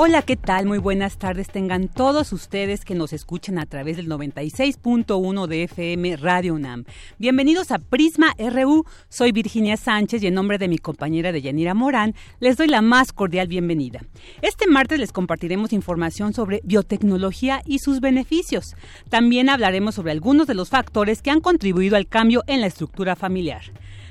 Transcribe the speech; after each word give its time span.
Hola, 0.00 0.22
¿qué 0.22 0.36
tal? 0.36 0.66
Muy 0.66 0.78
buenas 0.78 1.18
tardes. 1.18 1.48
Tengan 1.48 1.88
todos 1.88 2.32
ustedes 2.32 2.84
que 2.84 2.94
nos 2.94 3.12
escuchan 3.12 3.58
a 3.58 3.66
través 3.66 3.96
del 3.96 4.08
96.1 4.08 5.46
de 5.48 5.64
FM 5.64 6.16
Radio 6.18 6.54
UNAM. 6.54 6.84
Bienvenidos 7.18 7.72
a 7.72 7.80
Prisma 7.80 8.32
RU. 8.38 8.84
Soy 9.08 9.32
Virginia 9.32 9.76
Sánchez 9.76 10.22
y 10.22 10.28
en 10.28 10.34
nombre 10.34 10.58
de 10.58 10.68
mi 10.68 10.78
compañera 10.78 11.32
Deyanira 11.32 11.74
Morán 11.74 12.14
les 12.38 12.56
doy 12.56 12.68
la 12.68 12.80
más 12.80 13.12
cordial 13.12 13.48
bienvenida. 13.48 14.00
Este 14.40 14.68
martes 14.68 15.00
les 15.00 15.10
compartiremos 15.10 15.72
información 15.72 16.32
sobre 16.32 16.60
biotecnología 16.62 17.60
y 17.66 17.80
sus 17.80 17.98
beneficios. 17.98 18.76
También 19.08 19.48
hablaremos 19.48 19.96
sobre 19.96 20.12
algunos 20.12 20.46
de 20.46 20.54
los 20.54 20.68
factores 20.68 21.22
que 21.22 21.32
han 21.32 21.40
contribuido 21.40 21.96
al 21.96 22.06
cambio 22.06 22.44
en 22.46 22.60
la 22.60 22.68
estructura 22.68 23.16
familiar. 23.16 23.62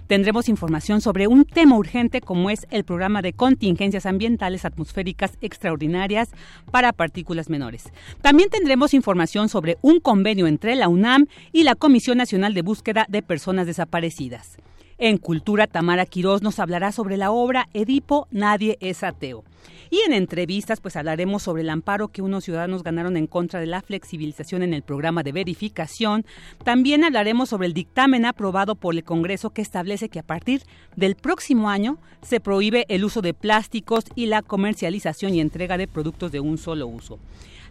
Tendremos 0.07 0.47
información 0.47 1.01
sobre 1.01 1.27
un 1.27 1.43
tema 1.43 1.77
urgente 1.77 2.21
como 2.21 2.49
es 2.49 2.65
el 2.71 2.85
programa 2.85 3.21
de 3.21 3.33
contingencias 3.33 4.05
ambientales 4.05 4.63
atmosféricas 4.63 5.33
extraordinarias 5.41 6.29
para 6.71 6.93
partículas 6.93 7.49
menores. 7.49 7.91
También 8.21 8.49
tendremos 8.49 8.93
información 8.93 9.49
sobre 9.49 9.77
un 9.81 9.99
convenio 9.99 10.47
entre 10.47 10.75
la 10.75 10.87
UNAM 10.87 11.27
y 11.51 11.63
la 11.63 11.75
Comisión 11.75 12.17
Nacional 12.17 12.53
de 12.53 12.61
Búsqueda 12.61 13.05
de 13.09 13.21
Personas 13.21 13.67
Desaparecidas. 13.67 14.57
En 14.97 15.17
Cultura, 15.17 15.67
Tamara 15.67 16.05
Quirós 16.05 16.41
nos 16.41 16.57
hablará 16.59 16.93
sobre 16.93 17.17
la 17.17 17.29
obra 17.29 17.67
Edipo, 17.73 18.27
Nadie 18.31 18.77
es 18.79 19.03
ateo. 19.03 19.43
Y 19.89 20.01
en 20.05 20.13
entrevistas, 20.13 20.81
pues 20.81 20.95
hablaremos 20.95 21.43
sobre 21.43 21.61
el 21.61 21.69
amparo 21.69 22.09
que 22.09 22.21
unos 22.21 22.43
ciudadanos 22.43 22.83
ganaron 22.83 23.17
en 23.17 23.27
contra 23.27 23.59
de 23.59 23.67
la 23.67 23.81
flexibilización 23.81 24.63
en 24.63 24.73
el 24.73 24.81
programa 24.81 25.23
de 25.23 25.31
verificación. 25.31 26.25
También 26.63 27.03
hablaremos 27.03 27.49
sobre 27.49 27.67
el 27.67 27.73
dictamen 27.73 28.25
aprobado 28.25 28.75
por 28.75 28.95
el 28.95 29.03
Congreso 29.03 29.51
que 29.51 29.61
establece 29.61 30.09
que 30.09 30.19
a 30.19 30.23
partir 30.23 30.63
del 30.95 31.15
próximo 31.15 31.69
año 31.69 31.97
se 32.21 32.39
prohíbe 32.39 32.85
el 32.89 33.05
uso 33.05 33.21
de 33.21 33.33
plásticos 33.33 34.05
y 34.15 34.25
la 34.25 34.41
comercialización 34.41 35.33
y 35.33 35.41
entrega 35.41 35.77
de 35.77 35.87
productos 35.87 36.31
de 36.31 36.39
un 36.39 36.57
solo 36.57 36.87
uso. 36.87 37.19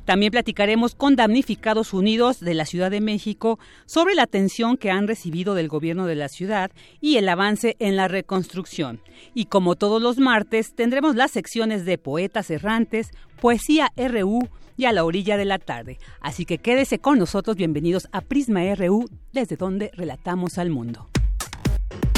También 0.06 0.30
platicaremos 0.30 0.94
con 0.94 1.16
damnificados 1.16 1.92
unidos 1.92 2.38
de 2.38 2.54
la 2.54 2.64
Ciudad 2.64 2.92
de 2.92 3.00
México 3.00 3.58
sobre 3.86 4.14
la 4.14 4.22
atención 4.22 4.76
que 4.76 4.92
han 4.92 5.08
recibido 5.08 5.54
del 5.54 5.66
gobierno 5.66 6.06
de 6.06 6.14
la 6.14 6.28
ciudad 6.28 6.70
y 7.00 7.16
el 7.16 7.28
avance 7.28 7.74
en 7.80 7.96
la 7.96 8.06
reconstrucción. 8.06 9.00
Y 9.34 9.46
como 9.46 9.74
todos 9.74 10.00
los 10.00 10.18
martes, 10.18 10.76
tendremos 10.76 11.16
las 11.16 11.32
secciones 11.32 11.84
de 11.84 11.98
poetas 11.98 12.50
errantes, 12.50 13.10
poesía 13.40 13.92
RU 13.96 14.48
y 14.76 14.84
a 14.84 14.92
la 14.92 15.04
orilla 15.04 15.36
de 15.36 15.44
la 15.44 15.58
tarde. 15.58 15.98
Así 16.20 16.44
que 16.44 16.58
quédese 16.58 17.00
con 17.00 17.18
nosotros, 17.18 17.56
bienvenidos 17.56 18.06
a 18.12 18.20
Prisma 18.20 18.60
RU, 18.76 19.06
desde 19.32 19.56
donde 19.56 19.90
relatamos 19.94 20.56
al 20.58 20.70
mundo. 20.70 21.08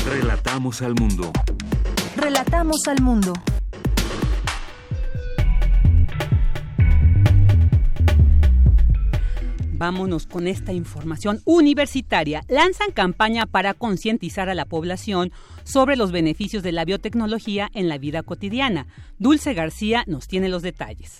Relatamos 0.06 0.82
al 0.82 0.94
mundo. 0.94 1.32
Relatamos 2.16 2.86
al 2.86 3.00
mundo. 3.00 3.32
Vámonos 9.78 10.26
con 10.26 10.48
esta 10.48 10.72
información 10.72 11.40
universitaria. 11.44 12.42
Lanzan 12.48 12.90
campaña 12.90 13.46
para 13.46 13.74
concientizar 13.74 14.48
a 14.48 14.54
la 14.56 14.64
población 14.64 15.30
sobre 15.62 15.94
los 15.94 16.10
beneficios 16.10 16.64
de 16.64 16.72
la 16.72 16.84
biotecnología 16.84 17.70
en 17.74 17.88
la 17.88 17.96
vida 17.96 18.24
cotidiana. 18.24 18.88
Dulce 19.20 19.54
García 19.54 20.02
nos 20.08 20.26
tiene 20.26 20.48
los 20.48 20.62
detalles. 20.62 21.18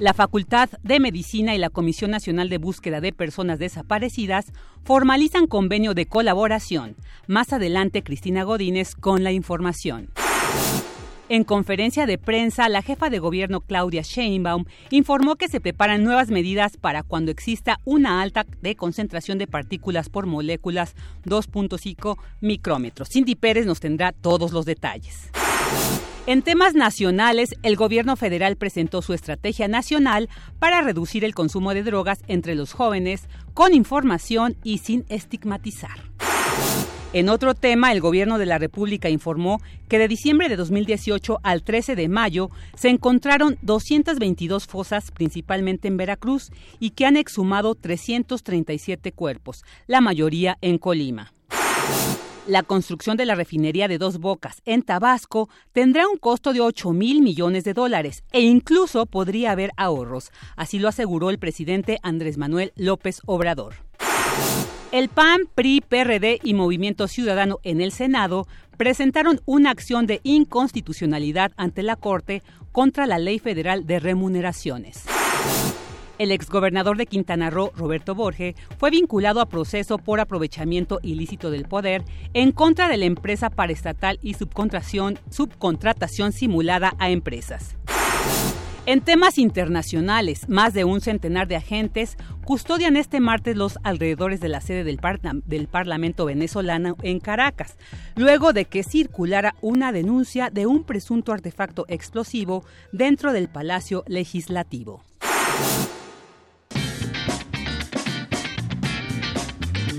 La 0.00 0.14
Facultad 0.14 0.68
de 0.82 0.98
Medicina 0.98 1.54
y 1.54 1.58
la 1.58 1.70
Comisión 1.70 2.10
Nacional 2.10 2.48
de 2.48 2.58
Búsqueda 2.58 3.00
de 3.00 3.12
Personas 3.12 3.60
Desaparecidas 3.60 4.52
formalizan 4.82 5.46
convenio 5.46 5.94
de 5.94 6.06
colaboración. 6.06 6.96
Más 7.28 7.52
adelante, 7.52 8.02
Cristina 8.02 8.42
Godínez 8.42 8.96
con 8.96 9.22
la 9.22 9.30
información. 9.30 10.10
En 11.30 11.44
conferencia 11.44 12.06
de 12.06 12.16
prensa, 12.16 12.70
la 12.70 12.80
jefa 12.80 13.10
de 13.10 13.18
gobierno 13.18 13.60
Claudia 13.60 14.00
Sheinbaum 14.00 14.64
informó 14.88 15.36
que 15.36 15.48
se 15.48 15.60
preparan 15.60 16.02
nuevas 16.02 16.30
medidas 16.30 16.78
para 16.78 17.02
cuando 17.02 17.30
exista 17.30 17.80
una 17.84 18.22
alta 18.22 18.46
de 18.62 18.76
concentración 18.76 19.36
de 19.36 19.46
partículas 19.46 20.08
por 20.08 20.24
moléculas 20.24 20.94
2.5 21.26 22.16
micrómetros. 22.40 23.10
Cindy 23.10 23.34
Pérez 23.34 23.66
nos 23.66 23.78
tendrá 23.78 24.12
todos 24.12 24.52
los 24.52 24.64
detalles. 24.64 25.28
En 26.26 26.40
temas 26.40 26.74
nacionales, 26.74 27.54
el 27.62 27.76
gobierno 27.76 28.16
federal 28.16 28.56
presentó 28.56 29.02
su 29.02 29.12
estrategia 29.12 29.68
nacional 29.68 30.30
para 30.58 30.80
reducir 30.80 31.26
el 31.26 31.34
consumo 31.34 31.74
de 31.74 31.82
drogas 31.82 32.20
entre 32.26 32.54
los 32.54 32.72
jóvenes 32.72 33.28
con 33.52 33.74
información 33.74 34.56
y 34.62 34.78
sin 34.78 35.04
estigmatizar. 35.10 36.07
En 37.14 37.30
otro 37.30 37.54
tema, 37.54 37.90
el 37.92 38.02
gobierno 38.02 38.36
de 38.36 38.44
la 38.44 38.58
República 38.58 39.08
informó 39.08 39.62
que 39.88 39.98
de 39.98 40.08
diciembre 40.08 40.50
de 40.50 40.56
2018 40.56 41.38
al 41.42 41.62
13 41.62 41.96
de 41.96 42.06
mayo 42.06 42.50
se 42.76 42.90
encontraron 42.90 43.56
222 43.62 44.66
fosas, 44.66 45.10
principalmente 45.10 45.88
en 45.88 45.96
Veracruz, 45.96 46.50
y 46.78 46.90
que 46.90 47.06
han 47.06 47.16
exhumado 47.16 47.74
337 47.74 49.12
cuerpos, 49.12 49.64
la 49.86 50.02
mayoría 50.02 50.58
en 50.60 50.76
Colima. 50.76 51.32
La 52.46 52.62
construcción 52.62 53.16
de 53.16 53.24
la 53.24 53.34
refinería 53.34 53.88
de 53.88 53.96
Dos 53.96 54.18
Bocas 54.18 54.60
en 54.66 54.82
Tabasco 54.82 55.48
tendrá 55.72 56.06
un 56.08 56.18
costo 56.18 56.52
de 56.52 56.60
8 56.60 56.92
mil 56.92 57.22
millones 57.22 57.64
de 57.64 57.72
dólares 57.72 58.22
e 58.32 58.42
incluso 58.42 59.06
podría 59.06 59.52
haber 59.52 59.70
ahorros, 59.78 60.30
así 60.56 60.78
lo 60.78 60.88
aseguró 60.88 61.30
el 61.30 61.38
presidente 61.38 61.98
Andrés 62.02 62.36
Manuel 62.36 62.72
López 62.76 63.20
Obrador. 63.24 63.76
El 64.90 65.10
PAN, 65.10 65.40
PRI, 65.54 65.82
PRD 65.82 66.40
y 66.42 66.54
Movimiento 66.54 67.08
Ciudadano 67.08 67.58
en 67.62 67.82
el 67.82 67.92
Senado 67.92 68.48
presentaron 68.78 69.38
una 69.44 69.70
acción 69.70 70.06
de 70.06 70.20
inconstitucionalidad 70.22 71.52
ante 71.58 71.82
la 71.82 71.94
Corte 71.94 72.42
contra 72.72 73.06
la 73.06 73.18
Ley 73.18 73.38
Federal 73.38 73.86
de 73.86 74.00
Remuneraciones. 74.00 75.04
El 76.18 76.32
exgobernador 76.32 76.96
de 76.96 77.04
Quintana 77.04 77.50
Roo, 77.50 77.70
Roberto 77.76 78.14
Borge, 78.14 78.54
fue 78.78 78.90
vinculado 78.90 79.42
a 79.42 79.46
proceso 79.50 79.98
por 79.98 80.20
aprovechamiento 80.20 81.00
ilícito 81.02 81.50
del 81.50 81.66
poder 81.66 82.02
en 82.32 82.50
contra 82.50 82.88
de 82.88 82.96
la 82.96 83.04
empresa 83.04 83.50
paraestatal 83.50 84.18
y 84.22 84.34
subcontratación, 84.34 85.18
subcontratación 85.28 86.32
simulada 86.32 86.94
a 86.98 87.10
empresas. 87.10 87.76
En 88.88 89.02
temas 89.02 89.36
internacionales, 89.36 90.48
más 90.48 90.72
de 90.72 90.84
un 90.84 91.02
centenar 91.02 91.46
de 91.46 91.56
agentes 91.56 92.16
custodian 92.46 92.96
este 92.96 93.20
martes 93.20 93.54
los 93.54 93.78
alrededores 93.84 94.40
de 94.40 94.48
la 94.48 94.62
sede 94.62 94.82
del, 94.82 95.68
Parlamento 95.68 96.24
venezolano 96.24 96.96
en 97.02 97.20
Caracas, 97.20 97.76
luego 98.16 98.54
de 98.54 98.64
que 98.64 98.82
circulara 98.82 99.54
una 99.60 99.92
denuncia 99.92 100.48
de 100.48 100.64
un 100.64 100.84
presunto 100.84 101.34
artefacto 101.34 101.84
explosivo 101.88 102.64
dentro 102.90 103.34
del 103.34 103.50
Palacio 103.50 104.04
Legislativo. 104.06 105.04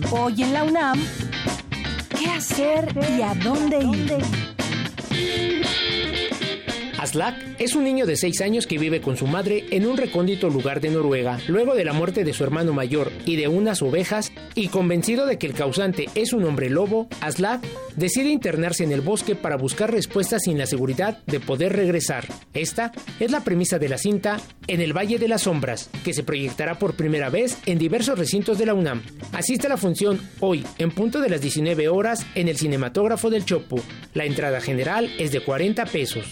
Hoy 0.10 0.42
en 0.42 0.52
la 0.52 0.64
UNAM, 0.64 1.00
¿qué 2.18 2.32
hacer 2.32 2.92
y 3.16 3.22
a 3.22 3.36
dónde 3.36 3.84
ir? 3.84 5.89
Aslak 7.00 7.34
es 7.60 7.76
un 7.76 7.86
niño 7.86 8.06
de 8.06 8.18
6 8.18 8.42
años 8.42 8.68
que 8.68 8.78
vive 8.78 9.00
con 9.00 9.16
su 9.16 9.26
madre 9.26 9.64
en 9.72 9.88
un 9.88 9.96
recóndito 9.96 10.50
lugar 10.50 10.82
de 10.82 10.90
Noruega, 10.90 11.40
luego 11.48 11.74
de 11.74 11.86
la 11.86 11.94
muerte 11.94 12.26
de 12.26 12.34
su 12.34 12.44
hermano 12.44 12.74
mayor 12.74 13.10
y 13.26 13.38
de 13.38 13.48
unas 13.48 13.82
ovejas, 13.82 14.34
y 14.54 14.68
convencido 14.68 15.26
de 15.26 15.38
que 15.38 15.48
el 15.48 15.54
causante 15.54 16.10
es 16.16 16.34
un 16.34 16.44
hombre 16.44 16.70
lobo, 16.70 17.08
Aslak 17.22 17.66
decide 17.96 18.30
internarse 18.30 18.84
en 18.84 18.92
el 18.92 19.00
bosque 19.00 19.36
para 19.36 19.56
buscar 19.56 19.92
respuestas 19.92 20.42
sin 20.44 20.58
la 20.58 20.66
seguridad 20.66 21.20
de 21.26 21.40
poder 21.40 21.74
regresar. 21.74 22.26
Esta 22.54 22.92
es 23.22 23.32
la 23.32 23.46
premisa 23.46 23.80
de 23.80 23.88
la 23.88 23.98
cinta 23.98 24.42
En 24.68 24.82
el 24.82 24.92
Valle 24.92 25.20
de 25.20 25.30
las 25.30 25.44
Sombras, 25.44 25.90
que 26.04 26.14
se 26.14 26.24
proyectará 26.24 26.80
por 26.80 26.96
primera 26.96 27.30
vez 27.30 27.58
en 27.66 27.80
diversos 27.80 28.20
recintos 28.20 28.58
de 28.58 28.66
la 28.66 28.74
UNAM. 28.74 29.04
Asiste 29.32 29.68
a 29.68 29.70
la 29.70 29.78
función 29.78 30.20
hoy, 30.42 30.66
en 30.78 30.92
punto 30.92 31.22
de 31.22 31.30
las 31.30 31.40
19 31.40 31.88
horas, 31.88 32.26
en 32.36 32.50
el 32.50 32.58
cinematógrafo 32.58 33.30
del 33.30 33.46
Chopo. 33.46 33.82
La 34.14 34.26
entrada 34.26 34.60
general 34.60 35.10
es 35.18 35.32
de 35.32 35.40
40 35.40 35.86
pesos. 35.86 36.26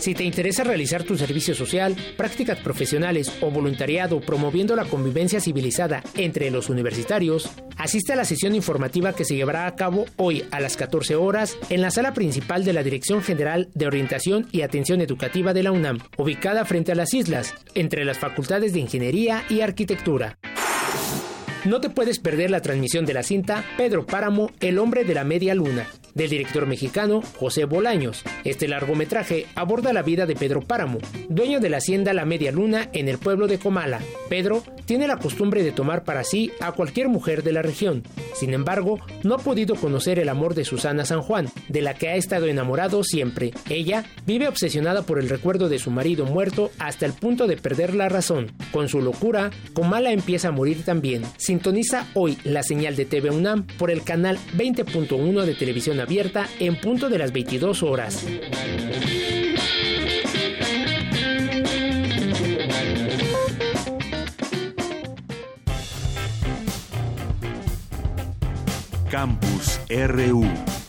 Si 0.00 0.14
te 0.14 0.24
interesa 0.24 0.64
realizar 0.64 1.02
tu 1.02 1.18
servicio 1.18 1.54
social, 1.54 1.94
prácticas 2.16 2.58
profesionales 2.58 3.30
o 3.42 3.50
voluntariado 3.50 4.18
promoviendo 4.22 4.74
la 4.74 4.86
convivencia 4.86 5.42
civilizada 5.42 6.02
entre 6.16 6.50
los 6.50 6.70
universitarios, 6.70 7.50
asiste 7.76 8.14
a 8.14 8.16
la 8.16 8.24
sesión 8.24 8.54
informativa 8.54 9.12
que 9.12 9.26
se 9.26 9.36
llevará 9.36 9.66
a 9.66 9.76
cabo 9.76 10.06
hoy 10.16 10.46
a 10.52 10.60
las 10.60 10.78
14 10.78 11.16
horas 11.16 11.58
en 11.68 11.82
la 11.82 11.90
sala 11.90 12.14
principal 12.14 12.64
de 12.64 12.72
la 12.72 12.82
Dirección 12.82 13.22
General 13.22 13.68
de 13.74 13.86
Orientación 13.86 14.48
y 14.52 14.62
Atención 14.62 15.02
Educativa 15.02 15.52
de 15.52 15.64
la 15.64 15.72
UNAM, 15.72 15.98
ubicada 16.16 16.64
frente 16.64 16.92
a 16.92 16.94
las 16.94 17.12
islas, 17.12 17.52
entre 17.74 18.06
las 18.06 18.18
facultades 18.18 18.72
de 18.72 18.80
Ingeniería 18.80 19.44
y 19.50 19.60
Arquitectura. 19.60 20.38
No 21.66 21.82
te 21.82 21.90
puedes 21.90 22.20
perder 22.20 22.50
la 22.50 22.62
transmisión 22.62 23.04
de 23.04 23.12
la 23.12 23.22
cinta 23.22 23.66
Pedro 23.76 24.06
Páramo, 24.06 24.50
el 24.60 24.78
hombre 24.78 25.04
de 25.04 25.12
la 25.12 25.24
media 25.24 25.54
luna, 25.54 25.86
del 26.14 26.30
director 26.30 26.66
mexicano 26.66 27.22
José 27.38 27.64
Bolaños. 27.64 28.22
Este 28.44 28.68
largometraje 28.68 29.46
aborda 29.54 29.92
la 29.92 30.02
vida 30.02 30.26
de 30.26 30.34
Pedro 30.34 30.60
Páramo, 30.60 30.98
dueño 31.28 31.60
de 31.60 31.70
la 31.70 31.78
hacienda 31.78 32.12
La 32.12 32.24
Media 32.24 32.52
Luna 32.52 32.88
en 32.92 33.08
el 33.08 33.18
pueblo 33.18 33.46
de 33.46 33.58
Comala. 33.58 34.00
Pedro 34.28 34.62
tiene 34.84 35.06
la 35.06 35.18
costumbre 35.18 35.62
de 35.62 35.72
tomar 35.72 36.04
para 36.04 36.24
sí 36.24 36.50
a 36.60 36.72
cualquier 36.72 37.08
mujer 37.08 37.42
de 37.42 37.52
la 37.52 37.62
región. 37.62 38.02
Sin 38.34 38.54
embargo, 38.54 38.98
no 39.22 39.34
ha 39.34 39.38
podido 39.38 39.74
conocer 39.76 40.18
el 40.18 40.28
amor 40.28 40.54
de 40.54 40.64
Susana 40.64 41.04
San 41.04 41.20
Juan, 41.22 41.48
de 41.68 41.82
la 41.82 41.94
que 41.94 42.08
ha 42.08 42.16
estado 42.16 42.46
enamorado 42.46 43.04
siempre. 43.04 43.52
Ella 43.68 44.04
vive 44.26 44.48
obsesionada 44.48 45.02
por 45.02 45.18
el 45.18 45.28
recuerdo 45.28 45.68
de 45.68 45.78
su 45.78 45.90
marido 45.90 46.24
muerto 46.24 46.70
hasta 46.78 47.06
el 47.06 47.12
punto 47.12 47.46
de 47.46 47.56
perder 47.56 47.94
la 47.94 48.08
razón. 48.08 48.50
Con 48.72 48.88
su 48.88 49.00
locura, 49.00 49.50
Comala 49.74 50.10
empieza 50.10 50.48
a 50.48 50.52
morir 50.52 50.84
también. 50.84 51.22
Sintoniza 51.36 52.06
hoy 52.14 52.38
la 52.44 52.62
señal 52.62 52.96
de 52.96 53.04
TV 53.04 53.30
UNAM 53.30 53.66
por 53.78 53.90
el 53.90 54.02
canal 54.02 54.38
20.1 54.56 55.44
de 55.44 55.54
televisión 55.54 55.99
abierta 56.00 56.48
en 56.58 56.76
punto 56.76 57.08
de 57.08 57.18
las 57.18 57.32
22 57.32 57.82
horas. 57.82 58.26
Campus 69.10 69.80
RU. 69.88 70.79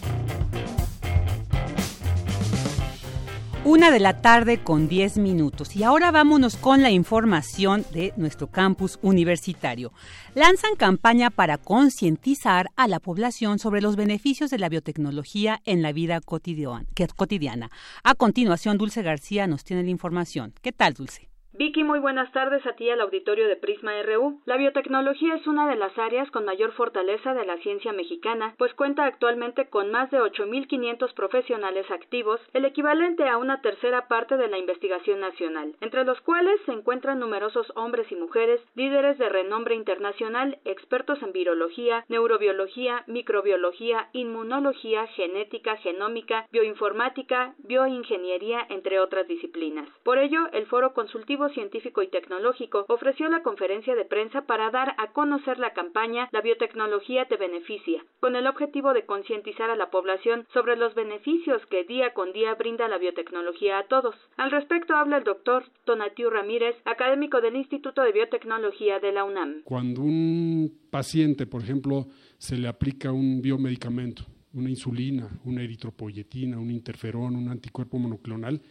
Una 3.64 3.92
de 3.92 4.00
la 4.00 4.22
tarde 4.22 4.58
con 4.58 4.88
10 4.88 5.20
minutos. 5.20 5.76
Y 5.76 5.84
ahora 5.84 6.10
vámonos 6.10 6.58
con 6.58 6.82
la 6.82 6.90
información 6.90 7.86
de 7.94 8.12
nuestro 8.18 8.48
campus 8.48 8.98
universitario. 9.04 9.94
Lanzan 10.34 10.76
campaña 10.76 11.30
para 11.30 11.60
concientizar 11.60 12.72
a 12.76 12.88
la 12.88 13.00
población 13.00 13.60
sobre 13.60 13.82
los 13.82 13.96
beneficios 13.96 14.50
de 14.50 14.58
la 14.58 14.68
biotecnología 14.68 15.62
en 15.66 15.84
la 15.84 15.92
vida 15.92 16.22
cotidiana. 16.22 17.70
A 18.04 18.16
continuación, 18.16 18.80
Dulce 18.80 19.04
García 19.04 19.46
nos 19.46 19.64
tiene 19.64 19.84
la 19.84 19.92
información. 19.92 20.56
¿Qué 20.64 20.72
tal, 20.72 20.96
Dulce? 20.96 21.31
Vicky, 21.54 21.84
muy 21.84 22.00
buenas 22.00 22.32
tardes 22.32 22.66
a 22.66 22.78
ti 22.78 22.90
al 22.90 23.02
auditorio 23.02 23.46
de 23.46 23.58
Prisma 23.58 23.92
RU. 24.04 24.40
La 24.46 24.56
biotecnología 24.56 25.36
es 25.36 25.46
una 25.48 25.68
de 25.68 25.76
las 25.76 25.98
áreas 25.98 26.32
con 26.32 26.46
mayor 26.46 26.72
fortaleza 26.72 27.34
de 27.34 27.46
la 27.46 27.58
ciencia 27.58 27.92
mexicana, 27.92 28.56
pues 28.58 28.74
cuenta 28.74 29.04
actualmente 29.04 29.68
con 29.68 29.92
más 29.92 30.10
de 30.12 30.20
8.500 30.20 31.14
profesionales 31.14 31.92
activos, 31.92 32.40
el 32.54 32.64
equivalente 32.64 33.28
a 33.28 33.38
una 33.38 33.62
tercera 33.62 34.08
parte 34.08 34.38
de 34.38 34.48
la 34.48 34.60
investigación 34.60 35.20
nacional, 35.20 35.76
entre 35.82 36.06
los 36.06 36.22
cuales 36.22 36.58
se 36.66 36.72
encuentran 36.72 37.20
numerosos 37.20 37.70
hombres 37.76 38.10
y 38.14 38.16
mujeres, 38.16 38.62
líderes 38.76 39.18
de 39.18 39.28
renombre 39.28 39.76
internacional, 39.76 40.58
expertos 40.64 41.22
en 41.22 41.34
virología, 41.34 42.06
neurobiología, 42.08 43.04
microbiología, 43.08 44.08
inmunología, 44.14 45.06
genética, 45.08 45.76
genómica, 45.76 46.48
bioinformática, 46.54 47.56
bioingeniería, 47.58 48.66
entre 48.70 49.02
otras 49.02 49.28
disciplinas. 49.28 49.90
Por 50.04 50.18
ello, 50.18 50.48
el 50.54 50.66
foro 50.68 50.94
consultivo 50.94 51.41
Científico 51.50 52.02
y 52.02 52.08
Tecnológico 52.08 52.86
ofreció 52.88 53.30
la 53.30 53.44
conferencia 53.44 53.96
de 53.96 54.06
prensa 54.06 54.42
para 54.42 54.70
dar 54.70 54.96
a 54.98 55.12
conocer 55.12 55.60
la 55.60 55.74
campaña 55.74 56.30
La 56.32 56.42
biotecnología 56.42 57.26
te 57.28 57.38
beneficia, 57.38 58.04
con 58.20 58.36
el 58.36 58.48
objetivo 58.48 58.94
de 58.94 59.06
concientizar 59.06 59.70
a 59.70 59.76
la 59.76 59.90
población 59.90 60.46
sobre 60.54 60.76
los 60.76 60.96
beneficios 60.96 61.66
que 61.68 61.84
día 61.84 62.14
con 62.14 62.34
día 62.34 62.56
brinda 62.56 62.88
la 62.88 62.98
biotecnología 62.98 63.80
a 63.80 63.88
todos. 63.88 64.16
Al 64.38 64.52
respecto 64.52 64.96
habla 64.96 65.18
el 65.18 65.24
doctor 65.24 65.66
Tonatiu 65.86 66.30
Ramírez, 66.30 66.76
académico 66.86 67.42
del 67.42 67.56
Instituto 67.56 68.02
de 68.04 68.12
Biotecnología 68.12 69.00
de 69.00 69.12
la 69.12 69.24
UNAM. 69.24 69.62
Cuando 69.64 70.02
un 70.02 70.72
paciente, 70.90 71.46
por 71.48 71.62
ejemplo, 71.62 72.08
se 72.38 72.58
le 72.58 72.68
aplica 72.68 73.12
un 73.12 73.42
biomedicamento, 73.42 74.24
una 74.54 74.70
insulina, 74.70 75.30
una 75.46 75.64
eritropoyetina, 75.64 76.60
un 76.60 76.72
interferón, 76.72 77.36
un 77.36 77.50
anticuerpo 77.50 77.98
monoclonal, 77.98 78.62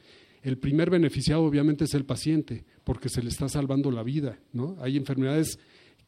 el 0.42 0.58
primer 0.58 0.90
beneficiado 0.90 1.42
obviamente 1.42 1.84
es 1.84 1.94
el 1.94 2.04
paciente, 2.04 2.64
porque 2.84 3.08
se 3.08 3.22
le 3.22 3.28
está 3.28 3.48
salvando 3.48 3.90
la 3.90 4.02
vida. 4.02 4.38
¿no? 4.52 4.76
Hay 4.80 4.96
enfermedades 4.96 5.58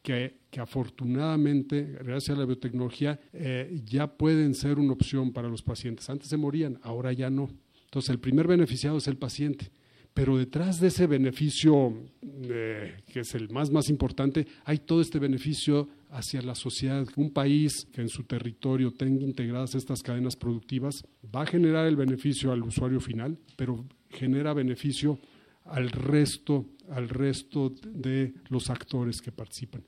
que, 0.03 0.35
afortunadamente, 0.59 1.99
gracias 2.03 2.37
a 2.37 2.41
la 2.41 2.47
biotecnología, 2.47 3.21
eh, 3.33 3.81
ya 3.85 4.09
pueden 4.09 4.55
ser 4.55 4.79
una 4.79 4.93
opción 4.93 5.33
para 5.33 5.49
los 5.49 5.63
pacientes. 5.63 6.11
Antes 6.11 6.29
se 6.29 6.37
morían, 6.37 6.79
ahora 6.83 7.13
ya 7.13 7.31
no. 7.31 7.51
Entonces, 7.85 8.11
el 8.11 8.19
primer 8.19 8.49
beneficiado 8.49 8.99
es 8.99 9.07
el 9.07 9.17
paciente. 9.17 9.71
Pero 10.15 10.37
detrás 10.37 10.79
de 10.79 10.89
ese 10.89 11.07
beneficio, 11.07 11.95
eh, 12.23 12.97
que 13.11 13.21
es 13.21 13.35
el 13.35 13.49
más, 13.49 13.71
más 13.71 13.89
importante, 13.89 14.47
hay 14.65 14.79
todo 14.79 15.01
este 15.01 15.19
beneficio 15.19 15.89
hacia 16.11 16.43
la 16.43 16.55
sociedad. 16.55 17.07
Un 17.17 17.31
país 17.31 17.87
que 17.93 18.03
en 18.03 18.09
su 18.09 18.25
territorio 18.25 18.93
tenga 18.93 19.23
integradas 19.23 19.75
estas 19.75 20.03
cadenas 20.03 20.37
productivas 20.37 21.03
va 21.35 21.43
a 21.43 21.47
generar 21.47 21.87
el 21.87 21.97
beneficio 21.97 22.53
al 22.53 22.63
usuario 22.63 23.01
final, 23.01 23.39
pero 23.57 23.87
genera 24.13 24.55
beneficio 24.55 25.19
al 25.65 25.91
resto, 25.91 26.67
al 26.91 27.09
resto 27.09 27.73
de 27.83 28.35
los 28.49 28.71
actores 28.71 29.21
que 29.21 29.33
participan. 29.33 29.83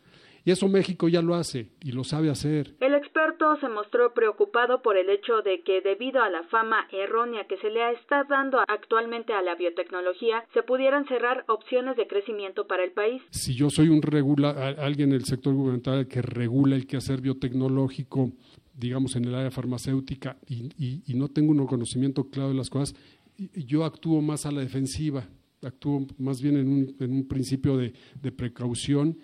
Y 0.47 0.51
eso 0.51 0.69
México 0.69 1.09
ya 1.09 1.23
lo 1.23 1.35
hace 1.35 1.71
y 1.83 1.93
lo 1.93 2.05
sabe 2.05 2.29
hacer. 2.29 2.75
El 2.81 2.95
experto 2.95 3.57
se 3.61 3.69
mostró 3.69 4.13
preocupado 4.13 4.83
por 4.83 4.99
el 4.99 5.09
hecho 5.09 5.41
de 5.43 5.63
que 5.63 5.81
debido 5.81 6.23
a 6.23 6.29
la 6.29 6.43
fama 6.45 6.87
errónea 6.93 7.47
que 7.47 7.57
se 7.57 7.71
le 7.71 7.93
está 7.93 8.25
dando 8.25 8.59
actualmente 8.69 9.33
a 9.33 9.41
la 9.41 9.55
biotecnología, 9.55 10.45
se 10.53 10.63
pudieran 10.63 11.07
cerrar 11.07 11.45
opciones 11.49 11.97
de 11.97 12.07
crecimiento 12.07 12.67
para 12.67 12.85
el 12.85 12.93
país. 12.93 13.23
Si 13.31 13.55
yo 13.55 13.71
soy 13.71 13.89
un 13.89 14.03
regula, 14.03 14.51
alguien 14.79 15.11
en 15.11 15.17
el 15.17 15.25
sector 15.25 15.55
gubernamental 15.55 16.07
que 16.09 16.21
regula 16.21 16.77
el 16.77 16.87
quehacer 16.87 17.23
biotecnológico, 17.23 18.31
digamos 18.75 19.17
en 19.17 19.25
el 19.25 19.35
área 19.35 19.51
farmacéutica, 19.51 20.37
y, 20.47 21.01
y 21.07 21.15
no 21.15 21.29
tengo 21.29 21.53
un 21.53 21.67
conocimiento 21.67 22.29
claro 22.29 22.51
de 22.51 22.57
las 22.57 22.69
cosas, 22.69 22.95
yo 23.37 23.85
actúo 23.85 24.21
más 24.21 24.47
a 24.47 24.53
la 24.53 24.61
defensiva, 24.61 25.29
actúo 25.63 26.07
más 26.19 26.41
bien 26.43 26.57
en 26.57 26.69
un, 26.69 26.97
en 27.01 27.13
un 27.13 27.29
principio 27.29 27.77
de, 27.77 27.93
de, 28.21 28.33
precaución 28.33 29.19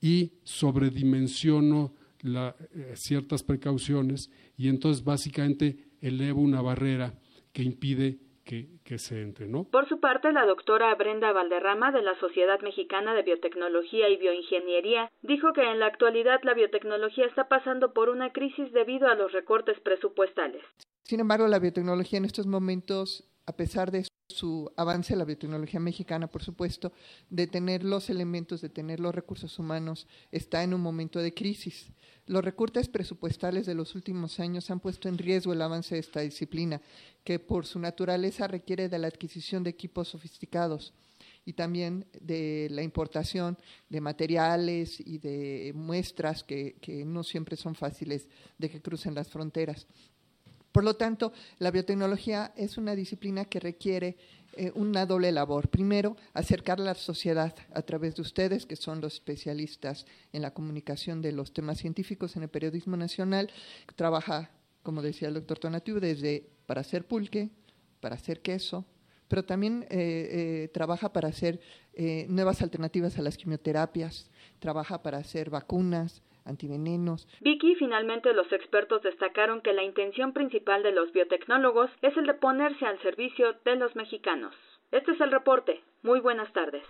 y 0.00 0.32
sobredimensiono 0.44 1.94
la, 2.22 2.54
eh, 2.74 2.92
ciertas 2.94 3.42
precauciones 3.42 4.30
y 4.56 4.68
entonces 4.68 5.04
básicamente 5.04 5.76
elevo 6.00 6.40
una 6.40 6.62
barrera 6.62 7.14
que 7.52 7.62
impide 7.62 8.18
que, 8.44 8.80
que, 8.82 8.98
se 8.98 9.22
entre, 9.22 9.46
¿no? 9.46 9.64
Por 9.64 9.88
su 9.88 10.00
parte, 10.00 10.32
la 10.32 10.44
doctora 10.44 10.92
Brenda 10.96 11.32
Valderrama 11.32 11.92
de 11.92 12.02
la 12.02 12.18
Sociedad 12.18 12.60
Mexicana 12.60 13.14
de 13.14 13.22
Biotecnología 13.22 14.08
y 14.08 14.16
Bioingeniería 14.16 15.10
dijo 15.22 15.52
que 15.52 15.62
en 15.62 15.78
la 15.78 15.86
actualidad 15.86 16.40
la 16.42 16.54
biotecnología 16.54 17.26
está 17.26 17.48
pasando 17.48 17.92
por 17.92 18.08
una 18.08 18.32
crisis 18.32 18.72
debido 18.72 19.06
a 19.08 19.14
los 19.14 19.30
recortes 19.32 19.78
presupuestales. 19.80 20.62
Sin 21.04 21.20
embargo, 21.20 21.46
la 21.46 21.60
biotecnología 21.60 22.18
en 22.18 22.24
estos 22.24 22.46
momentos 22.46 23.31
a 23.46 23.56
pesar 23.56 23.90
de 23.90 24.06
su 24.28 24.72
avance, 24.76 25.14
la 25.14 25.24
biotecnología 25.24 25.80
mexicana, 25.80 26.26
por 26.26 26.42
supuesto, 26.42 26.92
de 27.30 27.46
tener 27.46 27.84
los 27.84 28.10
elementos, 28.10 28.60
de 28.60 28.68
tener 28.68 28.98
los 28.98 29.14
recursos 29.14 29.58
humanos, 29.58 30.06
está 30.30 30.62
en 30.62 30.74
un 30.74 30.80
momento 30.80 31.20
de 31.20 31.34
crisis. 31.34 31.92
Los 32.26 32.44
recortes 32.44 32.88
presupuestales 32.88 33.66
de 33.66 33.74
los 33.74 33.94
últimos 33.94 34.40
años 34.40 34.70
han 34.70 34.80
puesto 34.80 35.08
en 35.08 35.18
riesgo 35.18 35.52
el 35.52 35.62
avance 35.62 35.94
de 35.94 36.00
esta 36.00 36.20
disciplina, 36.20 36.80
que 37.24 37.38
por 37.38 37.66
su 37.66 37.78
naturaleza 37.78 38.48
requiere 38.48 38.88
de 38.88 38.98
la 38.98 39.08
adquisición 39.08 39.62
de 39.62 39.70
equipos 39.70 40.08
sofisticados 40.08 40.94
y 41.44 41.54
también 41.54 42.06
de 42.20 42.68
la 42.70 42.82
importación 42.82 43.58
de 43.88 44.00
materiales 44.00 45.00
y 45.00 45.18
de 45.18 45.72
muestras 45.74 46.44
que, 46.44 46.76
que 46.80 47.04
no 47.04 47.24
siempre 47.24 47.56
son 47.56 47.74
fáciles 47.74 48.28
de 48.58 48.70
que 48.70 48.80
crucen 48.80 49.14
las 49.14 49.28
fronteras. 49.28 49.86
Por 50.72 50.84
lo 50.84 50.96
tanto, 50.96 51.32
la 51.58 51.70
biotecnología 51.70 52.52
es 52.56 52.78
una 52.78 52.94
disciplina 52.94 53.44
que 53.44 53.60
requiere 53.60 54.16
eh, 54.54 54.72
una 54.74 55.04
doble 55.04 55.30
labor. 55.30 55.68
Primero, 55.68 56.16
acercar 56.32 56.80
a 56.80 56.84
la 56.84 56.94
sociedad 56.94 57.54
a 57.74 57.82
través 57.82 58.16
de 58.16 58.22
ustedes, 58.22 58.64
que 58.64 58.76
son 58.76 59.00
los 59.00 59.14
especialistas 59.14 60.06
en 60.32 60.42
la 60.42 60.52
comunicación 60.52 61.20
de 61.20 61.32
los 61.32 61.52
temas 61.52 61.78
científicos 61.78 62.36
en 62.36 62.42
el 62.42 62.48
periodismo 62.48 62.96
nacional. 62.96 63.50
Trabaja, 63.96 64.50
como 64.82 65.02
decía 65.02 65.28
el 65.28 65.34
doctor 65.34 65.58
Tonatiu, 65.58 66.00
desde 66.00 66.50
para 66.66 66.80
hacer 66.80 67.06
pulque, 67.06 67.50
para 68.00 68.16
hacer 68.16 68.40
queso, 68.40 68.86
pero 69.28 69.44
también 69.44 69.86
eh, 69.90 70.28
eh, 70.64 70.70
trabaja 70.72 71.12
para 71.12 71.28
hacer 71.28 71.60
nuevas 72.28 72.62
alternativas 72.62 73.18
a 73.18 73.22
las 73.22 73.36
quimioterapias, 73.36 74.30
trabaja 74.60 75.02
para 75.02 75.18
hacer 75.18 75.50
vacunas, 75.50 76.22
antivenenos. 76.44 77.26
Vicky, 77.40 77.74
finalmente 77.76 78.32
los 78.32 78.52
expertos 78.52 79.02
destacaron 79.02 79.60
que 79.60 79.72
la 79.72 79.82
intención 79.82 80.32
principal 80.32 80.82
de 80.82 80.92
los 80.92 81.12
biotecnólogos 81.12 81.90
es 82.02 82.16
el 82.16 82.26
de 82.26 82.34
ponerse 82.34 82.86
al 82.86 83.00
servicio 83.02 83.54
de 83.64 83.76
los 83.76 83.94
mexicanos. 83.96 84.54
Este 84.90 85.12
es 85.12 85.20
el 85.20 85.30
reporte. 85.30 85.82
Muy 86.02 86.20
buenas 86.20 86.52
tardes. 86.52 86.84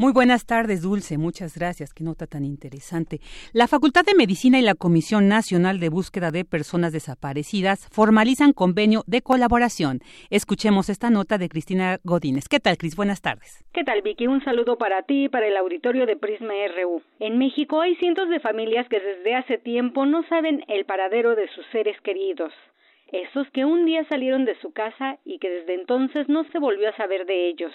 Muy 0.00 0.12
buenas 0.12 0.46
tardes, 0.46 0.82
Dulce. 0.82 1.18
Muchas 1.18 1.58
gracias. 1.58 1.92
Qué 1.92 2.04
nota 2.04 2.28
tan 2.28 2.44
interesante. 2.44 3.18
La 3.52 3.66
Facultad 3.66 4.04
de 4.04 4.14
Medicina 4.14 4.56
y 4.60 4.62
la 4.62 4.76
Comisión 4.76 5.26
Nacional 5.26 5.80
de 5.80 5.88
Búsqueda 5.88 6.30
de 6.30 6.44
Personas 6.44 6.92
Desaparecidas 6.92 7.88
formalizan 7.90 8.52
convenio 8.52 9.02
de 9.08 9.22
colaboración. 9.22 9.98
Escuchemos 10.30 10.88
esta 10.88 11.10
nota 11.10 11.36
de 11.36 11.48
Cristina 11.48 11.98
Godínez. 12.04 12.44
¿Qué 12.48 12.60
tal, 12.60 12.76
Cris? 12.76 12.94
Buenas 12.94 13.22
tardes. 13.22 13.64
¿Qué 13.74 13.82
tal, 13.82 14.02
Vicky? 14.02 14.28
Un 14.28 14.40
saludo 14.44 14.78
para 14.78 15.02
ti 15.02 15.24
y 15.24 15.28
para 15.28 15.48
el 15.48 15.56
auditorio 15.56 16.06
de 16.06 16.14
Prisma 16.14 16.54
RU. 16.76 17.02
En 17.18 17.36
México 17.36 17.80
hay 17.80 17.96
cientos 17.96 18.28
de 18.28 18.38
familias 18.38 18.88
que 18.88 19.00
desde 19.00 19.34
hace 19.34 19.58
tiempo 19.58 20.06
no 20.06 20.22
saben 20.28 20.62
el 20.68 20.84
paradero 20.84 21.34
de 21.34 21.48
sus 21.48 21.66
seres 21.72 22.00
queridos. 22.02 22.52
Esos 23.10 23.50
que 23.50 23.64
un 23.64 23.84
día 23.84 24.04
salieron 24.08 24.44
de 24.44 24.54
su 24.60 24.70
casa 24.70 25.18
y 25.24 25.40
que 25.40 25.50
desde 25.50 25.74
entonces 25.74 26.28
no 26.28 26.44
se 26.52 26.60
volvió 26.60 26.88
a 26.88 26.96
saber 26.96 27.26
de 27.26 27.48
ellos. 27.48 27.72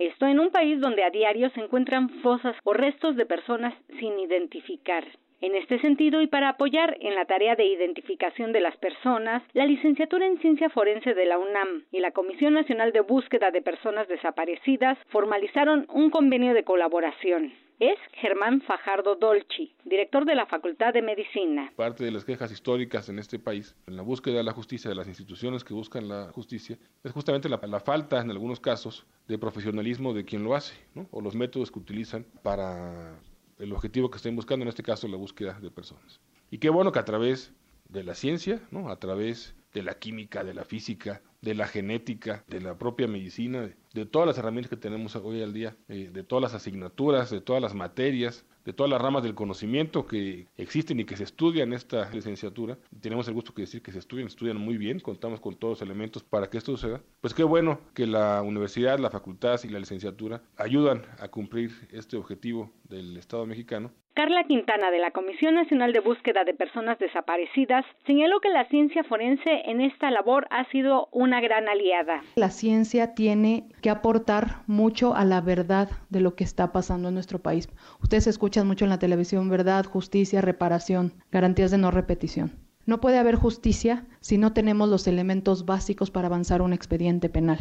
Esto 0.00 0.26
en 0.26 0.40
un 0.40 0.50
país 0.50 0.80
donde 0.80 1.04
a 1.04 1.10
diario 1.10 1.50
se 1.50 1.60
encuentran 1.60 2.08
fosas 2.22 2.56
o 2.64 2.72
restos 2.72 3.16
de 3.16 3.26
personas 3.26 3.74
sin 3.98 4.18
identificar. 4.18 5.04
En 5.40 5.54
este 5.54 5.80
sentido, 5.80 6.20
y 6.20 6.26
para 6.26 6.50
apoyar 6.50 6.98
en 7.00 7.14
la 7.14 7.24
tarea 7.24 7.56
de 7.56 7.64
identificación 7.64 8.52
de 8.52 8.60
las 8.60 8.76
personas, 8.76 9.42
la 9.54 9.64
licenciatura 9.64 10.26
en 10.26 10.38
Ciencia 10.38 10.68
Forense 10.68 11.14
de 11.14 11.24
la 11.24 11.38
UNAM 11.38 11.84
y 11.90 12.00
la 12.00 12.10
Comisión 12.10 12.54
Nacional 12.54 12.92
de 12.92 13.00
Búsqueda 13.00 13.50
de 13.50 13.62
Personas 13.62 14.06
Desaparecidas 14.08 14.98
formalizaron 15.08 15.86
un 15.88 16.10
convenio 16.10 16.52
de 16.52 16.64
colaboración 16.64 17.52
es 17.80 17.98
Germán 18.12 18.60
Fajardo 18.60 19.16
Dolci, 19.16 19.74
director 19.86 20.26
de 20.26 20.34
la 20.34 20.44
Facultad 20.44 20.92
de 20.92 21.00
Medicina. 21.00 21.72
Parte 21.76 22.04
de 22.04 22.10
las 22.10 22.26
quejas 22.26 22.52
históricas 22.52 23.08
en 23.08 23.18
este 23.18 23.38
país, 23.38 23.74
en 23.86 23.96
la 23.96 24.02
búsqueda 24.02 24.36
de 24.36 24.44
la 24.44 24.52
justicia, 24.52 24.90
de 24.90 24.94
las 24.94 25.08
instituciones 25.08 25.64
que 25.64 25.72
buscan 25.72 26.06
la 26.06 26.30
justicia, 26.30 26.78
es 27.02 27.12
justamente 27.12 27.48
la, 27.48 27.80
falta, 27.80 28.20
en 28.20 28.30
algunos 28.30 28.60
casos, 28.60 29.06
de 29.26 29.38
profesionalismo 29.38 30.12
de 30.12 30.26
quien 30.26 30.44
lo 30.44 30.54
hace, 30.54 30.74
o 31.10 31.22
los 31.22 31.34
métodos 31.34 31.70
que 31.70 31.78
utilizan 31.78 32.26
para 32.42 33.18
el 33.60 33.72
objetivo 33.72 34.10
que 34.10 34.16
estén 34.16 34.36
buscando, 34.36 34.64
en 34.64 34.68
este 34.68 34.82
caso 34.82 35.06
la 35.08 35.16
búsqueda 35.16 35.58
de 35.60 35.70
personas. 35.70 36.20
Y 36.50 36.58
qué 36.58 36.70
bueno 36.70 36.92
que 36.92 36.98
a 36.98 37.04
través 37.04 37.52
de 37.88 38.02
la 38.02 38.14
ciencia, 38.14 38.60
¿no? 38.70 38.90
a 38.90 38.98
través 38.98 39.54
de 39.72 39.82
la 39.82 39.98
química, 39.98 40.42
de 40.42 40.54
la 40.54 40.64
física, 40.64 41.22
de 41.40 41.54
la 41.54 41.66
genética, 41.66 42.44
de 42.48 42.60
la 42.60 42.76
propia 42.76 43.06
medicina, 43.06 43.70
de, 43.92 44.06
todas 44.06 44.26
las 44.26 44.38
herramientas 44.38 44.70
que 44.70 44.76
tenemos 44.76 45.14
hoy 45.16 45.42
al 45.42 45.52
día, 45.52 45.76
eh, 45.88 46.10
de 46.12 46.22
todas 46.22 46.42
las 46.42 46.54
asignaturas, 46.54 47.30
de 47.30 47.40
todas 47.40 47.62
las 47.62 47.74
materias, 47.74 48.44
de 48.64 48.72
todas 48.72 48.90
las 48.90 49.00
ramas 49.00 49.22
del 49.22 49.34
conocimiento 49.34 50.06
que 50.06 50.46
existen 50.56 51.00
y 51.00 51.04
que 51.04 51.16
se 51.16 51.24
estudian 51.24 51.68
en 51.68 51.74
esta 51.74 52.10
licenciatura. 52.10 52.78
Tenemos 53.00 53.26
el 53.28 53.34
gusto 53.34 53.52
de 53.54 53.62
decir 53.62 53.82
que 53.82 53.92
se 53.92 53.98
estudian, 53.98 54.26
estudian 54.26 54.56
muy 54.56 54.76
bien, 54.76 55.00
contamos 55.00 55.40
con 55.40 55.56
todos 55.56 55.80
los 55.80 55.82
elementos 55.82 56.22
para 56.22 56.48
que 56.48 56.58
esto 56.58 56.72
suceda. 56.76 57.00
Pues 57.20 57.34
qué 57.34 57.44
bueno 57.44 57.80
que 57.94 58.06
la 58.06 58.42
universidad, 58.42 58.98
la 58.98 59.10
facultad 59.10 59.60
y 59.64 59.68
la 59.68 59.78
licenciatura 59.78 60.42
ayudan 60.56 61.02
a 61.18 61.28
cumplir 61.28 61.72
este 61.90 62.16
objetivo 62.16 62.70
del 62.84 63.16
Estado 63.16 63.46
mexicano 63.46 63.90
Carla 64.14 64.42
Quintana, 64.42 64.90
de 64.90 64.98
la 64.98 65.12
Comisión 65.12 65.54
Nacional 65.54 65.92
de 65.92 66.00
Búsqueda 66.00 66.42
de 66.44 66.52
Personas 66.52 66.98
Desaparecidas, 66.98 67.84
señaló 68.06 68.40
que 68.40 68.48
la 68.48 68.68
ciencia 68.68 69.04
forense 69.04 69.62
en 69.66 69.80
esta 69.80 70.10
labor 70.10 70.48
ha 70.50 70.68
sido 70.70 71.08
una 71.12 71.40
gran 71.40 71.68
aliada. 71.68 72.20
La 72.34 72.50
ciencia 72.50 73.14
tiene 73.14 73.68
que 73.82 73.88
aportar 73.88 74.62
mucho 74.66 75.14
a 75.14 75.24
la 75.24 75.40
verdad 75.40 75.88
de 76.08 76.20
lo 76.20 76.34
que 76.34 76.42
está 76.42 76.72
pasando 76.72 77.08
en 77.08 77.14
nuestro 77.14 77.38
país. 77.38 77.68
Ustedes 78.02 78.26
escuchan 78.26 78.66
mucho 78.66 78.84
en 78.84 78.90
la 78.90 78.98
televisión 78.98 79.48
verdad, 79.48 79.84
justicia, 79.84 80.40
reparación, 80.40 81.12
garantías 81.30 81.70
de 81.70 81.78
no 81.78 81.92
repetición. 81.92 82.58
No 82.86 83.00
puede 83.00 83.18
haber 83.18 83.36
justicia 83.36 84.08
si 84.18 84.38
no 84.38 84.52
tenemos 84.52 84.88
los 84.88 85.06
elementos 85.06 85.66
básicos 85.66 86.10
para 86.10 86.26
avanzar 86.26 86.62
un 86.62 86.72
expediente 86.72 87.28
penal. 87.28 87.58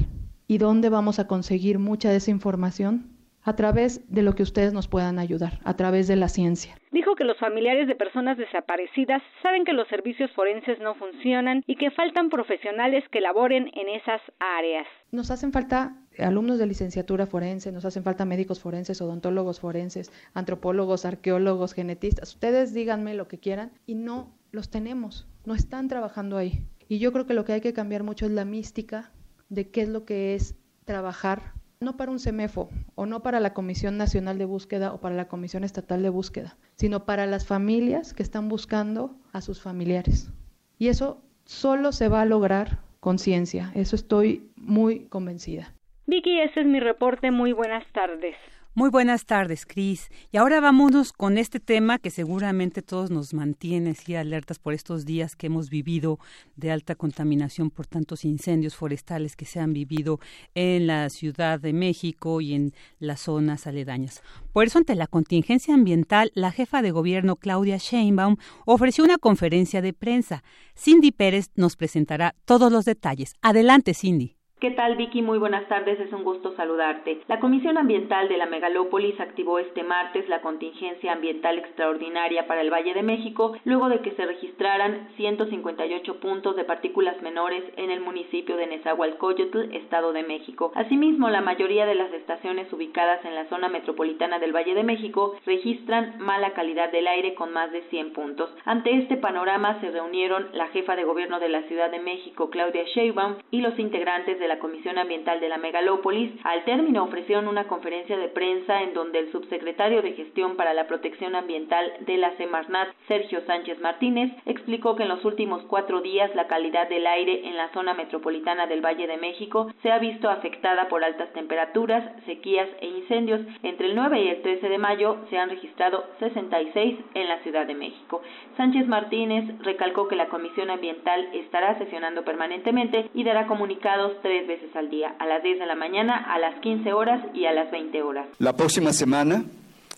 ¿Y 0.47 0.57
dónde 0.57 0.89
vamos 0.89 1.19
a 1.19 1.27
conseguir 1.27 1.77
mucha 1.77 2.09
de 2.09 2.15
esa 2.17 2.31
información? 2.31 3.18
A 3.43 3.55
través 3.55 4.01
de 4.13 4.21
lo 4.21 4.33
que 4.33 4.43
ustedes 4.43 4.73
nos 4.73 4.87
puedan 4.87 5.19
ayudar, 5.19 5.59
a 5.63 5.75
través 5.75 6.07
de 6.07 6.15
la 6.15 6.27
ciencia. 6.27 6.75
Dijo 6.91 7.15
que 7.15 7.23
los 7.23 7.37
familiares 7.37 7.87
de 7.87 7.95
personas 7.95 8.37
desaparecidas 8.37 9.21
saben 9.41 9.65
que 9.65 9.73
los 9.73 9.87
servicios 9.87 10.31
forenses 10.31 10.79
no 10.79 10.95
funcionan 10.95 11.63
y 11.65 11.75
que 11.75 11.91
faltan 11.91 12.29
profesionales 12.29 13.03
que 13.11 13.21
laboren 13.21 13.69
en 13.73 13.89
esas 13.89 14.21
áreas. 14.39 14.87
Nos 15.11 15.31
hacen 15.31 15.51
falta 15.51 15.95
alumnos 16.17 16.59
de 16.59 16.67
licenciatura 16.67 17.25
forense, 17.25 17.71
nos 17.71 17.85
hacen 17.85 18.03
falta 18.03 18.25
médicos 18.25 18.59
forenses, 18.59 19.01
odontólogos 19.01 19.59
forenses, 19.59 20.11
antropólogos, 20.33 21.05
arqueólogos, 21.05 21.73
genetistas. 21.73 22.33
Ustedes 22.33 22.73
díganme 22.73 23.13
lo 23.13 23.27
que 23.27 23.39
quieran 23.39 23.71
y 23.85 23.95
no 23.95 24.33
los 24.51 24.69
tenemos, 24.69 25.27
no 25.45 25.53
están 25.55 25.87
trabajando 25.87 26.37
ahí. 26.37 26.63
Y 26.87 26.99
yo 26.99 27.13
creo 27.13 27.25
que 27.25 27.33
lo 27.33 27.45
que 27.45 27.53
hay 27.53 27.61
que 27.61 27.73
cambiar 27.73 28.03
mucho 28.03 28.25
es 28.25 28.31
la 28.31 28.45
mística 28.45 29.11
de 29.49 29.69
qué 29.69 29.81
es 29.81 29.89
lo 29.89 30.05
que 30.05 30.35
es 30.35 30.55
trabajar 30.85 31.53
no 31.81 31.95
para 31.95 32.11
un 32.11 32.19
CEMEFO 32.19 32.69
o 32.95 33.05
no 33.05 33.23
para 33.23 33.39
la 33.39 33.53
Comisión 33.53 33.97
Nacional 33.97 34.37
de 34.37 34.43
Búsqueda 34.43 34.91
o 34.93 34.99
para 34.99 35.15
la 35.15 35.29
Comisión 35.29 35.63
Estatal 35.63 36.03
de 36.03 36.09
Búsqueda, 36.09 36.57
sino 36.75 37.05
para 37.05 37.25
las 37.25 37.47
familias 37.47 38.13
que 38.13 38.21
están 38.21 38.49
buscando 38.49 39.15
a 39.31 39.39
sus 39.39 39.61
familiares. 39.61 40.29
Y 40.77 40.89
eso 40.89 41.21
solo 41.45 41.93
se 41.93 42.09
va 42.09 42.21
a 42.21 42.25
lograr 42.25 42.79
con 42.99 43.17
ciencia, 43.17 43.71
eso 43.75 43.95
estoy 43.95 44.49
muy 44.57 45.05
convencida. 45.05 45.73
Vicky, 46.05 46.41
ese 46.41 46.61
es 46.61 46.65
mi 46.65 46.81
reporte. 46.81 47.31
Muy 47.31 47.53
buenas 47.53 47.85
tardes. 47.93 48.35
Muy 48.79 48.89
buenas 48.89 49.25
tardes, 49.25 49.65
Cris. 49.65 50.09
Y 50.31 50.37
ahora 50.37 50.61
vámonos 50.61 51.11
con 51.11 51.37
este 51.37 51.59
tema 51.59 51.99
que 51.99 52.09
seguramente 52.09 52.81
todos 52.81 53.11
nos 53.11 53.33
mantiene 53.33 53.89
así 53.89 54.15
alertas 54.15 54.57
por 54.57 54.73
estos 54.73 55.05
días 55.05 55.35
que 55.35 55.47
hemos 55.47 55.69
vivido 55.69 56.17
de 56.55 56.71
alta 56.71 56.95
contaminación 56.95 57.71
por 57.71 57.87
tantos 57.87 58.23
incendios 58.23 58.77
forestales 58.77 59.35
que 59.35 59.43
se 59.43 59.59
han 59.59 59.73
vivido 59.73 60.21
en 60.55 60.87
la 60.87 61.09
Ciudad 61.09 61.59
de 61.59 61.73
México 61.73 62.39
y 62.39 62.53
en 62.53 62.73
las 62.99 63.19
zonas 63.19 63.67
aledañas. 63.67 64.23
Por 64.53 64.65
eso, 64.65 64.77
ante 64.77 64.95
la 64.95 65.07
contingencia 65.07 65.73
ambiental, 65.73 66.31
la 66.33 66.53
jefa 66.53 66.81
de 66.81 66.91
gobierno 66.91 67.35
Claudia 67.35 67.75
Sheinbaum 67.75 68.37
ofreció 68.65 69.03
una 69.03 69.17
conferencia 69.17 69.81
de 69.81 69.91
prensa. 69.91 70.41
Cindy 70.77 71.11
Pérez 71.11 71.51
nos 71.55 71.75
presentará 71.75 72.33
todos 72.45 72.71
los 72.71 72.85
detalles. 72.85 73.33
Adelante, 73.41 73.93
Cindy. 73.93 74.38
¿Qué 74.59 74.71
tal 74.71 74.97
Vicky? 74.97 75.21
Muy 75.21 75.37
buenas 75.37 75.69
tardes, 75.69 75.97
es 76.01 76.11
un 76.11 76.25
gusto 76.25 76.53
saludarte. 76.57 77.21
La 77.29 77.39
Comisión 77.39 77.77
Ambiental 77.77 78.27
de 78.27 78.35
la 78.35 78.45
Megalópolis 78.45 79.17
activó 79.21 79.57
este 79.57 79.83
martes 79.83 80.27
la 80.27 80.41
contingencia 80.41 81.13
ambiental 81.13 81.57
extraordinaria 81.57 82.45
para 82.45 82.59
el 82.59 82.69
Valle 82.69 82.93
de 82.93 83.01
México 83.01 83.55
luego 83.63 83.87
de 83.87 84.01
que 84.01 84.11
se 84.11 84.25
registraran 84.25 85.07
158 85.15 86.19
puntos 86.19 86.57
de 86.57 86.65
partículas 86.65 87.21
menores 87.21 87.63
en 87.77 87.89
el 87.89 88.01
municipio 88.01 88.57
de 88.57 88.67
Nezahualcóyotl, 88.67 89.73
Estado 89.73 90.11
de 90.11 90.23
México. 90.23 90.73
Asimismo, 90.75 91.29
la 91.29 91.39
mayoría 91.39 91.85
de 91.85 91.95
las 91.95 92.11
estaciones 92.11 92.67
ubicadas 92.73 93.23
en 93.23 93.35
la 93.35 93.47
zona 93.47 93.69
metropolitana 93.69 94.39
del 94.39 94.53
Valle 94.53 94.75
de 94.75 94.83
México 94.83 95.37
registran 95.45 96.15
mala 96.19 96.51
calidad 96.51 96.91
del 96.91 97.07
aire 97.07 97.33
con 97.33 97.53
más 97.53 97.71
de 97.71 97.83
100 97.83 98.11
puntos. 98.11 98.53
Ante 98.65 98.93
este 98.97 99.15
panorama 99.15 99.79
se 99.79 99.89
reunieron 99.89 100.49
la 100.51 100.67
jefa 100.67 100.97
de 100.97 101.05
gobierno 101.05 101.39
de 101.39 101.47
la 101.47 101.61
Ciudad 101.69 101.89
de 101.89 101.99
México, 101.99 102.49
Claudia 102.49 102.83
Sheinbaum, 102.83 103.35
y 103.51 103.61
los 103.61 103.79
integrantes 103.79 104.37
de 104.37 104.48
la 104.49 104.59
Comisión 104.59 104.97
Ambiental 104.97 105.39
de 105.39 105.47
la 105.47 105.57
Megalópolis, 105.57 106.31
al 106.43 106.65
término 106.65 107.03
ofrecieron 107.03 107.47
una 107.47 107.67
conferencia 107.67 108.17
de 108.17 108.27
prensa 108.27 108.81
en 108.81 108.93
donde 108.93 109.19
el 109.19 109.31
subsecretario 109.31 110.01
de 110.01 110.13
Gestión 110.13 110.57
para 110.57 110.73
la 110.73 110.87
Protección 110.87 111.35
Ambiental 111.35 111.93
de 112.01 112.17
la 112.17 112.35
Semarnat, 112.35 112.89
Sergio 113.07 113.41
Sánchez 113.45 113.79
Martínez, 113.79 114.31
explicó 114.45 114.95
que 114.95 115.03
en 115.03 115.09
los 115.09 115.23
últimos 115.23 115.63
cuatro 115.63 116.01
días 116.01 116.33
la 116.35 116.47
calidad 116.47 116.89
del 116.89 117.05
aire 117.05 117.47
en 117.47 117.57
la 117.57 117.71
zona 117.73 117.93
metropolitana 117.93 118.65
del 118.65 118.83
Valle 118.83 119.07
de 119.07 119.17
México 119.17 119.71
se 119.81 119.91
ha 119.91 119.99
visto 119.99 120.29
afectada 120.29 120.87
por 120.87 121.03
altas 121.03 121.31
temperaturas, 121.33 122.03
sequías 122.25 122.67
e 122.81 122.87
incendios. 122.87 123.41
Entre 123.61 123.87
el 123.87 123.95
9 123.95 124.21
y 124.21 124.27
el 124.29 124.41
13 124.41 124.67
de 124.67 124.77
mayo 124.77 125.17
se 125.29 125.37
han 125.37 125.49
registrado 125.49 126.05
66 126.19 126.97
en 127.13 127.29
la 127.29 127.37
Ciudad 127.39 127.67
de 127.67 127.75
México. 127.75 128.21
Sánchez 128.57 128.87
Martínez 128.87 129.45
recalcó 129.59 130.07
que 130.07 130.15
la 130.15 130.29
Comisión 130.29 130.71
Ambiental 130.71 131.29
estará 131.33 131.77
sesionando 131.77 132.23
permanentemente 132.23 133.09
y 133.13 133.23
dará 133.23 133.45
comunicados 133.45 134.13
tres 134.21 134.38
veces 134.47 134.75
al 134.75 134.89
día, 134.89 135.15
a 135.19 135.25
las 135.25 135.43
10 135.43 135.59
de 135.59 135.65
la 135.65 135.75
mañana, 135.75 136.17
a 136.17 136.39
las 136.39 136.59
15 136.61 136.93
horas 136.93 137.23
y 137.33 137.45
a 137.45 137.51
las 137.51 137.71
20 137.71 138.01
horas. 138.01 138.27
La 138.39 138.55
próxima 138.55 138.93
semana 138.93 139.43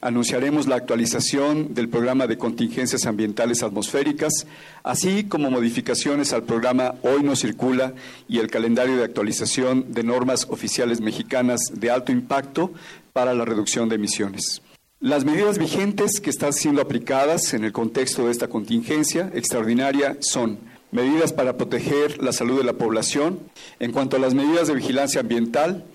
anunciaremos 0.01 0.67
la 0.67 0.75
actualización 0.75 1.73
del 1.73 1.87
programa 1.87 2.27
de 2.27 2.37
contingencias 2.37 3.05
ambientales 3.05 3.63
atmosféricas, 3.63 4.47
así 4.83 5.25
como 5.25 5.51
modificaciones 5.51 6.33
al 6.33 6.43
programa 6.43 6.95
Hoy 7.03 7.23
no 7.23 7.35
circula 7.35 7.93
y 8.27 8.39
el 8.39 8.49
calendario 8.49 8.97
de 8.97 9.03
actualización 9.03 9.93
de 9.93 10.03
normas 10.03 10.47
oficiales 10.49 11.01
mexicanas 11.01 11.59
de 11.73 11.91
alto 11.91 12.11
impacto 12.11 12.71
para 13.13 13.33
la 13.33 13.45
reducción 13.45 13.89
de 13.89 13.95
emisiones. 13.95 14.61
Las 14.99 15.25
medidas 15.25 15.57
vigentes 15.57 16.19
que 16.19 16.29
están 16.29 16.53
siendo 16.53 16.81
aplicadas 16.81 17.53
en 17.53 17.63
el 17.63 17.71
contexto 17.71 18.25
de 18.25 18.31
esta 18.31 18.47
contingencia 18.47 19.31
extraordinaria 19.33 20.17
son 20.19 20.59
medidas 20.91 21.33
para 21.33 21.57
proteger 21.57 22.21
la 22.21 22.33
salud 22.33 22.57
de 22.57 22.63
la 22.63 22.73
población. 22.73 23.39
En 23.79 23.91
cuanto 23.91 24.17
a 24.17 24.19
las 24.19 24.33
medidas 24.33 24.67
de 24.67 24.75
vigilancia 24.75 25.21
ambiental, 25.21 25.85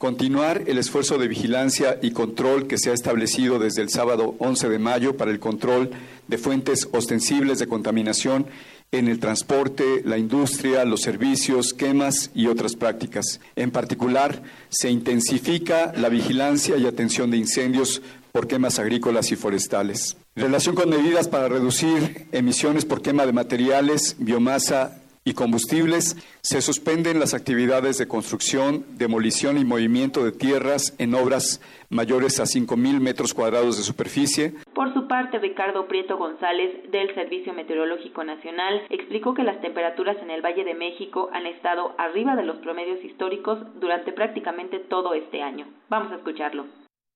Continuar 0.00 0.64
el 0.66 0.78
esfuerzo 0.78 1.18
de 1.18 1.28
vigilancia 1.28 1.98
y 2.00 2.12
control 2.12 2.66
que 2.66 2.78
se 2.78 2.88
ha 2.88 2.94
establecido 2.94 3.58
desde 3.58 3.82
el 3.82 3.90
sábado 3.90 4.34
11 4.38 4.70
de 4.70 4.78
mayo 4.78 5.18
para 5.18 5.30
el 5.30 5.38
control 5.40 5.90
de 6.26 6.38
fuentes 6.38 6.88
ostensibles 6.92 7.58
de 7.58 7.66
contaminación 7.66 8.46
en 8.92 9.08
el 9.08 9.20
transporte, 9.20 10.00
la 10.06 10.16
industria, 10.16 10.86
los 10.86 11.02
servicios, 11.02 11.74
quemas 11.74 12.30
y 12.34 12.46
otras 12.46 12.76
prácticas. 12.76 13.40
En 13.56 13.72
particular, 13.72 14.42
se 14.70 14.90
intensifica 14.90 15.92
la 15.94 16.08
vigilancia 16.08 16.78
y 16.78 16.86
atención 16.86 17.30
de 17.30 17.36
incendios 17.36 18.00
por 18.32 18.46
quemas 18.46 18.78
agrícolas 18.78 19.32
y 19.32 19.36
forestales. 19.36 20.16
En 20.36 20.44
relación 20.44 20.74
con 20.74 20.90
medidas 20.90 21.28
para 21.28 21.48
reducir 21.48 22.26
emisiones 22.32 22.84
por 22.84 23.02
quema 23.02 23.26
de 23.26 23.32
materiales, 23.32 24.16
biomasa 24.18 25.00
y 25.24 25.34
combustibles, 25.34 26.16
se 26.40 26.62
suspenden 26.62 27.20
las 27.20 27.34
actividades 27.34 27.98
de 27.98 28.08
construcción, 28.08 28.84
demolición 28.96 29.58
y 29.58 29.64
movimiento 29.64 30.24
de 30.24 30.32
tierras 30.32 30.94
en 30.98 31.14
obras 31.14 31.60
mayores 31.90 32.40
a 32.40 32.44
5.000 32.44 33.00
metros 33.00 33.34
cuadrados 33.34 33.76
de 33.76 33.82
superficie. 33.82 34.54
Por 34.74 34.94
su 34.94 35.06
parte, 35.08 35.38
Ricardo 35.38 35.86
Prieto 35.88 36.16
González, 36.16 36.90
del 36.90 37.14
Servicio 37.14 37.52
Meteorológico 37.52 38.24
Nacional, 38.24 38.82
explicó 38.88 39.34
que 39.34 39.42
las 39.42 39.60
temperaturas 39.60 40.16
en 40.22 40.30
el 40.30 40.42
Valle 40.42 40.64
de 40.64 40.74
México 40.74 41.28
han 41.32 41.46
estado 41.46 41.94
arriba 41.98 42.34
de 42.34 42.44
los 42.44 42.56
promedios 42.58 43.04
históricos 43.04 43.58
durante 43.78 44.12
prácticamente 44.12 44.78
todo 44.78 45.12
este 45.12 45.42
año. 45.42 45.66
Vamos 45.90 46.12
a 46.12 46.16
escucharlo. 46.16 46.66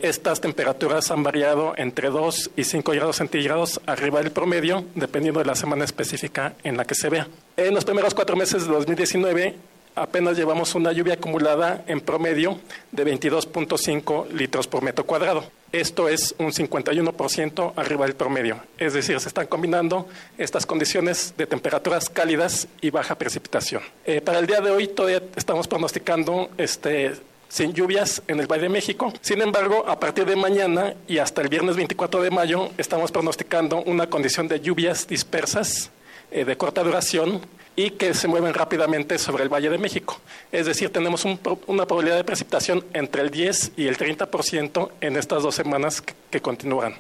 Estas 0.01 0.41
temperaturas 0.41 1.13
han 1.13 1.23
variado 1.23 1.73
entre 1.77 2.11
2 2.11 2.51
y 2.57 2.65
5 2.65 2.91
grados 2.93 3.15
centígrados 3.15 3.81
arriba 3.87 4.21
del 4.21 4.33
promedio, 4.33 4.85
dependiendo 4.97 5.39
de 5.39 5.47
la 5.47 5.55
semana 5.55 5.85
específica 5.85 6.55
en 6.65 6.77
la 6.77 6.85
que 6.85 6.97
se 6.97 7.09
vea. 7.09 7.29
En 7.57 7.73
los 7.73 7.85
primeros 7.85 8.13
cuatro 8.13 8.35
meses 8.35 8.67
de 8.67 8.73
2019 8.73 9.55
apenas 9.95 10.37
llevamos 10.37 10.75
una 10.75 10.91
lluvia 10.91 11.15
acumulada 11.15 11.85
en 11.87 12.01
promedio 12.01 12.59
de 12.91 13.07
22.5 13.07 14.31
litros 14.31 14.67
por 14.67 14.83
metro 14.83 15.07
cuadrado. 15.07 15.45
Esto 15.71 16.09
es 16.09 16.35
un 16.39 16.51
51% 16.51 17.73
arriba 17.77 18.07
del 18.07 18.17
promedio. 18.17 18.61
Es 18.79 18.95
decir, 18.95 19.21
se 19.21 19.29
están 19.29 19.47
combinando 19.47 20.09
estas 20.39 20.67
condiciones 20.67 21.35
de 21.37 21.47
temperaturas 21.47 22.11
cálidas 22.11 22.67
y 22.81 22.91
baja 22.91 23.15
precipitación. 23.15 23.83
Eh, 24.05 24.21
para 24.21 24.41
el 24.41 24.49
día 24.49 24.61
de 24.61 24.73
hoy 24.73 24.89
todavía 24.89 25.23
estamos 25.37 25.69
pronosticando 25.69 26.51
este, 26.59 27.13
sin 27.55 27.73
lluvias 27.73 28.21
en 28.27 28.41
el 28.41 28.49
Valle 28.49 28.65
de 28.65 28.69
México. 28.69 29.13
Sin 29.21 29.41
embargo, 29.41 29.85
a 29.87 30.01
partir 30.01 30.27
de 30.27 30.35
mañana 30.35 30.95
y 31.07 31.19
hasta 31.19 31.41
el 31.41 31.49
viernes 31.49 31.77
24 31.77 32.21
de 32.21 32.33
mayo 32.33 32.71
estamos 32.79 33.13
pronosticando 33.13 33.81
una 33.83 34.11
condición 34.11 34.49
de 34.49 34.59
lluvias 34.59 35.07
dispersas 35.07 35.93
eh, 36.33 36.45
de 36.45 36.57
corta 36.57 36.83
duración 36.83 37.41
y 37.77 37.91
que 37.91 38.13
se 38.13 38.27
mueven 38.27 38.55
rápidamente 38.55 39.19
sobre 39.19 39.45
el 39.45 39.49
Valle 39.49 39.71
de 39.71 39.79
México. 39.79 40.21
Es 40.51 40.67
decir, 40.67 40.91
tenemos 40.91 41.25
una 41.25 41.87
probabilidad 41.87 42.17
de 42.17 42.25
precipitación 42.25 42.85
entre 42.93 43.23
el 43.23 43.31
10 43.31 43.75
y 43.77 43.87
el 43.87 43.97
30% 43.97 44.91
en 45.01 45.17
estas 45.17 45.45
dos 45.45 45.55
semanas 45.55 46.03
que 46.31 46.41
continúan. 46.41 46.97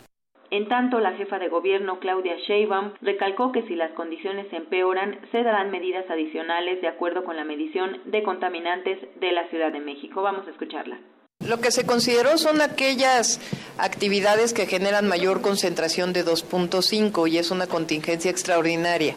En 0.54 0.68
tanto, 0.68 1.00
la 1.00 1.14
jefa 1.14 1.40
de 1.40 1.48
gobierno, 1.48 1.98
Claudia 1.98 2.36
Sheinbaum, 2.46 2.92
recalcó 3.02 3.50
que 3.50 3.66
si 3.66 3.74
las 3.74 3.90
condiciones 3.94 4.46
empeoran, 4.52 5.18
se 5.32 5.42
darán 5.42 5.72
medidas 5.72 6.08
adicionales 6.08 6.80
de 6.80 6.86
acuerdo 6.86 7.24
con 7.24 7.34
la 7.34 7.42
medición 7.42 8.00
de 8.04 8.22
contaminantes 8.22 9.00
de 9.18 9.32
la 9.32 9.48
Ciudad 9.48 9.72
de 9.72 9.80
México. 9.80 10.22
Vamos 10.22 10.46
a 10.46 10.52
escucharla. 10.52 11.00
Lo 11.44 11.60
que 11.60 11.72
se 11.72 11.84
consideró 11.84 12.38
son 12.38 12.62
aquellas 12.62 13.40
actividades 13.78 14.54
que 14.54 14.66
generan 14.66 15.08
mayor 15.08 15.42
concentración 15.42 16.12
de 16.12 16.24
2.5 16.24 17.28
y 17.28 17.38
es 17.38 17.50
una 17.50 17.66
contingencia 17.66 18.30
extraordinaria. 18.30 19.16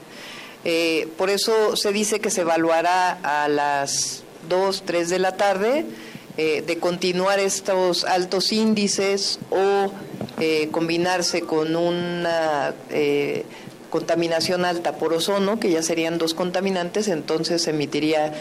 Eh, 0.66 1.08
por 1.20 1.30
eso 1.30 1.76
se 1.76 1.94
dice 1.94 2.20
que 2.20 2.32
se 2.32 2.42
evaluará 2.42 3.12
a 3.44 3.48
las 3.48 4.24
2, 4.50 4.84
3 4.88 5.08
de 5.08 5.20
la 5.20 5.38
tarde 5.38 5.86
eh, 6.38 6.64
de 6.66 6.78
continuar 6.78 7.40
estos 7.40 8.04
altos 8.04 8.52
índices 8.52 9.40
o 9.50 9.92
eh, 10.40 10.70
combinarse 10.72 11.42
con 11.42 11.76
una 11.76 12.76
eh, 12.92 13.44
contaminación 13.90 14.64
alta 14.64 14.98
por 14.98 15.14
ozono, 15.14 15.60
que 15.60 15.72
ya 15.72 15.82
serían 15.82 16.20
dos 16.20 16.36
contaminantes, 16.36 17.08
entonces 17.08 17.68
emitiría 17.68 18.34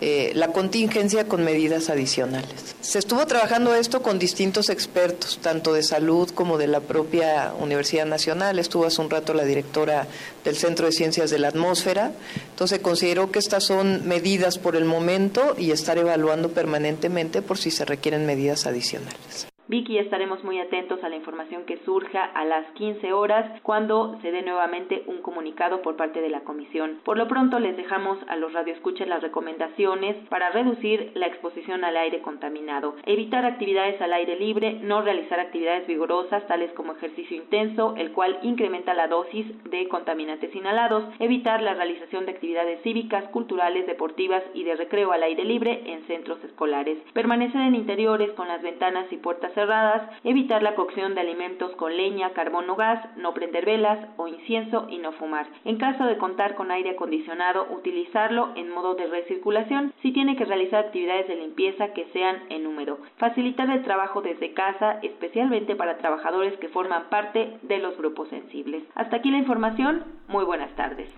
eh, 0.00 0.32
la 0.34 0.48
contingencia 0.48 1.26
con 1.26 1.44
medidas 1.44 1.88
adicionales. 1.88 2.74
Se 2.80 2.98
estuvo 2.98 3.26
trabajando 3.26 3.74
esto 3.74 4.02
con 4.02 4.18
distintos 4.18 4.68
expertos, 4.68 5.38
tanto 5.40 5.72
de 5.72 5.82
salud 5.82 6.30
como 6.30 6.58
de 6.58 6.66
la 6.66 6.80
propia 6.80 7.54
Universidad 7.60 8.06
Nacional. 8.06 8.58
Estuvo 8.58 8.86
hace 8.86 9.00
un 9.00 9.10
rato 9.10 9.34
la 9.34 9.44
directora 9.44 10.06
del 10.44 10.56
Centro 10.56 10.86
de 10.86 10.92
Ciencias 10.92 11.30
de 11.30 11.38
la 11.38 11.48
Atmósfera. 11.48 12.12
Entonces 12.50 12.80
consideró 12.80 13.30
que 13.30 13.38
estas 13.38 13.64
son 13.64 14.06
medidas 14.06 14.58
por 14.58 14.76
el 14.76 14.84
momento 14.84 15.54
y 15.56 15.70
estar 15.70 15.96
evaluando 15.96 16.50
permanentemente 16.50 17.40
por 17.40 17.58
si 17.58 17.70
se 17.70 17.84
requieren 17.84 18.26
medidas 18.26 18.66
adicionales. 18.66 19.53
Vicky, 19.66 19.96
estaremos 19.96 20.44
muy 20.44 20.60
atentos 20.60 21.02
a 21.02 21.08
la 21.08 21.16
información 21.16 21.64
que 21.64 21.78
surja 21.86 22.22
a 22.22 22.44
las 22.44 22.70
15 22.72 23.14
horas 23.14 23.62
cuando 23.62 24.18
se 24.20 24.30
dé 24.30 24.42
nuevamente 24.42 25.04
un 25.06 25.22
comunicado 25.22 25.80
por 25.80 25.96
parte 25.96 26.20
de 26.20 26.28
la 26.28 26.40
comisión. 26.40 27.00
Por 27.02 27.16
lo 27.16 27.28
pronto 27.28 27.58
les 27.58 27.74
dejamos 27.74 28.18
a 28.28 28.36
los 28.36 28.52
radioescuchas 28.52 29.08
las 29.08 29.22
recomendaciones 29.22 30.16
para 30.28 30.50
reducir 30.50 31.12
la 31.14 31.28
exposición 31.28 31.82
al 31.82 31.96
aire 31.96 32.20
contaminado, 32.20 32.94
evitar 33.06 33.46
actividades 33.46 33.98
al 34.02 34.12
aire 34.12 34.38
libre, 34.38 34.80
no 34.82 35.00
realizar 35.00 35.40
actividades 35.40 35.86
vigorosas 35.86 36.46
tales 36.46 36.70
como 36.72 36.92
ejercicio 36.92 37.34
intenso, 37.34 37.94
el 37.96 38.12
cual 38.12 38.40
incrementa 38.42 38.92
la 38.92 39.08
dosis 39.08 39.46
de 39.70 39.88
contaminantes 39.88 40.54
inhalados, 40.54 41.04
evitar 41.20 41.62
la 41.62 41.72
realización 41.72 42.26
de 42.26 42.32
actividades 42.32 42.82
cívicas, 42.82 43.24
culturales, 43.30 43.86
deportivas 43.86 44.42
y 44.52 44.64
de 44.64 44.76
recreo 44.76 45.12
al 45.12 45.22
aire 45.22 45.44
libre 45.44 45.84
en 45.86 46.06
centros 46.06 46.44
escolares, 46.44 46.98
permanecer 47.14 47.62
en 47.62 47.74
interiores 47.74 48.30
con 48.32 48.46
las 48.46 48.60
ventanas 48.60 49.10
y 49.10 49.16
puertas 49.16 49.53
cerradas, 49.54 50.10
evitar 50.24 50.62
la 50.62 50.74
cocción 50.74 51.14
de 51.14 51.20
alimentos 51.20 51.74
con 51.76 51.96
leña, 51.96 52.32
carbón 52.32 52.68
o 52.70 52.76
gas, 52.76 53.00
no 53.16 53.32
prender 53.34 53.64
velas 53.64 53.98
o 54.16 54.28
incienso 54.28 54.86
y 54.90 54.98
no 54.98 55.12
fumar. 55.12 55.46
En 55.64 55.78
caso 55.78 56.04
de 56.04 56.18
contar 56.18 56.54
con 56.54 56.70
aire 56.70 56.90
acondicionado, 56.90 57.66
utilizarlo 57.70 58.50
en 58.56 58.70
modo 58.70 58.94
de 58.94 59.06
recirculación 59.06 59.92
si 60.02 60.12
tiene 60.12 60.36
que 60.36 60.44
realizar 60.44 60.86
actividades 60.86 61.28
de 61.28 61.36
limpieza 61.36 61.92
que 61.94 62.06
sean 62.12 62.42
en 62.50 62.64
número. 62.64 62.98
Facilitar 63.16 63.70
el 63.70 63.82
trabajo 63.82 64.22
desde 64.22 64.54
casa, 64.54 64.98
especialmente 65.02 65.76
para 65.76 65.98
trabajadores 65.98 66.58
que 66.58 66.68
forman 66.68 67.08
parte 67.08 67.58
de 67.62 67.78
los 67.78 67.96
grupos 67.96 68.28
sensibles. 68.28 68.82
Hasta 68.94 69.16
aquí 69.16 69.30
la 69.30 69.38
información. 69.38 70.04
Muy 70.28 70.44
buenas 70.44 70.74
tardes. 70.76 71.08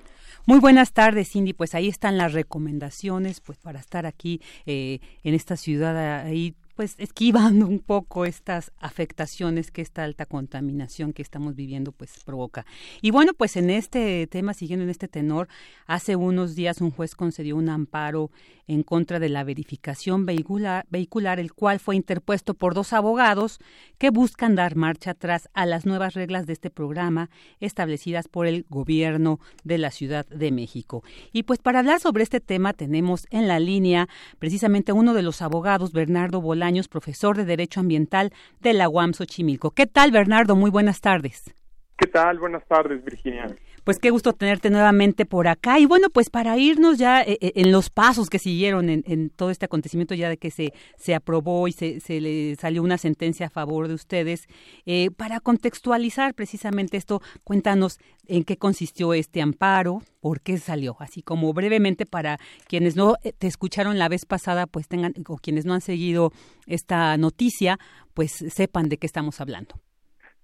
Muy 0.47 0.61
buenas 0.61 0.93
tardes, 0.93 1.31
Cindy. 1.33 1.55
Pues 1.55 1.75
ahí 1.75 1.89
están 1.89 2.19
las 2.19 2.33
recomendaciones, 2.33 3.41
pues 3.41 3.59
para 3.59 3.81
estar 3.81 4.07
aquí 4.07 4.41
eh, 4.65 5.01
en 5.25 5.35
esta 5.35 5.57
ciudad 5.57 6.25
ahí 6.25 6.55
pues 6.77 6.95
esquivando 6.99 7.67
un 7.67 7.81
poco 7.81 8.27
estas 8.27 8.71
afectaciones 8.79 9.71
que 9.71 9.81
esta 9.83 10.05
alta 10.05 10.27
contaminación 10.27 11.15
que 11.15 11.23
estamos 11.23 11.57
viviendo 11.57 11.91
pues 11.91 12.23
provoca. 12.25 12.67
Y 13.01 13.11
bueno, 13.11 13.33
pues 13.33 13.57
en 13.57 13.71
este 13.71 14.27
tema, 14.27 14.53
siguiendo 14.55 14.85
en 14.85 14.91
este 14.91 15.09
tenor, 15.09 15.49
hace 15.87 16.15
unos 16.17 16.55
días 16.55 16.81
un 16.83 16.91
juez 16.91 17.15
concedió 17.15 17.57
un 17.57 17.71
amparo 17.71 18.31
en 18.69 18.83
contra 18.83 19.19
de 19.19 19.29
la 19.29 19.45
verificación 19.45 20.27
vehicular, 20.27 20.87
vehicular, 20.91 21.39
el 21.39 21.53
cual 21.53 21.79
fue 21.79 21.97
interpuesto 21.97 22.55
por 22.55 22.75
dos 22.75 22.93
abogados 22.93 23.59
que 23.99 24.11
buscan 24.11 24.55
dar 24.55 24.77
marcha 24.77 25.13
atrás 25.13 25.49
a 25.55 25.67
las 25.67 25.87
nuevas 25.87 26.15
reglas 26.15 26.47
de 26.47 26.53
este 26.53 26.71
programa 26.71 27.31
establecidas 27.61 28.29
por 28.29 28.47
el 28.47 28.67
gobierno 28.69 29.41
de 29.65 29.79
la 29.79 29.91
Ciudad 29.91 30.27
de 30.27 30.51
México. 30.51 31.03
Y 31.33 31.45
pues 31.45 31.61
para 31.61 31.79
hablar 31.79 32.01
sobre 32.01 32.23
este 32.23 32.41
tema 32.41 32.73
tenemos 32.73 33.27
en 33.31 33.49
la 33.49 33.61
línea 33.61 34.09
precisamente 34.39 34.93
uno 34.93 35.15
de 35.15 35.23
los 35.23 35.43
abogados, 35.43 35.93
Bernardo 35.93 36.41
Bolaños, 36.67 36.89
profesor 36.89 37.37
de 37.37 37.45
Derecho 37.45 37.79
Ambiental 37.79 38.33
de 38.61 38.73
la 38.73 38.89
UAM 38.89 39.13
Xochimilco. 39.13 39.71
¿Qué 39.71 39.87
tal, 39.87 40.11
Bernardo? 40.11 40.57
Muy 40.57 40.69
buenas 40.69 41.01
tardes. 41.01 41.55
¿Qué 41.97 42.09
tal? 42.09 42.41
Buenas 42.41 42.67
tardes, 42.67 43.05
Virginia. 43.05 43.47
Pues 43.87 44.01
qué 44.01 44.11
gusto 44.11 44.33
tenerte 44.33 44.69
nuevamente 44.69 45.27
por 45.27 45.47
acá. 45.47 45.79
Y 45.79 45.87
bueno, 45.87 46.11
pues 46.11 46.29
para 46.29 46.59
irnos 46.59 46.99
ya 46.99 47.23
eh, 47.23 47.39
eh, 47.41 47.53
en 47.55 47.71
los 47.71 47.89
pasos 47.89 48.29
que 48.29 48.41
siguieron 48.41 48.91
en, 48.91 49.31
todo 49.31 49.51
este 49.51 49.67
acontecimiento, 49.67 50.17
ya 50.17 50.29
de 50.29 50.39
que 50.39 50.51
se, 50.51 50.73
se 50.97 51.15
aprobó 51.15 51.69
y 51.69 51.73
se, 51.73 52.01
se 52.01 52.21
le 52.21 52.57
salió 52.57 52.83
una 52.83 52.99
sentencia 52.99 53.47
a 53.47 53.49
favor 53.49 53.87
de 53.87 53.95
ustedes, 53.95 54.49
eh, 54.87 55.13
para 55.13 55.39
contextualizar 55.39 56.35
precisamente 56.35 56.97
esto, 56.97 57.23
cuéntanos 57.45 58.01
en 58.27 58.43
qué 58.43 58.57
consistió 58.57 59.15
este 59.15 59.41
amparo, 59.41 60.03
por 60.19 60.41
qué 60.41 60.59
salió, 60.59 60.97
así 60.99 61.23
como 61.23 61.53
brevemente 61.53 62.07
para 62.07 62.39
quienes 62.67 62.97
no 62.97 63.15
te 63.39 63.47
escucharon 63.47 64.01
la 64.01 64.09
vez 64.09 64.25
pasada, 64.27 64.67
pues 64.67 64.89
tengan, 64.89 65.15
o 65.29 65.37
quienes 65.37 65.65
no 65.65 65.75
han 65.75 65.81
seguido 65.81 66.33
esta 66.67 67.17
noticia, 67.19 67.79
pues 68.15 68.33
sepan 68.33 68.89
de 68.89 68.97
qué 68.97 69.07
estamos 69.07 69.41
hablando. 69.41 69.77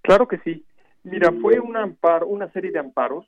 Claro 0.03 0.29
que 0.29 0.39
sí. 0.45 0.65
Mira, 1.05 1.33
fue 1.41 1.59
un 1.59 1.77
amparo, 1.77 2.27
una 2.27 2.51
serie 2.53 2.71
de 2.71 2.79
amparos, 2.79 3.27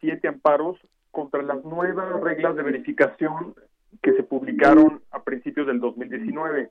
siete 0.00 0.28
amparos 0.28 0.78
contra 1.10 1.42
las 1.42 1.64
nuevas 1.64 2.20
reglas 2.20 2.54
de 2.56 2.62
verificación 2.62 3.54
que 4.02 4.12
se 4.12 4.22
publicaron 4.22 5.02
a 5.10 5.22
principios 5.22 5.66
del 5.66 5.80
2019. 5.80 6.70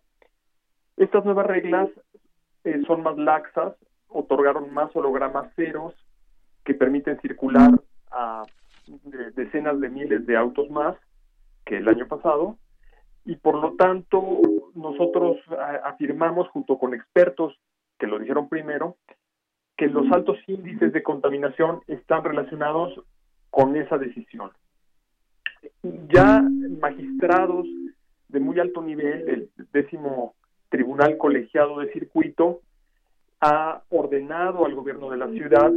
Estas 0.97 1.25
nuevas 1.25 1.45
reglas 1.45 1.89
eh, 2.63 2.82
son 2.88 3.04
más 3.04 3.17
laxas, 3.17 3.73
otorgaron 4.08 4.73
más 4.73 4.95
hologramas 4.95 5.54
ceros 5.56 5.93
que 6.63 6.73
permiten 6.73 7.19
circular 7.21 7.71
a 8.12 8.43
decenas 9.36 9.80
de 9.80 9.89
miles 9.89 10.25
de 10.25 10.36
autos 10.36 10.69
más 10.69 10.95
que 11.65 11.78
el 11.78 11.88
año 11.88 12.08
pasado 12.08 12.58
y 13.25 13.36
por 13.36 13.56
lo 13.56 13.75
tanto 13.75 14.41
nosotros 14.73 15.38
afirmamos 15.84 16.49
junto 16.49 16.80
con 16.80 16.93
expertos 16.93 17.60
que 17.99 18.08
lo 18.08 18.17
dijeron 18.17 18.49
primero, 18.49 18.95
que 19.80 19.88
los 19.88 20.12
altos 20.12 20.38
índices 20.46 20.92
de 20.92 21.02
contaminación 21.02 21.80
están 21.88 22.22
relacionados 22.26 23.02
con 23.50 23.78
esa 23.78 23.98
decisión. 23.98 24.52
Ya 26.10 26.44
magistrados 26.82 27.65
de 28.28 28.42
muy 28.42 28.60
alto 28.60 28.82
nivel, 28.82 29.30
el 29.30 29.50
décimo 29.72 30.36
tribunal 30.68 31.18
colegiado 31.18 31.80
de 31.80 31.94
circuito, 31.94 32.60
ha 33.39 33.84
ordenado 33.88 34.65
al 34.65 34.76
gobierno 34.76 35.10
de 35.12 35.18
la 35.18 35.30
ciudad 35.30 35.72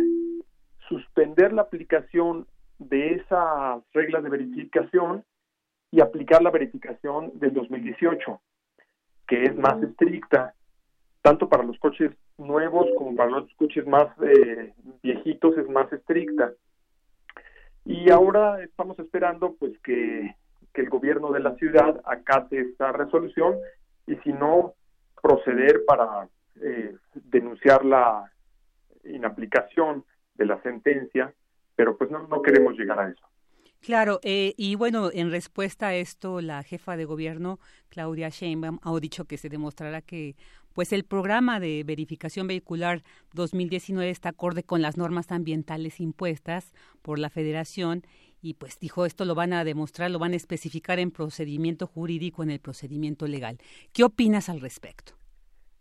suspender 0.88 1.52
la 1.52 1.62
aplicación 1.62 2.48
de 2.80 3.14
esas 3.14 3.84
reglas 3.92 4.24
de 4.24 4.30
verificación 4.30 5.24
y 5.92 6.00
aplicar 6.00 6.42
la 6.42 6.50
verificación 6.50 7.30
del 7.38 7.54
2018, 7.54 8.40
que 9.28 9.44
es 9.44 9.56
más 9.56 9.80
estricta, 9.80 10.54
tanto 11.22 11.48
para 11.48 11.62
los 11.62 11.78
coches 11.78 12.12
nuevos 12.36 12.88
como 12.98 13.14
para 13.14 13.30
los 13.30 13.54
coches 13.54 13.86
más 13.86 14.08
eh, 14.22 14.74
viejitos 15.02 15.56
es 15.56 15.68
más 15.68 15.90
estricta. 15.92 16.52
Y 17.84 18.10
ahora 18.10 18.62
estamos 18.62 18.98
esperando 18.98 19.54
pues 19.58 19.72
que, 19.82 20.34
el 20.74 20.88
gobierno 20.88 21.30
de 21.32 21.40
la 21.40 21.54
ciudad 21.56 22.00
acate 22.06 22.58
esta 22.60 22.92
resolución 22.92 23.56
y 24.06 24.16
si 24.16 24.32
no 24.32 24.72
proceder 25.20 25.84
para 25.86 26.28
eh, 26.62 26.96
denunciar 27.12 27.84
la 27.84 28.32
inaplicación 29.04 30.02
de 30.34 30.46
la 30.46 30.62
sentencia, 30.62 31.34
pero 31.76 31.98
pues 31.98 32.10
no, 32.10 32.26
no 32.26 32.40
queremos 32.40 32.74
llegar 32.76 32.98
a 32.98 33.10
eso. 33.10 33.32
Claro, 33.82 34.20
eh, 34.22 34.54
y 34.56 34.76
bueno, 34.76 35.10
en 35.12 35.32
respuesta 35.32 35.88
a 35.88 35.94
esto, 35.94 36.40
la 36.40 36.62
jefa 36.62 36.96
de 36.96 37.04
gobierno, 37.04 37.58
Claudia 37.88 38.28
Sheinbaum, 38.28 38.78
ha 38.80 39.00
dicho 39.00 39.24
que 39.24 39.36
se 39.36 39.48
demostrará 39.48 40.02
que 40.02 40.36
pues 40.74 40.92
el 40.92 41.04
programa 41.04 41.60
de 41.60 41.82
verificación 41.84 42.46
vehicular 42.46 43.02
2019 43.34 44.10
está 44.10 44.30
acorde 44.30 44.62
con 44.62 44.82
las 44.82 44.96
normas 44.96 45.32
ambientales 45.32 46.00
impuestas 46.00 46.72
por 47.02 47.18
la 47.18 47.30
Federación 47.30 48.02
y 48.42 48.54
pues 48.54 48.78
dijo 48.80 49.06
esto 49.06 49.24
lo 49.24 49.34
van 49.34 49.52
a 49.52 49.64
demostrar, 49.64 50.10
lo 50.10 50.18
van 50.18 50.32
a 50.32 50.36
especificar 50.36 50.98
en 50.98 51.10
procedimiento 51.10 51.86
jurídico, 51.86 52.42
en 52.42 52.50
el 52.50 52.60
procedimiento 52.60 53.26
legal. 53.26 53.58
¿Qué 53.92 54.04
opinas 54.04 54.48
al 54.48 54.60
respecto? 54.60 55.12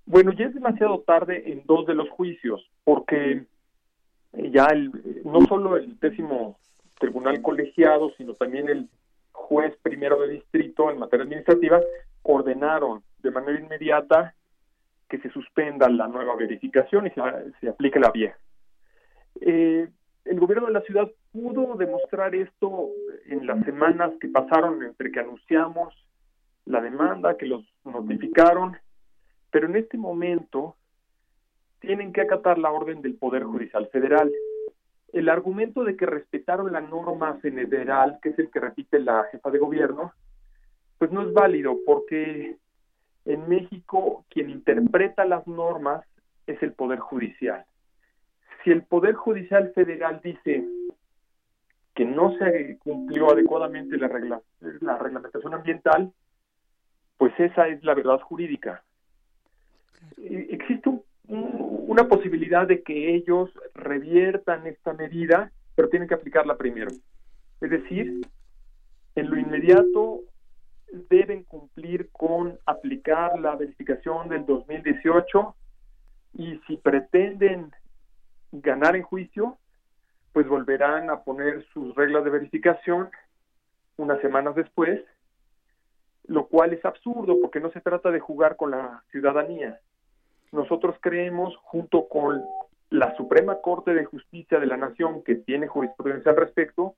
Bueno, 0.06 0.32
ya 0.34 0.46
es 0.46 0.54
demasiado 0.54 1.00
tarde 1.02 1.52
en 1.52 1.64
dos 1.66 1.86
de 1.88 1.96
los 1.96 2.10
juicios, 2.10 2.70
porque 2.84 3.46
ya 4.34 4.66
el, 4.66 4.92
no 5.26 5.42
solo 5.48 5.78
el 5.78 6.00
décimo 6.00 6.58
tribunal 7.00 7.42
colegiado, 7.42 8.12
sino 8.18 8.34
también 8.36 8.70
el 8.70 8.90
juez 9.32 9.76
primero 9.82 10.20
de 10.22 10.34
distrito 10.34 10.92
en 10.92 11.00
materia 11.00 11.24
administrativa, 11.24 11.80
ordenaron 12.24 13.04
de 13.24 13.32
manera 13.32 13.60
inmediata 13.60 14.36
que 15.12 15.20
se 15.20 15.30
suspenda 15.30 15.90
la 15.90 16.08
nueva 16.08 16.38
verificación 16.38 17.06
y 17.06 17.10
se, 17.10 17.22
se 17.60 17.68
aplique 17.68 18.00
la 18.00 18.12
vieja. 18.12 18.38
Eh, 19.42 19.90
el 20.24 20.40
gobierno 20.40 20.68
de 20.68 20.74
la 20.74 20.82
ciudad 20.82 21.12
pudo 21.34 21.76
demostrar 21.76 22.34
esto 22.34 22.88
en 23.26 23.46
las 23.46 23.62
semanas 23.66 24.14
que 24.22 24.30
pasaron 24.30 24.82
entre 24.84 25.12
que 25.12 25.20
anunciamos 25.20 25.94
la 26.66 26.80
demanda, 26.80 27.36
que 27.36 27.46
los 27.46 27.66
notificaron, 27.84 28.78
pero 29.52 29.68
en 29.68 29.76
este 29.76 29.98
momento 29.98 30.78
tienen 31.80 32.14
que 32.14 32.22
acatar 32.22 32.58
la 32.58 32.72
orden 32.72 33.02
del 33.02 33.16
Poder 33.16 33.44
Judicial 33.44 33.90
Federal 33.92 34.32
el 35.14 35.30
argumento 35.30 35.84
de 35.84 35.96
que 35.96 36.06
respetaron 36.06 36.72
la 36.72 36.82
norma 36.82 37.36
federal, 37.42 38.20
que 38.22 38.30
es 38.30 38.40
el 38.40 38.50
que 38.50 38.60
repite 38.60 39.00
la 39.00 39.26
jefa 39.32 39.52
de 39.52 39.60
gobierno, 39.60 40.14
pues 40.98 41.12
no 41.12 41.22
es 41.22 41.34
válido 41.34 41.78
porque 41.86 42.58
en 43.26 43.48
México 43.48 44.26
quien 44.30 44.50
interpreta 44.50 45.26
las 45.26 45.46
normas 45.48 46.06
es 46.48 46.62
el 46.64 46.74
Poder 46.74 47.00
Judicial. 47.00 47.66
Si 48.64 48.72
el 48.72 48.84
Poder 48.84 49.16
Judicial 49.16 49.72
Federal 49.74 50.22
dice 50.24 50.66
que 51.94 52.06
no 52.06 52.38
se 52.38 52.78
cumplió 52.80 53.32
adecuadamente 53.32 53.98
la, 53.98 54.08
regla, 54.08 54.42
la 54.80 54.98
reglamentación 54.98 55.54
ambiental, 55.54 56.12
pues 57.18 57.34
esa 57.40 57.68
es 57.68 57.84
la 57.84 57.94
verdad 57.94 58.20
jurídica. 58.22 58.84
E, 60.18 60.48
existe 60.52 60.90
un 60.90 61.04
una 61.92 62.08
posibilidad 62.08 62.68
de 62.68 62.84
que 62.84 63.16
ellos 63.16 63.50
reviertan 63.74 64.66
esta 64.68 64.94
medida, 64.94 65.52
pero 65.76 65.90
tienen 65.90 66.08
que 66.08 66.14
aplicarla 66.14 66.58
primero. 66.58 66.92
Es 67.60 67.70
decir, 67.70 68.22
en 69.16 69.30
lo 69.30 69.38
inmediato 69.38 70.22
deben 70.92 71.44
cumplir 71.44 72.10
con 72.12 72.60
aplicar 72.66 73.40
la 73.40 73.56
verificación 73.56 74.30
del 74.30 74.46
2018 74.46 75.56
y 76.34 76.60
si 76.68 76.78
pretenden 76.78 77.72
ganar 78.52 78.96
en 78.96 79.04
juicio, 79.04 79.58
pues 80.34 80.48
volverán 80.48 81.10
a 81.10 81.24
poner 81.24 81.66
sus 81.74 81.96
reglas 81.96 82.24
de 82.24 82.30
verificación 82.30 83.10
unas 83.98 84.20
semanas 84.22 84.56
después, 84.56 85.02
lo 86.28 86.48
cual 86.48 86.74
es 86.74 86.84
absurdo 86.86 87.38
porque 87.42 87.60
no 87.60 87.72
se 87.72 87.82
trata 87.82 88.12
de 88.12 88.20
jugar 88.20 88.56
con 88.56 88.72
la 88.72 89.04
ciudadanía, 89.12 89.80
nosotros 90.52 90.96
creemos, 91.00 91.56
junto 91.64 92.08
con 92.10 92.44
la 92.90 93.16
Suprema 93.16 93.62
Corte 93.62 93.94
de 93.94 94.04
Justicia 94.04 94.60
de 94.60 94.66
la 94.66 94.76
Nación, 94.76 95.24
que 95.24 95.36
tiene 95.36 95.68
jurisprudencia 95.68 96.32
al 96.32 96.38
respecto, 96.38 96.96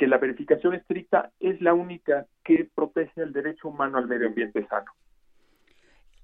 que 0.00 0.06
la 0.06 0.16
verificación 0.16 0.72
estricta 0.72 1.30
es 1.40 1.60
la 1.60 1.74
única 1.74 2.24
que 2.42 2.66
protege 2.74 3.20
el 3.20 3.34
derecho 3.34 3.68
humano 3.68 3.98
al 3.98 4.08
medio 4.08 4.28
ambiente 4.28 4.66
sano. 4.66 4.90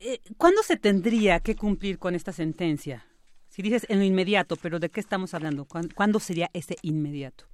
Eh, 0.00 0.18
¿Cuándo 0.38 0.62
se 0.62 0.78
tendría 0.78 1.40
que 1.40 1.56
cumplir 1.56 1.98
con 1.98 2.14
esta 2.14 2.32
sentencia? 2.32 3.04
Si 3.48 3.60
dices 3.60 3.84
en 3.90 3.98
lo 3.98 4.04
inmediato, 4.06 4.56
pero 4.62 4.78
¿de 4.78 4.88
qué 4.88 5.00
estamos 5.00 5.34
hablando? 5.34 5.66
¿Cuándo 5.94 6.20
sería 6.20 6.48
ese 6.54 6.76
inmediato? 6.80 7.44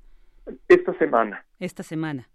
Esta 0.68 0.96
semana. 0.96 1.44
Esta 1.58 1.82
semana 1.82 2.28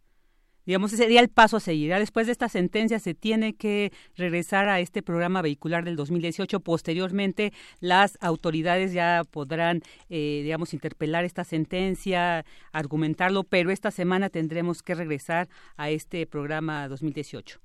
digamos, 0.68 0.92
ese 0.92 1.04
sería 1.04 1.22
el 1.22 1.30
paso 1.30 1.58
a 1.58 1.60
seguir. 1.62 1.94
después 1.96 2.28
de 2.28 2.34
esta 2.34 2.50
sentencia 2.50 3.00
se 3.00 3.14
tiene 3.14 3.56
que 3.56 3.92
regresar 4.18 4.68
a 4.68 4.82
este 4.82 5.02
programa 5.02 5.42
vehicular 5.42 5.86
del 5.86 5.96
2018. 5.96 6.60
Posteriormente, 6.60 7.54
las 7.80 8.18
autoridades 8.22 8.94
ya 8.94 9.22
podrán, 9.32 9.80
eh, 10.10 10.42
digamos, 10.44 10.74
interpelar 10.74 11.24
esta 11.24 11.46
sentencia, 11.46 12.44
argumentarlo, 12.74 13.46
pero 13.46 13.72
esta 13.72 13.92
semana 13.92 14.30
tendremos 14.30 14.84
que 14.84 14.94
regresar 14.94 15.48
a 15.78 15.90
este 15.90 16.28
programa 16.28 16.90
2018. 16.90 17.60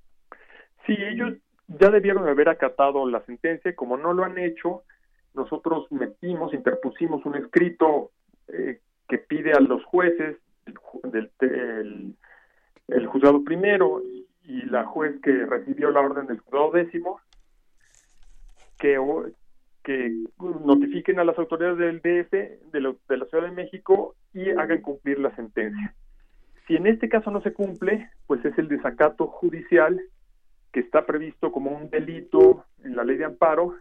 Sí, 0.87 0.95
ellos 0.97 1.35
ya 1.67 1.91
debieron 1.91 2.29
haber 2.29 2.49
acatado 2.49 3.09
la 3.11 3.21
sentencia. 3.25 3.75
Como 3.75 3.97
no 3.97 4.13
lo 4.13 4.23
han 4.23 4.39
hecho, 4.39 4.85
nosotros 5.35 5.91
metimos, 5.91 6.55
interpusimos 6.55 7.27
un 7.27 7.35
escrito 7.35 8.13
eh, 8.47 8.79
que 9.09 9.19
pide 9.19 9.53
a 9.55 9.61
los 9.61 9.83
jueces 9.85 10.37
del, 11.03 11.31
del 11.41 12.15
el 12.89 13.07
juzgado 13.07 13.45
primero 13.45 14.03
y 14.45 14.63
la 14.63 14.85
juez 14.85 15.21
que 15.23 15.47
recibió 15.47 15.91
la 15.91 16.01
orden 16.01 16.27
del 16.27 16.41
juzgado 16.41 16.73
décimo 16.73 17.21
que, 18.79 18.99
que 19.85 20.25
notifiquen 20.65 21.21
a 21.21 21.25
las 21.25 21.39
autoridades 21.39 21.79
del 21.79 21.99
DF 21.99 22.31
de, 22.33 22.97
de 23.09 23.17
la 23.17 23.27
Ciudad 23.27 23.45
de 23.45 23.53
México 23.53 24.17
y 24.35 24.51
hagan 24.51 24.81
cumplir 24.81 25.19
la 25.21 25.35
sentencia. 25.37 25.95
Si 26.67 26.77
en 26.77 26.87
este 26.87 27.09
caso 27.09 27.31
no 27.31 27.41
se 27.43 27.53
cumple, 27.53 28.11
pues 28.27 28.45
es 28.45 28.57
el 28.59 28.69
desacato 28.69 29.27
judicial 29.27 30.01
que 30.73 30.81
está 30.81 31.05
previsto 31.05 31.53
como 31.53 31.71
un 31.71 31.91
delito 31.91 32.65
en 32.83 32.97
la 32.97 33.05
ley 33.05 33.17
de 33.17 33.27
amparo, 33.27 33.77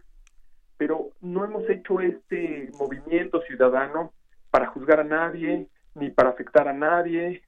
pero 0.76 1.10
no 1.20 1.44
hemos 1.44 1.68
hecho 1.70 2.00
este 2.00 2.70
movimiento 2.78 3.40
ciudadano 3.42 4.12
para 4.50 4.66
juzgar 4.66 5.00
a 5.00 5.04
nadie, 5.04 5.68
ni 5.94 6.10
para 6.10 6.30
afectar 6.30 6.68
a 6.68 6.72
nadie, 6.72 7.42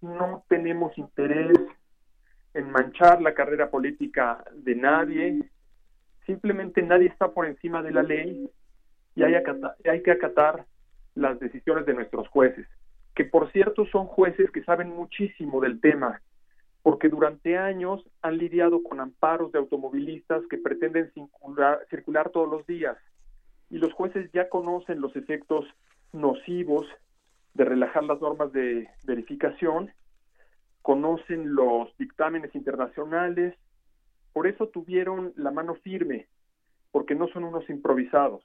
no 0.00 0.44
tenemos 0.48 0.96
interés 0.98 1.58
en 2.54 2.70
manchar 2.70 3.20
la 3.20 3.34
carrera 3.34 3.70
política 3.70 4.44
de 4.54 4.74
nadie, 4.74 5.38
simplemente 6.26 6.82
nadie 6.82 7.08
está 7.08 7.32
por 7.32 7.46
encima 7.46 7.82
de 7.82 7.92
la 7.92 8.02
ley 8.02 8.50
y 9.14 9.22
hay, 9.22 9.34
hay 9.34 10.02
que 10.02 10.10
acatar 10.10 10.64
las 11.14 11.38
decisiones 11.40 11.86
de 11.86 11.94
nuestros 11.94 12.28
jueces, 12.28 12.66
que 13.14 13.24
por 13.24 13.50
cierto 13.52 13.86
son 13.86 14.06
jueces 14.06 14.50
que 14.50 14.62
saben 14.62 14.90
muchísimo 14.90 15.60
del 15.60 15.80
tema, 15.80 16.20
porque 16.82 17.08
durante 17.08 17.58
años 17.58 18.02
han 18.22 18.38
lidiado 18.38 18.82
con 18.82 19.00
amparos 19.00 19.52
de 19.52 19.58
automovilistas 19.58 20.42
que 20.48 20.58
pretenden 20.58 21.12
circular, 21.12 21.80
circular 21.90 22.30
todos 22.30 22.48
los 22.48 22.66
días 22.66 22.96
y 23.70 23.78
los 23.78 23.92
jueces 23.92 24.30
ya 24.32 24.48
conocen 24.48 25.00
los 25.00 25.14
efectos 25.16 25.66
nocivos 26.12 26.86
de 27.54 27.64
relajar 27.64 28.04
las 28.04 28.20
normas 28.20 28.52
de 28.52 28.88
verificación, 29.04 29.90
conocen 30.82 31.54
los 31.54 31.94
dictámenes 31.98 32.54
internacionales, 32.54 33.54
por 34.32 34.46
eso 34.46 34.68
tuvieron 34.68 35.32
la 35.36 35.50
mano 35.50 35.74
firme, 35.76 36.28
porque 36.92 37.14
no 37.14 37.28
son 37.28 37.44
unos 37.44 37.68
improvisados. 37.68 38.42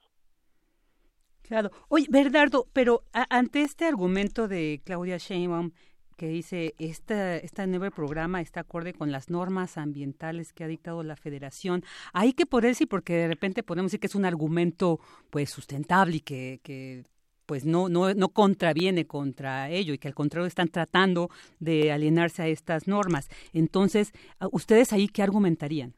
Claro. 1.42 1.70
Oye, 1.88 2.06
Bernardo, 2.10 2.66
pero 2.72 3.04
ante 3.12 3.62
este 3.62 3.84
argumento 3.86 4.48
de 4.48 4.80
Claudia 4.84 5.18
Sheinbaum, 5.18 5.72
que 6.16 6.28
dice 6.28 6.74
este, 6.78 7.44
este 7.44 7.66
nuevo 7.66 7.90
programa 7.90 8.40
está 8.40 8.60
acorde 8.60 8.94
con 8.94 9.10
las 9.12 9.30
normas 9.30 9.76
ambientales 9.76 10.52
que 10.52 10.64
ha 10.64 10.68
dictado 10.68 11.02
la 11.02 11.16
Federación. 11.16 11.82
Hay 12.12 12.32
que 12.32 12.46
poder 12.46 12.74
sí, 12.74 12.86
porque 12.86 13.14
de 13.14 13.28
repente 13.28 13.62
podemos 13.62 13.90
decir 13.90 14.00
que 14.00 14.06
es 14.06 14.14
un 14.14 14.24
argumento 14.24 15.00
pues 15.30 15.50
sustentable 15.50 16.16
y 16.16 16.20
que 16.20 17.04
pues 17.46 17.64
no, 17.64 17.88
no, 17.88 18.14
no 18.14 18.28
contraviene 18.28 19.06
contra 19.06 19.68
ello 19.70 19.94
y 19.94 19.98
que 19.98 20.08
al 20.08 20.14
contrario 20.14 20.46
están 20.46 20.68
tratando 20.68 21.28
de 21.60 21.92
alienarse 21.92 22.42
a 22.42 22.48
estas 22.48 22.88
normas. 22.88 23.28
Entonces, 23.52 24.12
¿ustedes 24.52 24.92
ahí 24.92 25.08
qué 25.08 25.22
argumentarían? 25.22 25.94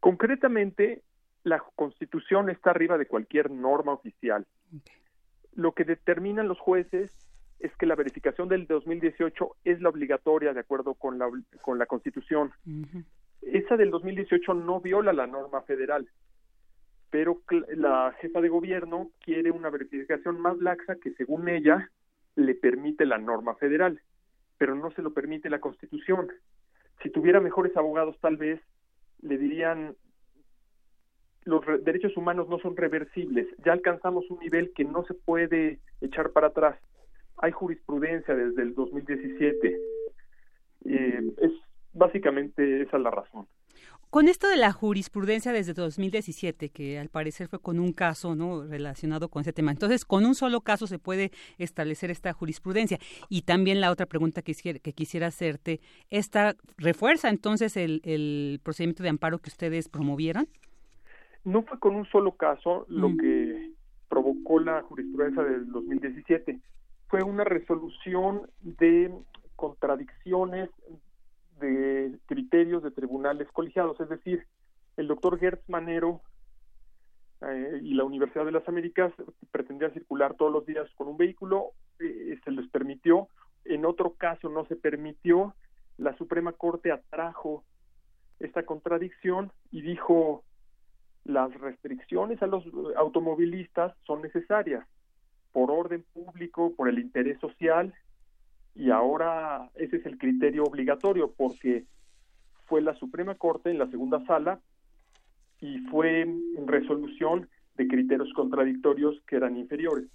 Concretamente, 0.00 1.02
la 1.44 1.62
Constitución 1.74 2.50
está 2.50 2.70
arriba 2.70 2.98
de 2.98 3.06
cualquier 3.06 3.50
norma 3.50 3.92
oficial. 3.92 4.46
Lo 5.54 5.72
que 5.72 5.84
determinan 5.84 6.48
los 6.48 6.58
jueces 6.58 7.10
es 7.58 7.74
que 7.76 7.86
la 7.86 7.96
verificación 7.96 8.48
del 8.48 8.66
2018 8.66 9.56
es 9.64 9.80
la 9.80 9.88
obligatoria 9.88 10.52
de 10.52 10.60
acuerdo 10.60 10.94
con 10.94 11.18
la, 11.18 11.28
con 11.62 11.78
la 11.78 11.86
Constitución. 11.86 12.52
Esa 13.42 13.76
del 13.76 13.90
2018 13.90 14.54
no 14.54 14.80
viola 14.80 15.12
la 15.12 15.26
norma 15.26 15.62
federal, 15.62 16.08
pero 17.10 17.42
la 17.76 18.14
jefa 18.20 18.40
de 18.40 18.48
gobierno 18.48 19.10
quiere 19.20 19.50
una 19.50 19.70
verificación 19.70 20.40
más 20.40 20.58
laxa 20.58 20.96
que 20.96 21.12
según 21.14 21.48
ella 21.48 21.90
le 22.36 22.54
permite 22.54 23.06
la 23.06 23.18
norma 23.18 23.54
federal, 23.56 24.00
pero 24.58 24.74
no 24.74 24.90
se 24.92 25.02
lo 25.02 25.12
permite 25.12 25.50
la 25.50 25.60
Constitución. 25.60 26.28
Si 27.02 27.10
tuviera 27.10 27.40
mejores 27.40 27.76
abogados 27.76 28.18
tal 28.20 28.36
vez 28.36 28.60
le 29.20 29.38
dirían 29.38 29.96
los 31.44 31.64
derechos 31.82 32.16
humanos 32.16 32.48
no 32.48 32.58
son 32.58 32.76
reversibles, 32.76 33.46
ya 33.64 33.72
alcanzamos 33.72 34.30
un 34.30 34.38
nivel 34.40 34.72
que 34.74 34.84
no 34.84 35.04
se 35.04 35.14
puede 35.14 35.80
echar 36.00 36.30
para 36.32 36.48
atrás 36.48 36.78
hay 37.40 37.52
jurisprudencia 37.52 38.34
desde 38.34 38.62
el 38.62 38.74
2017. 38.74 39.80
Eh, 40.84 41.32
es 41.40 41.52
básicamente 41.92 42.82
esa 42.82 42.98
la 42.98 43.10
razón. 43.10 43.46
Con 44.10 44.28
esto 44.28 44.48
de 44.48 44.56
la 44.56 44.72
jurisprudencia 44.72 45.52
desde 45.52 45.74
2017, 45.74 46.70
que 46.70 46.98
al 46.98 47.10
parecer 47.10 47.48
fue 47.48 47.58
con 47.58 47.78
un 47.78 47.92
caso 47.92 48.34
no 48.34 48.64
relacionado 48.64 49.28
con 49.28 49.42
ese 49.42 49.52
tema, 49.52 49.70
entonces 49.70 50.06
con 50.06 50.24
un 50.24 50.34
solo 50.34 50.62
caso 50.62 50.86
se 50.86 50.98
puede 50.98 51.30
establecer 51.58 52.10
esta 52.10 52.32
jurisprudencia. 52.32 52.98
Y 53.28 53.42
también 53.42 53.82
la 53.82 53.90
otra 53.90 54.06
pregunta 54.06 54.40
que, 54.40 54.54
que 54.54 54.92
quisiera 54.94 55.26
hacerte, 55.26 55.80
¿esta 56.08 56.56
refuerza 56.78 57.28
entonces 57.28 57.76
el, 57.76 58.00
el, 58.04 58.60
procedimiento 58.62 59.02
de 59.02 59.10
amparo 59.10 59.38
que 59.40 59.50
ustedes 59.50 59.90
promovieron? 59.90 60.48
No 61.44 61.62
fue 61.62 61.78
con 61.78 61.94
un 61.94 62.06
solo 62.06 62.32
caso 62.32 62.86
lo 62.88 63.10
mm. 63.10 63.16
que 63.18 63.72
provocó 64.08 64.58
la 64.58 64.82
jurisprudencia 64.84 65.42
del 65.42 65.70
2017 65.70 66.58
fue 67.08 67.22
una 67.22 67.44
resolución 67.44 68.42
de 68.60 69.12
contradicciones 69.56 70.70
de 71.58 72.18
criterios 72.26 72.82
de 72.82 72.90
tribunales 72.90 73.48
colegiados, 73.52 74.00
es 74.00 74.08
decir, 74.08 74.46
el 74.96 75.06
doctor 75.08 75.38
Gertz 75.38 75.68
Manero 75.68 76.20
eh, 77.40 77.80
y 77.82 77.94
la 77.94 78.04
Universidad 78.04 78.44
de 78.44 78.52
las 78.52 78.68
Américas 78.68 79.12
pretendían 79.50 79.92
circular 79.92 80.34
todos 80.34 80.52
los 80.52 80.66
días 80.66 80.88
con 80.96 81.08
un 81.08 81.16
vehículo, 81.16 81.72
eh, 82.00 82.38
se 82.44 82.50
les 82.50 82.68
permitió, 82.70 83.28
en 83.64 83.84
otro 83.84 84.14
caso 84.14 84.48
no 84.48 84.66
se 84.66 84.76
permitió, 84.76 85.54
la 85.96 86.16
Suprema 86.16 86.52
Corte 86.52 86.92
atrajo 86.92 87.64
esta 88.40 88.64
contradicción 88.64 89.52
y 89.70 89.82
dijo 89.82 90.44
las 91.24 91.52
restricciones 91.60 92.42
a 92.42 92.46
los 92.46 92.64
automovilistas 92.96 93.94
son 94.06 94.22
necesarias 94.22 94.86
por 95.52 95.70
orden 95.70 96.04
público, 96.14 96.72
por 96.76 96.88
el 96.88 96.98
interés 96.98 97.38
social, 97.40 97.94
y 98.74 98.90
ahora 98.90 99.70
ese 99.74 99.96
es 99.96 100.06
el 100.06 100.18
criterio 100.18 100.64
obligatorio, 100.64 101.32
porque 101.36 101.84
fue 102.66 102.80
la 102.82 102.94
Suprema 102.94 103.34
Corte 103.34 103.70
en 103.70 103.78
la 103.78 103.90
segunda 103.90 104.24
sala 104.26 104.60
y 105.60 105.78
fue 105.90 106.22
en 106.22 106.66
resolución 106.66 107.48
de 107.76 107.88
criterios 107.88 108.32
contradictorios 108.34 109.20
que 109.26 109.36
eran 109.36 109.56
inferiores. 109.56 110.08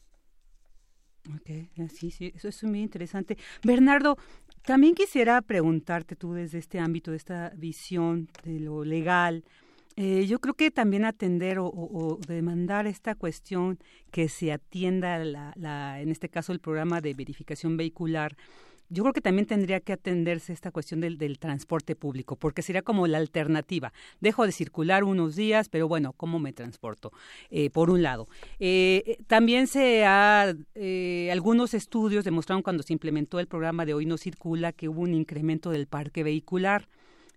Ok, 1.35 1.49
sí, 1.89 2.11
sí, 2.11 2.33
eso 2.35 2.49
es 2.49 2.63
muy 2.63 2.81
interesante. 2.81 3.37
Bernardo, 3.63 4.17
también 4.65 4.93
quisiera 4.93 5.41
preguntarte 5.41 6.15
tú 6.15 6.33
desde 6.33 6.57
este 6.57 6.79
ámbito, 6.79 7.11
de 7.11 7.17
esta 7.17 7.51
visión 7.55 8.27
de 8.43 8.59
lo 8.59 8.83
legal, 8.83 9.43
eh, 9.95 10.25
yo 10.27 10.39
creo 10.39 10.55
que 10.55 10.71
también 10.71 11.05
atender 11.05 11.57
o, 11.59 12.19
demandar 12.27 12.87
esta 12.87 13.15
cuestión 13.15 13.79
que 14.11 14.27
se 14.29 14.51
atienda, 14.51 15.19
la, 15.19 15.53
la, 15.55 16.01
en 16.01 16.09
este 16.09 16.29
caso, 16.29 16.51
el 16.51 16.59
programa 16.59 17.01
de 17.01 17.13
verificación 17.13 17.77
vehicular, 17.77 18.35
yo 18.89 19.03
creo 19.03 19.13
que 19.13 19.21
también 19.21 19.47
tendría 19.47 19.79
que 19.79 19.93
atenderse 19.93 20.53
esta 20.53 20.71
cuestión 20.71 20.99
del, 20.99 21.17
del, 21.17 21.39
transporte 21.39 21.95
público, 21.95 22.35
porque 22.35 22.61
sería 22.61 22.81
como 22.81 23.07
la 23.07 23.17
alternativa. 23.17 23.91
Dejo 24.19 24.45
de 24.45 24.51
circular 24.51 25.03
unos 25.03 25.35
días, 25.35 25.69
pero 25.69 25.87
bueno, 25.87 26.13
¿cómo 26.13 26.37
me 26.37 26.53
transporto? 26.53 27.11
Eh, 27.49 27.69
por 27.69 27.89
un 27.89 28.03
lado. 28.03 28.27
Eh, 28.59 29.17
también 29.27 29.67
se 29.67 30.05
ha, 30.05 30.53
algunos 31.31 31.73
estudios 31.73 32.23
demostraron 32.23 32.61
cuando 32.61 32.83
se 32.83 32.93
implementó 32.93 33.39
el 33.39 33.47
programa 33.47 33.85
de 33.85 33.93
Hoy 33.93 34.05
No 34.05 34.17
Circula 34.17 34.73
que 34.73 34.89
hubo 34.89 35.01
un 35.01 35.13
incremento 35.13 35.71
del 35.71 35.87
parque 35.87 36.23
vehicular 36.23 36.87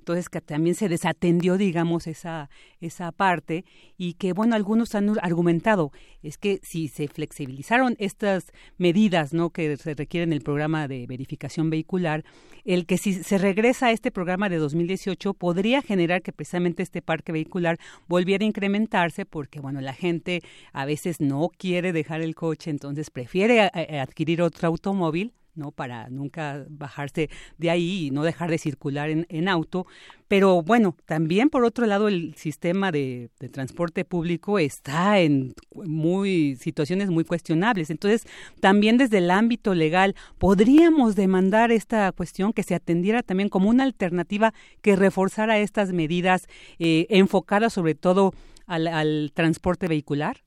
entonces 0.06 0.28
que 0.28 0.40
también 0.40 0.76
se 0.76 0.88
desatendió, 0.88 1.58
digamos, 1.58 2.06
esa, 2.06 2.48
esa 2.80 3.10
parte 3.10 3.64
y 3.98 4.14
que, 4.14 4.32
bueno, 4.32 4.54
algunos 4.54 4.94
han 4.94 5.18
argumentado, 5.20 5.90
es 6.22 6.38
que 6.38 6.60
si 6.62 6.86
se 6.86 7.08
flexibilizaron 7.08 7.96
estas 7.98 8.52
medidas, 8.78 9.32
¿no?, 9.32 9.50
que 9.50 9.76
se 9.76 9.94
requieren 9.94 10.28
en 10.28 10.34
el 10.34 10.42
programa 10.42 10.86
de 10.86 11.08
verificación 11.08 11.70
vehicular, 11.70 12.24
el 12.64 12.86
que 12.86 12.98
si 12.98 13.14
se 13.14 13.36
regresa 13.36 13.86
a 13.86 13.90
este 13.90 14.12
programa 14.12 14.48
de 14.48 14.58
2018 14.58 15.34
podría 15.34 15.82
generar 15.82 16.22
que 16.22 16.32
precisamente 16.32 16.84
este 16.84 17.02
parque 17.02 17.32
vehicular 17.32 17.76
volviera 18.06 18.44
a 18.44 18.46
incrementarse 18.46 19.26
porque, 19.26 19.58
bueno, 19.58 19.80
la 19.80 19.92
gente 19.92 20.40
a 20.72 20.84
veces 20.84 21.20
no 21.20 21.50
quiere 21.58 21.92
dejar 21.92 22.20
el 22.20 22.36
coche, 22.36 22.70
entonces 22.70 23.10
prefiere 23.10 23.62
adquirir 23.62 24.40
otro 24.40 24.68
automóvil 24.68 25.32
¿no? 25.56 25.72
Para 25.72 26.08
nunca 26.10 26.64
bajarse 26.68 27.28
de 27.58 27.70
ahí 27.70 28.06
y 28.06 28.10
no 28.10 28.22
dejar 28.22 28.50
de 28.50 28.58
circular 28.58 29.10
en, 29.10 29.48
auto. 29.48 29.86
Pero 30.28 30.62
bueno, 30.62 30.96
también 31.04 31.50
por 31.50 31.64
otro 31.64 31.86
lado 31.86 32.08
el 32.08 32.34
sistema 32.34 32.92
de, 32.92 33.30
transporte 33.52 34.04
público 34.04 34.58
está 34.58 35.20
en 35.20 35.54
muy 35.72 36.56
situaciones 36.56 37.10
muy 37.10 37.24
cuestionables. 37.24 37.90
Entonces, 37.90 38.26
también 38.60 38.98
desde 38.98 39.18
el 39.18 39.30
ámbito 39.30 39.74
legal 39.74 40.14
podríamos 40.38 41.16
demandar 41.16 41.72
esta 41.72 42.10
cuestión 42.12 42.52
que 42.52 42.62
se 42.62 42.74
atendiera 42.74 43.22
también 43.22 43.48
como 43.48 43.70
una 43.70 43.84
alternativa 43.84 44.52
que 44.82 44.96
reforzara 44.96 45.58
estas 45.58 45.92
medidas 45.92 46.46
eh, 46.78 47.06
enfocadas 47.10 47.72
sobre 47.72 47.94
todo 47.94 48.32
al, 48.66 48.88
al 48.88 49.32
transporte 49.34 49.88
vehicular. 49.88 50.38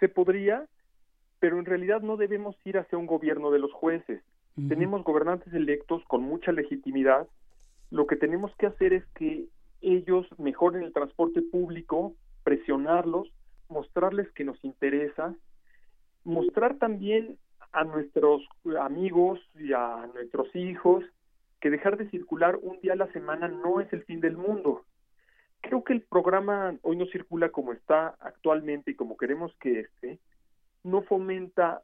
Se 0.00 0.08
podría, 0.08 0.66
pero 1.42 1.58
en 1.58 1.64
realidad 1.64 2.02
no 2.02 2.16
debemos 2.16 2.54
ir 2.64 2.78
hacia 2.78 2.96
un 2.96 3.06
gobierno 3.06 3.50
de 3.50 3.58
los 3.58 3.72
jueces. 3.72 4.22
Tenemos 4.68 5.02
gobernantes 5.02 5.52
electos 5.52 6.00
con 6.04 6.22
mucha 6.22 6.52
legitimidad. 6.52 7.26
Lo 7.90 8.06
que 8.06 8.14
tenemos 8.14 8.54
que 8.58 8.66
hacer 8.66 8.92
es 8.92 9.04
que 9.16 9.46
ellos 9.80 10.24
mejoren 10.38 10.84
el 10.84 10.92
transporte 10.92 11.42
público, 11.42 12.14
presionarlos, 12.44 13.26
mostrarles 13.68 14.30
que 14.34 14.44
nos 14.44 14.62
interesa, 14.64 15.34
mostrar 16.22 16.76
también 16.78 17.38
a 17.72 17.82
nuestros 17.82 18.42
amigos 18.80 19.40
y 19.58 19.72
a 19.72 20.08
nuestros 20.14 20.46
hijos 20.54 21.04
que 21.60 21.70
dejar 21.70 21.96
de 21.96 22.08
circular 22.10 22.56
un 22.62 22.80
día 22.82 22.92
a 22.92 22.96
la 22.96 23.10
semana 23.10 23.48
no 23.48 23.80
es 23.80 23.92
el 23.92 24.04
fin 24.04 24.20
del 24.20 24.36
mundo. 24.36 24.84
Creo 25.60 25.82
que 25.82 25.92
el 25.92 26.02
programa 26.02 26.76
hoy 26.82 26.94
no 26.94 27.06
circula 27.06 27.48
como 27.48 27.72
está 27.72 28.14
actualmente 28.20 28.92
y 28.92 28.94
como 28.94 29.16
queremos 29.16 29.52
que 29.56 29.80
esté, 29.80 30.20
no 30.84 31.02
fomenta 31.02 31.82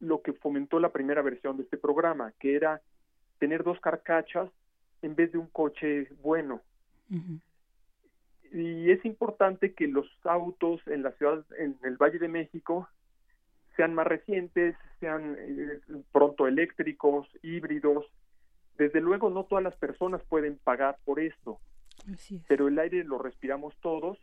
lo 0.00 0.22
que 0.22 0.32
fomentó 0.32 0.78
la 0.78 0.92
primera 0.92 1.22
versión 1.22 1.56
de 1.56 1.64
este 1.64 1.76
programa, 1.76 2.32
que 2.38 2.54
era 2.54 2.80
tener 3.38 3.64
dos 3.64 3.80
carcachas 3.80 4.50
en 5.02 5.14
vez 5.14 5.32
de 5.32 5.38
un 5.38 5.48
coche 5.48 6.08
bueno. 6.22 6.62
Y 8.52 8.90
es 8.90 9.04
importante 9.04 9.74
que 9.74 9.88
los 9.88 10.06
autos 10.24 10.80
en 10.86 11.02
la 11.02 11.12
ciudad, 11.12 11.44
en 11.58 11.76
el 11.82 11.96
Valle 11.96 12.18
de 12.18 12.28
México, 12.28 12.88
sean 13.76 13.94
más 13.94 14.06
recientes, 14.06 14.76
sean 15.00 15.36
eh, 15.38 15.80
pronto 16.12 16.46
eléctricos, 16.46 17.28
híbridos. 17.42 18.06
Desde 18.76 19.00
luego 19.00 19.30
no 19.30 19.44
todas 19.44 19.64
las 19.64 19.76
personas 19.76 20.22
pueden 20.28 20.58
pagar 20.58 20.98
por 21.04 21.20
esto, 21.20 21.60
pero 22.46 22.68
el 22.68 22.78
aire 22.78 23.04
lo 23.04 23.18
respiramos 23.18 23.74
todos, 23.80 24.18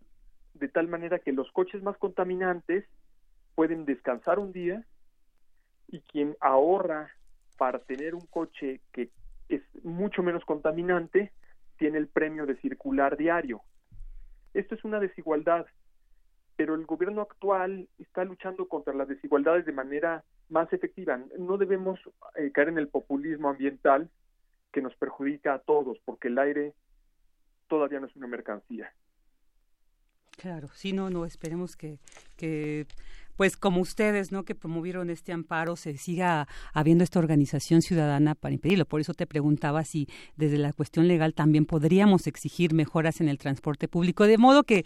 de 0.53 0.69
tal 0.69 0.87
manera 0.87 1.19
que 1.19 1.33
los 1.33 1.51
coches 1.51 1.83
más 1.83 1.97
contaminantes 1.97 2.85
pueden 3.55 3.85
descansar 3.85 4.39
un 4.39 4.51
día 4.51 4.83
y 5.87 6.01
quien 6.01 6.35
ahorra 6.39 7.11
para 7.57 7.79
tener 7.79 8.15
un 8.15 8.25
coche 8.27 8.81
que 8.91 9.09
es 9.49 9.61
mucho 9.83 10.23
menos 10.23 10.43
contaminante 10.45 11.31
tiene 11.77 11.97
el 11.97 12.07
premio 12.07 12.45
de 12.45 12.57
circular 12.57 13.17
diario. 13.17 13.61
Esto 14.53 14.75
es 14.75 14.83
una 14.83 14.99
desigualdad, 14.99 15.65
pero 16.55 16.75
el 16.75 16.85
gobierno 16.85 17.21
actual 17.21 17.89
está 17.99 18.23
luchando 18.23 18.67
contra 18.67 18.93
las 18.93 19.07
desigualdades 19.07 19.65
de 19.65 19.73
manera 19.73 20.23
más 20.49 20.71
efectiva. 20.71 21.19
No 21.37 21.57
debemos 21.57 21.99
eh, 22.35 22.51
caer 22.51 22.69
en 22.69 22.77
el 22.77 22.87
populismo 22.87 23.49
ambiental 23.49 24.09
que 24.71 24.81
nos 24.81 24.95
perjudica 24.95 25.53
a 25.53 25.59
todos, 25.59 25.97
porque 26.05 26.27
el 26.27 26.37
aire 26.37 26.73
todavía 27.67 27.99
no 27.99 28.07
es 28.07 28.15
una 28.15 28.27
mercancía. 28.27 28.93
Claro, 30.37 30.67
sí, 30.73 30.91
no, 30.91 31.09
no, 31.09 31.25
esperemos 31.25 31.77
que, 31.77 31.97
que 32.35 32.85
pues 33.35 33.57
como 33.57 33.81
ustedes, 33.81 34.31
¿no? 34.31 34.43
Que 34.43 34.55
promovieron 34.55 35.09
este 35.09 35.33
amparo, 35.33 35.75
se 35.75 35.97
siga 35.97 36.47
habiendo 36.73 37.03
esta 37.03 37.19
organización 37.19 37.81
ciudadana 37.81 38.35
para 38.35 38.53
impedirlo. 38.53 38.85
Por 38.85 39.01
eso 39.01 39.13
te 39.13 39.27
preguntaba 39.27 39.83
si 39.83 40.07
desde 40.35 40.57
la 40.57 40.73
cuestión 40.73 41.07
legal 41.07 41.33
también 41.33 41.65
podríamos 41.65 42.27
exigir 42.27 42.73
mejoras 42.73 43.21
en 43.21 43.29
el 43.29 43.37
transporte 43.37 43.87
público, 43.87 44.25
de 44.25 44.37
modo 44.37 44.63
que, 44.63 44.85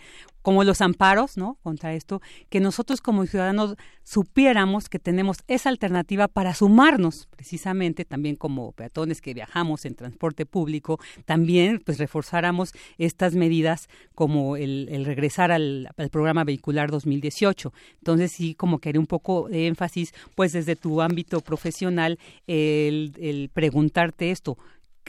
como 0.49 0.63
los 0.63 0.81
amparos, 0.81 1.37
¿no? 1.37 1.59
Contra 1.61 1.93
esto, 1.93 2.23
que 2.49 2.59
nosotros 2.59 3.01
como 3.01 3.23
ciudadanos 3.27 3.75
supiéramos 4.03 4.89
que 4.89 4.97
tenemos 4.97 5.43
esa 5.47 5.69
alternativa 5.69 6.27
para 6.27 6.55
sumarnos, 6.55 7.27
precisamente 7.29 8.03
también 8.03 8.35
como 8.35 8.71
peatones 8.71 9.21
que 9.21 9.35
viajamos 9.35 9.85
en 9.85 9.93
transporte 9.93 10.47
público, 10.47 10.99
también 11.25 11.83
pues 11.85 11.99
reforzáramos 11.99 12.71
estas 12.97 13.35
medidas 13.35 13.89
como 14.15 14.57
el, 14.57 15.05
regresar 15.05 15.51
al, 15.51 15.87
programa 16.11 16.43
vehicular 16.43 16.89
2018. 16.89 17.71
Entonces, 17.99 18.31
sí 18.31 18.55
como 18.55 18.79
que 18.79 18.97
un 18.97 19.05
poco 19.05 19.49
de 19.49 19.67
énfasis, 19.67 20.15
pues 20.33 20.51
desde 20.51 20.75
tu 20.75 20.99
ámbito 20.99 21.41
profesional, 21.41 22.17
el, 22.47 23.51
preguntarte 23.53 24.31
esto, 24.31 24.57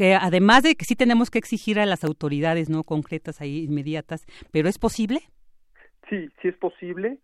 que 0.00 0.14
además 0.14 0.62
de 0.62 0.76
que 0.76 0.86
sí 0.86 0.96
tenemos 0.96 1.30
que 1.30 1.38
exigir 1.38 1.78
a 1.78 1.84
las 1.84 2.04
autoridades 2.04 2.70
no 2.70 2.84
concretas 2.84 3.42
ahí 3.42 3.64
inmediatas, 3.64 4.24
pero 4.50 4.66
es 4.70 4.78
posible. 4.78 5.20
Sí, 6.08 6.30
sí 6.40 6.48
es 6.48 6.56
posible. 6.56 7.18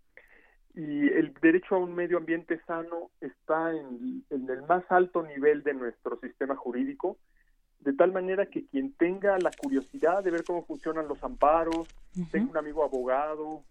Y 0.75 1.09
el 1.09 1.33
derecho 1.41 1.77
a 1.77 1.79
un 1.79 1.95
medio 1.95 2.19
ambiente 2.19 2.61
sano 2.67 3.11
está 3.23 3.73
en, 3.73 4.27
el 4.29 4.63
más 4.69 4.85
alto 4.91 5.23
nivel 5.23 5.63
de 5.63 5.73
nuestro 5.73 6.21
sistema 6.21 6.55
jurídico, 6.55 7.17
de 7.81 7.95
tal 7.95 8.13
manera 8.13 8.45
que 8.45 8.67
quien 8.67 8.93
tenga 8.93 9.39
la 9.39 9.53
curiosidad 9.53 10.23
de 10.23 10.33
ver 10.33 10.45
cómo 10.45 10.67
funcionan 10.67 11.09
los 11.09 11.25
amparos, 11.25 11.89
tenga 12.31 12.51
un 12.51 12.59
amigo 12.59 12.85
abogado, 12.85 13.65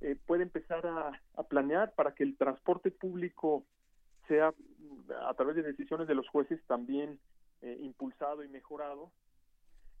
eh, 0.00 0.16
puede 0.26 0.42
empezar 0.42 0.84
a, 0.88 1.44
planear 1.44 1.92
para 1.94 2.16
que 2.16 2.24
el 2.24 2.36
transporte 2.36 2.90
público 2.90 3.64
sea 4.26 4.52
a 5.28 5.34
través 5.34 5.54
de 5.54 5.62
decisiones 5.62 6.08
de 6.08 6.16
los 6.16 6.28
jueces 6.28 6.60
también 6.66 7.20
eh, 7.62 7.78
impulsado 7.80 8.44
y 8.44 8.48
mejorado. 8.48 9.10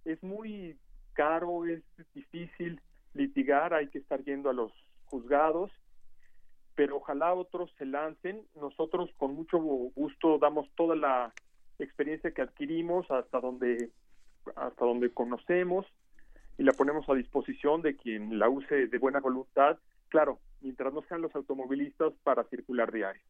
Es 0.04 0.22
muy 0.22 0.78
caro, 1.12 1.66
es 1.66 1.82
difícil 2.14 2.80
litigar, 3.14 3.74
hay 3.74 3.88
que 3.88 3.98
estar 3.98 4.22
yendo 4.24 4.50
a 4.50 4.54
los 4.54 4.72
juzgados, 5.04 5.70
pero 6.74 6.96
ojalá 6.96 7.34
otros 7.34 7.70
se 7.78 7.86
lancen. 7.86 8.46
Nosotros 8.54 9.10
con 9.16 9.34
mucho 9.34 9.58
gusto 9.58 10.38
damos 10.38 10.68
toda 10.76 10.96
la 10.96 11.32
experiencia 11.78 12.32
que 12.32 12.42
adquirimos 12.42 13.10
hasta 13.10 13.40
donde 13.40 13.90
hasta 14.56 14.84
donde 14.84 15.12
conocemos 15.12 15.86
y 16.56 16.62
la 16.62 16.72
ponemos 16.72 17.08
a 17.08 17.14
disposición 17.14 17.82
de 17.82 17.96
quien 17.96 18.38
la 18.38 18.48
use 18.48 18.86
de 18.86 18.98
buena 18.98 19.20
voluntad 19.20 19.78
claro, 20.10 20.40
mientras 20.60 20.92
no 20.92 21.02
sean 21.08 21.22
los 21.22 21.34
automovilistas 21.34 22.12
para 22.22 22.44
circular 22.44 22.92
diario. 22.92 23.22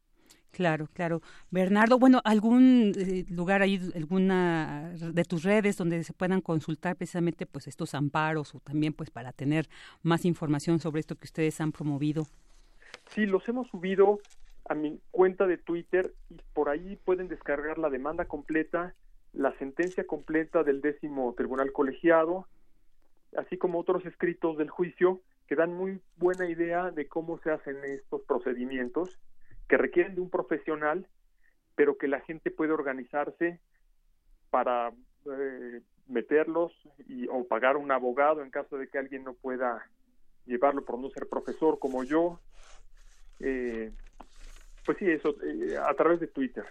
Claro, 0.51 0.87
claro. 0.93 1.21
Bernardo, 1.49 1.97
bueno, 1.97 2.21
¿algún 2.25 2.91
eh, 2.97 3.25
lugar 3.29 3.61
ahí, 3.61 3.79
alguna 3.95 4.91
de 4.99 5.23
tus 5.23 5.43
redes 5.43 5.77
donde 5.77 6.03
se 6.03 6.13
puedan 6.13 6.41
consultar 6.41 6.97
precisamente 6.97 7.45
pues 7.45 7.67
estos 7.67 7.95
amparos 7.95 8.53
o 8.53 8.59
también 8.59 8.93
pues 8.93 9.09
para 9.09 9.31
tener 9.31 9.67
más 10.03 10.25
información 10.25 10.79
sobre 10.79 10.99
esto 10.99 11.15
que 11.15 11.25
ustedes 11.25 11.61
han 11.61 11.71
promovido? 11.71 12.27
Sí, 13.09 13.25
los 13.25 13.47
hemos 13.47 13.69
subido 13.69 14.19
a 14.69 14.75
mi 14.75 14.99
cuenta 15.11 15.47
de 15.47 15.57
Twitter 15.57 16.13
y 16.29 16.37
por 16.53 16.69
ahí 16.69 16.97
pueden 16.97 17.27
descargar 17.29 17.77
la 17.77 17.89
demanda 17.89 18.25
completa, 18.25 18.93
la 19.33 19.57
sentencia 19.57 20.05
completa 20.05 20.63
del 20.63 20.81
décimo 20.81 21.33
tribunal 21.35 21.71
colegiado, 21.71 22.47
así 23.37 23.57
como 23.57 23.79
otros 23.79 24.05
escritos 24.05 24.57
del 24.57 24.69
juicio 24.69 25.21
que 25.47 25.55
dan 25.55 25.73
muy 25.73 26.01
buena 26.17 26.49
idea 26.49 26.91
de 26.91 27.07
cómo 27.07 27.37
se 27.39 27.51
hacen 27.51 27.77
estos 27.83 28.21
procedimientos, 28.23 29.19
que 29.71 29.77
requieren 29.77 30.15
de 30.15 30.19
un 30.19 30.29
profesional, 30.29 31.07
pero 31.75 31.97
que 31.97 32.09
la 32.09 32.19
gente 32.19 32.51
puede 32.51 32.73
organizarse 32.73 33.61
para 34.49 34.91
eh, 35.25 35.81
meterlos 36.09 36.73
y, 37.07 37.25
o 37.29 37.47
pagar 37.47 37.77
un 37.77 37.89
abogado 37.89 38.43
en 38.43 38.51
caso 38.51 38.77
de 38.77 38.89
que 38.89 38.97
alguien 38.97 39.23
no 39.23 39.33
pueda 39.33 39.87
llevarlo 40.45 40.83
por 40.83 40.99
no 40.99 41.09
ser 41.09 41.29
profesor 41.29 41.79
como 41.79 42.03
yo. 42.03 42.41
Eh, 43.39 43.93
pues 44.85 44.97
sí, 44.97 45.09
eso, 45.09 45.37
eh, 45.41 45.77
a 45.77 45.93
través 45.93 46.19
de 46.19 46.27
Twitter. 46.27 46.65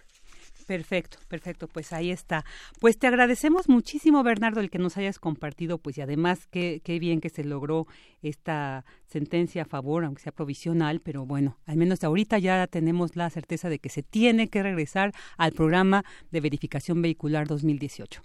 Perfecto, 0.65 1.17
perfecto, 1.27 1.67
pues 1.67 1.93
ahí 1.93 2.11
está. 2.11 2.45
Pues 2.79 2.97
te 2.97 3.07
agradecemos 3.07 3.69
muchísimo, 3.69 4.23
Bernardo, 4.23 4.59
el 4.59 4.69
que 4.69 4.79
nos 4.79 4.97
hayas 4.97 5.19
compartido, 5.19 5.77
pues 5.77 5.97
y 5.97 6.01
además 6.01 6.47
qué, 6.47 6.81
qué 6.83 6.99
bien 6.99 7.21
que 7.21 7.29
se 7.29 7.43
logró 7.43 7.87
esta 8.21 8.85
sentencia 9.07 9.63
a 9.63 9.65
favor, 9.65 10.05
aunque 10.05 10.21
sea 10.21 10.31
provisional, 10.31 11.01
pero 11.01 11.25
bueno, 11.25 11.57
al 11.65 11.77
menos 11.77 12.03
ahorita 12.03 12.39
ya 12.39 12.67
tenemos 12.67 13.15
la 13.15 13.29
certeza 13.29 13.69
de 13.69 13.79
que 13.79 13.89
se 13.89 14.03
tiene 14.03 14.49
que 14.49 14.63
regresar 14.63 15.13
al 15.37 15.51
programa 15.51 16.03
de 16.31 16.41
verificación 16.41 17.01
vehicular 17.01 17.47
2018. 17.47 18.21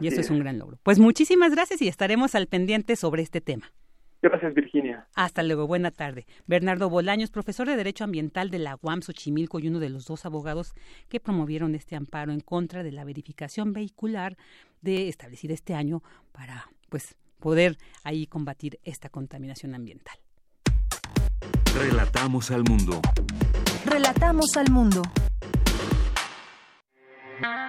y 0.00 0.06
eso 0.06 0.20
es 0.20 0.30
un 0.30 0.38
gran 0.38 0.58
logro. 0.58 0.78
Pues 0.82 0.98
muchísimas 0.98 1.50
gracias 1.52 1.82
y 1.82 1.88
estaremos 1.88 2.34
al 2.34 2.46
pendiente 2.46 2.96
sobre 2.96 3.22
este 3.22 3.40
tema. 3.40 3.72
Gracias, 4.22 4.52
Virginia. 4.54 5.06
Hasta 5.14 5.42
luego, 5.42 5.66
buena 5.66 5.90
tarde. 5.90 6.26
Bernardo 6.46 6.90
Bolaños, 6.90 7.30
profesor 7.30 7.66
de 7.66 7.76
Derecho 7.76 8.04
Ambiental 8.04 8.50
de 8.50 8.58
la 8.58 8.78
UAM 8.82 9.00
Xochimilco 9.00 9.60
y 9.60 9.68
uno 9.68 9.80
de 9.80 9.88
los 9.88 10.04
dos 10.04 10.26
abogados 10.26 10.74
que 11.08 11.20
promovieron 11.20 11.74
este 11.74 11.96
amparo 11.96 12.32
en 12.32 12.40
contra 12.40 12.82
de 12.82 12.92
la 12.92 13.04
verificación 13.04 13.72
vehicular 13.72 14.36
de 14.82 15.08
establecida 15.08 15.54
este 15.54 15.74
año 15.74 16.02
para 16.32 16.66
pues 16.90 17.16
poder 17.38 17.78
ahí 18.04 18.26
combatir 18.26 18.78
esta 18.84 19.08
contaminación 19.08 19.74
ambiental. 19.74 20.16
Relatamos 21.74 22.50
al 22.50 22.64
mundo. 22.64 23.00
Relatamos 23.86 24.56
al 24.56 24.70
mundo. 24.70 25.02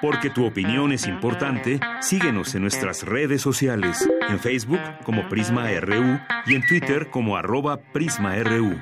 Porque 0.01 0.29
tu 0.29 0.45
opinión 0.45 0.91
es 0.91 1.07
importante, 1.07 1.79
síguenos 2.01 2.55
en 2.55 2.63
nuestras 2.63 3.03
redes 3.03 3.41
sociales, 3.41 4.09
en 4.29 4.39
Facebook 4.39 4.81
como 5.03 5.29
Prisma 5.29 5.69
RU 5.79 6.19
y 6.47 6.55
en 6.55 6.65
Twitter 6.65 7.09
como 7.09 7.37
arroba 7.37 7.77
PrismaRU. 7.93 8.77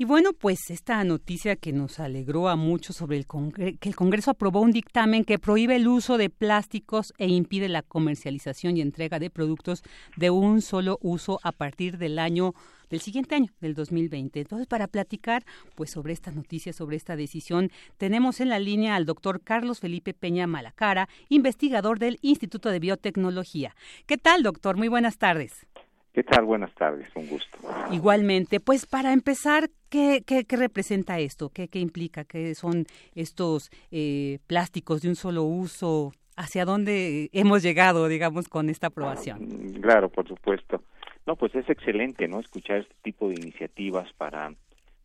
Y 0.00 0.06
bueno, 0.06 0.32
pues 0.32 0.70
esta 0.70 1.04
noticia 1.04 1.56
que 1.56 1.74
nos 1.74 2.00
alegró 2.00 2.48
a 2.48 2.56
muchos 2.56 2.96
sobre 2.96 3.18
el 3.18 3.26
que 3.26 3.88
el 3.90 3.94
Congreso 3.94 4.30
aprobó 4.30 4.62
un 4.62 4.72
dictamen 4.72 5.26
que 5.26 5.38
prohíbe 5.38 5.76
el 5.76 5.86
uso 5.88 6.16
de 6.16 6.30
plásticos 6.30 7.12
e 7.18 7.26
impide 7.26 7.68
la 7.68 7.82
comercialización 7.82 8.78
y 8.78 8.80
entrega 8.80 9.18
de 9.18 9.28
productos 9.28 9.82
de 10.16 10.30
un 10.30 10.62
solo 10.62 10.98
uso 11.02 11.38
a 11.42 11.52
partir 11.52 11.98
del 11.98 12.18
año 12.18 12.54
del 12.90 13.00
siguiente 13.00 13.34
año, 13.34 13.50
del 13.60 13.74
2020. 13.74 14.40
Entonces, 14.40 14.66
para 14.66 14.88
platicar 14.88 15.44
pues 15.74 15.90
sobre 15.90 16.12
esta 16.12 16.30
noticia, 16.30 16.72
sobre 16.72 16.96
esta 16.96 17.16
decisión, 17.16 17.70
tenemos 17.96 18.40
en 18.40 18.50
la 18.50 18.58
línea 18.58 18.96
al 18.96 19.06
doctor 19.06 19.40
Carlos 19.42 19.80
Felipe 19.80 20.12
Peña 20.12 20.46
Malacara, 20.46 21.08
investigador 21.28 21.98
del 21.98 22.18
Instituto 22.20 22.70
de 22.70 22.80
Biotecnología. 22.80 23.74
¿Qué 24.06 24.18
tal, 24.18 24.42
doctor? 24.42 24.76
Muy 24.76 24.88
buenas 24.88 25.16
tardes. 25.18 25.66
¿Qué 26.12 26.24
tal? 26.24 26.44
Buenas 26.44 26.74
tardes, 26.74 27.08
un 27.14 27.28
gusto. 27.28 27.58
Igualmente, 27.92 28.58
pues 28.58 28.84
para 28.84 29.12
empezar, 29.12 29.70
¿qué, 29.88 30.22
qué, 30.26 30.44
representa 30.56 31.20
esto? 31.20 31.50
¿Qué, 31.50 31.68
¿Qué, 31.68 31.78
implica? 31.78 32.24
¿Qué 32.24 32.56
son 32.56 32.86
estos 33.14 33.70
eh, 33.92 34.40
plásticos 34.48 35.02
de 35.02 35.08
un 35.08 35.14
solo 35.14 35.44
uso? 35.44 36.12
¿Hacia 36.36 36.64
dónde 36.64 37.28
hemos 37.32 37.62
llegado, 37.62 38.08
digamos, 38.08 38.48
con 38.48 38.70
esta 38.70 38.88
aprobación? 38.88 39.78
Claro, 39.80 40.08
por 40.08 40.26
supuesto. 40.26 40.82
No, 41.26 41.36
pues 41.36 41.54
es 41.54 41.68
excelente, 41.68 42.26
¿no? 42.28 42.40
Escuchar 42.40 42.78
este 42.78 42.94
tipo 43.02 43.28
de 43.28 43.36
iniciativas 43.36 44.12
para 44.14 44.52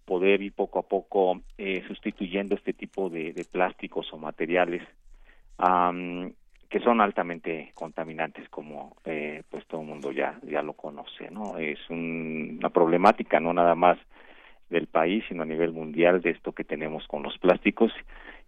poder 0.06 0.42
ir 0.42 0.54
poco 0.54 0.80
a 0.80 0.84
poco 0.84 1.42
eh, 1.58 1.84
sustituyendo 1.88 2.56
este 2.56 2.74
tipo 2.74 3.10
de, 3.10 3.46
plásticos 3.52 4.12
o 4.14 4.18
materiales 4.18 4.84
que 6.70 6.80
son 6.82 7.00
altamente 7.00 7.72
contaminantes, 7.74 8.50
como 8.50 8.98
eh, 9.06 9.44
pues 9.50 9.66
todo 9.68 9.82
el 9.82 9.88
mundo 9.88 10.12
ya 10.12 10.38
ya 10.44 10.62
lo 10.62 10.74
conoce, 10.74 11.32
¿no? 11.32 11.58
Es 11.58 11.80
una 11.90 12.70
problemática 12.70 13.40
no 13.40 13.54
nada 13.54 13.76
más 13.76 13.98
del 14.70 14.88
país, 14.88 15.24
sino 15.28 15.44
a 15.44 15.46
nivel 15.46 15.72
mundial 15.72 16.22
de 16.22 16.32
esto 16.32 16.52
que 16.52 16.64
tenemos 16.64 17.08
con 17.08 17.24
los 17.24 17.38
plásticos 17.38 17.92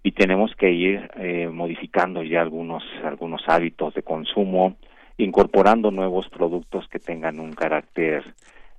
y 0.04 0.12
tenemos 0.12 0.54
que 0.56 0.72
ir 0.72 1.10
eh, 1.16 1.48
modificando 1.48 2.24
ya 2.24 2.42
algunos 2.42 2.84
algunos 3.04 3.42
hábitos 3.48 3.94
de 3.94 4.04
consumo 4.04 4.76
incorporando 5.18 5.92
nuevos 5.92 6.30
productos 6.30 6.88
que 6.88 7.00
tengan 7.00 7.40
un 7.40 7.54
carácter 7.54 8.24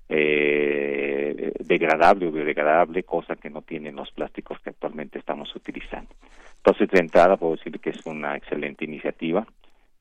eh, 0.09 1.53
degradable 1.61 2.29
o 2.29 2.33
biodegradable, 2.33 3.03
cosa 3.03 3.37
que 3.37 3.51
no 3.51 3.63
tienen 3.63 3.97
los 3.97 4.11
plásticos 4.13 4.61
que 4.61 4.71
actualmente 4.71 5.19
estamos 5.19 5.55
utilizando. 5.55 6.11
Entonces, 6.57 6.89
de 6.91 7.01
entrada, 7.01 7.37
puedo 7.37 7.57
decir 7.57 7.79
que 7.81 7.91
es 7.91 8.07
una 8.07 8.37
excelente 8.37 8.85
iniciativa 8.85 9.47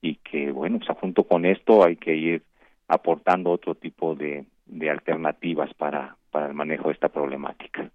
y 0.01 0.15
que, 0.15 0.51
bueno, 0.51 0.79
junto 0.99 1.23
con 1.23 1.45
esto 1.45 1.83
hay 1.83 1.95
que 1.95 2.15
ir 2.15 2.43
aportando 2.87 3.51
otro 3.51 3.75
tipo 3.75 4.15
de, 4.15 4.45
alternativas 4.89 5.73
para 5.73 6.15
el 6.33 6.53
manejo 6.53 6.87
de 6.87 6.93
esta 6.93 7.09
problemática. 7.09 7.89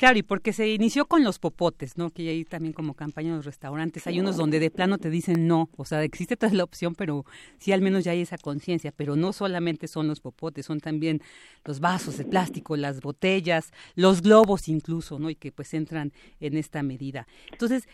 Claro, 0.00 0.18
y 0.18 0.22
porque 0.22 0.54
se 0.54 0.66
inició 0.66 1.04
con 1.04 1.24
los 1.24 1.38
popotes, 1.38 1.98
¿no? 1.98 2.08
Que 2.08 2.30
hay 2.30 2.46
también 2.46 2.72
como 2.72 2.94
campaña 2.94 3.28
en 3.28 3.36
los 3.36 3.44
restaurantes. 3.44 4.06
Hay 4.06 4.18
unos 4.18 4.38
donde 4.38 4.58
de 4.58 4.70
plano 4.70 4.96
te 4.96 5.10
dicen 5.10 5.46
no, 5.46 5.68
o 5.76 5.84
sea, 5.84 6.02
existe 6.02 6.38
toda 6.38 6.54
la 6.54 6.64
opción, 6.64 6.94
pero 6.94 7.26
sí 7.58 7.72
al 7.72 7.82
menos 7.82 8.04
ya 8.04 8.12
hay 8.12 8.22
esa 8.22 8.38
conciencia. 8.38 8.92
Pero 8.96 9.14
no 9.14 9.34
solamente 9.34 9.88
son 9.88 10.08
los 10.08 10.20
popotes, 10.20 10.64
son 10.64 10.80
también 10.80 11.20
los 11.66 11.80
vasos 11.80 12.16
de 12.16 12.24
plástico, 12.24 12.78
las 12.78 13.02
botellas, 13.02 13.72
los 13.94 14.22
globos 14.22 14.68
incluso, 14.68 15.18
¿no? 15.18 15.28
Y 15.28 15.34
que 15.34 15.52
pues 15.52 15.74
entran 15.74 16.14
en 16.40 16.56
esta 16.56 16.82
medida. 16.82 17.26
Entonces, 17.52 17.86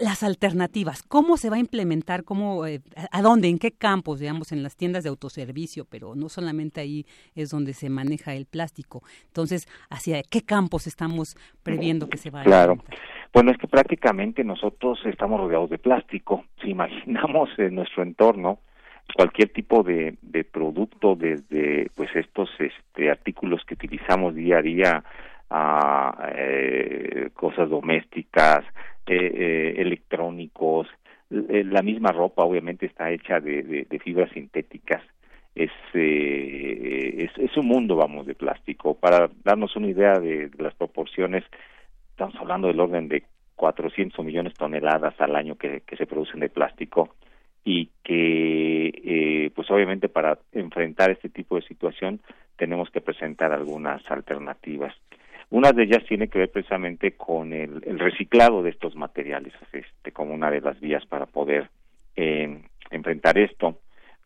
las 0.00 0.22
alternativas, 0.22 1.02
cómo 1.02 1.36
se 1.36 1.50
va 1.50 1.56
a 1.56 1.60
implementar, 1.60 2.24
cómo, 2.24 2.66
eh, 2.66 2.80
a 3.10 3.22
dónde, 3.22 3.48
en 3.48 3.58
qué 3.58 3.72
campos, 3.72 4.20
digamos, 4.20 4.52
en 4.52 4.62
las 4.62 4.76
tiendas 4.76 5.04
de 5.04 5.10
autoservicio, 5.10 5.84
pero 5.84 6.14
no 6.14 6.28
solamente 6.28 6.80
ahí 6.80 7.04
es 7.34 7.50
donde 7.50 7.74
se 7.74 7.90
maneja 7.90 8.34
el 8.34 8.46
plástico. 8.46 9.02
Entonces, 9.26 9.68
¿hacia 9.90 10.22
qué 10.22 10.42
campos 10.42 10.86
estamos 10.86 11.36
previendo 11.62 12.08
que 12.08 12.16
se 12.16 12.30
va 12.30 12.40
a 12.40 12.44
Claro. 12.44 12.78
Bueno, 13.34 13.50
es 13.50 13.58
que 13.58 13.66
prácticamente 13.66 14.44
nosotros 14.44 14.98
estamos 15.06 15.40
rodeados 15.40 15.70
de 15.70 15.78
plástico. 15.78 16.44
Si 16.62 16.70
imaginamos 16.70 17.50
en 17.58 17.74
nuestro 17.74 18.04
entorno, 18.04 18.60
cualquier 19.16 19.48
tipo 19.48 19.82
de, 19.82 20.16
de 20.22 20.44
producto, 20.44 21.16
desde 21.16 21.90
pues 21.96 22.08
estos 22.14 22.48
este, 22.60 23.10
artículos 23.10 23.64
que 23.66 23.74
utilizamos 23.74 24.36
día 24.36 24.58
a 24.58 24.62
día, 24.62 25.04
a 25.54 26.30
eh, 26.34 27.28
cosas 27.34 27.68
domésticas, 27.68 28.64
eh, 29.06 29.14
eh, 29.14 29.74
electrónicos, 29.78 30.88
eh, 31.30 31.64
la 31.64 31.82
misma 31.82 32.10
ropa 32.10 32.44
obviamente 32.44 32.86
está 32.86 33.10
hecha 33.10 33.40
de, 33.40 33.86
fibras 34.02 34.30
sintéticas. 34.32 35.02
Es, 35.54 35.70
es, 35.92 37.30
es 37.36 37.56
un 37.58 37.66
mundo, 37.66 37.96
vamos, 37.96 38.26
de 38.26 38.34
plástico. 38.34 38.94
Para 38.94 39.28
darnos 39.44 39.76
una 39.76 39.88
idea 39.88 40.18
de, 40.18 40.50
las 40.56 40.74
proporciones, 40.74 41.44
estamos 42.10 42.34
hablando 42.36 42.68
del 42.68 42.80
orden 42.80 43.08
de 43.08 43.24
400 43.56 44.24
millones 44.24 44.54
de 44.54 44.58
toneladas 44.58 45.20
al 45.20 45.36
año 45.36 45.56
que, 45.56 45.82
que 45.82 45.96
se 45.96 46.06
producen 46.06 46.40
de 46.40 46.48
plástico 46.48 47.10
y 47.64 47.90
que 48.02 48.88
eh, 49.04 49.50
pues 49.54 49.70
obviamente 49.70 50.08
para 50.08 50.38
enfrentar 50.52 51.10
este 51.10 51.28
tipo 51.28 51.56
de 51.56 51.62
situación 51.62 52.20
tenemos 52.56 52.90
que 52.90 53.00
presentar 53.00 53.52
algunas 53.52 54.02
alternativas 54.10 54.94
una 55.52 55.72
de 55.72 55.82
ellas 55.82 56.02
tiene 56.08 56.28
que 56.28 56.38
ver 56.38 56.50
precisamente 56.50 57.12
con 57.12 57.52
el, 57.52 57.82
reciclado 57.98 58.62
de 58.62 58.70
estos 58.70 58.96
materiales, 58.96 59.52
este, 59.72 60.10
como 60.10 60.32
una 60.32 60.50
de 60.50 60.62
las 60.62 60.80
vías 60.80 61.04
para 61.04 61.26
poder 61.26 61.68
eh, 62.16 62.62
enfrentar 62.90 63.36
esto. 63.36 63.78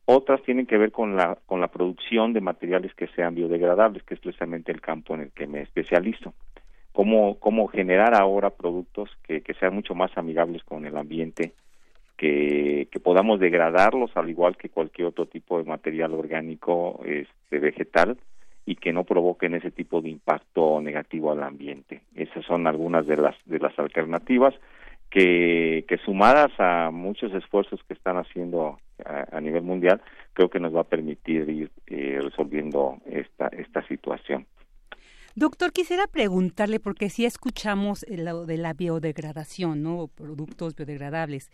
Otras 0.04 0.40
tienen 0.44 0.66
que 0.66 0.78
ver 0.78 0.92
con 0.92 1.16
la, 1.16 1.36
con 1.46 1.60
la 1.60 1.66
producción 1.66 2.32
de 2.32 2.40
materiales 2.40 2.94
que 2.94 3.08
sean 3.08 3.34
biodegradables, 3.34 4.04
que 4.04 4.14
es 4.14 4.20
precisamente 4.20 4.70
el 4.70 4.80
campo 4.80 5.16
en 5.16 5.22
el 5.22 5.32
que 5.32 5.48
me 5.48 5.62
especializo. 5.62 6.32
Cómo, 6.92 7.40
cómo 7.40 7.66
generar 7.66 8.14
ahora 8.14 8.50
productos 8.50 9.10
que, 9.24 9.40
que 9.40 9.54
sean 9.54 9.74
mucho 9.74 9.96
más 9.96 10.16
amigables 10.16 10.62
con 10.62 10.86
el 10.86 10.96
ambiente, 10.96 11.54
que, 12.16 12.86
que 12.88 13.00
podamos 13.00 13.40
degradarlos 13.40 14.16
al 14.16 14.30
igual 14.30 14.56
que 14.56 14.68
cualquier 14.68 15.08
otro 15.08 15.26
tipo 15.26 15.58
de 15.58 15.64
material 15.64 16.14
orgánico 16.14 17.00
este, 17.04 17.58
vegetal 17.58 18.16
y 18.66 18.74
que 18.74 18.92
no 18.92 19.04
provoquen 19.04 19.54
ese 19.54 19.70
tipo 19.70 20.02
de 20.02 20.10
impacto 20.10 20.80
negativo 20.80 21.30
al 21.30 21.42
ambiente. 21.42 22.02
Esas 22.14 22.44
son 22.44 22.66
algunas 22.66 23.06
de 23.06 23.16
las 23.16 23.36
de 23.46 23.60
las 23.60 23.78
alternativas 23.78 24.54
que, 25.08 25.84
sumadas 26.04 26.50
a 26.58 26.90
muchos 26.90 27.32
esfuerzos 27.32 27.80
que 27.84 27.94
están 27.94 28.18
haciendo 28.18 28.78
a, 29.04 29.40
nivel 29.40 29.62
mundial, 29.62 30.02
creo 30.32 30.50
que 30.50 30.60
nos 30.60 30.74
va 30.74 30.80
a 30.80 30.84
permitir 30.84 31.48
ir 31.48 31.70
eh, 31.86 32.18
resolviendo 32.20 32.98
esta 33.06 33.46
esta 33.48 33.86
situación. 33.86 34.46
Doctor, 35.38 35.70
quisiera 35.70 36.06
preguntarle, 36.06 36.80
porque 36.80 37.10
sí 37.10 37.26
escuchamos 37.26 38.06
lo 38.08 38.46
de 38.46 38.56
la 38.56 38.72
biodegradación, 38.72 39.82
¿no? 39.82 40.08
Productos 40.08 40.74
biodegradables. 40.74 41.50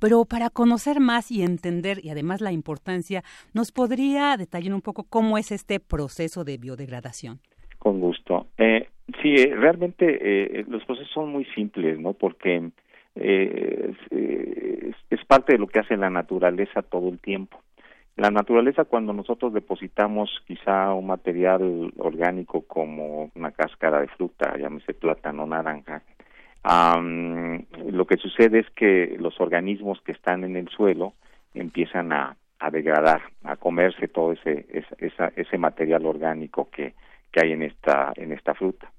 Pero 0.00 0.24
para 0.24 0.48
conocer 0.48 0.98
más 0.98 1.30
y 1.30 1.42
entender, 1.42 2.02
y 2.02 2.08
además 2.08 2.40
la 2.40 2.52
importancia, 2.52 3.22
¿nos 3.52 3.70
podría 3.70 4.34
detallar 4.38 4.72
un 4.72 4.80
poco 4.80 5.04
cómo 5.04 5.36
es 5.36 5.52
este 5.52 5.78
proceso 5.78 6.42
de 6.42 6.56
biodegradación? 6.56 7.40
Con 7.78 8.00
gusto. 8.00 8.46
Eh, 8.56 8.88
sí, 9.20 9.34
eh, 9.34 9.54
realmente 9.54 10.06
eh, 10.08 10.64
los 10.66 10.82
procesos 10.86 11.12
son 11.12 11.28
muy 11.30 11.44
simples, 11.54 12.00
¿no? 12.00 12.14
Porque 12.14 12.70
eh, 13.14 13.92
es 15.10 15.24
parte 15.26 15.52
de 15.52 15.58
lo 15.58 15.66
que 15.66 15.80
hace 15.80 15.98
la 15.98 16.08
naturaleza 16.08 16.80
todo 16.80 17.10
el 17.10 17.18
tiempo 17.18 17.60
la 18.18 18.32
naturaleza 18.32 18.84
cuando 18.84 19.12
nosotros 19.12 19.52
depositamos 19.52 20.42
quizá 20.44 20.92
un 20.92 21.06
material 21.06 21.92
orgánico 21.98 22.62
como 22.66 23.30
una 23.36 23.52
cáscara 23.52 24.00
de 24.00 24.08
fruta, 24.08 24.56
llámese 24.58 24.92
plátano, 24.92 25.46
naranja, 25.46 26.02
lo 26.64 28.06
que 28.06 28.16
sucede 28.16 28.58
es 28.58 28.70
que 28.70 29.16
los 29.20 29.40
organismos 29.40 30.00
que 30.02 30.10
están 30.10 30.42
en 30.42 30.56
el 30.56 30.68
suelo 30.68 31.14
empiezan 31.54 32.12
a, 32.12 32.36
degradar, 32.72 33.22
a 33.44 33.54
comerse 33.54 34.08
todo 34.08 34.32
ese, 34.32 34.66
ese 35.36 35.58
material 35.58 36.04
orgánico 36.04 36.68
que, 36.70 36.94
que 37.30 37.40
hay 37.40 37.52
en 37.52 37.62
esta, 37.62 38.12
en 38.16 38.32
esta 38.32 38.52
fruta. 38.54 38.90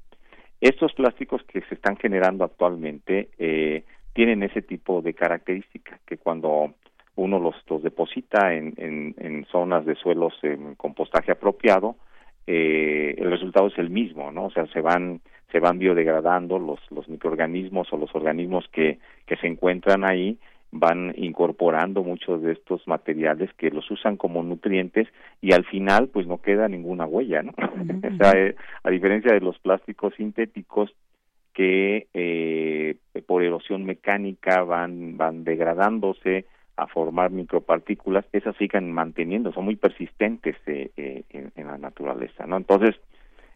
Estos 0.62 0.94
plásticos 0.94 1.44
que 1.44 1.60
se 1.64 1.76
están 1.76 1.98
generando 1.98 2.46
actualmente 2.46 3.30
eh, 3.38 3.84
tienen 4.14 4.44
ese 4.44 4.62
tipo 4.62 5.02
de 5.02 5.14
característica 5.14 6.00
que 6.06 6.18
cuando 6.18 6.74
uno 7.20 7.40
los, 7.40 7.56
los 7.70 7.84
deposita 7.84 8.54
en, 8.54 8.74
en, 8.78 9.46
zonas 9.52 9.86
de 9.86 9.96
suelos 9.96 10.34
en 10.42 10.76
compostaje 10.76 11.32
apropiado, 11.32 11.96
eh, 12.48 13.16
el 13.18 13.30
resultado 13.30 13.68
es 13.68 13.78
el 13.78 13.90
mismo, 13.90 14.32
¿no? 14.32 14.46
O 14.46 14.52
sea, 14.52 14.66
se 14.68 14.82
van 14.82 15.22
se 15.52 15.60
van 15.60 15.80
biodegradando 15.80 16.60
los 16.60 16.80
los 16.92 17.10
microorganismos 17.10 17.92
o 17.92 17.98
los 17.98 18.14
organismos 18.16 18.68
que 18.72 19.00
que 19.26 19.36
se 19.38 19.48
encuentran 19.48 20.04
ahí 20.04 20.38
van 20.72 21.14
incorporando 21.18 22.04
muchos 22.04 22.42
de 22.44 22.52
estos 22.54 22.88
materiales 22.88 23.52
que 23.56 23.72
los 23.72 23.90
usan 23.90 24.18
como 24.18 24.44
nutrientes 24.44 25.08
y 25.42 25.54
al 25.54 25.66
final 25.66 26.10
pues 26.10 26.28
no 26.28 26.42
queda 26.42 26.68
ninguna 26.68 27.06
huella, 27.06 27.42
¿no? 27.42 27.54
o 27.58 28.18
sea, 28.18 28.32
eh, 28.40 28.56
a 28.84 28.90
diferencia 28.92 29.34
de 29.34 29.42
los 29.42 29.58
plásticos 29.60 30.14
sintéticos 30.16 30.94
que 31.54 32.08
eh, 32.14 32.96
por 33.26 33.44
erosión 33.44 33.84
mecánica 33.84 34.64
van 34.64 35.18
van 35.18 35.44
degradándose, 35.44 36.46
a 36.80 36.88
formar 36.88 37.32
micropartículas, 37.32 38.26
esas 38.32 38.56
siguen 38.58 38.92
manteniendo, 38.92 39.52
son 39.52 39.66
muy 39.66 39.76
persistentes 39.76 40.56
eh, 40.66 40.92
eh, 40.98 41.24
en, 41.30 41.68
la 41.68 41.78
naturaleza, 41.78 42.46
¿no? 42.48 42.58
Entonces, 42.58 42.96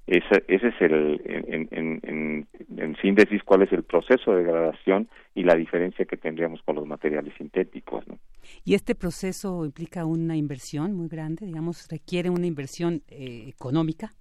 ese, 0.06 0.44
ese 0.50 0.68
es 0.68 0.82
el, 0.82 1.22
en, 1.26 2.48
en, 2.78 2.96
síntesis, 3.02 3.42
cuál 3.44 3.62
es 3.62 3.72
el 3.72 3.84
proceso 3.84 4.32
de 4.32 4.44
degradación 4.44 5.08
y 5.34 5.44
la 5.44 5.56
diferencia 5.56 6.06
que 6.06 6.18
tendríamos 6.18 6.62
con 6.64 6.76
los 6.76 6.86
materiales 6.86 7.34
sintéticos, 7.38 8.06
¿no? 8.08 8.18
¿Y 8.66 8.76
este 8.76 8.96
proceso 8.96 9.66
implica 9.66 10.06
una 10.06 10.36
inversión 10.36 10.94
muy 10.94 11.08
grande, 11.08 11.46
digamos, 11.46 11.88
requiere 11.90 12.30
una 12.30 12.46
inversión 12.46 13.02
eh, 13.08 13.46
económica? 13.48 14.12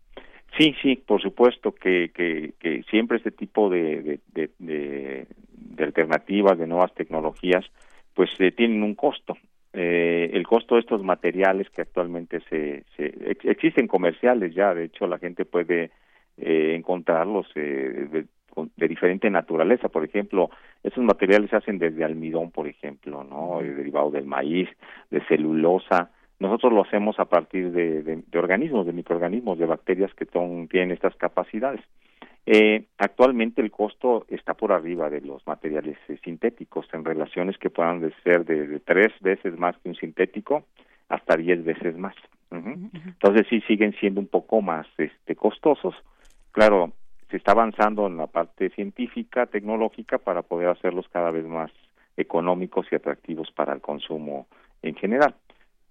Sí, 0.56 0.74
sí, 0.82 0.96
por 0.96 1.20
supuesto 1.20 1.74
que, 1.74 2.12
que, 2.14 2.54
que 2.60 2.82
siempre 2.90 3.16
este 3.16 3.32
tipo 3.32 3.68
de, 3.68 4.20
de, 4.32 4.50
de, 4.58 5.26
de 5.56 5.84
alternativas, 5.84 6.58
de 6.58 6.66
nuevas 6.66 6.94
tecnologías, 6.94 7.64
pues 8.14 8.30
eh, 8.38 8.52
tienen 8.52 8.82
un 8.82 8.94
costo. 8.94 9.36
Eh, 9.72 10.30
el 10.34 10.46
costo 10.46 10.74
de 10.74 10.82
estos 10.82 11.02
materiales 11.02 11.70
que 11.70 11.80
actualmente 11.80 12.40
se, 12.50 12.84
se 12.96 13.06
existen 13.44 13.86
comerciales 13.86 14.54
ya, 14.54 14.74
de 14.74 14.84
hecho 14.84 15.06
la 15.06 15.18
gente 15.18 15.46
puede 15.46 15.90
eh, 16.36 16.74
encontrarlos 16.74 17.46
eh, 17.54 18.08
de, 18.10 18.26
de, 18.76 18.88
diferente 18.88 19.30
naturaleza, 19.30 19.88
por 19.88 20.04
ejemplo, 20.04 20.50
esos 20.82 21.02
materiales 21.04 21.50
se 21.50 21.56
hacen 21.56 21.78
desde 21.78 22.04
almidón, 22.04 22.50
por 22.50 22.68
ejemplo, 22.68 23.24
no, 23.24 23.60
derivado 23.62 24.10
del 24.10 24.26
maíz, 24.26 24.68
de 25.10 25.24
celulosa. 25.26 26.10
Nosotros 26.38 26.72
lo 26.72 26.82
hacemos 26.82 27.18
a 27.18 27.26
partir 27.26 27.70
de, 27.70 28.02
de, 28.02 28.22
de 28.26 28.38
organismos, 28.38 28.86
de 28.86 28.92
microorganismos, 28.92 29.58
de 29.58 29.66
bacterias 29.66 30.12
que 30.14 30.26
tienen 30.26 30.90
estas 30.90 31.14
capacidades. 31.16 31.80
Eh, 32.44 32.86
actualmente 32.98 33.62
el 33.62 33.70
costo 33.70 34.26
está 34.28 34.54
por 34.54 34.72
arriba 34.72 35.08
de 35.08 35.20
los 35.20 35.46
materiales 35.46 35.96
eh, 36.08 36.18
sintéticos 36.24 36.86
en 36.92 37.04
relaciones 37.04 37.56
que 37.56 37.70
puedan 37.70 38.12
ser 38.24 38.44
de, 38.44 38.80
tres 38.80 39.12
veces 39.20 39.56
más 39.56 39.76
que 39.78 39.90
un 39.90 39.94
sintético 39.94 40.64
hasta 41.08 41.36
diez 41.36 41.64
veces 41.64 41.96
más. 41.96 42.16
Entonces 42.50 43.46
sí 43.48 43.62
siguen 43.62 43.94
siendo 43.98 44.20
un 44.20 44.26
poco 44.26 44.60
más 44.60 44.86
este, 44.98 45.34
costosos. 45.36 45.94
Claro, 46.50 46.92
se 47.30 47.38
está 47.38 47.52
avanzando 47.52 48.06
en 48.06 48.18
la 48.18 48.26
parte 48.26 48.68
científica, 48.70 49.46
tecnológica 49.46 50.18
para 50.18 50.42
poder 50.42 50.68
hacerlos 50.68 51.06
cada 51.08 51.30
vez 51.30 51.46
más 51.46 51.70
económicos 52.16 52.86
y 52.90 52.96
atractivos 52.96 53.50
para 53.52 53.72
el 53.72 53.80
consumo 53.80 54.48
en 54.82 54.94
general. 54.96 55.34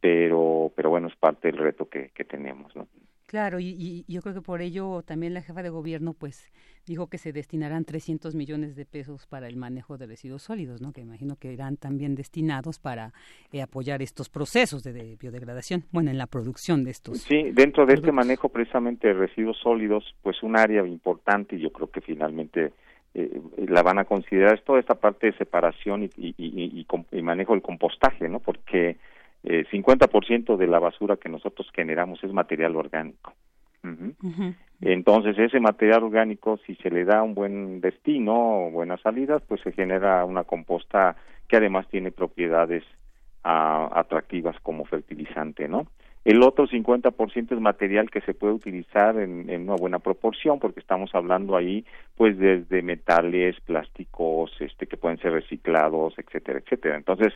Pero, 0.02 0.72
pero 0.76 0.92
bueno, 0.92 1.08
es 1.08 1.16
parte 1.16 1.48
del 1.48 1.58
reto 1.58 1.90
que, 1.90 2.10
que 2.10 2.26
tenemos, 2.26 2.76
¿no? 2.76 2.88
Claro, 3.32 3.62
y, 3.62 4.04
yo 4.10 4.22
creo 4.22 4.36
que 4.36 4.42
por 4.42 4.62
ello 4.62 5.04
también 5.04 5.34
la 5.34 5.42
jefa 5.42 5.64
de 5.64 5.70
gobierno 5.70 6.14
pues 6.14 6.52
dijo 6.86 7.08
que 7.08 7.18
se 7.18 7.32
destinarán 7.32 7.86
300 7.86 8.36
millones 8.36 8.76
de 8.76 8.86
pesos 8.86 9.26
para 9.26 9.48
el 9.48 9.56
manejo 9.56 9.98
de 9.98 10.06
residuos 10.06 10.42
sólidos, 10.42 10.82
¿no? 10.82 10.92
Que 10.92 11.00
imagino 11.00 11.38
que 11.38 11.54
irán 11.54 11.78
también 11.78 12.14
destinados 12.14 12.78
para 12.78 13.14
eh, 13.54 13.62
apoyar 13.62 14.02
estos 14.02 14.28
procesos 14.28 14.84
de, 14.84 15.16
biodegradación, 15.16 15.86
bueno, 15.94 16.12
en 16.12 16.18
la 16.18 16.28
producción 16.28 16.84
de 16.84 16.92
estos. 16.92 17.20
Sí, 17.20 17.52
dentro 17.54 17.86
de 17.86 17.94
este 17.94 18.12
manejo 18.12 18.50
precisamente 18.50 19.08
de 19.08 19.14
residuos 19.14 19.58
sólidos, 19.64 20.14
pues 20.24 20.44
un 20.44 20.58
área 20.58 20.86
importante 20.86 21.56
y 21.56 21.62
yo 21.62 21.72
creo 21.72 21.90
que 21.90 22.02
finalmente 22.02 22.74
eh, 23.14 23.42
la 23.70 23.82
van 23.82 24.00
a 24.00 24.04
considerar 24.04 24.56
es 24.56 24.64
toda 24.66 24.82
esta 24.82 24.96
parte 24.96 25.28
de 25.28 25.38
separación 25.38 26.04
y, 26.04 26.36
y 26.38 27.22
manejo 27.22 27.54
del 27.54 27.62
compostaje, 27.62 28.28
¿no? 28.28 28.42
Porque 28.42 28.98
eh, 29.44 29.66
50% 29.72 30.58
de 30.58 30.68
la 30.68 30.80
basura 30.80 31.18
que 31.18 31.30
nosotros 31.30 31.68
generamos 31.74 32.24
es 32.24 32.32
material 32.32 32.76
orgánico. 32.76 33.34
Entonces, 34.82 35.38
ese 35.40 35.60
material 35.60 36.04
orgánico, 36.04 36.60
si 36.66 36.76
se 36.76 36.92
le 36.92 37.04
da 37.04 37.24
un 37.24 37.34
buen 37.34 37.82
destino 37.82 38.68
o 38.68 38.72
buenas 38.72 39.02
salidas, 39.02 39.42
pues 39.48 39.62
se 39.62 39.72
genera 39.72 40.24
una 40.26 40.44
composta 40.44 41.16
que 41.48 41.58
además 41.58 41.88
tiene 41.90 42.12
propiedades 42.12 42.84
ah, 43.44 43.90
atractivas 43.94 44.56
como 44.62 44.86
fertilizante, 44.86 45.68
¿no? 45.68 45.88
El 46.24 46.44
otro 46.44 46.68
50% 46.68 47.52
es 47.52 47.60
material 47.60 48.12
que 48.12 48.22
se 48.22 48.36
puede 48.36 48.54
utilizar 48.54 49.18
en, 49.18 49.50
en, 49.50 49.64
una 49.64 49.76
buena 49.76 49.98
proporción, 49.98 50.60
porque 50.60 50.80
estamos 50.80 51.10
hablando 51.16 51.58
ahí, 51.58 51.84
pues, 52.16 52.38
desde 52.38 52.84
metales, 52.84 53.60
plásticos, 53.62 54.52
este, 54.60 54.86
que 54.86 54.98
pueden 54.98 55.18
ser 55.18 55.32
reciclados, 55.32 56.14
etcétera, 56.20 56.60
etcétera. 56.60 56.96
Entonces, 56.96 57.34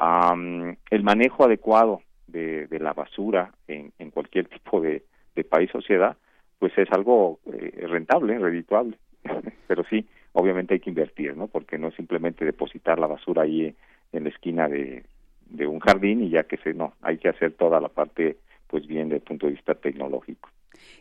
el 0.00 1.02
manejo 1.02 1.44
adecuado 1.44 2.02
de, 2.26 2.66
la 2.80 2.92
basura 2.92 3.52
en, 3.68 3.92
cualquier 4.10 4.48
tipo 4.48 4.80
de, 4.80 5.04
país 5.48 5.70
sociedad 5.70 6.18
pues 6.58 6.76
es 6.76 6.86
algo 6.92 7.40
eh, 7.50 7.86
rentable 7.88 8.38
redituable. 8.38 8.98
Pero 9.66 9.84
sí 9.84 10.06
obviamente 10.32 10.74
hay 10.74 10.80
que 10.80 10.90
invertir 10.90 11.34
no 11.34 11.46
porque 11.46 11.78
no 11.78 11.88
es 11.88 11.94
simplemente 11.94 12.44
depositar 12.44 12.98
la 12.98 13.06
basura 13.06 13.42
ahí 13.42 13.74
en 14.12 14.24
la 14.24 14.28
esquina 14.28 14.68
de, 14.68 15.04
de 15.46 15.66
un 15.66 15.80
jardín 15.80 16.22
y 16.22 16.28
ya 16.28 16.44
que 16.44 16.58
se 16.58 16.74
no 16.74 16.92
hay 17.00 17.16
que 17.16 17.30
hacer 17.30 17.52
toda 17.52 17.80
la 17.80 17.88
parte 17.88 18.36
pues 18.68 18.86
bien 18.86 19.08
desde 19.08 19.22
el 19.22 19.28
punto 19.28 19.46
de 19.46 19.52
vista 19.52 19.74
tecnológico 19.74 20.50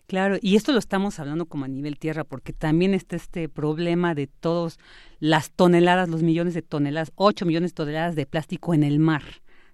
Claro, 0.07 0.37
y 0.41 0.55
esto 0.55 0.71
lo 0.71 0.79
estamos 0.79 1.19
hablando 1.19 1.45
como 1.45 1.65
a 1.65 1.67
nivel 1.67 1.99
tierra, 1.99 2.23
porque 2.23 2.53
también 2.53 2.93
está 2.93 3.15
este 3.15 3.47
problema 3.47 4.15
de 4.15 4.27
todas 4.27 4.79
las 5.19 5.51
toneladas, 5.51 6.09
los 6.09 6.23
millones 6.23 6.53
de 6.53 6.61
toneladas, 6.61 7.11
8 7.15 7.45
millones 7.45 7.71
de 7.71 7.75
toneladas 7.75 8.15
de 8.15 8.25
plástico 8.25 8.73
en 8.73 8.83
el 8.83 8.99
mar. 8.99 9.23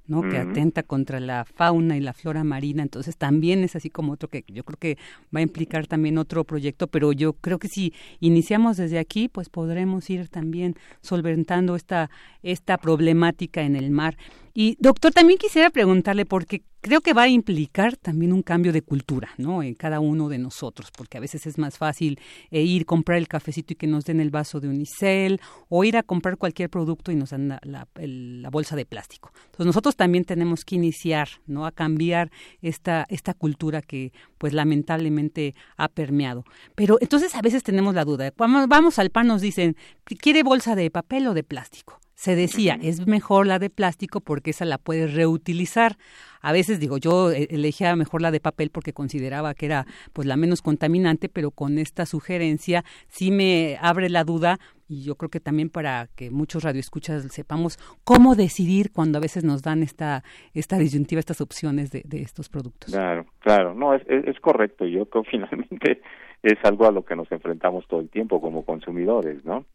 ¿no? 0.07 0.21
que 0.21 0.37
atenta 0.37 0.83
contra 0.83 1.19
la 1.19 1.45
fauna 1.45 1.97
y 1.97 1.99
la 1.99 2.13
flora 2.13 2.43
marina. 2.43 2.83
Entonces 2.83 3.17
también 3.17 3.63
es 3.63 3.75
así 3.75 3.89
como 3.89 4.13
otro 4.13 4.29
que 4.29 4.43
yo 4.47 4.63
creo 4.63 4.77
que 4.77 4.97
va 5.35 5.39
a 5.39 5.43
implicar 5.43 5.87
también 5.87 6.17
otro 6.17 6.43
proyecto, 6.43 6.87
pero 6.87 7.11
yo 7.11 7.33
creo 7.33 7.59
que 7.59 7.67
si 7.67 7.93
iniciamos 8.19 8.77
desde 8.77 8.99
aquí, 8.99 9.27
pues 9.27 9.49
podremos 9.49 10.09
ir 10.09 10.27
también 10.29 10.75
solventando 11.01 11.75
esta, 11.75 12.09
esta 12.43 12.77
problemática 12.77 13.63
en 13.63 13.75
el 13.75 13.89
mar. 13.89 14.17
Y 14.57 14.77
doctor, 14.79 15.11
también 15.11 15.37
quisiera 15.37 15.69
preguntarle, 15.69 16.25
porque 16.25 16.63
creo 16.79 17.01
que 17.01 17.11
va 17.11 17.23
a 17.23 17.27
implicar 17.27 17.97
también 17.97 18.31
un 18.31 18.41
cambio 18.41 18.71
de 18.71 18.81
cultura, 18.81 19.31
¿no? 19.37 19.61
En 19.61 19.75
cada 19.75 19.99
uno 19.99 20.29
de 20.29 20.37
nosotros, 20.37 20.91
porque 20.95 21.17
a 21.17 21.19
veces 21.19 21.45
es 21.45 21.57
más 21.57 21.77
fácil 21.77 22.21
eh, 22.51 22.61
ir 22.61 22.85
comprar 22.85 23.17
el 23.17 23.27
cafecito 23.27 23.73
y 23.73 23.75
que 23.75 23.85
nos 23.85 24.05
den 24.05 24.21
el 24.21 24.29
vaso 24.29 24.61
de 24.61 24.69
unicel, 24.69 25.41
o 25.67 25.83
ir 25.83 25.97
a 25.97 26.03
comprar 26.03 26.37
cualquier 26.37 26.69
producto 26.69 27.11
y 27.11 27.15
nos 27.15 27.31
dan 27.31 27.49
la, 27.49 27.59
la, 27.95 28.49
bolsa 28.49 28.77
de 28.77 28.85
plástico. 28.85 29.33
Entonces 29.47 29.65
nosotros 29.65 29.97
también 29.97 30.23
tenemos 30.23 30.63
que 30.63 30.75
iniciar, 30.75 31.27
¿no? 31.47 31.65
A 31.65 31.73
cambiar 31.73 32.31
esta 32.61 33.05
esta 33.09 33.33
cultura 33.33 33.81
que, 33.81 34.13
pues 34.37 34.53
lamentablemente 34.53 35.53
ha 35.75 35.89
permeado. 35.89 36.45
Pero 36.75 36.97
entonces 37.01 37.35
a 37.35 37.41
veces 37.41 37.61
tenemos 37.61 37.93
la 37.93 38.05
duda. 38.05 38.31
Cuando 38.31 38.65
vamos 38.69 38.99
al 38.99 39.09
pan 39.09 39.27
nos 39.27 39.41
dicen, 39.41 39.75
¿quiere 40.05 40.43
bolsa 40.43 40.75
de 40.75 40.89
papel 40.89 41.27
o 41.27 41.33
de 41.33 41.43
plástico? 41.43 41.99
Se 42.15 42.35
decía, 42.35 42.79
es 42.81 43.05
mejor 43.07 43.45
la 43.45 43.59
de 43.59 43.69
plástico 43.69 44.21
porque 44.21 44.51
esa 44.51 44.65
la 44.65 44.77
puedes 44.77 45.13
reutilizar. 45.13 45.97
A 46.41 46.53
veces 46.53 46.79
digo, 46.79 46.97
yo 46.97 47.31
e, 47.31 47.47
elegía 47.51 47.95
mejor 47.97 48.21
la 48.21 48.31
de 48.31 48.39
papel 48.39 48.69
porque 48.71 48.93
consideraba 48.93 49.53
que 49.53 49.65
era 49.65 49.85
pues 50.13 50.25
la 50.25 50.37
menos 50.37 50.61
contaminante, 50.61 51.27
pero 51.27 51.51
con 51.51 51.77
esta 51.77 52.05
sugerencia 52.05 52.85
sí 53.09 53.31
me 53.31 53.77
abre 53.81 54.09
la 54.09 54.23
duda 54.23 54.59
y 54.87 55.03
yo 55.03 55.15
creo 55.15 55.29
que 55.29 55.39
también 55.41 55.69
para 55.69 56.07
que 56.15 56.31
muchos 56.31 56.63
radioescuchas 56.63 57.23
sepamos 57.33 57.77
cómo 58.03 58.35
decidir 58.35 58.91
cuando 58.93 59.17
a 59.17 59.21
veces 59.21 59.43
nos 59.43 59.61
dan 59.61 59.83
esta 59.83 60.23
esta 60.53 60.77
disyuntiva, 60.77 61.19
estas 61.19 61.41
opciones 61.41 61.91
de, 61.91 62.03
de 62.05 62.21
estos 62.21 62.47
productos. 62.47 62.93
Claro, 62.93 63.25
claro, 63.39 63.73
no, 63.73 63.93
es, 63.93 64.03
es, 64.07 64.39
correcto. 64.39 64.85
Yo 64.85 65.05
creo 65.07 65.23
que 65.23 65.29
finalmente 65.31 66.01
es 66.43 66.57
algo 66.63 66.85
a 66.87 66.91
lo 66.91 67.03
que 67.03 67.15
nos 67.15 67.29
enfrentamos 67.31 67.85
todo 67.87 67.99
el 67.99 68.09
tiempo 68.09 68.39
como 68.39 68.63
consumidores, 68.63 69.43
¿no? 69.43 69.65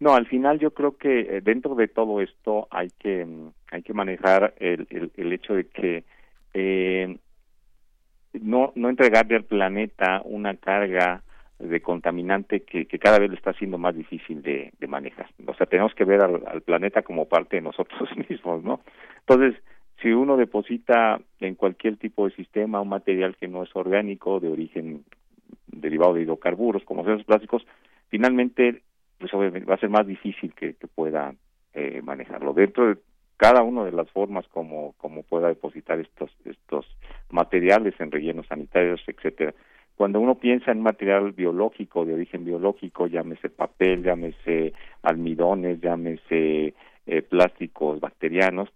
No, 0.00 0.14
al 0.14 0.26
final 0.26 0.58
yo 0.58 0.72
creo 0.72 0.96
que 0.96 1.20
eh, 1.20 1.40
dentro 1.42 1.74
de 1.74 1.88
todo 1.88 2.20
esto 2.20 2.68
hay 2.70 2.88
que 2.98 3.24
mm, 3.24 3.52
hay 3.72 3.82
que 3.82 3.94
manejar 3.94 4.54
el, 4.58 5.10
el, 5.16 5.32
hecho 5.32 5.54
de 5.54 5.66
que 5.66 6.04
eh, 6.54 7.18
no 8.32 8.72
no 8.76 8.88
entregarle 8.88 9.36
al 9.36 9.44
planeta 9.44 10.22
una 10.24 10.56
carga 10.56 11.22
de 11.58 11.80
contaminante 11.80 12.62
que, 12.62 12.86
que 12.86 12.98
cada 12.98 13.18
vez 13.18 13.30
le 13.30 13.36
está 13.36 13.52
siendo 13.54 13.78
más 13.78 13.94
difícil 13.94 14.42
de, 14.42 14.72
de 14.78 14.86
manejar. 14.86 15.28
O 15.46 15.54
sea, 15.54 15.66
tenemos 15.66 15.92
que 15.94 16.04
ver 16.04 16.22
al, 16.22 16.62
planeta 16.62 17.02
como 17.02 17.26
parte 17.26 17.56
de 17.56 17.62
nosotros 17.62 18.08
mismos, 18.28 18.62
¿no? 18.62 18.80
Entonces, 19.20 19.60
si 20.00 20.10
uno 20.10 20.36
deposita 20.36 21.20
en 21.40 21.56
cualquier 21.56 21.96
tipo 21.96 22.28
de 22.28 22.34
sistema 22.36 22.80
un 22.80 22.88
material 22.88 23.36
que 23.36 23.48
no 23.48 23.64
es 23.64 23.74
orgánico, 23.74 24.38
de 24.38 24.48
origen 24.48 25.04
derivado 25.66 26.14
de 26.14 26.22
hidrocarburos, 26.22 26.84
como 26.84 27.02
los 27.02 27.24
plásticos, 27.24 27.66
finalmente 28.08 28.82
pues 29.18 29.32
obviamente 29.34 29.68
va 29.68 29.74
a 29.74 29.80
ser 29.80 29.90
más 29.90 30.06
difícil 30.06 30.54
que, 30.54 30.74
que 30.74 30.86
pueda 30.86 31.34
eh, 31.74 32.00
manejarlo. 32.02 32.52
Dentro 32.52 32.88
de 32.88 32.98
cada 33.36 33.62
una 33.62 33.84
de 33.84 33.92
las 33.92 34.10
formas 34.10 34.46
como, 34.48 34.94
como 34.98 35.22
pueda 35.22 35.48
depositar 35.48 35.98
estos, 36.00 36.30
estos 36.44 36.86
materiales 37.30 37.94
en 38.00 38.10
rellenos 38.10 38.46
sanitarios, 38.46 39.00
etcétera. 39.06 39.54
Cuando 39.96 40.20
uno 40.20 40.36
piensa 40.36 40.70
en 40.70 40.80
material 40.80 41.32
biológico, 41.32 42.04
de 42.04 42.14
origen 42.14 42.44
biológico, 42.44 43.06
llámese 43.06 43.48
papel, 43.48 44.02
llámese 44.02 44.72
almidones, 45.02 45.80
llámese 45.80 46.74
eh, 47.06 47.22
plásticos 47.22 48.00
bacterianos, 48.00 48.68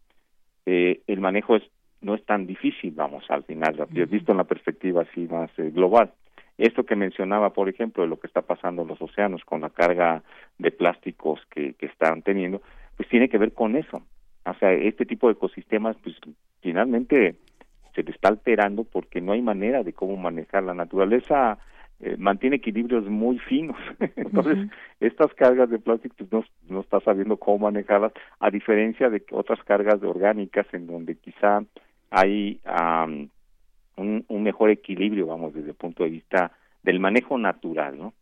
eh, 0.67 1.03
el 1.07 1.21
manejo 1.21 1.57
es 1.57 1.63
no 2.03 2.15
es 2.17 2.25
tan 2.25 2.47
difícil, 2.47 2.93
vamos, 2.95 3.25
al 3.29 3.45
final, 3.45 3.77
visto 4.09 4.33
en 4.33 4.39
la 4.39 4.45
perspectiva 4.45 5.03
así 5.03 5.29
más 5.29 5.51
eh, 5.59 5.71
global. 5.71 6.13
Esto 6.59 6.85
que 6.85 6.97
mencionaba, 6.97 7.53
por 7.53 7.69
ejemplo, 7.69 8.03
de 8.03 8.09
lo 8.09 8.21
que 8.21 8.27
está 8.27 8.43
pasando 8.43 8.83
en 8.83 8.89
los 8.89 9.01
océanos 9.01 9.45
con 9.45 9.63
la 9.63 9.71
carga 9.71 10.23
de 10.59 10.71
plásticos 10.71 11.41
que, 11.51 11.75
que 11.75 11.87
están 11.87 12.23
teniendo, 12.23 12.63
pues 12.97 13.09
tiene 13.09 13.29
que 13.29 13.39
ver 13.39 13.53
con 13.53 13.77
eso. 13.77 14.03
O 14.45 14.55
sea, 14.55 14.73
este 14.73 15.07
tipo 15.07 15.29
de 15.29 15.35
ecosistemas, 15.35 15.97
pues 16.03 16.17
finalmente 16.61 17.37
se 17.95 18.03
le 18.03 18.11
está 18.11 18.29
alterando 18.29 18.85
porque 18.85 19.21
no 19.21 19.33
hay 19.33 19.43
manera 19.43 19.83
de 19.83 19.93
cómo 19.93 20.17
manejar 20.17 20.63
la 20.63 20.75
naturaleza 20.75 21.59
eh, 22.01 22.17
mantiene 22.19 22.57
equilibrios 22.57 23.05
muy 23.05 23.39
finos 23.39 23.77
entonces 24.17 24.71
estas 24.99 25.33
cargas 25.35 25.71
de 25.71 25.79
plástico 25.79 26.15
pues, 26.19 26.33
no, 26.33 26.45
no 26.69 26.81
está 26.81 27.01
sabiendo 27.01 27.37
cómo 27.37 27.71
manejarlas 27.71 28.13
a 28.41 28.51
diferencia 28.51 29.11
de 29.11 29.23
otras 29.31 29.63
cargas 29.65 30.01
de 30.01 30.09
orgánicas 30.09 30.67
en 30.73 30.87
donde 30.87 31.17
quizá 31.17 31.63
hay 32.11 32.61
un, 33.97 34.25
un 34.29 34.43
mejor 34.43 34.71
equilibrio, 34.71 35.27
vamos, 35.27 35.55
desde 35.55 35.71
el 35.71 35.77
punto 35.77 36.05
de 36.05 36.11
vista 36.11 36.53
del 36.83 37.01
manejo 37.01 37.39
natural, 37.39 37.99
¿no? 37.99 38.13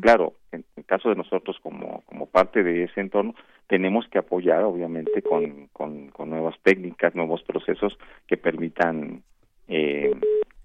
Claro, 0.00 0.34
en 0.50 0.64
el 0.76 0.84
caso 0.84 1.10
de 1.10 1.14
nosotros 1.14 1.56
como, 1.62 2.02
como 2.06 2.26
parte 2.26 2.64
de 2.64 2.84
ese 2.84 3.00
entorno, 3.00 3.36
tenemos 3.68 4.08
que 4.08 4.18
apoyar, 4.18 4.64
obviamente, 4.64 5.22
con, 5.22 5.68
con, 5.72 6.08
con 6.08 6.28
nuevas 6.28 6.56
técnicas, 6.64 7.14
nuevos 7.14 7.44
procesos 7.44 7.96
que 8.26 8.36
permitan 8.36 9.22
eh, 9.68 10.12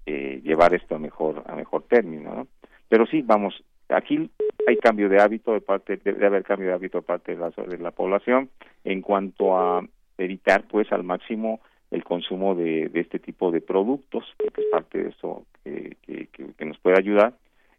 eh, 0.06 0.40
llevar 0.42 0.74
esto 0.74 0.96
a 0.96 0.98
mejor, 0.98 1.44
a 1.46 1.54
mejor 1.54 1.84
término, 1.84 2.34
¿no? 2.34 2.48
Pero 2.88 3.06
sí, 3.06 3.22
vamos, 3.22 3.62
aquí 3.88 4.28
hay 4.66 4.76
cambio 4.78 5.08
de 5.08 5.20
hábito 5.20 5.52
de 5.52 5.60
parte, 5.60 5.98
debe 6.02 6.26
haber 6.26 6.42
cambio 6.42 6.68
de 6.68 6.74
hábito 6.74 6.98
de 6.98 7.02
parte 7.02 7.36
de 7.36 7.40
la, 7.40 7.50
de 7.50 7.78
la 7.78 7.92
población 7.92 8.50
en 8.82 9.02
cuanto 9.02 9.56
a 9.56 9.86
evitar, 10.18 10.64
pues, 10.66 10.90
al 10.90 11.04
máximo 11.04 11.60
el 11.90 12.04
consumo 12.04 12.54
de, 12.54 12.88
de 12.88 13.00
este 13.00 13.18
tipo 13.18 13.50
de 13.50 13.60
productos, 13.60 14.24
que 14.38 14.60
es 14.60 14.66
parte 14.70 15.02
de 15.02 15.08
eso 15.10 15.46
que, 15.62 15.96
que, 16.02 16.28
que, 16.56 16.64
nos 16.64 16.78
puede 16.78 16.98
ayudar. 16.98 17.34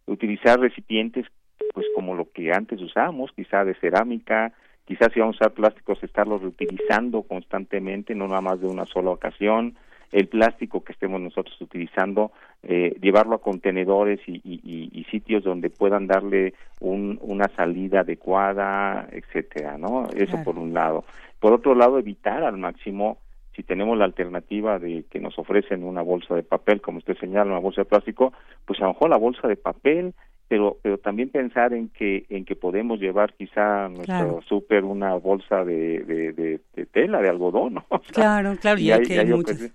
Utilizar 0.05 0.59
recipientes, 0.59 1.25
pues 1.73 1.85
como 1.93 2.15
lo 2.15 2.31
que 2.31 2.51
antes 2.51 2.81
usábamos, 2.81 3.31
quizá 3.33 3.65
de 3.65 3.75
cerámica, 3.75 4.53
quizás 4.85 5.11
si 5.13 5.19
vamos 5.19 5.35
a 5.35 5.45
usar 5.45 5.51
plásticos, 5.51 6.01
estarlos 6.03 6.41
reutilizando 6.41 7.23
constantemente, 7.23 8.15
no 8.15 8.27
nada 8.27 8.41
más 8.41 8.61
de 8.61 8.67
una 8.67 8.85
sola 8.85 9.11
ocasión. 9.11 9.75
El 10.09 10.29
plástico 10.29 10.85
que 10.85 10.93
estemos 10.93 11.19
nosotros 11.19 11.59
utilizando, 11.59 12.31
eh, 12.63 12.95
llevarlo 13.01 13.35
a 13.35 13.41
contenedores 13.41 14.21
y, 14.25 14.35
y, 14.41 14.89
y, 14.93 15.03
sitios 15.11 15.43
donde 15.43 15.69
puedan 15.69 16.07
darle 16.07 16.53
un, 16.79 17.19
una 17.21 17.49
salida 17.57 17.99
adecuada, 17.99 19.09
etcétera, 19.11 19.77
¿no? 19.77 20.07
Eso 20.15 20.41
por 20.45 20.57
un 20.57 20.73
lado. 20.73 21.03
Por 21.41 21.51
otro 21.51 21.75
lado, 21.75 21.99
evitar 21.99 22.45
al 22.45 22.57
máximo 22.57 23.17
si 23.57 23.63
tenemos 23.63 23.97
la 23.97 24.05
alternativa 24.05 24.77
de 24.77 25.05
que 25.09 25.19
nos 25.19 25.37
ofrecen 25.39 25.83
una 25.83 26.03
bolsa 26.03 26.35
de 26.35 26.43
papel, 26.43 26.79
como 26.79 26.99
usted 26.99 27.17
señala, 27.17 27.49
una 27.49 27.59
bolsa 27.59 27.81
de 27.81 27.85
plástico, 27.85 28.31
pues 28.65 28.79
a 28.79 28.83
lo 28.83 28.89
mejor 28.89 29.09
la 29.09 29.17
bolsa 29.17 29.47
de 29.47 29.55
papel, 29.55 30.13
pero 30.47 30.77
pero 30.83 30.99
también 30.99 31.29
pensar 31.29 31.73
en 31.73 31.89
que 31.89 32.27
en 32.29 32.45
que 32.45 32.55
podemos 32.55 32.99
llevar 32.99 33.33
quizá 33.33 33.85
a 33.85 33.89
nuestro 33.89 34.41
súper 34.47 34.83
una 34.83 35.15
bolsa 35.15 35.65
de, 35.65 36.03
de, 36.03 36.85
tela, 36.85 37.19
de 37.19 37.29
algodón, 37.29 37.73
¿no? 37.73 37.85
claro, 38.13 38.55
claro, 38.61 38.79
y 38.79 38.91
hay, 38.91 39.01
hay, 39.17 39.31
ocasiones, 39.31 39.73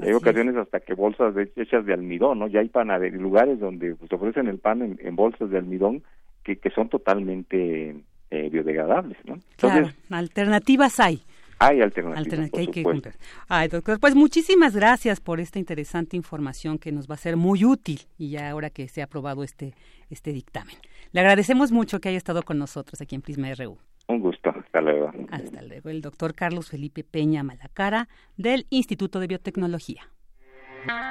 hay 0.00 0.12
ocasiones 0.12 0.56
hasta 0.56 0.80
que 0.80 0.94
bolsas 0.94 1.32
hechas 1.54 1.86
de 1.86 1.94
almidón, 1.94 2.40
¿no? 2.40 2.48
Ya 2.48 2.60
hay 2.60 2.68
panaderías, 2.68 3.22
lugares 3.22 3.60
donde 3.60 3.94
pues, 3.94 4.12
ofrecen 4.12 4.48
el 4.48 4.58
pan 4.58 4.98
en, 5.00 5.16
bolsas 5.16 5.50
de 5.50 5.58
almidón 5.58 6.02
que, 6.42 6.56
que 6.56 6.70
son 6.70 6.88
totalmente 6.88 7.94
eh, 8.32 8.48
biodegradables, 8.50 9.18
¿no? 9.24 9.38
Entonces, 9.52 9.94
alternativas 10.10 10.98
hay. 10.98 11.22
Hay 11.62 11.82
alternativas. 11.82 12.50
hay 12.54 12.66
que 12.68 13.12
Ay, 13.48 13.68
doctor, 13.68 14.00
pues 14.00 14.14
muchísimas 14.14 14.74
gracias 14.74 15.20
por 15.20 15.40
esta 15.40 15.58
interesante 15.58 16.16
información 16.16 16.78
que 16.78 16.90
nos 16.90 17.06
va 17.06 17.16
a 17.16 17.18
ser 17.18 17.36
muy 17.36 17.66
útil 17.66 18.00
y 18.16 18.30
ya 18.30 18.48
ahora 18.48 18.70
que 18.70 18.88
se 18.88 19.02
ha 19.02 19.04
aprobado 19.04 19.44
este, 19.44 19.74
este 20.08 20.32
dictamen. 20.32 20.74
Le 21.12 21.20
agradecemos 21.20 21.70
mucho 21.70 22.00
que 22.00 22.08
haya 22.08 22.16
estado 22.16 22.44
con 22.44 22.58
nosotros 22.58 23.02
aquí 23.02 23.14
en 23.14 23.20
Prisma 23.20 23.52
RU. 23.54 23.76
Un 24.08 24.20
gusto, 24.20 24.48
hasta 24.48 24.80
luego. 24.80 25.12
Hasta 25.30 25.60
luego, 25.60 25.90
el 25.90 26.00
doctor 26.00 26.34
Carlos 26.34 26.70
Felipe 26.70 27.04
Peña 27.04 27.42
Malacara 27.42 28.08
del 28.38 28.66
Instituto 28.70 29.20
de 29.20 29.26
Biotecnología. 29.26 30.08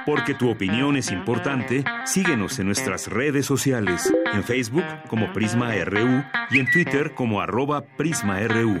Porque 0.04 0.34
tu 0.34 0.50
opinión 0.50 0.96
es 0.96 1.12
importante, 1.12 1.84
síguenos 2.04 2.58
en 2.58 2.66
nuestras 2.66 3.06
redes 3.06 3.46
sociales, 3.46 4.12
en 4.34 4.42
Facebook 4.42 4.84
como 5.08 5.32
Prisma 5.32 5.72
RU 5.84 6.24
y 6.50 6.58
en 6.58 6.68
Twitter 6.72 7.14
como 7.14 7.40
arroba 7.40 7.82
PrismaRU. 7.96 8.80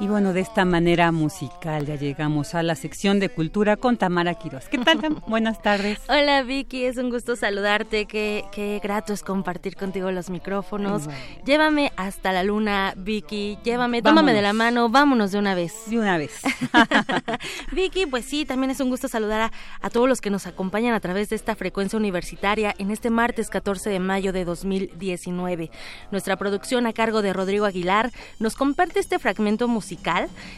Y 0.00 0.06
bueno, 0.06 0.32
de 0.32 0.40
esta 0.40 0.64
manera 0.64 1.10
musical 1.10 1.84
ya 1.84 1.96
llegamos 1.96 2.54
a 2.54 2.62
la 2.62 2.76
sección 2.76 3.18
de 3.18 3.30
cultura 3.30 3.76
con 3.76 3.96
Tamara 3.96 4.34
Quiroz. 4.34 4.68
¿Qué 4.68 4.78
tal? 4.78 5.00
Buenas 5.26 5.60
tardes. 5.60 5.98
Hola 6.08 6.44
Vicky, 6.44 6.84
es 6.84 6.98
un 6.98 7.10
gusto 7.10 7.34
saludarte. 7.34 8.06
Qué, 8.06 8.44
qué 8.52 8.78
grato 8.80 9.12
es 9.12 9.24
compartir 9.24 9.74
contigo 9.74 10.12
los 10.12 10.30
micrófonos. 10.30 11.08
Llévame 11.44 11.90
hasta 11.96 12.30
la 12.30 12.44
luna, 12.44 12.94
Vicky. 12.96 13.58
Llévame, 13.64 14.00
tómame 14.00 14.34
de 14.34 14.42
la 14.42 14.52
mano, 14.52 14.88
vámonos 14.88 15.32
de 15.32 15.40
una 15.40 15.56
vez. 15.56 15.74
De 15.86 15.98
una 15.98 16.16
vez. 16.16 16.42
Vicky, 17.72 18.06
pues 18.06 18.24
sí, 18.24 18.44
también 18.44 18.70
es 18.70 18.78
un 18.78 18.90
gusto 18.90 19.08
saludar 19.08 19.40
a, 19.40 19.52
a 19.80 19.90
todos 19.90 20.08
los 20.08 20.20
que 20.20 20.30
nos 20.30 20.46
acompañan 20.46 20.94
a 20.94 21.00
través 21.00 21.28
de 21.28 21.34
esta 21.34 21.56
frecuencia 21.56 21.96
universitaria 21.96 22.72
en 22.78 22.92
este 22.92 23.10
martes 23.10 23.50
14 23.50 23.90
de 23.90 23.98
mayo 23.98 24.32
de 24.32 24.44
2019. 24.44 25.72
Nuestra 26.12 26.36
producción 26.36 26.86
a 26.86 26.92
cargo 26.92 27.20
de 27.20 27.32
Rodrigo 27.32 27.64
Aguilar 27.64 28.12
nos 28.38 28.54
comparte 28.54 29.00
este 29.00 29.18
fragmento 29.18 29.66
musical 29.66 29.87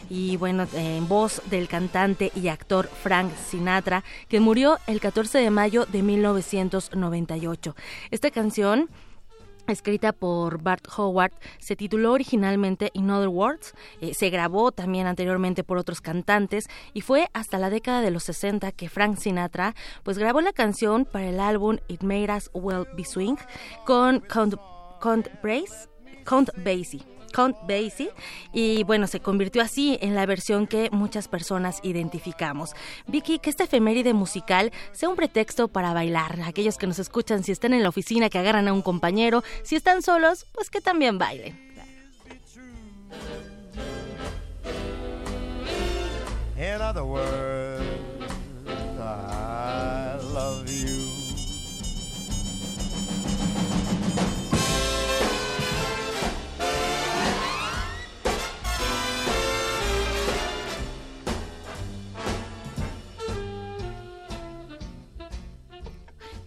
y 0.08 0.36
bueno, 0.36 0.66
en 0.74 1.08
voz 1.08 1.42
del 1.50 1.68
cantante 1.68 2.32
y 2.34 2.48
actor 2.48 2.88
Frank 2.88 3.30
Sinatra, 3.36 4.02
que 4.28 4.40
murió 4.40 4.78
el 4.86 5.00
14 5.00 5.38
de 5.38 5.50
mayo 5.50 5.86
de 5.86 6.02
1998. 6.02 7.76
Esta 8.10 8.30
canción 8.30 8.88
escrita 9.68 10.12
por 10.12 10.62
Bart 10.62 10.86
Howard, 10.96 11.32
se 11.58 11.76
tituló 11.76 12.12
originalmente 12.12 12.90
In 12.92 13.10
Other 13.10 13.28
Words, 13.28 13.74
eh, 14.00 14.14
se 14.14 14.30
grabó 14.30 14.72
también 14.72 15.06
anteriormente 15.06 15.62
por 15.62 15.78
otros 15.78 16.00
cantantes 16.00 16.68
y 16.92 17.02
fue 17.02 17.28
hasta 17.32 17.58
la 17.58 17.70
década 17.70 18.00
de 18.00 18.10
los 18.10 18.24
60 18.24 18.72
que 18.72 18.88
Frank 18.88 19.16
Sinatra 19.16 19.74
pues 20.02 20.18
grabó 20.18 20.40
la 20.40 20.52
canción 20.52 21.04
para 21.04 21.28
el 21.28 21.38
álbum 21.38 21.78
It 21.86 22.02
Made 22.02 22.34
Us 22.34 22.50
Well 22.52 22.86
Be 22.96 23.04
Swing 23.04 23.36
con 23.84 24.20
Count 24.20 24.56
Basie. 26.64 27.09
Count 27.32 27.56
Basie 27.62 28.10
y 28.52 28.84
bueno, 28.84 29.06
se 29.06 29.20
convirtió 29.20 29.62
así 29.62 29.98
en 30.00 30.14
la 30.14 30.26
versión 30.26 30.66
que 30.66 30.90
muchas 30.90 31.28
personas 31.28 31.80
identificamos. 31.82 32.74
Vicky, 33.06 33.38
que 33.38 33.50
esta 33.50 33.64
efeméride 33.64 34.14
musical 34.14 34.72
sea 34.92 35.08
un 35.08 35.16
pretexto 35.16 35.68
para 35.68 35.92
bailar. 35.92 36.40
Aquellos 36.44 36.76
que 36.76 36.86
nos 36.86 36.98
escuchan, 36.98 37.42
si 37.44 37.52
están 37.52 37.74
en 37.74 37.82
la 37.82 37.88
oficina, 37.88 38.28
que 38.28 38.38
agarran 38.38 38.68
a 38.68 38.72
un 38.72 38.82
compañero, 38.82 39.42
si 39.62 39.76
están 39.76 40.02
solos, 40.02 40.46
pues 40.52 40.70
que 40.70 40.80
también 40.80 41.18
bailen. 41.18 41.70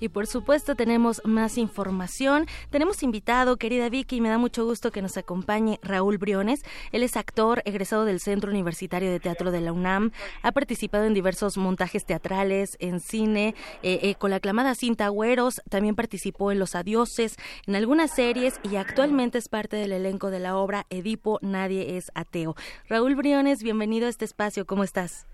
Y 0.03 0.09
por 0.09 0.27
supuesto 0.27 0.75
tenemos 0.75 1.21
más 1.23 1.57
información. 1.57 2.45
Tenemos 2.69 3.03
invitado, 3.03 3.55
querida 3.55 3.87
Vicky, 3.87 4.19
me 4.19 4.27
da 4.27 4.37
mucho 4.37 4.65
gusto 4.65 4.91
que 4.91 5.01
nos 5.01 5.15
acompañe 5.15 5.79
Raúl 5.81 6.17
Briones. 6.17 6.61
Él 6.91 7.03
es 7.03 7.15
actor, 7.15 7.61
egresado 7.63 8.03
del 8.03 8.19
Centro 8.19 8.51
Universitario 8.51 9.09
de 9.09 9.21
Teatro 9.21 9.49
de 9.49 9.61
la 9.61 9.71
UNAM. 9.71 10.11
Ha 10.41 10.51
participado 10.51 11.05
en 11.05 11.13
diversos 11.13 11.57
montajes 11.57 12.05
teatrales, 12.05 12.75
en 12.81 12.99
cine, 12.99 13.55
eh, 13.81 13.99
eh, 14.01 14.15
con 14.15 14.31
la 14.31 14.35
aclamada 14.35 14.75
cinta 14.75 15.05
Agüeros. 15.05 15.61
También 15.69 15.95
participó 15.95 16.51
en 16.51 16.59
Los 16.59 16.75
Adioses, 16.75 17.37
en 17.65 17.77
algunas 17.77 18.11
series 18.13 18.59
y 18.61 18.75
actualmente 18.75 19.37
es 19.37 19.47
parte 19.47 19.77
del 19.77 19.93
elenco 19.93 20.31
de 20.31 20.39
la 20.39 20.57
obra 20.57 20.85
Edipo, 20.89 21.39
Nadie 21.41 21.95
es 21.95 22.11
Ateo. 22.13 22.55
Raúl 22.89 23.15
Briones, 23.15 23.63
bienvenido 23.63 24.07
a 24.07 24.09
este 24.09 24.25
espacio. 24.25 24.65
¿Cómo 24.65 24.83
estás? 24.83 25.27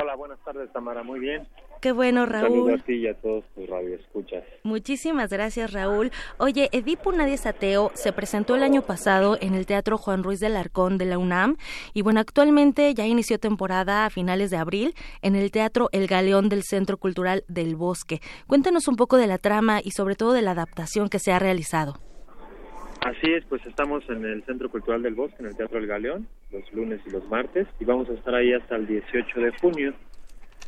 Hola, 0.00 0.14
buenas 0.14 0.38
tardes, 0.44 0.72
Tamara. 0.72 1.02
Muy 1.02 1.18
bien. 1.18 1.48
Qué 1.84 1.92
bueno, 1.92 2.24
Raúl. 2.24 2.60
Un 2.60 2.80
a 2.80 2.82
ti 2.82 2.94
y 2.94 3.06
a 3.08 3.12
todos 3.12 3.44
tus 3.54 3.68
radioescuchas. 3.68 4.42
Muchísimas 4.62 5.28
gracias, 5.28 5.70
Raúl. 5.70 6.12
Oye, 6.38 6.70
Edipo 6.72 7.12
Nadie 7.12 7.36
Sateo 7.36 7.90
se 7.92 8.10
presentó 8.10 8.56
el 8.56 8.62
año 8.62 8.80
pasado 8.80 9.36
en 9.38 9.54
el 9.54 9.66
Teatro 9.66 9.98
Juan 9.98 10.22
Ruiz 10.22 10.40
del 10.40 10.56
Arcón 10.56 10.96
de 10.96 11.04
la 11.04 11.18
UNAM 11.18 11.58
y 11.92 12.00
bueno, 12.00 12.20
actualmente 12.20 12.94
ya 12.94 13.06
inició 13.06 13.38
temporada 13.38 14.06
a 14.06 14.08
finales 14.08 14.50
de 14.50 14.56
abril 14.56 14.94
en 15.20 15.36
el 15.36 15.50
Teatro 15.50 15.90
El 15.92 16.06
Galeón 16.06 16.48
del 16.48 16.62
Centro 16.62 16.96
Cultural 16.96 17.44
del 17.48 17.76
Bosque. 17.76 18.20
Cuéntanos 18.46 18.88
un 18.88 18.96
poco 18.96 19.18
de 19.18 19.26
la 19.26 19.36
trama 19.36 19.80
y 19.84 19.90
sobre 19.90 20.14
todo 20.14 20.32
de 20.32 20.40
la 20.40 20.52
adaptación 20.52 21.10
que 21.10 21.18
se 21.18 21.32
ha 21.32 21.38
realizado. 21.38 21.96
Así 23.02 23.30
es, 23.30 23.44
pues 23.44 23.60
estamos 23.66 24.08
en 24.08 24.24
el 24.24 24.42
Centro 24.44 24.70
Cultural 24.70 25.02
del 25.02 25.16
Bosque, 25.16 25.36
en 25.40 25.48
el 25.48 25.56
Teatro 25.58 25.76
El 25.76 25.86
Galeón, 25.86 26.28
los 26.50 26.72
lunes 26.72 27.02
y 27.06 27.10
los 27.10 27.28
martes, 27.28 27.68
y 27.78 27.84
vamos 27.84 28.08
a 28.08 28.14
estar 28.14 28.34
ahí 28.34 28.54
hasta 28.54 28.76
el 28.76 28.86
18 28.86 29.38
de 29.38 29.52
junio. 29.58 29.92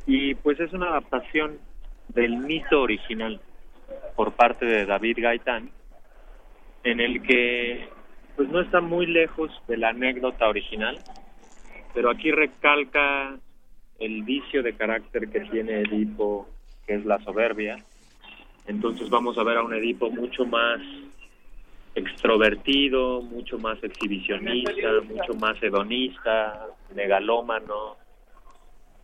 Y 0.07 0.35
pues 0.37 0.61
es 0.61 0.73
una 0.73 0.89
adaptación 0.89 1.59
del 2.09 2.37
mito 2.37 2.81
original 2.83 3.41
por 4.15 4.33
parte 4.33 4.65
de 4.65 4.87
David 4.87 5.19
Gaitán, 5.21 5.71
en 6.85 7.01
el 7.01 7.23
que 7.23 7.89
pues 8.37 8.49
no 8.49 8.61
está 8.61 8.81
muy 8.81 9.07
lejos 9.07 9.51
de 9.67 9.77
la 9.77 9.89
anécdota 9.89 10.49
original, 10.49 10.99
pero 11.95 12.11
aquí 12.11 12.31
recalca 12.31 13.37
el 13.99 14.23
vicio 14.23 14.63
de 14.63 14.75
carácter 14.75 15.29
que 15.31 15.41
tiene 15.41 15.81
Edipo, 15.81 16.47
que 16.87 16.95
es 16.95 17.05
la 17.07 17.19
soberbia. 17.25 17.79
Entonces 18.67 19.09
vamos 19.09 19.39
a 19.39 19.43
ver 19.43 19.57
a 19.57 19.63
un 19.63 19.75
Edipo 19.75 20.11
mucho 20.11 20.45
más 20.45 20.81
extrovertido, 21.95 23.23
mucho 23.23 23.59
más 23.59 23.83
exhibicionista, 23.83 25.01
mucho 25.09 25.33
más 25.35 25.61
hedonista, 25.63 26.67
megalómano, 26.95 27.97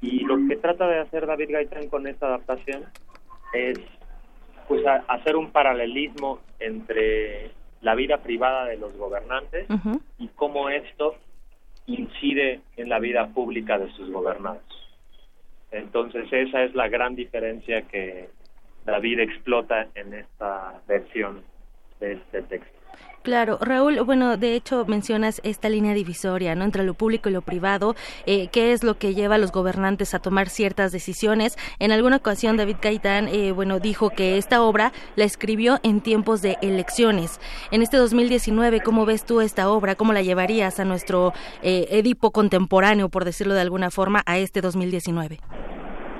y 0.02 0.24
lo 0.24 0.36
que 0.48 0.56
trata 0.56 0.88
de 0.88 0.98
hacer 0.98 1.26
David 1.26 1.50
Gaitán 1.52 1.88
con 1.88 2.06
esta 2.08 2.26
adaptación 2.26 2.84
es 3.54 3.78
pues 4.66 4.84
hacer 5.08 5.36
un 5.36 5.50
paralelismo 5.50 6.40
entre 6.58 7.52
la 7.80 7.94
vida 7.94 8.18
privada 8.18 8.66
de 8.66 8.76
los 8.76 8.96
gobernantes 8.96 9.66
y 10.18 10.28
cómo 10.28 10.68
esto 10.70 11.16
incide 11.86 12.60
en 12.76 12.88
la 12.88 12.98
vida 12.98 13.28
pública 13.28 13.78
de 13.78 13.90
sus 13.92 14.10
gobernados. 14.10 14.62
Entonces 15.70 16.26
esa 16.32 16.64
es 16.64 16.74
la 16.74 16.88
gran 16.88 17.14
diferencia 17.14 17.82
que 17.82 18.28
David 18.84 19.20
explota 19.20 19.86
en 19.94 20.14
esta 20.14 20.80
versión 20.88 21.42
de 22.00 22.14
este 22.14 22.42
texto. 22.42 22.81
Claro, 23.22 23.56
Raúl, 23.60 24.00
bueno, 24.00 24.36
de 24.36 24.56
hecho 24.56 24.84
mencionas 24.84 25.40
esta 25.44 25.68
línea 25.68 25.94
divisoria, 25.94 26.56
¿no? 26.56 26.64
Entre 26.64 26.82
lo 26.82 26.94
público 26.94 27.28
y 27.28 27.32
lo 27.32 27.40
privado, 27.40 27.94
eh, 28.26 28.48
¿qué 28.50 28.72
es 28.72 28.82
lo 28.82 28.98
que 28.98 29.14
lleva 29.14 29.36
a 29.36 29.38
los 29.38 29.52
gobernantes 29.52 30.12
a 30.12 30.18
tomar 30.18 30.48
ciertas 30.48 30.90
decisiones? 30.90 31.56
En 31.78 31.92
alguna 31.92 32.16
ocasión 32.16 32.56
David 32.56 32.78
Gaitán, 32.82 33.28
eh, 33.28 33.52
bueno, 33.52 33.78
dijo 33.78 34.10
que 34.10 34.38
esta 34.38 34.60
obra 34.62 34.90
la 35.14 35.22
escribió 35.22 35.78
en 35.84 36.00
tiempos 36.00 36.42
de 36.42 36.56
elecciones. 36.62 37.40
En 37.70 37.82
este 37.82 37.96
2019, 37.96 38.80
¿cómo 38.80 39.06
ves 39.06 39.24
tú 39.24 39.40
esta 39.40 39.70
obra? 39.70 39.94
¿Cómo 39.94 40.12
la 40.12 40.22
llevarías 40.22 40.80
a 40.80 40.84
nuestro 40.84 41.32
eh, 41.62 41.86
Edipo 41.90 42.32
contemporáneo, 42.32 43.08
por 43.08 43.24
decirlo 43.24 43.54
de 43.54 43.60
alguna 43.60 43.92
forma, 43.92 44.24
a 44.26 44.38
este 44.38 44.60
2019? 44.60 45.38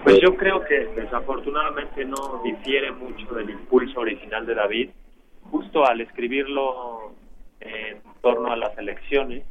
Pues 0.05 0.21
yo 0.21 0.37
creo 0.37 0.65
que 0.65 0.87
desafortunadamente 0.95 2.05
no 2.05 2.41
difiere 2.45 2.93
mucho 2.93 3.35
del 3.35 3.51
impulso 3.51 3.99
original 3.99 4.47
de 4.47 4.55
David 4.55 4.91
justo 5.53 5.87
al 5.87 6.01
escribirlo 6.01 7.13
en 7.61 8.01
torno 8.23 8.51
a 8.51 8.57
las 8.57 8.77
elecciones, 8.79 9.45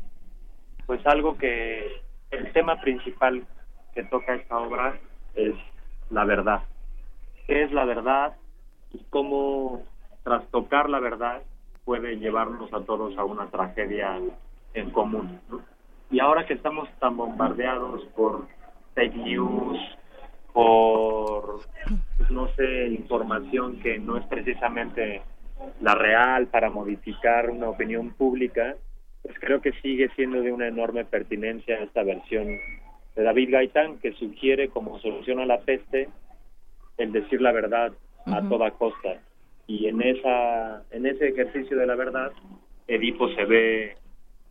pues 0.88 1.06
algo 1.06 1.38
que 1.38 2.02
el 2.32 2.52
tema 2.52 2.82
principal 2.82 3.46
que 3.94 4.04
toca 4.06 4.34
esta 4.34 4.58
obra 4.58 5.00
es 5.36 5.54
la 6.10 6.26
verdad. 6.26 6.64
¿Qué 7.46 7.64
es 7.64 7.72
la 7.72 7.86
verdad 7.86 8.36
y 8.92 9.00
cómo 9.12 9.84
trastocar 10.24 10.90
la 10.90 11.00
verdad 11.00 11.44
puede 11.86 12.18
llevarnos 12.18 12.74
a 12.74 12.82
todos 12.82 13.16
a 13.18 13.24
una 13.24 13.48
tragedia 13.52 14.20
en 14.74 14.90
común? 14.90 15.40
Y 16.10 16.20
ahora 16.20 16.48
que 16.48 16.56
estamos 16.56 16.90
tan 17.00 17.16
bombardeados 17.16 18.04
por 18.16 18.48
fake 18.96 19.16
news, 19.16 19.80
por, 20.52 21.62
pues, 22.18 22.32
no 22.32 22.48
sé, 22.56 22.88
información 22.88 23.80
que 23.80 24.00
no 24.00 24.18
es 24.18 24.26
precisamente 24.26 25.22
la 25.82 25.96
real 25.96 26.48
para 26.48 26.70
modificar 26.70 27.50
una 27.50 27.70
opinión 27.70 28.14
pública, 28.14 28.76
pues 29.22 29.36
creo 29.40 29.62
que 29.62 29.72
sigue 29.82 30.10
siendo 30.16 30.42
de 30.42 30.52
una 30.52 30.68
enorme 30.68 31.06
pertinencia 31.06 31.80
esta 31.80 32.04
versión 32.04 32.60
de 33.16 33.24
David 33.24 33.52
Gaitán 33.52 34.00
que 34.00 34.14
sugiere 34.14 34.70
como 34.70 35.00
solución 35.00 35.40
a 35.40 35.46
la 35.46 35.60
peste 35.62 36.10
el 36.98 37.12
decir 37.12 37.42
la 37.42 37.52
verdad 37.52 37.94
a 38.26 38.48
toda 38.48 38.72
costa 38.72 39.20
y 39.68 39.88
en 39.88 40.02
esa 40.02 40.84
en 40.92 41.06
ese 41.06 41.30
ejercicio 41.30 41.78
de 41.78 41.88
la 41.88 41.96
verdad 41.96 42.32
Edipo 42.88 43.30
se 43.30 43.46
ve 43.46 43.98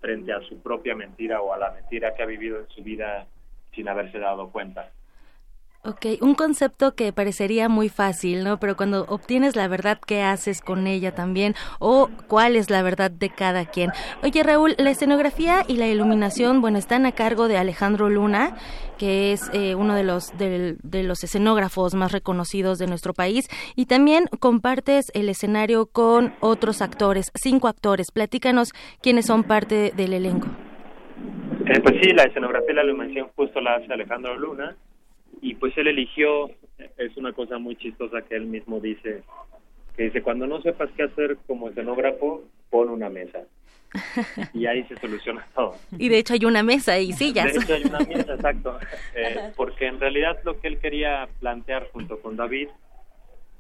frente 0.01 0.33
a 0.33 0.41
su 0.43 0.61
propia 0.63 0.95
mentira 0.95 1.41
o 1.41 1.53
a 1.53 1.59
la 1.59 1.73
mentira 1.73 2.15
que 2.15 2.23
ha 2.23 2.27
vivido 2.27 2.59
en 2.59 2.69
su 2.69 2.83
vida 2.83 3.27
sin 3.75 3.89
haberse 3.89 4.19
dado 4.19 4.51
cuenta. 4.51 4.91
Ok, 5.83 6.21
un 6.21 6.35
concepto 6.35 6.95
que 6.95 7.11
parecería 7.11 7.71
muy 7.71 7.89
fácil, 7.89 8.45
¿no? 8.45 8.61
Pero 8.61 8.77
cuando 8.77 9.07
obtienes 9.09 9.57
la 9.57 9.67
verdad, 9.67 9.99
¿qué 10.07 10.21
haces 10.21 10.61
con 10.61 10.87
ella 10.87 11.15
también? 11.15 11.55
¿O 11.79 12.11
cuál 12.27 12.57
es 12.57 12.69
la 12.69 12.83
verdad 12.83 13.11
de 13.11 13.31
cada 13.31 13.65
quien? 13.65 13.91
Oye, 14.23 14.43
Raúl, 14.43 14.75
la 14.77 14.91
escenografía 14.91 15.63
y 15.67 15.79
la 15.79 15.87
iluminación, 15.87 16.61
bueno, 16.61 16.77
están 16.77 17.07
a 17.07 17.13
cargo 17.13 17.49
de 17.49 17.57
Alejandro 17.57 18.11
Luna, 18.11 18.57
que 18.99 19.33
es 19.33 19.51
eh, 19.55 19.75
uno 19.75 19.95
de 19.95 20.05
los, 20.05 20.37
de, 20.37 20.77
los 21.03 21.25
escenógrafos 21.25 21.95
más 21.95 22.13
reconocidos 22.13 22.79
de 22.79 22.87
nuestro 22.87 23.15
país. 23.15 23.49
Y 23.75 23.87
también 23.87 24.27
compartes 24.39 25.11
el 25.15 25.31
escenario 25.31 25.87
con 25.87 26.35
otros 26.41 26.83
actores, 26.83 27.33
cinco 27.35 27.69
actores. 27.69 28.11
Platícanos 28.11 28.75
quiénes 29.01 29.25
son 29.25 29.45
parte 29.45 29.93
del 29.97 30.13
elenco. 30.13 30.49
Eh, 31.65 31.81
pues 31.81 31.97
sí, 32.03 32.11
la 32.13 32.25
escenografía 32.25 32.73
y 32.73 32.75
la 32.75 32.85
iluminación 32.85 33.29
justo 33.35 33.63
la 33.63 33.77
hace 33.77 33.91
Alejandro 33.91 34.37
Luna 34.37 34.77
y 35.41 35.55
pues 35.55 35.77
él 35.79 35.89
eligió, 35.89 36.51
es 36.99 37.17
una 37.17 37.33
cosa 37.33 37.59
muy 37.59 37.77
chistosa 37.77 38.23
que 38.23 38.37
él 38.37 38.47
mismo 38.47 38.81
dice, 38.81 39.23
que 39.97 40.05
dice, 40.05 40.23
cuando 40.23 40.47
no 40.47 40.61
sepas 40.63 40.91
qué 40.97 41.05
hacer 41.05 41.39
como 41.47 41.69
escenógrafo, 41.69 42.45
pon 42.71 42.89
una 42.89 43.09
mesa. 43.09 43.41
Y 44.55 44.67
ahí 44.67 44.85
se 44.85 44.97
soluciona 44.97 45.47
todo. 45.55 45.75
Y 45.99 46.09
de 46.09 46.19
hecho 46.19 46.35
hay 46.35 46.45
una 46.45 46.63
mesa 46.63 46.99
y 46.99 47.13
sillas. 47.13 47.53
De 47.53 47.59
hecho 47.59 47.75
hay 47.75 47.85
una 47.85 47.99
mesa, 48.01 48.35
exacto. 48.35 48.79
Eh, 49.15 49.53
porque 49.57 49.87
en 49.87 49.99
realidad 49.99 50.39
lo 50.45 50.61
que 50.61 50.69
él 50.69 50.79
quería 50.79 51.29
plantear 51.41 51.89
junto 51.91 52.21
con 52.21 52.37
David 52.37 52.69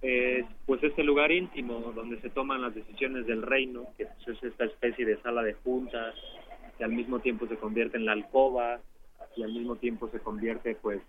es 0.01 0.45
pues 0.64 0.83
este 0.83 1.03
lugar 1.03 1.33
íntimo 1.33 1.93
donde 1.95 2.20
se 2.20 2.31
toman 2.31 2.62
las 2.62 2.74
decisiones 2.74 3.26
del 3.26 3.43
reino, 3.43 3.87
que 3.99 4.07
pues, 4.07 4.39
es 4.39 4.45
esta 4.45 4.64
especie 4.64 5.05
de 5.05 5.20
sala 5.22 5.43
de 5.43 5.55
juntas, 5.55 6.14
que 6.78 6.85
al 6.85 6.93
mismo 6.93 7.18
tiempo 7.18 7.47
se 7.49 7.57
convierte 7.57 7.97
en 7.97 8.07
la 8.07 8.12
alcoba 8.12 8.81
y 9.37 9.43
al 9.43 9.53
mismo 9.53 9.76
tiempo 9.76 10.09
se 10.09 10.20
convierte 10.20 10.76
pues 10.76 11.01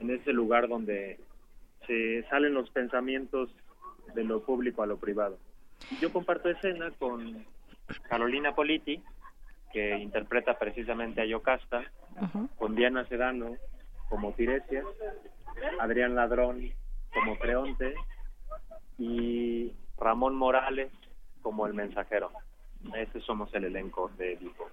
en 0.00 0.10
ese 0.10 0.32
lugar 0.32 0.68
donde 0.68 1.18
se 1.86 2.22
salen 2.30 2.54
los 2.54 2.70
pensamientos 2.70 3.50
de 4.14 4.24
lo 4.24 4.42
público 4.42 4.82
a 4.82 4.86
lo 4.86 4.98
privado. 4.98 5.38
Yo 6.00 6.12
comparto 6.12 6.48
escena 6.48 6.90
con 6.98 7.44
Carolina 8.08 8.54
Politi, 8.54 9.02
que 9.72 9.98
interpreta 9.98 10.58
precisamente 10.58 11.20
a 11.20 11.26
Yocasta, 11.26 11.84
con 12.56 12.74
Diana 12.74 13.04
Sedano 13.06 13.56
como 14.08 14.32
Tiresia, 14.32 14.82
Adrián 15.78 16.14
Ladrón 16.14 16.72
como 17.12 17.38
Creonte 17.38 17.94
y 18.98 19.72
Ramón 19.98 20.34
Morales 20.34 20.90
como 21.42 21.66
el 21.66 21.74
mensajero. 21.74 22.30
Ese 22.94 23.20
somos 23.20 23.52
el 23.54 23.64
elenco 23.64 24.10
de 24.16 24.34
Edipo. 24.34 24.68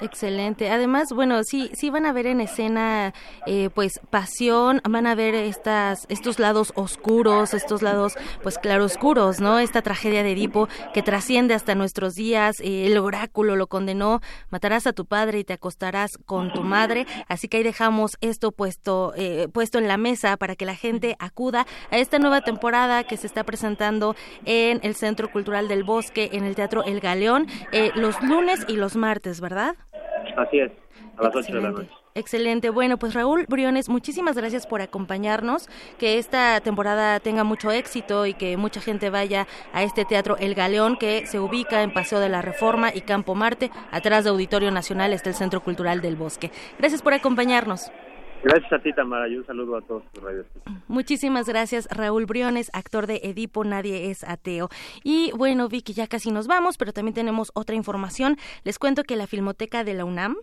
Excelente. 0.00 0.70
Además, 0.70 1.08
bueno, 1.12 1.42
sí, 1.42 1.70
sí 1.74 1.90
van 1.90 2.06
a 2.06 2.12
ver 2.12 2.26
en 2.26 2.40
escena, 2.40 3.12
eh, 3.46 3.68
pues, 3.74 4.00
pasión, 4.10 4.80
van 4.88 5.08
a 5.08 5.16
ver 5.16 5.34
estas, 5.34 6.06
estos 6.08 6.38
lados 6.38 6.72
oscuros, 6.76 7.52
estos 7.52 7.82
lados, 7.82 8.14
pues, 8.42 8.58
claroscuros, 8.58 9.40
¿no? 9.40 9.58
Esta 9.58 9.82
tragedia 9.82 10.22
de 10.22 10.32
Edipo 10.32 10.68
que 10.94 11.02
trasciende 11.02 11.54
hasta 11.54 11.74
nuestros 11.74 12.14
días. 12.14 12.60
Eh, 12.60 12.86
el 12.86 12.96
oráculo 12.98 13.56
lo 13.56 13.66
condenó, 13.66 14.20
matarás 14.50 14.86
a 14.86 14.92
tu 14.92 15.04
padre 15.04 15.40
y 15.40 15.44
te 15.44 15.54
acostarás 15.54 16.12
con 16.26 16.52
tu 16.52 16.62
madre. 16.62 17.06
Así 17.26 17.48
que 17.48 17.56
ahí 17.56 17.64
dejamos 17.64 18.12
esto 18.20 18.52
puesto, 18.52 19.12
eh, 19.16 19.48
puesto 19.52 19.78
en 19.78 19.88
la 19.88 19.96
mesa 19.96 20.36
para 20.36 20.54
que 20.54 20.64
la 20.64 20.76
gente 20.76 21.16
acuda 21.18 21.66
a 21.90 21.98
esta 21.98 22.20
nueva 22.20 22.42
temporada 22.42 23.02
que 23.02 23.16
se 23.16 23.26
está 23.26 23.42
presentando 23.42 24.14
en 24.44 24.78
el 24.84 24.94
Centro 24.94 25.32
Cultural 25.32 25.66
del 25.66 25.82
Bosque, 25.82 26.30
en 26.32 26.44
el 26.44 26.54
Teatro 26.54 26.84
El 26.84 27.00
Galeón, 27.00 27.48
los 27.96 28.22
lunes 28.22 28.64
y 28.68 28.76
los 28.76 28.94
martes, 28.94 29.40
¿verdad? 29.40 29.74
Así 30.38 30.60
es, 30.60 30.70
a 31.16 31.24
las 31.24 31.34
8 31.34 31.52
de 31.52 31.60
la 31.60 31.70
noche. 31.70 31.90
Excelente. 32.14 32.70
Bueno, 32.70 32.96
pues 32.96 33.14
Raúl 33.14 33.46
Briones, 33.48 33.88
muchísimas 33.88 34.36
gracias 34.36 34.66
por 34.66 34.82
acompañarnos. 34.82 35.68
Que 35.98 36.18
esta 36.18 36.60
temporada 36.60 37.18
tenga 37.20 37.44
mucho 37.44 37.70
éxito 37.72 38.24
y 38.24 38.34
que 38.34 38.56
mucha 38.56 38.80
gente 38.80 39.10
vaya 39.10 39.46
a 39.72 39.82
este 39.82 40.04
teatro 40.04 40.36
El 40.36 40.54
Galeón 40.54 40.96
que 40.96 41.26
se 41.26 41.40
ubica 41.40 41.82
en 41.82 41.92
Paseo 41.92 42.20
de 42.20 42.28
la 42.28 42.40
Reforma 42.40 42.94
y 42.94 43.00
Campo 43.00 43.34
Marte. 43.34 43.70
Atrás 43.90 44.24
de 44.24 44.30
Auditorio 44.30 44.70
Nacional 44.70 45.12
está 45.12 45.28
el 45.28 45.36
Centro 45.36 45.60
Cultural 45.60 46.00
del 46.00 46.16
Bosque. 46.16 46.50
Gracias 46.78 47.02
por 47.02 47.14
acompañarnos. 47.14 47.90
Gracias 48.42 48.72
a 48.72 48.78
ti, 48.78 48.92
Tamara, 48.92 49.28
y 49.28 49.36
un 49.36 49.46
saludo 49.46 49.76
a 49.76 49.82
todos 49.82 50.04
tus 50.12 50.22
radios. 50.22 50.46
Muchísimas 50.86 51.48
gracias, 51.48 51.88
Raúl 51.90 52.26
Briones, 52.26 52.70
actor 52.72 53.06
de 53.06 53.20
Edipo, 53.24 53.64
Nadie 53.64 54.10
es 54.10 54.24
Ateo. 54.24 54.68
Y 55.02 55.32
bueno, 55.36 55.68
Vicky, 55.68 55.92
ya 55.92 56.06
casi 56.06 56.30
nos 56.30 56.46
vamos, 56.46 56.78
pero 56.78 56.92
también 56.92 57.14
tenemos 57.14 57.50
otra 57.54 57.74
información. 57.74 58.36
Les 58.64 58.78
cuento 58.78 59.02
que 59.02 59.16
la 59.16 59.26
Filmoteca 59.26 59.84
de 59.84 59.94
la 59.94 60.04
UNAM 60.04 60.36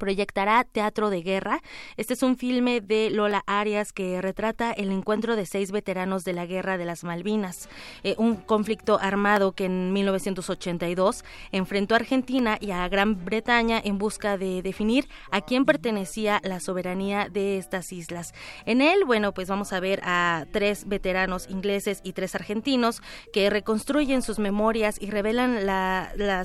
proyectará 0.00 0.64
Teatro 0.64 1.10
de 1.10 1.22
Guerra. 1.22 1.62
Este 1.96 2.14
es 2.14 2.22
un 2.22 2.36
filme 2.36 2.80
de 2.80 3.10
Lola 3.10 3.44
Arias 3.46 3.92
que 3.92 4.20
retrata 4.20 4.72
el 4.72 4.90
encuentro 4.90 5.36
de 5.36 5.46
seis 5.46 5.70
veteranos 5.70 6.24
de 6.24 6.32
la 6.32 6.46
Guerra 6.46 6.78
de 6.78 6.86
las 6.86 7.04
Malvinas, 7.04 7.68
eh, 8.02 8.14
un 8.18 8.36
conflicto 8.36 8.98
armado 9.00 9.52
que 9.52 9.66
en 9.66 9.92
1982 9.92 11.24
enfrentó 11.52 11.94
a 11.94 11.98
Argentina 11.98 12.56
y 12.60 12.70
a 12.70 12.88
Gran 12.88 13.24
Bretaña 13.24 13.80
en 13.84 13.98
busca 13.98 14.38
de 14.38 14.62
definir 14.62 15.06
a 15.30 15.42
quién 15.42 15.64
pertenecía 15.66 16.40
la 16.42 16.60
soberanía 16.60 17.28
de 17.28 17.58
estas 17.58 17.92
islas. 17.92 18.32
En 18.64 18.80
él, 18.80 19.04
bueno, 19.04 19.32
pues 19.34 19.48
vamos 19.48 19.72
a 19.72 19.80
ver 19.80 20.00
a 20.04 20.46
tres 20.50 20.88
veteranos 20.88 21.46
ingleses 21.50 22.00
y 22.04 22.14
tres 22.14 22.34
argentinos 22.34 23.02
que 23.34 23.50
reconstruyen 23.50 24.22
sus 24.22 24.38
memorias 24.38 24.96
y 24.98 25.10
revelan 25.10 25.60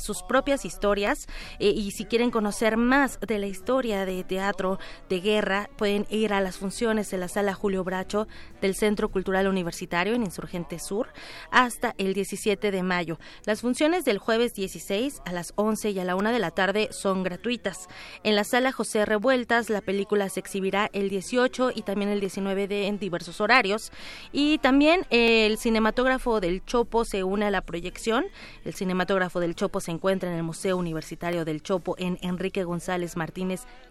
sus 0.01 0.23
propias 0.23 0.65
historias. 0.65 1.27
Eh, 1.59 1.69
y 1.69 1.91
si 1.91 2.05
quieren 2.05 2.31
conocer 2.31 2.75
más 2.75 3.17
de 3.21 3.35
de 3.35 3.44
la 3.45 3.51
historia 3.51 4.07
de 4.07 4.23
teatro 4.23 4.79
de 5.07 5.19
guerra 5.19 5.69
pueden 5.77 6.07
ir 6.09 6.33
a 6.33 6.41
las 6.41 6.57
funciones 6.57 7.11
de 7.11 7.19
la 7.19 7.27
sala 7.27 7.53
Julio 7.53 7.83
Bracho 7.83 8.27
del 8.59 8.73
Centro 8.73 9.09
Cultural 9.09 9.47
Universitario 9.47 10.15
en 10.15 10.23
Insurgente 10.23 10.79
Sur 10.79 11.09
hasta 11.51 11.93
el 11.99 12.15
17 12.15 12.71
de 12.71 12.81
mayo. 12.81 13.19
Las 13.45 13.61
funciones 13.61 14.03
del 14.03 14.17
jueves 14.17 14.55
16 14.55 15.21
a 15.25 15.31
las 15.31 15.53
11 15.57 15.91
y 15.91 15.99
a 15.99 16.05
la 16.05 16.15
1 16.15 16.31
de 16.31 16.39
la 16.39 16.49
tarde 16.49 16.87
son 16.89 17.21
gratuitas. 17.21 17.87
En 18.23 18.35
la 18.35 18.45
sala 18.45 18.71
José 18.71 19.05
Revueltas 19.05 19.69
la 19.69 19.81
película 19.81 20.27
se 20.29 20.39
exhibirá 20.39 20.89
el 20.91 21.09
18 21.09 21.69
y 21.75 21.83
también 21.83 22.09
el 22.09 22.21
19 22.21 22.67
de 22.67 22.87
en 22.87 22.97
diversos 22.97 23.41
horarios 23.41 23.91
y 24.31 24.57
también 24.57 25.05
el 25.11 25.59
cinematógrafo 25.59 26.39
del 26.39 26.65
Chopo 26.65 27.05
se 27.05 27.23
une 27.23 27.45
a 27.45 27.51
la 27.51 27.61
proyección. 27.61 28.25
El 28.63 28.73
cinematógrafo 28.73 29.39
del 29.39 29.53
Chopo 29.53 29.81
se 29.81 29.91
encuentra 29.91 30.31
en 30.31 30.35
el 30.35 30.43
Museo 30.43 30.77
Universitario 30.77 31.45
del 31.45 31.61
Chopo 31.61 31.93
en 31.99 32.17
Enrique 32.23 32.63
González 32.63 33.15
Martínez 33.15 33.34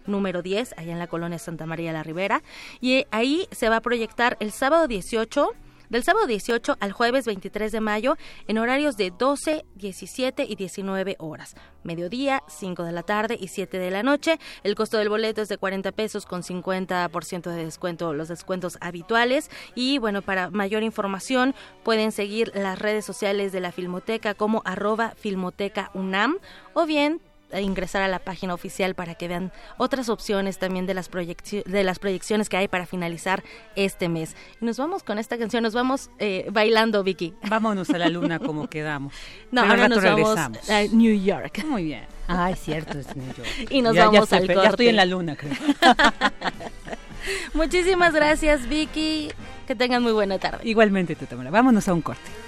número 0.05 0.41
10, 0.41 0.75
allá 0.77 0.93
en 0.93 0.99
la 0.99 1.07
colonia 1.07 1.39
Santa 1.39 1.65
María 1.65 1.93
la 1.93 2.03
Ribera. 2.03 2.43
Y 2.81 3.05
ahí 3.11 3.47
se 3.51 3.69
va 3.69 3.77
a 3.77 3.81
proyectar 3.81 4.37
el 4.39 4.51
sábado 4.51 4.87
18 4.87 5.51
del 5.89 6.03
sábado 6.03 6.27
18 6.27 6.77
al 6.79 6.91
jueves 6.91 7.25
23 7.25 7.71
de 7.71 7.79
mayo 7.79 8.17
en 8.47 8.57
horarios 8.57 8.97
de 8.97 9.11
12, 9.11 9.65
17 9.75 10.45
y 10.47 10.55
19 10.55 11.15
horas. 11.19 11.55
Mediodía, 11.83 12.43
5 12.47 12.83
de 12.83 12.91
la 12.91 13.03
tarde 13.03 13.37
y 13.39 13.49
7 13.49 13.77
de 13.77 13.91
la 13.91 14.03
noche. 14.03 14.39
El 14.63 14.75
costo 14.75 14.97
del 14.97 15.09
boleto 15.09 15.41
es 15.41 15.49
de 15.49 15.57
40 15.57 15.91
pesos 15.91 16.25
con 16.25 16.41
50% 16.41 17.51
de 17.51 17.63
descuento, 17.63 18.13
los 18.13 18.27
descuentos 18.27 18.77
habituales. 18.81 19.49
Y 19.75 19.99
bueno, 19.99 20.21
para 20.21 20.49
mayor 20.49 20.83
información 20.83 21.53
pueden 21.83 22.11
seguir 22.11 22.51
las 22.55 22.79
redes 22.79 23.05
sociales 23.05 23.51
de 23.51 23.59
la 23.59 23.71
Filmoteca 23.71 24.33
como 24.33 24.61
arroba 24.65 25.13
Filmoteca 25.15 25.91
UNAM 25.93 26.37
o 26.73 26.85
bien 26.85 27.21
ingresar 27.53 28.01
a 28.01 28.07
la 28.07 28.19
página 28.19 28.53
oficial 28.53 28.95
para 28.95 29.15
que 29.15 29.27
vean 29.27 29.51
otras 29.77 30.09
opciones 30.09 30.57
también 30.57 30.85
de 30.85 30.93
las, 30.93 31.09
de 31.09 31.83
las 31.83 31.99
proyecciones 31.99 32.49
que 32.49 32.57
hay 32.57 32.67
para 32.67 32.85
finalizar 32.85 33.43
este 33.75 34.09
mes. 34.09 34.35
Y 34.61 34.65
nos 34.65 34.77
vamos 34.77 35.03
con 35.03 35.17
esta 35.17 35.37
canción, 35.37 35.63
nos 35.63 35.73
vamos 35.73 36.09
eh, 36.19 36.47
bailando, 36.51 37.03
Vicky. 37.03 37.33
Vámonos 37.47 37.89
a 37.89 37.97
la 37.97 38.09
luna 38.15 38.39
como 38.39 38.67
quedamos. 38.67 39.13
No, 39.51 39.61
ahora 39.61 39.87
nos 39.87 40.03
vamos 40.03 40.37
a 40.37 40.83
New 40.91 41.21
York. 41.21 41.63
Muy 41.65 41.85
bien. 41.85 42.05
Ah, 42.27 42.49
es 42.49 42.59
cierto, 42.59 42.97
es 42.97 43.15
New 43.15 43.27
York. 43.27 43.69
Y 43.69 43.81
nos 43.81 43.95
vamos 43.95 44.31
al 44.33 44.47
corte. 44.47 44.55
Ya 44.55 44.69
estoy 44.69 44.87
en 44.87 44.95
la 44.95 45.05
luna, 45.05 45.35
creo. 45.35 45.53
Muchísimas 47.53 48.13
gracias, 48.13 48.67
Vicky. 48.67 49.29
Que 49.67 49.75
tengan 49.75 50.03
muy 50.03 50.11
buena 50.11 50.37
tarde. 50.37 50.59
Igualmente, 50.63 51.15
tú 51.15 51.25
también. 51.25 51.51
Vámonos 51.51 51.87
a 51.87 51.93
un 51.93 52.01
corte. 52.01 52.44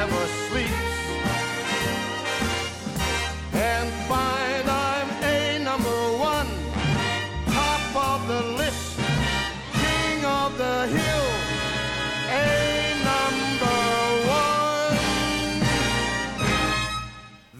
Never 0.00 0.26
sleeps 0.48 0.94
and 3.52 3.88
find 4.08 4.68
I'm 4.68 5.08
a 5.22 5.58
number 5.68 6.02
one, 6.32 6.48
top 7.58 7.84
of 8.10 8.18
the 8.26 8.42
list, 8.60 8.98
king 9.80 10.24
of 10.24 10.58
the 10.58 10.78
hill, 10.96 11.26
a 12.28 12.54
number 13.10 13.80
one. 14.42 14.98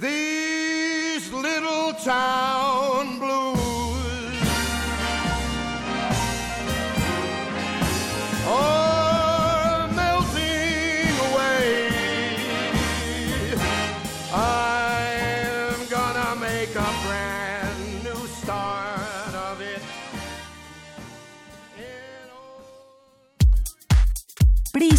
These 0.00 1.32
little 1.32 1.92
town 1.92 2.53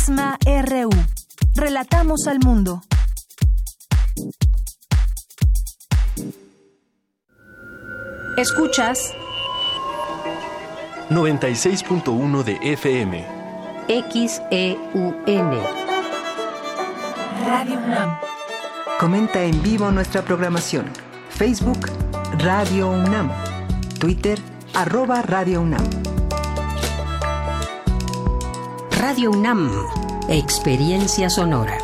Prisma 0.06 0.38
RU. 0.46 0.90
Relatamos 1.56 2.28
al 2.28 2.38
mundo. 2.38 2.84
Escuchas 8.38 9.16
96.1 11.10 12.44
de 12.44 12.60
FM. 12.74 13.26
XEUN. 13.88 15.52
Radio 17.48 17.80
UNAM. 17.80 18.20
Comenta 19.00 19.42
en 19.42 19.64
vivo 19.64 19.90
nuestra 19.90 20.22
programación. 20.22 20.86
Facebook 21.30 21.90
Radio 22.38 22.92
UNAM. 22.92 23.32
Twitter 24.00 24.38
arroba 24.76 25.24
Radio 25.24 25.62
UNAM. 25.62 26.25
Radio 29.08 29.30
UNAM. 29.30 29.70
Experiencia 30.30 31.30
sonora. 31.30 31.78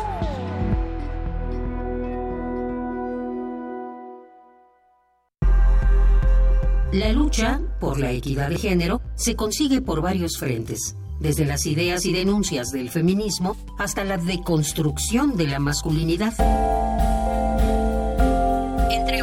La 6.92 7.12
lucha 7.12 7.60
por 7.78 8.00
la 8.00 8.10
equidad 8.10 8.48
de 8.48 8.56
género 8.56 9.00
se 9.14 9.36
consigue 9.36 9.80
por 9.80 10.02
varios 10.02 10.36
frentes, 10.36 10.96
desde 11.20 11.44
las 11.44 11.64
ideas 11.66 12.04
y 12.06 12.12
denuncias 12.12 12.72
del 12.72 12.90
feminismo 12.90 13.56
hasta 13.78 14.02
la 14.02 14.18
deconstrucción 14.18 15.36
de 15.36 15.46
la 15.46 15.60
masculinidad. 15.60 16.34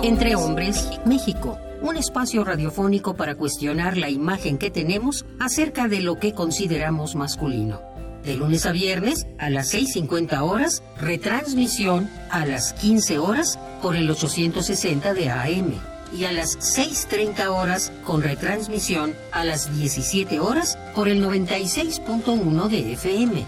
Entre 0.02 0.38
hombres, 0.38 0.88
México, 1.06 1.58
un 1.82 1.96
espacio 1.98 2.44
radiofónico 2.44 3.16
para 3.16 3.36
cuestionar 3.36 3.98
la 3.98 4.10
imagen 4.10 4.58
que 4.58 4.70
tenemos 4.70 5.26
acerca 5.40 5.88
de 5.88 6.02
lo 6.02 6.18
que 6.18 6.34
consideramos 6.34 7.16
masculino. 7.16 7.89
De 8.24 8.36
lunes 8.36 8.66
a 8.66 8.72
viernes 8.72 9.28
a 9.38 9.50
las 9.50 9.74
6.50 9.74 10.42
horas, 10.42 10.84
retransmisión 11.00 12.10
a 12.30 12.46
las 12.46 12.74
15 12.74 13.18
horas 13.20 13.60
por 13.82 13.96
el 13.96 14.10
860 14.10 15.14
de 15.14 15.30
AM 15.30 15.74
y 16.18 16.26
a 16.26 16.32
las 16.32 16.58
6.30 16.58 17.48
horas 17.48 17.92
con 18.06 18.22
retransmisión 18.22 19.14
a 19.32 19.44
las 19.44 19.76
17 19.78 20.40
horas 20.40 20.78
por 20.96 21.08
el 21.08 21.24
96.1 21.24 22.68
de 22.68 22.94
FM. 22.94 23.46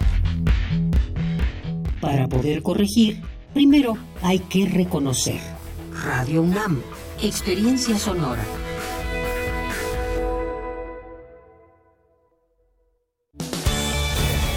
Para 2.00 2.28
poder 2.28 2.62
corregir, 2.62 3.22
primero 3.54 3.98
hay 4.22 4.40
que 4.40 4.68
reconocer. 4.68 5.40
Radio 6.04 6.42
UNAM, 6.42 6.82
experiencia 7.22 7.98
sonora. 7.98 8.44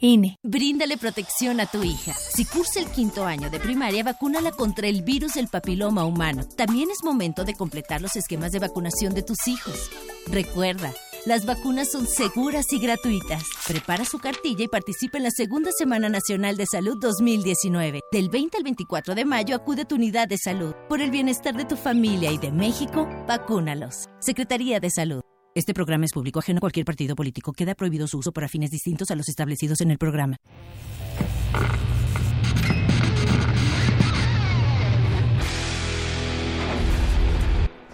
INE. 0.00 0.36
Bríndale 0.42 0.96
protección 0.96 1.60
a 1.60 1.66
tu 1.66 1.82
hija. 1.82 2.14
Si 2.14 2.44
cursa 2.44 2.80
el 2.80 2.86
quinto 2.86 3.24
año 3.24 3.50
de 3.50 3.60
primaria, 3.60 4.02
vacúnala 4.02 4.52
contra 4.52 4.88
el 4.88 5.02
virus 5.02 5.34
del 5.34 5.48
papiloma 5.48 6.04
humano. 6.04 6.44
También 6.56 6.90
es 6.90 7.04
momento 7.04 7.44
de 7.44 7.54
completar 7.54 8.00
los 8.02 8.16
esquemas 8.16 8.52
de 8.52 8.58
vacunación 8.58 9.14
de 9.14 9.22
tus 9.22 9.46
hijos. 9.46 9.90
Recuerda, 10.26 10.92
las 11.26 11.44
vacunas 11.44 11.90
son 11.90 12.06
seguras 12.06 12.72
y 12.72 12.78
gratuitas. 12.78 13.42
Prepara 13.66 14.04
su 14.04 14.18
cartilla 14.18 14.64
y 14.64 14.68
participa 14.68 15.18
en 15.18 15.24
la 15.24 15.30
Segunda 15.30 15.70
Semana 15.76 16.08
Nacional 16.08 16.56
de 16.56 16.66
Salud 16.66 16.96
2019. 17.00 18.00
Del 18.12 18.28
20 18.28 18.58
al 18.58 18.62
24 18.62 19.14
de 19.14 19.24
mayo 19.24 19.56
acude 19.56 19.82
a 19.82 19.88
tu 19.88 19.96
unidad 19.96 20.28
de 20.28 20.38
salud. 20.38 20.74
Por 20.88 21.00
el 21.00 21.10
bienestar 21.10 21.56
de 21.56 21.64
tu 21.64 21.76
familia 21.76 22.30
y 22.30 22.38
de 22.38 22.52
México, 22.52 23.08
vacúnalos. 23.26 24.06
Secretaría 24.20 24.78
de 24.78 24.90
Salud. 24.90 25.25
Este 25.56 25.72
programa 25.72 26.04
es 26.04 26.12
público 26.12 26.38
ajeno 26.38 26.58
a 26.58 26.60
cualquier 26.60 26.84
partido 26.84 27.16
político. 27.16 27.50
Queda 27.54 27.74
prohibido 27.74 28.06
su 28.06 28.18
uso 28.18 28.30
para 28.30 28.46
fines 28.46 28.70
distintos 28.70 29.10
a 29.10 29.14
los 29.14 29.26
establecidos 29.26 29.80
en 29.80 29.90
el 29.90 29.96
programa. 29.96 30.36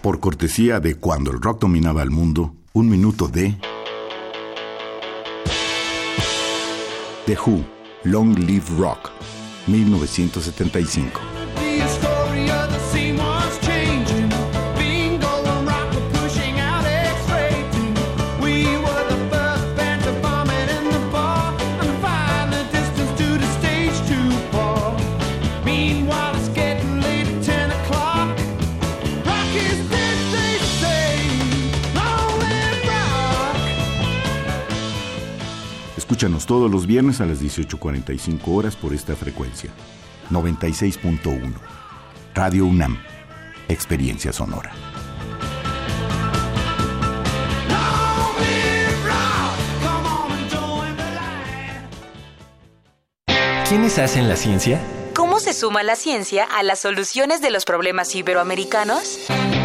Por 0.01 0.19
cortesía 0.19 0.81
de 0.81 0.95
Cuando 0.95 1.31
el 1.31 1.41
rock 1.41 1.61
dominaba 1.61 2.03
el 2.03 2.11
mundo, 2.11 2.53
un 2.73 2.89
minuto 2.89 3.29
de... 3.29 3.55
The 7.25 7.37
Who, 7.37 7.63
Long 8.03 8.37
Live 8.39 8.65
Rock, 8.77 9.09
1975. 9.67 11.32
Escúchanos 36.23 36.45
todos 36.45 36.71
los 36.71 36.87
viernes 36.87 37.19
a 37.19 37.25
las 37.25 37.41
18.45 37.41 38.39
horas 38.45 38.77
por 38.77 38.93
esta 38.93 39.13
frecuencia. 39.13 39.71
96.1. 40.31 41.51
Radio 42.33 42.65
UNAM. 42.65 42.97
Experiencia 43.67 44.31
sonora. 44.31 44.71
¿Quiénes 53.67 53.99
hacen 53.99 54.29
la 54.29 54.37
ciencia? 54.37 54.79
¿Cómo 55.13 55.41
se 55.41 55.51
suma 55.51 55.83
la 55.83 55.97
ciencia 55.97 56.45
a 56.45 56.63
las 56.63 56.79
soluciones 56.79 57.41
de 57.41 57.51
los 57.51 57.65
problemas 57.65 58.15
iberoamericanos? 58.15 59.27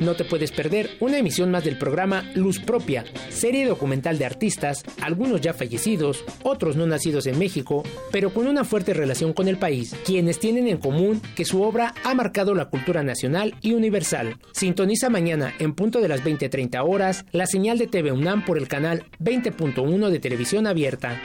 No 0.00 0.14
te 0.14 0.24
puedes 0.24 0.50
perder 0.50 0.90
una 1.00 1.18
emisión 1.18 1.50
más 1.50 1.64
del 1.64 1.78
programa 1.78 2.30
Luz 2.34 2.58
Propia, 2.58 3.04
serie 3.30 3.64
documental 3.64 4.18
de 4.18 4.26
artistas, 4.26 4.82
algunos 5.00 5.40
ya 5.40 5.54
fallecidos, 5.54 6.24
otros 6.42 6.76
no 6.76 6.86
nacidos 6.86 7.26
en 7.26 7.38
México, 7.38 7.84
pero 8.10 8.34
con 8.34 8.46
una 8.46 8.64
fuerte 8.64 8.92
relación 8.92 9.32
con 9.32 9.48
el 9.48 9.56
país, 9.56 9.94
quienes 10.04 10.40
tienen 10.40 10.66
en 10.66 10.78
común 10.78 11.22
que 11.36 11.44
su 11.44 11.62
obra 11.62 11.94
ha 12.04 12.12
marcado 12.14 12.54
la 12.54 12.66
cultura 12.66 13.02
nacional 13.02 13.54
y 13.62 13.72
universal. 13.72 14.36
Sintoniza 14.52 15.08
mañana 15.08 15.54
en 15.58 15.74
punto 15.74 16.00
de 16.00 16.08
las 16.08 16.22
20:30 16.22 16.82
horas 16.84 17.24
la 17.32 17.46
señal 17.46 17.78
de 17.78 17.86
TV 17.86 18.12
UNAM 18.12 18.44
por 18.44 18.58
el 18.58 18.68
canal 18.68 19.04
20.1 19.20 20.10
de 20.10 20.18
televisión 20.18 20.66
abierta. 20.66 21.20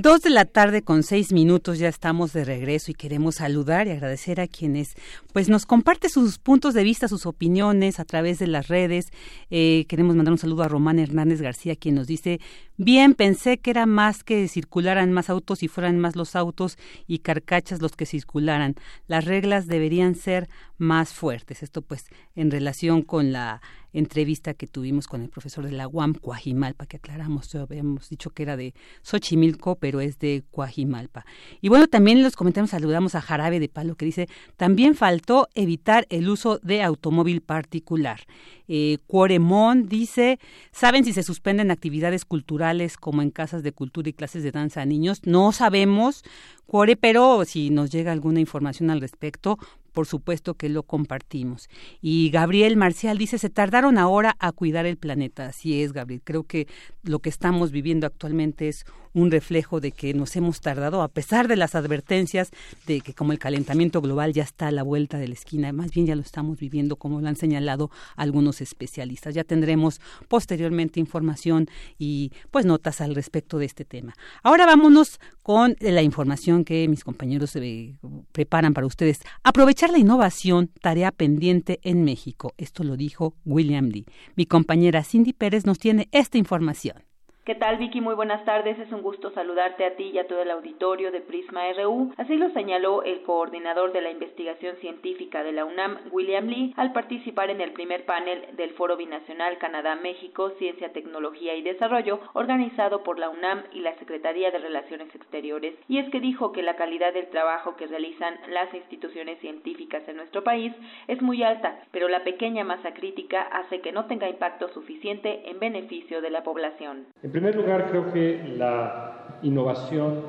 Dos 0.00 0.20
de 0.20 0.30
la 0.30 0.44
tarde 0.44 0.82
con 0.82 1.02
seis 1.02 1.32
minutos 1.32 1.80
ya 1.80 1.88
estamos 1.88 2.32
de 2.32 2.44
regreso 2.44 2.92
y 2.92 2.94
queremos 2.94 3.34
saludar 3.34 3.88
y 3.88 3.90
agradecer 3.90 4.40
a 4.40 4.46
quienes 4.46 4.94
pues 5.32 5.48
nos 5.48 5.66
comparte 5.66 6.08
sus 6.08 6.38
puntos 6.38 6.74
de 6.74 6.84
vista, 6.84 7.08
sus 7.08 7.26
opiniones 7.26 7.98
a 7.98 8.04
través 8.04 8.38
de 8.38 8.46
las 8.46 8.68
redes. 8.68 9.08
Eh, 9.50 9.86
queremos 9.88 10.14
mandar 10.14 10.30
un 10.30 10.38
saludo 10.38 10.62
a 10.62 10.68
Román 10.68 11.00
Hernández 11.00 11.40
García 11.40 11.74
quien 11.74 11.96
nos 11.96 12.06
dice 12.06 12.38
bien 12.76 13.14
pensé 13.14 13.58
que 13.58 13.70
era 13.70 13.86
más 13.86 14.22
que 14.22 14.46
circularan 14.46 15.10
más 15.12 15.30
autos 15.30 15.64
y 15.64 15.68
fueran 15.68 15.98
más 15.98 16.14
los 16.14 16.36
autos 16.36 16.78
y 17.08 17.18
carcachas 17.18 17.82
los 17.82 17.96
que 17.96 18.06
circularan. 18.06 18.76
Las 19.08 19.24
reglas 19.24 19.66
deberían 19.66 20.14
ser 20.14 20.48
más 20.78 21.12
fuertes. 21.12 21.62
Esto 21.62 21.82
pues 21.82 22.06
en 22.34 22.50
relación 22.50 23.02
con 23.02 23.32
la 23.32 23.60
entrevista 23.92 24.54
que 24.54 24.66
tuvimos 24.66 25.06
con 25.06 25.22
el 25.22 25.28
profesor 25.28 25.64
de 25.64 25.72
la 25.72 25.88
UAM, 25.88 26.14
Coajimalpa, 26.14 26.86
que 26.86 26.98
aclaramos, 26.98 27.54
habíamos 27.54 28.08
dicho 28.08 28.30
que 28.30 28.42
era 28.42 28.56
de 28.56 28.74
Xochimilco, 29.02 29.76
pero 29.76 30.00
es 30.00 30.18
de 30.18 30.44
Coajimalpa. 30.50 31.24
Y 31.60 31.68
bueno, 31.68 31.88
también 31.88 32.18
en 32.18 32.24
los 32.24 32.36
comentarios 32.36 32.70
saludamos 32.70 33.14
a 33.14 33.20
Jarabe 33.20 33.60
de 33.60 33.68
Palo, 33.68 33.96
que 33.96 34.04
dice, 34.04 34.28
también 34.56 34.94
faltó 34.94 35.48
evitar 35.54 36.06
el 36.10 36.28
uso 36.28 36.58
de 36.62 36.82
automóvil 36.82 37.40
particular. 37.40 38.20
Eh, 38.68 38.98
Cuoremón 39.06 39.88
dice, 39.88 40.38
¿saben 40.70 41.04
si 41.04 41.12
se 41.14 41.22
suspenden 41.22 41.70
actividades 41.70 42.24
culturales 42.24 42.98
como 42.98 43.22
en 43.22 43.30
casas 43.30 43.62
de 43.62 43.72
cultura 43.72 44.10
y 44.10 44.12
clases 44.12 44.42
de 44.42 44.52
danza 44.52 44.82
a 44.82 44.86
niños? 44.86 45.22
No 45.24 45.52
sabemos, 45.52 46.22
Cuore, 46.66 46.96
pero 46.96 47.46
si 47.46 47.70
nos 47.70 47.88
llega 47.88 48.12
alguna 48.12 48.40
información 48.40 48.90
al 48.90 49.00
respecto, 49.00 49.58
por 49.98 50.06
supuesto 50.06 50.54
que 50.54 50.68
lo 50.68 50.84
compartimos. 50.84 51.68
Y 52.00 52.30
Gabriel 52.30 52.76
Marcial 52.76 53.18
dice, 53.18 53.36
se 53.36 53.50
tardaron 53.50 53.98
ahora 53.98 54.36
a 54.38 54.52
cuidar 54.52 54.86
el 54.86 54.96
planeta. 54.96 55.46
Así 55.46 55.82
es, 55.82 55.92
Gabriel. 55.92 56.22
Creo 56.22 56.44
que 56.44 56.68
lo 57.02 57.18
que 57.18 57.28
estamos 57.28 57.72
viviendo 57.72 58.06
actualmente 58.06 58.68
es 58.68 58.86
un 59.12 59.30
reflejo 59.30 59.80
de 59.80 59.92
que 59.92 60.14
nos 60.14 60.36
hemos 60.36 60.60
tardado, 60.60 61.02
a 61.02 61.08
pesar 61.08 61.48
de 61.48 61.56
las 61.56 61.74
advertencias 61.74 62.50
de 62.86 63.00
que 63.00 63.14
como 63.14 63.32
el 63.32 63.38
calentamiento 63.38 64.00
global 64.00 64.32
ya 64.32 64.42
está 64.42 64.68
a 64.68 64.72
la 64.72 64.82
vuelta 64.82 65.18
de 65.18 65.28
la 65.28 65.34
esquina, 65.34 65.72
más 65.72 65.90
bien 65.90 66.06
ya 66.06 66.14
lo 66.14 66.22
estamos 66.22 66.58
viviendo, 66.58 66.96
como 66.96 67.20
lo 67.20 67.28
han 67.28 67.36
señalado 67.36 67.90
algunos 68.16 68.60
especialistas. 68.60 69.34
Ya 69.34 69.44
tendremos 69.44 70.00
posteriormente 70.28 71.00
información 71.00 71.68
y 71.98 72.32
pues 72.50 72.66
notas 72.66 73.00
al 73.00 73.14
respecto 73.14 73.58
de 73.58 73.66
este 73.66 73.84
tema. 73.84 74.14
Ahora 74.42 74.66
vámonos 74.66 75.20
con 75.42 75.76
la 75.80 76.02
información 76.02 76.64
que 76.64 76.86
mis 76.88 77.04
compañeros 77.04 77.56
eh, 77.56 77.96
preparan 78.32 78.74
para 78.74 78.86
ustedes. 78.86 79.20
Aprovechar 79.42 79.90
la 79.90 79.98
innovación, 79.98 80.70
tarea 80.80 81.10
pendiente 81.12 81.80
en 81.82 82.04
México. 82.04 82.52
Esto 82.58 82.84
lo 82.84 82.96
dijo 82.96 83.34
William 83.44 83.88
Lee. 83.88 84.06
Mi 84.36 84.46
compañera 84.46 85.04
Cindy 85.04 85.32
Pérez 85.32 85.64
nos 85.64 85.78
tiene 85.78 86.08
esta 86.12 86.38
información. 86.38 87.07
¿Qué 87.48 87.54
tal, 87.54 87.78
Vicky? 87.78 88.02
Muy 88.02 88.14
buenas 88.14 88.44
tardes. 88.44 88.78
Es 88.78 88.92
un 88.92 89.00
gusto 89.00 89.30
saludarte 89.30 89.86
a 89.86 89.96
ti 89.96 90.10
y 90.12 90.18
a 90.18 90.26
todo 90.26 90.42
el 90.42 90.50
auditorio 90.50 91.10
de 91.10 91.22
Prisma 91.22 91.62
RU. 91.72 92.12
Así 92.18 92.36
lo 92.36 92.50
señaló 92.50 93.02
el 93.04 93.22
coordinador 93.22 93.94
de 93.94 94.02
la 94.02 94.10
investigación 94.10 94.76
científica 94.82 95.42
de 95.42 95.52
la 95.52 95.64
UNAM, 95.64 95.96
William 96.12 96.46
Lee, 96.46 96.74
al 96.76 96.92
participar 96.92 97.48
en 97.48 97.62
el 97.62 97.72
primer 97.72 98.04
panel 98.04 98.54
del 98.58 98.74
Foro 98.74 98.98
Binacional 98.98 99.56
Canadá-México, 99.56 100.50
Ciencia, 100.58 100.92
Tecnología 100.92 101.54
y 101.54 101.62
Desarrollo, 101.62 102.20
organizado 102.34 103.02
por 103.02 103.18
la 103.18 103.30
UNAM 103.30 103.62
y 103.72 103.80
la 103.80 103.96
Secretaría 103.96 104.50
de 104.50 104.58
Relaciones 104.58 105.08
Exteriores. 105.14 105.74
Y 105.88 106.00
es 106.00 106.10
que 106.10 106.20
dijo 106.20 106.52
que 106.52 106.62
la 106.62 106.76
calidad 106.76 107.14
del 107.14 107.30
trabajo 107.30 107.76
que 107.76 107.86
realizan 107.86 108.34
las 108.50 108.74
instituciones 108.74 109.40
científicas 109.40 110.06
en 110.06 110.18
nuestro 110.18 110.44
país 110.44 110.74
es 111.06 111.22
muy 111.22 111.42
alta, 111.42 111.80
pero 111.92 112.08
la 112.08 112.24
pequeña 112.24 112.62
masa 112.64 112.92
crítica 112.92 113.40
hace 113.40 113.80
que 113.80 113.92
no 113.92 114.04
tenga 114.04 114.28
impacto 114.28 114.68
suficiente 114.74 115.48
en 115.48 115.58
beneficio 115.58 116.20
de 116.20 116.28
la 116.28 116.42
población. 116.42 117.06
Primer 117.38 117.54
lugar, 117.54 117.86
creo 117.88 118.12
que 118.12 118.52
la 118.56 119.38
innovación 119.42 120.22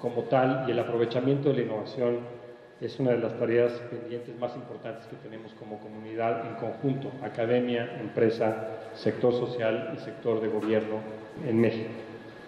como 0.00 0.22
tal 0.22 0.64
y 0.66 0.72
el 0.72 0.78
aprovechamiento 0.80 1.50
de 1.50 1.54
la 1.54 1.62
innovación 1.62 2.18
es 2.80 2.98
una 2.98 3.12
de 3.12 3.18
las 3.18 3.38
tareas 3.38 3.70
pendientes 3.88 4.36
más 4.36 4.56
importantes 4.56 5.06
que 5.06 5.14
tenemos 5.14 5.52
como 5.52 5.78
comunidad 5.78 6.44
en 6.44 6.54
conjunto, 6.56 7.12
academia, 7.22 8.00
empresa, 8.00 8.66
sector 8.94 9.32
social 9.32 9.92
y 9.94 10.00
sector 10.00 10.40
de 10.40 10.48
gobierno 10.48 10.96
en 11.46 11.60
México. 11.60 11.90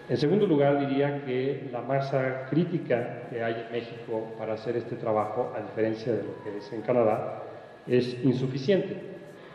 En 0.09 0.17
segundo 0.17 0.47
lugar, 0.47 0.85
diría 0.85 1.23
que 1.23 1.69
la 1.71 1.79
masa 1.79 2.47
crítica 2.49 3.21
que 3.29 3.41
hay 3.41 3.53
en 3.53 3.71
México 3.71 4.33
para 4.37 4.55
hacer 4.55 4.75
este 4.75 4.97
trabajo, 4.97 5.53
a 5.55 5.61
diferencia 5.61 6.11
de 6.11 6.23
lo 6.23 6.43
que 6.43 6.57
es 6.57 6.73
en 6.73 6.81
Canadá, 6.81 7.41
es 7.87 8.21
insuficiente. 8.21 8.97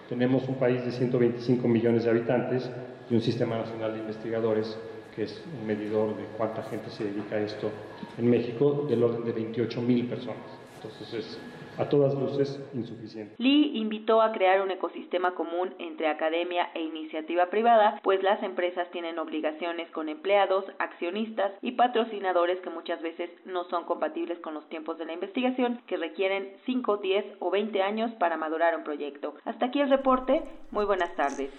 Tenemos 0.09 0.49
un 0.49 0.55
país 0.55 0.83
de 0.87 0.91
125 0.91 1.69
millones 1.69 2.05
de 2.05 2.11
habitantes 2.11 2.71
y 3.11 3.15
un 3.15 3.21
Sistema 3.21 3.59
Nacional 3.59 3.93
de 3.93 4.01
Investigadores, 4.01 4.79
que 5.15 5.25
es 5.25 5.43
un 5.61 5.67
medidor 5.67 6.17
de 6.17 6.25
cuánta 6.37 6.63
gente 6.65 6.91
se 6.91 7.05
dedica 7.05 7.37
a 7.37 7.41
esto 7.41 7.71
en 8.19 8.29
México, 8.29 8.87
del 8.89 9.03
orden 9.03 9.25
de 9.25 9.33
28 9.33 9.81
mil 9.81 10.07
personas. 10.07 10.45
Entonces 10.77 11.15
es 11.15 11.41
a 11.79 11.89
todas 11.89 12.15
luces 12.15 12.59
insuficiente. 12.75 13.35
Lee 13.39 13.73
invitó 13.75 14.23
a 14.23 14.33
crear 14.33 14.63
un 14.63 14.71
ecosistema 14.71 15.35
común 15.35 15.75
entre 15.79 16.09
academia 16.09 16.71
e 16.75 16.81
iniciativa 16.81 17.47
privada, 17.47 18.01
pues 18.03 18.23
las 18.23 18.43
empresas 18.43 18.91
tienen 18.91 19.19
obligaciones 19.19 19.91
con 19.91 20.09
empleados, 20.09 20.65
accionistas 20.79 21.53
y 21.63 21.73
patrocinadores 21.73 22.61
que 22.61 22.71
muchas 22.71 23.03
veces 23.03 23.31
no 23.45 23.65
son 23.65 23.85
compatibles 23.85 24.39
con 24.41 24.55
los 24.55 24.67
tiempos 24.69 24.99
de 24.99 25.07
la 25.07 25.13
investigación, 25.13 25.81
que 25.87 25.97
requieren 25.97 26.55
5, 26.65 26.97
10 26.99 27.25
o 27.41 27.51
20 27.51 27.83
años 27.83 28.11
para 28.15 28.37
madurar 28.37 28.77
un 28.77 28.85
proyecto. 28.85 29.35
Hasta 29.45 29.67
aquí 29.67 29.81
el 29.81 29.91
reporte. 29.91 30.43
Muy 30.71 30.85
buenas 30.85 31.15
tardes. 31.15 31.51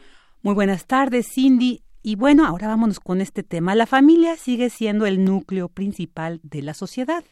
Muy 0.43 0.53
buenas 0.53 0.85
tardes, 0.85 1.27
Cindy. 1.33 1.83
Y 2.03 2.15
bueno, 2.15 2.45
ahora 2.45 2.67
vámonos 2.67 2.99
con 2.99 3.21
este 3.21 3.43
tema. 3.43 3.75
La 3.75 3.85
familia 3.85 4.38
sigue 4.38 4.69
siendo 4.69 5.05
el 5.05 5.25
núcleo 5.25 5.67
principal 5.67 6.39
de 6.43 6.61
la 6.61 6.73
sociedad. 6.73 7.23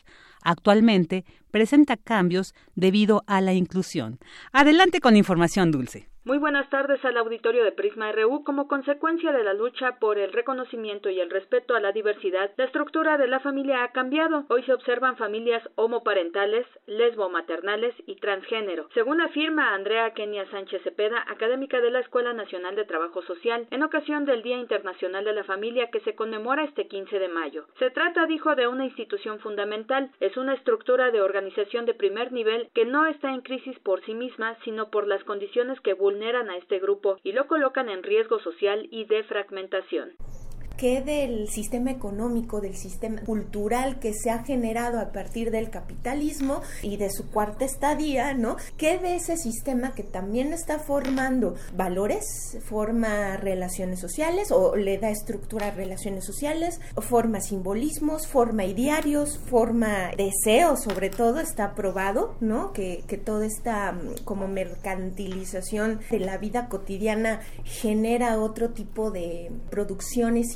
Actualmente 0.42 1.24
presenta 1.56 1.96
cambios 1.96 2.54
debido 2.76 3.24
a 3.28 3.40
la 3.40 3.54
inclusión. 3.54 4.20
Adelante 4.52 5.00
con 5.00 5.16
información 5.16 5.72
dulce. 5.72 6.10
Muy 6.26 6.40
buenas 6.40 6.68
tardes 6.72 7.06
al 7.06 7.18
auditorio 7.18 7.64
de 7.64 7.72
Prisma 7.72 8.12
RU. 8.12 8.44
Como 8.44 8.68
consecuencia 8.68 9.32
de 9.32 9.44
la 9.44 9.54
lucha 9.54 10.00
por 10.00 10.18
el 10.18 10.34
reconocimiento 10.34 11.08
y 11.12 11.20
el 11.20 11.30
respeto 11.30 11.76
a 11.76 11.80
la 11.80 11.92
diversidad, 11.92 12.50
la 12.58 12.66
estructura 12.66 13.20
de 13.20 13.28
la 13.28 13.42
familia 13.42 13.84
ha 13.84 13.92
cambiado. 13.92 14.44
Hoy 14.50 14.64
se 14.64 14.74
observan 14.74 15.18
familias 15.18 15.62
homoparentales, 15.76 16.66
lesbomaternales 16.88 17.94
y 18.08 18.16
transgénero. 18.16 18.90
Según 18.96 19.22
afirma 19.22 19.76
Andrea 19.76 20.16
Kenia 20.16 20.50
Sánchez 20.50 20.82
Cepeda, 20.82 21.24
académica 21.28 21.80
de 21.80 21.92
la 21.92 22.00
Escuela 22.00 22.34
Nacional 22.34 22.76
de 22.76 22.86
Trabajo 22.86 23.22
Social, 23.22 23.68
en 23.70 23.84
ocasión 23.84 24.26
del 24.26 24.42
Día 24.42 24.58
Internacional 24.58 25.24
de 25.26 25.34
la 25.34 25.44
Familia 25.44 25.92
que 25.92 26.00
se 26.00 26.16
conmemora 26.16 26.64
este 26.64 26.88
15 26.88 27.20
de 27.20 27.28
mayo. 27.28 27.68
Se 27.78 27.92
trata, 27.92 28.26
dijo, 28.26 28.56
de 28.56 28.68
una 28.68 28.86
institución 28.86 29.40
fundamental. 29.42 30.10
Es 30.20 30.36
una 30.38 30.56
estructura 30.56 31.12
de 31.12 31.22
organización 31.22 31.45
de 31.86 31.94
primer 31.94 32.32
nivel 32.32 32.70
que 32.74 32.86
no 32.86 33.06
está 33.06 33.32
en 33.32 33.42
crisis 33.42 33.78
por 33.80 34.04
sí 34.06 34.14
misma, 34.14 34.58
sino 34.64 34.90
por 34.90 35.08
las 35.08 35.24
condiciones 35.24 35.80
que 35.82 35.94
vulneran 35.94 36.50
a 36.50 36.58
este 36.58 36.80
grupo 36.80 37.18
y 37.24 37.34
lo 37.34 37.48
colocan 37.48 37.88
en 37.90 38.04
riesgo 38.04 38.40
social 38.40 38.88
y 38.92 39.06
de 39.06 39.24
fragmentación 39.24 40.18
que 40.78 41.02
del 41.02 41.50
sistema 41.50 41.92
económico, 41.92 42.62
del 42.62 42.76
sistema 42.76 43.22
cultural 43.22 44.00
que 44.00 44.14
se 44.14 44.30
ha 44.30 44.44
generado 44.44 45.00
a 45.00 45.12
partir 45.12 45.52
del 45.52 45.70
capitalismo 45.70 46.62
y 46.82 46.98
de 46.98 47.10
su 47.10 47.30
cuarta 47.30 47.66
estadía, 47.66 48.34
¿no? 48.34 48.58
Que 48.78 48.98
de 48.98 49.16
ese 49.16 49.38
sistema 49.38 49.94
que 49.94 50.04
también 50.04 50.54
está 50.54 50.80
formando 50.80 51.56
valores, 51.76 52.58
forma 52.66 53.38
relaciones 53.38 54.00
sociales 54.00 54.52
o 54.52 54.76
le 54.76 54.98
da 54.98 55.10
estructura 55.10 55.68
a 55.68 55.72
relaciones 55.72 56.26
sociales, 56.26 56.80
forma 56.98 57.42
simbolismos, 57.42 58.28
forma 58.28 58.66
idearios, 58.66 59.40
forma 59.50 60.12
deseos, 60.18 60.84
sobre 60.84 61.10
todo 61.10 61.40
está 61.40 61.76
probado, 61.76 62.36
¿no? 62.40 62.74
Que, 62.74 63.04
que 63.08 63.18
toda 63.18 63.46
esta 63.46 63.92
mm, 63.92 64.24
como 64.24 64.48
mercantilización 64.48 66.00
de 66.10 66.20
la 66.20 66.38
vida 66.38 66.68
cotidiana 66.68 67.42
genera 67.64 68.40
otro 68.40 68.70
tipo 68.72 69.12
de 69.12 69.52
producciones 69.70 70.56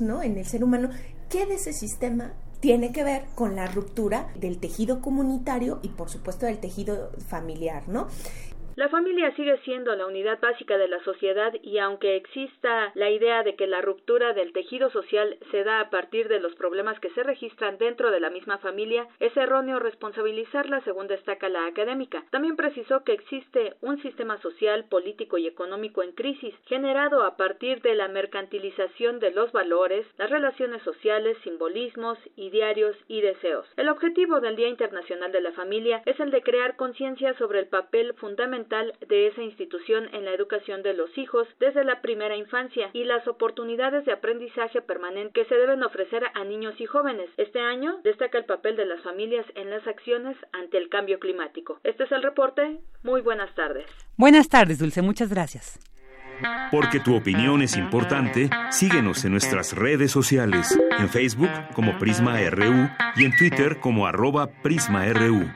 ¿no? 0.00 0.22
en 0.22 0.38
el 0.38 0.46
ser 0.46 0.64
humano, 0.64 0.88
¿qué 1.28 1.44
de 1.44 1.54
ese 1.54 1.74
sistema 1.74 2.32
tiene 2.60 2.90
que 2.90 3.04
ver 3.04 3.26
con 3.34 3.54
la 3.54 3.66
ruptura 3.66 4.32
del 4.34 4.58
tejido 4.58 5.02
comunitario 5.02 5.78
y 5.82 5.88
por 5.88 6.08
supuesto 6.08 6.46
del 6.46 6.58
tejido 6.58 7.10
familiar, 7.28 7.86
¿no? 7.86 8.08
La 8.76 8.90
familia 8.90 9.34
sigue 9.36 9.56
siendo 9.64 9.96
la 9.96 10.04
unidad 10.04 10.38
básica 10.38 10.76
de 10.76 10.86
la 10.86 11.02
sociedad 11.02 11.54
y 11.62 11.78
aunque 11.78 12.14
exista 12.14 12.92
la 12.94 13.08
idea 13.08 13.42
de 13.42 13.56
que 13.56 13.66
la 13.66 13.80
ruptura 13.80 14.34
del 14.34 14.52
tejido 14.52 14.90
social 14.90 15.38
se 15.50 15.64
da 15.64 15.80
a 15.80 15.88
partir 15.88 16.28
de 16.28 16.40
los 16.40 16.54
problemas 16.56 17.00
que 17.00 17.08
se 17.12 17.22
registran 17.22 17.78
dentro 17.78 18.10
de 18.10 18.20
la 18.20 18.28
misma 18.28 18.58
familia, 18.58 19.08
es 19.18 19.34
erróneo 19.34 19.78
responsabilizarla 19.78 20.82
según 20.82 21.06
destaca 21.06 21.48
la 21.48 21.64
académica. 21.64 22.26
También 22.28 22.54
precisó 22.54 23.02
que 23.02 23.14
existe 23.14 23.72
un 23.80 23.96
sistema 24.02 24.36
social, 24.42 24.84
político 24.90 25.38
y 25.38 25.46
económico 25.46 26.02
en 26.02 26.12
crisis 26.12 26.54
generado 26.66 27.22
a 27.22 27.38
partir 27.38 27.80
de 27.80 27.94
la 27.94 28.08
mercantilización 28.08 29.20
de 29.20 29.30
los 29.30 29.52
valores, 29.52 30.06
las 30.18 30.28
relaciones 30.28 30.82
sociales, 30.82 31.38
simbolismos, 31.44 32.18
idearios 32.36 32.94
y 33.08 33.22
deseos. 33.22 33.66
El 33.78 33.88
objetivo 33.88 34.40
del 34.40 34.54
Día 34.54 34.68
Internacional 34.68 35.32
de 35.32 35.40
la 35.40 35.52
Familia 35.52 36.02
es 36.04 36.20
el 36.20 36.30
de 36.30 36.42
crear 36.42 36.76
conciencia 36.76 37.32
sobre 37.38 37.60
el 37.60 37.68
papel 37.68 38.12
fundamental 38.18 38.65
de 38.68 39.26
esa 39.28 39.42
institución 39.42 40.08
en 40.12 40.24
la 40.24 40.32
educación 40.32 40.82
de 40.82 40.94
los 40.94 41.16
hijos 41.16 41.46
desde 41.60 41.84
la 41.84 42.00
primera 42.00 42.36
infancia 42.36 42.90
y 42.92 43.04
las 43.04 43.26
oportunidades 43.28 44.04
de 44.04 44.12
aprendizaje 44.12 44.80
permanente 44.82 45.32
que 45.32 45.44
se 45.46 45.54
deben 45.54 45.82
ofrecer 45.82 46.24
a 46.34 46.44
niños 46.44 46.74
y 46.80 46.86
jóvenes. 46.86 47.28
Este 47.36 47.60
año 47.60 47.98
destaca 48.02 48.38
el 48.38 48.44
papel 48.44 48.76
de 48.76 48.86
las 48.86 49.02
familias 49.02 49.46
en 49.54 49.70
las 49.70 49.86
acciones 49.86 50.36
ante 50.52 50.78
el 50.78 50.88
cambio 50.88 51.18
climático. 51.18 51.80
Este 51.84 52.04
es 52.04 52.12
el 52.12 52.22
reporte. 52.22 52.78
Muy 53.02 53.20
buenas 53.20 53.54
tardes. 53.54 53.86
Buenas 54.16 54.48
tardes, 54.48 54.78
Dulce. 54.78 55.02
Muchas 55.02 55.30
gracias. 55.30 55.78
Porque 56.70 57.00
tu 57.00 57.16
opinión 57.16 57.62
es 57.62 57.76
importante, 57.76 58.50
síguenos 58.70 59.24
en 59.24 59.32
nuestras 59.32 59.72
redes 59.74 60.10
sociales, 60.10 60.78
en 60.98 61.08
Facebook 61.08 61.50
como 61.74 61.98
Prisma 61.98 62.38
RU 62.50 62.90
y 63.16 63.24
en 63.24 63.36
Twitter 63.36 63.78
como 63.80 64.06
arroba 64.06 64.48
PrismaRU. 64.62 65.46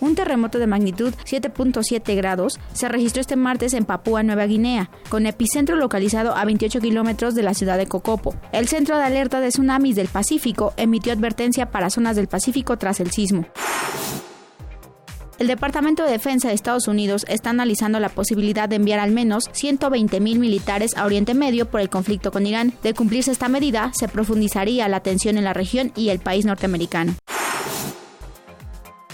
Un 0.00 0.14
terremoto 0.14 0.58
de 0.58 0.66
magnitud 0.66 1.12
7.7 1.24 2.16
grados 2.16 2.58
se 2.72 2.88
registró 2.88 3.20
este 3.20 3.36
martes 3.36 3.74
en 3.74 3.84
Papúa 3.84 4.22
Nueva 4.22 4.46
Guinea, 4.46 4.90
con 5.08 5.26
epicentro 5.26 5.76
localizado 5.76 6.34
a 6.36 6.44
28 6.44 6.80
kilómetros 6.80 7.34
de 7.34 7.42
la 7.42 7.54
ciudad 7.54 7.76
de 7.76 7.86
Cocopo. 7.86 8.34
El 8.52 8.68
Centro 8.68 8.96
de 8.96 9.04
Alerta 9.04 9.40
de 9.40 9.48
Tsunamis 9.48 9.96
del 9.96 10.08
Pacífico 10.08 10.72
emitió 10.76 11.12
advertencia 11.12 11.70
para 11.70 11.90
zonas 11.90 12.16
del 12.16 12.28
Pacífico 12.28 12.78
tras 12.78 13.00
el 13.00 13.10
sismo. 13.10 13.46
El 15.38 15.46
Departamento 15.46 16.02
de 16.02 16.10
Defensa 16.10 16.48
de 16.48 16.54
Estados 16.54 16.88
Unidos 16.88 17.24
está 17.28 17.50
analizando 17.50 18.00
la 18.00 18.08
posibilidad 18.08 18.68
de 18.68 18.74
enviar 18.74 18.98
al 18.98 19.12
menos 19.12 19.44
120 19.52 20.18
mil 20.18 20.40
militares 20.40 20.96
a 20.96 21.06
Oriente 21.06 21.32
Medio 21.32 21.70
por 21.70 21.80
el 21.80 21.88
conflicto 21.88 22.32
con 22.32 22.44
Irán. 22.44 22.72
De 22.82 22.92
cumplirse 22.92 23.30
esta 23.30 23.48
medida, 23.48 23.92
se 23.94 24.08
profundizaría 24.08 24.88
la 24.88 24.98
tensión 24.98 25.38
en 25.38 25.44
la 25.44 25.54
región 25.54 25.92
y 25.94 26.08
el 26.08 26.18
país 26.18 26.44
norteamericano. 26.44 27.14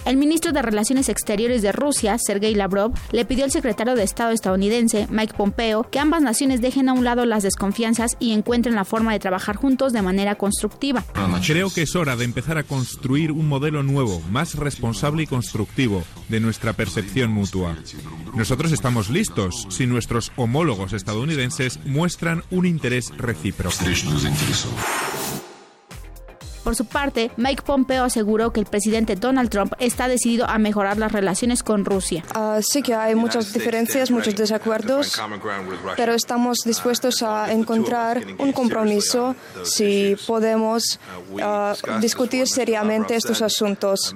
El 0.04 0.18
ministro 0.18 0.52
de 0.52 0.60
Relaciones 0.60 1.08
Exteriores 1.08 1.62
de 1.62 1.72
Rusia, 1.72 2.18
Sergei 2.18 2.54
Lavrov, 2.54 2.92
le 3.10 3.24
pidió 3.24 3.44
al 3.44 3.50
secretario 3.50 3.94
de 3.94 4.02
Estado 4.02 4.32
estadounidense, 4.32 5.06
Mike 5.10 5.34
Pompeo, 5.34 5.84
que 5.90 5.98
ambas 5.98 6.20
naciones 6.20 6.60
dejen 6.60 6.90
a 6.90 6.92
un 6.92 7.04
lado 7.04 7.24
las 7.24 7.42
desconfianzas 7.42 8.12
y 8.20 8.32
encuentren 8.32 8.74
la 8.74 8.84
forma 8.84 9.12
de 9.12 9.18
trabajar 9.18 9.56
juntos 9.56 9.94
de 9.94 10.02
manera 10.02 10.34
constructiva. 10.34 11.04
Creo 11.46 11.70
que 11.70 11.82
es 11.82 11.96
hora 11.96 12.16
de 12.16 12.24
empezar 12.24 12.58
a 12.58 12.64
construir 12.64 13.32
un 13.32 13.48
modelo 13.48 13.82
nuevo, 13.82 14.20
más 14.30 14.56
responsable 14.56 15.22
y 15.22 15.26
constructivo 15.26 16.04
de 16.28 16.40
nuestra 16.40 16.74
percepción 16.74 17.32
mutua. 17.32 17.74
Nosotros 18.34 18.72
estamos 18.72 19.08
listos 19.08 19.66
si 19.70 19.86
nuestros 19.86 20.32
homólogos 20.36 20.92
estadounidenses 20.92 21.80
muestran 21.86 22.42
un 22.50 22.66
interés 22.66 23.10
recíproco. 23.16 23.76
Por 26.64 26.74
su 26.74 26.86
parte, 26.86 27.30
Mike 27.36 27.62
Pompeo 27.62 28.04
aseguró 28.04 28.50
que 28.50 28.58
el 28.58 28.64
presidente 28.64 29.16
Donald 29.16 29.50
Trump 29.50 29.74
está 29.78 30.08
decidido 30.08 30.48
a 30.48 30.56
mejorar 30.56 30.96
las 30.96 31.12
relaciones 31.12 31.62
con 31.62 31.84
Rusia. 31.84 32.24
Uh, 32.34 32.62
sí 32.62 32.80
que 32.80 32.94
hay 32.94 33.14
muchas 33.14 33.52
diferencias, 33.52 34.10
muchos 34.10 34.34
desacuerdos, 34.34 35.20
pero 35.94 36.14
estamos 36.14 36.60
dispuestos 36.64 37.22
a 37.22 37.52
encontrar 37.52 38.24
un 38.38 38.52
compromiso 38.52 39.36
si 39.62 40.16
podemos 40.26 40.98
uh, 41.32 42.00
discutir 42.00 42.48
seriamente 42.48 43.14
estos 43.14 43.42
asuntos. 43.42 44.14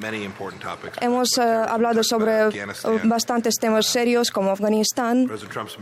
Hemos 1.03 1.37
uh, 1.37 1.43
hablado 1.43 2.03
sobre 2.03 2.49
bastantes 3.05 3.57
temas 3.57 3.87
serios 3.87 4.31
como 4.31 4.53
Afganistán, 4.53 5.31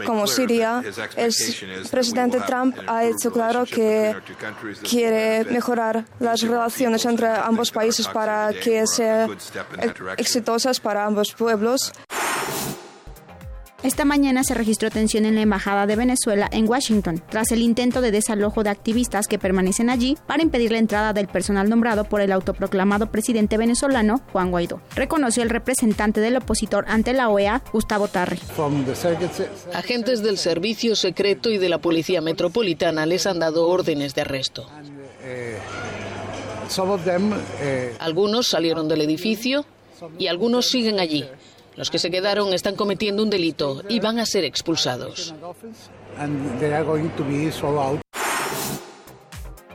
como 0.04 0.26
Siria. 0.26 0.82
El 1.14 1.32
presidente 1.88 2.40
Trump 2.40 2.76
ha 2.88 3.04
hecho 3.04 3.30
claro 3.30 3.64
que 3.66 4.16
quiere 4.82 5.44
mejorar 5.44 6.04
las 6.18 6.40
relaciones 6.40 6.55
entre 7.04 7.28
ambos 7.28 7.70
países 7.70 8.08
para 8.08 8.52
que 8.52 8.86
sean 8.86 9.36
exitosas 10.16 10.80
para 10.80 11.04
ambos 11.04 11.32
pueblos. 11.32 11.92
Esta 13.82 14.04
mañana 14.04 14.42
se 14.42 14.54
registró 14.54 14.90
tensión 14.90 15.26
en 15.26 15.36
la 15.36 15.42
Embajada 15.42 15.86
de 15.86 15.94
Venezuela 15.94 16.48
en 16.50 16.68
Washington, 16.68 17.22
tras 17.28 17.52
el 17.52 17.62
intento 17.62 18.00
de 18.00 18.10
desalojo 18.10 18.64
de 18.64 18.70
activistas 18.70 19.28
que 19.28 19.38
permanecen 19.38 19.90
allí 19.90 20.16
para 20.26 20.42
impedir 20.42 20.72
la 20.72 20.78
entrada 20.78 21.12
del 21.12 21.28
personal 21.28 21.68
nombrado 21.68 22.02
por 22.04 22.20
el 22.20 22.32
autoproclamado 22.32 23.12
presidente 23.12 23.58
venezolano 23.58 24.22
Juan 24.32 24.50
Guaidó, 24.50 24.80
reconoció 24.96 25.44
el 25.44 25.50
representante 25.50 26.20
del 26.20 26.36
opositor 26.36 26.84
ante 26.88 27.12
la 27.12 27.28
OEA, 27.28 27.62
Gustavo 27.72 28.08
Tarri. 28.08 28.40
Agentes 29.72 30.22
del 30.22 30.38
Servicio 30.38 30.96
Secreto 30.96 31.50
y 31.50 31.58
de 31.58 31.68
la 31.68 31.78
Policía 31.78 32.20
Metropolitana 32.20 33.06
les 33.06 33.26
han 33.26 33.38
dado 33.38 33.68
órdenes 33.68 34.16
de 34.16 34.22
arresto. 34.22 34.68
Algunos 37.98 38.48
salieron 38.48 38.88
del 38.88 39.00
edificio 39.02 39.64
y 40.18 40.26
algunos 40.26 40.66
siguen 40.66 41.00
allí. 41.00 41.24
Los 41.76 41.90
que 41.90 41.98
se 41.98 42.10
quedaron 42.10 42.54
están 42.54 42.74
cometiendo 42.74 43.22
un 43.22 43.30
delito 43.30 43.82
y 43.88 44.00
van 44.00 44.18
a 44.18 44.26
ser 44.26 44.44
expulsados. 44.44 45.34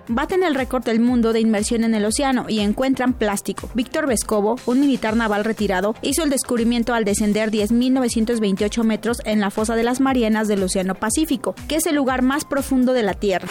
Baten 0.07 0.43
el 0.43 0.55
récord 0.55 0.84
del 0.84 0.99
mundo 0.99 1.31
de 1.31 1.39
inmersión 1.39 1.84
en 1.84 1.93
el 1.93 2.03
océano 2.03 2.47
y 2.49 2.59
encuentran 2.59 3.13
plástico. 3.13 3.69
Víctor 3.76 4.07
Vescovo, 4.07 4.57
un 4.65 4.81
militar 4.81 5.15
naval 5.15 5.45
retirado, 5.45 5.95
hizo 6.01 6.23
el 6.23 6.30
descubrimiento 6.30 6.93
al 6.93 7.05
descender 7.05 7.51
10.928 7.51 8.84
metros 8.84 9.22
en 9.23 9.39
la 9.39 9.51
fosa 9.51 9.76
de 9.76 9.84
las 9.84 10.01
Marianas 10.01 10.47
del 10.47 10.63
Océano 10.63 10.95
Pacífico, 10.95 11.55
que 11.69 11.76
es 11.76 11.85
el 11.85 11.95
lugar 11.95 12.23
más 12.23 12.45
profundo 12.45 12.93
de 12.93 13.03
la 13.03 13.13
Tierra. 13.13 13.47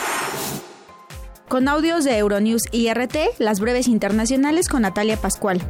Con 1.51 1.69
audios 1.69 2.05
de 2.05 2.17
Euronews 2.17 2.63
y 2.71 2.89
RT, 2.91 3.41
las 3.41 3.59
breves 3.59 3.89
internacionales 3.89 4.69
con 4.69 4.83
Natalia 4.83 5.17
Pascual. 5.17 5.61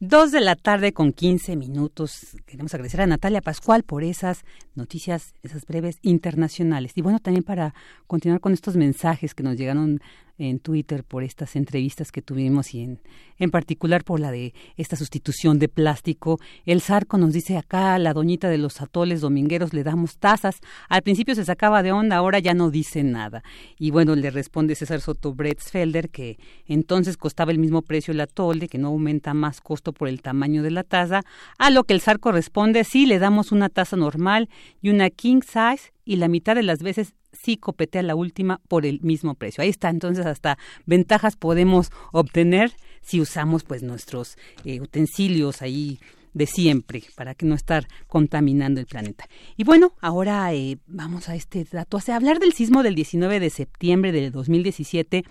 Dos 0.00 0.30
de 0.30 0.40
la 0.40 0.54
tarde 0.54 0.92
con 0.92 1.12
15 1.12 1.56
minutos. 1.56 2.36
Queremos 2.46 2.72
agradecer 2.72 3.00
a 3.00 3.08
Natalia 3.08 3.40
Pascual 3.40 3.82
por 3.82 4.04
esas 4.04 4.44
noticias, 4.76 5.34
esas 5.42 5.66
breves 5.66 5.98
internacionales. 6.02 6.92
Y 6.94 7.02
bueno, 7.02 7.18
también 7.18 7.42
para 7.42 7.74
continuar 8.06 8.38
con 8.38 8.52
estos 8.52 8.76
mensajes 8.76 9.34
que 9.34 9.42
nos 9.42 9.56
llegaron 9.56 10.00
en 10.38 10.60
Twitter 10.60 11.04
por 11.04 11.24
estas 11.24 11.56
entrevistas 11.56 12.12
que 12.12 12.22
tuvimos 12.22 12.74
y 12.74 12.82
en, 12.82 13.00
en 13.38 13.50
particular 13.50 14.04
por 14.04 14.20
la 14.20 14.30
de 14.30 14.54
esta 14.76 14.96
sustitución 14.96 15.58
de 15.58 15.68
plástico. 15.68 16.38
El 16.64 16.80
Zarco 16.80 17.18
nos 17.18 17.32
dice 17.32 17.56
acá, 17.56 17.98
la 17.98 18.14
doñita 18.14 18.48
de 18.48 18.58
los 18.58 18.80
atoles 18.80 19.20
domingueros 19.20 19.74
le 19.74 19.82
damos 19.82 20.18
tazas. 20.18 20.60
Al 20.88 21.02
principio 21.02 21.34
se 21.34 21.44
sacaba 21.44 21.82
de 21.82 21.92
onda, 21.92 22.16
ahora 22.16 22.38
ya 22.38 22.54
no 22.54 22.70
dice 22.70 23.02
nada. 23.02 23.42
Y 23.78 23.90
bueno, 23.90 24.14
le 24.14 24.30
responde 24.30 24.74
César 24.74 25.00
Soto 25.00 25.34
Bretzfelder 25.34 26.10
que 26.10 26.38
entonces 26.66 27.16
costaba 27.16 27.52
el 27.52 27.58
mismo 27.58 27.82
precio 27.82 28.12
el 28.12 28.20
atole, 28.20 28.68
que 28.68 28.78
no 28.78 28.88
aumenta 28.88 29.34
más 29.34 29.60
costo 29.60 29.92
por 29.92 30.08
el 30.08 30.22
tamaño 30.22 30.62
de 30.62 30.70
la 30.70 30.84
taza. 30.84 31.22
A 31.58 31.70
lo 31.70 31.84
que 31.84 31.94
el 31.94 32.00
Zarco 32.00 32.32
responde, 32.32 32.84
sí, 32.84 33.06
le 33.06 33.18
damos 33.18 33.52
una 33.52 33.68
taza 33.68 33.96
normal 33.96 34.48
y 34.80 34.90
una 34.90 35.10
king 35.10 35.40
size 35.42 35.92
y 36.04 36.16
la 36.16 36.28
mitad 36.28 36.54
de 36.54 36.62
las 36.62 36.82
veces 36.82 37.14
sí 37.42 37.56
copetea 37.56 38.02
la 38.02 38.14
última 38.14 38.60
por 38.68 38.86
el 38.86 39.00
mismo 39.00 39.34
precio. 39.34 39.62
Ahí 39.62 39.70
está, 39.70 39.88
entonces 39.90 40.26
hasta 40.26 40.58
ventajas 40.86 41.36
podemos 41.36 41.90
obtener 42.12 42.72
si 43.00 43.20
usamos 43.20 43.64
pues 43.64 43.82
nuestros 43.82 44.36
eh, 44.64 44.80
utensilios 44.80 45.62
ahí 45.62 45.98
de 46.34 46.46
siempre 46.46 47.02
para 47.16 47.34
que 47.34 47.46
no 47.46 47.54
estar 47.54 47.88
contaminando 48.06 48.80
el 48.80 48.86
planeta. 48.86 49.26
Y 49.56 49.64
bueno, 49.64 49.92
ahora 50.00 50.52
eh, 50.52 50.78
vamos 50.86 51.28
a 51.28 51.34
este 51.34 51.66
dato, 51.70 51.96
o 51.98 52.12
hablar 52.12 52.38
del 52.38 52.52
sismo 52.52 52.82
del 52.82 52.94
19 52.94 53.40
de 53.40 53.50
septiembre 53.50 54.12
del 54.12 54.30
2017 54.30 55.24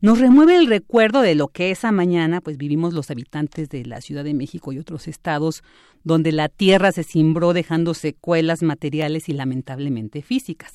nos 0.00 0.18
remueve 0.18 0.56
el 0.56 0.66
recuerdo 0.66 1.22
de 1.22 1.34
lo 1.34 1.48
que 1.48 1.70
esa 1.70 1.90
mañana 1.90 2.40
pues 2.40 2.58
vivimos 2.58 2.92
los 2.92 3.10
habitantes 3.10 3.68
de 3.70 3.84
la 3.84 4.00
Ciudad 4.00 4.24
de 4.24 4.34
México 4.34 4.72
y 4.72 4.78
otros 4.78 5.08
estados 5.08 5.62
donde 6.04 6.32
la 6.32 6.48
tierra 6.48 6.92
se 6.92 7.02
cimbró 7.02 7.52
dejando 7.52 7.94
secuelas 7.94 8.62
materiales 8.62 9.28
y 9.28 9.32
lamentablemente 9.32 10.22
físicas. 10.22 10.74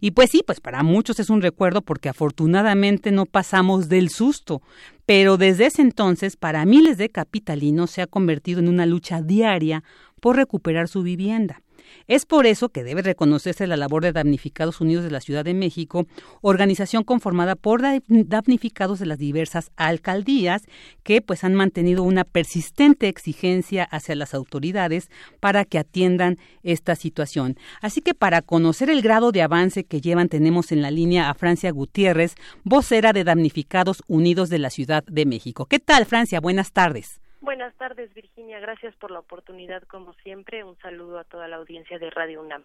Y 0.00 0.10
pues 0.10 0.30
sí, 0.30 0.42
pues 0.44 0.60
para 0.60 0.82
muchos 0.82 1.20
es 1.20 1.30
un 1.30 1.42
recuerdo 1.42 1.82
porque 1.82 2.08
afortunadamente 2.08 3.12
no 3.12 3.26
pasamos 3.26 3.88
del 3.88 4.08
susto, 4.08 4.62
pero 5.06 5.36
desde 5.36 5.66
ese 5.66 5.82
entonces 5.82 6.36
para 6.36 6.64
miles 6.64 6.98
de 6.98 7.10
capitalinos 7.10 7.90
se 7.90 8.02
ha 8.02 8.06
convertido 8.06 8.60
en 8.60 8.68
una 8.68 8.86
lucha 8.86 9.22
diaria 9.22 9.84
por 10.20 10.36
recuperar 10.36 10.88
su 10.88 11.02
vivienda. 11.02 11.62
Es 12.06 12.26
por 12.26 12.46
eso 12.46 12.68
que 12.68 12.84
debe 12.84 13.02
reconocerse 13.02 13.66
la 13.66 13.76
labor 13.76 14.02
de 14.02 14.12
Damnificados 14.12 14.80
Unidos 14.80 15.04
de 15.04 15.10
la 15.10 15.20
Ciudad 15.20 15.44
de 15.44 15.54
México, 15.54 16.06
organización 16.40 17.04
conformada 17.04 17.56
por 17.56 17.82
damnificados 18.08 18.98
de 18.98 19.06
las 19.06 19.18
diversas 19.18 19.70
alcaldías 19.76 20.62
que 21.02 21.20
pues 21.20 21.44
han 21.44 21.54
mantenido 21.54 22.02
una 22.02 22.24
persistente 22.24 23.08
exigencia 23.08 23.84
hacia 23.84 24.14
las 24.14 24.34
autoridades 24.34 25.10
para 25.40 25.64
que 25.64 25.78
atiendan 25.78 26.38
esta 26.62 26.96
situación. 26.96 27.56
Así 27.80 28.00
que 28.00 28.14
para 28.14 28.42
conocer 28.42 28.90
el 28.90 29.02
grado 29.02 29.32
de 29.32 29.42
avance 29.42 29.84
que 29.84 30.00
llevan 30.00 30.28
tenemos 30.28 30.72
en 30.72 30.82
la 30.82 30.90
línea 30.90 31.30
a 31.30 31.34
Francia 31.34 31.70
Gutiérrez, 31.70 32.34
vocera 32.64 33.12
de 33.12 33.24
Damnificados 33.24 34.02
Unidos 34.06 34.48
de 34.48 34.58
la 34.58 34.70
Ciudad 34.70 35.04
de 35.04 35.26
México. 35.26 35.66
¿Qué 35.66 35.78
tal, 35.78 36.06
Francia? 36.06 36.40
Buenas 36.40 36.72
tardes. 36.72 37.20
Buenas 37.42 37.74
tardes, 37.74 38.14
Virginia. 38.14 38.60
Gracias 38.60 38.94
por 38.94 39.10
la 39.10 39.18
oportunidad, 39.18 39.82
como 39.82 40.14
siempre. 40.22 40.62
Un 40.62 40.78
saludo 40.78 41.18
a 41.18 41.24
toda 41.24 41.48
la 41.48 41.56
audiencia 41.56 41.98
de 41.98 42.08
Radio 42.08 42.40
UNAM. 42.40 42.64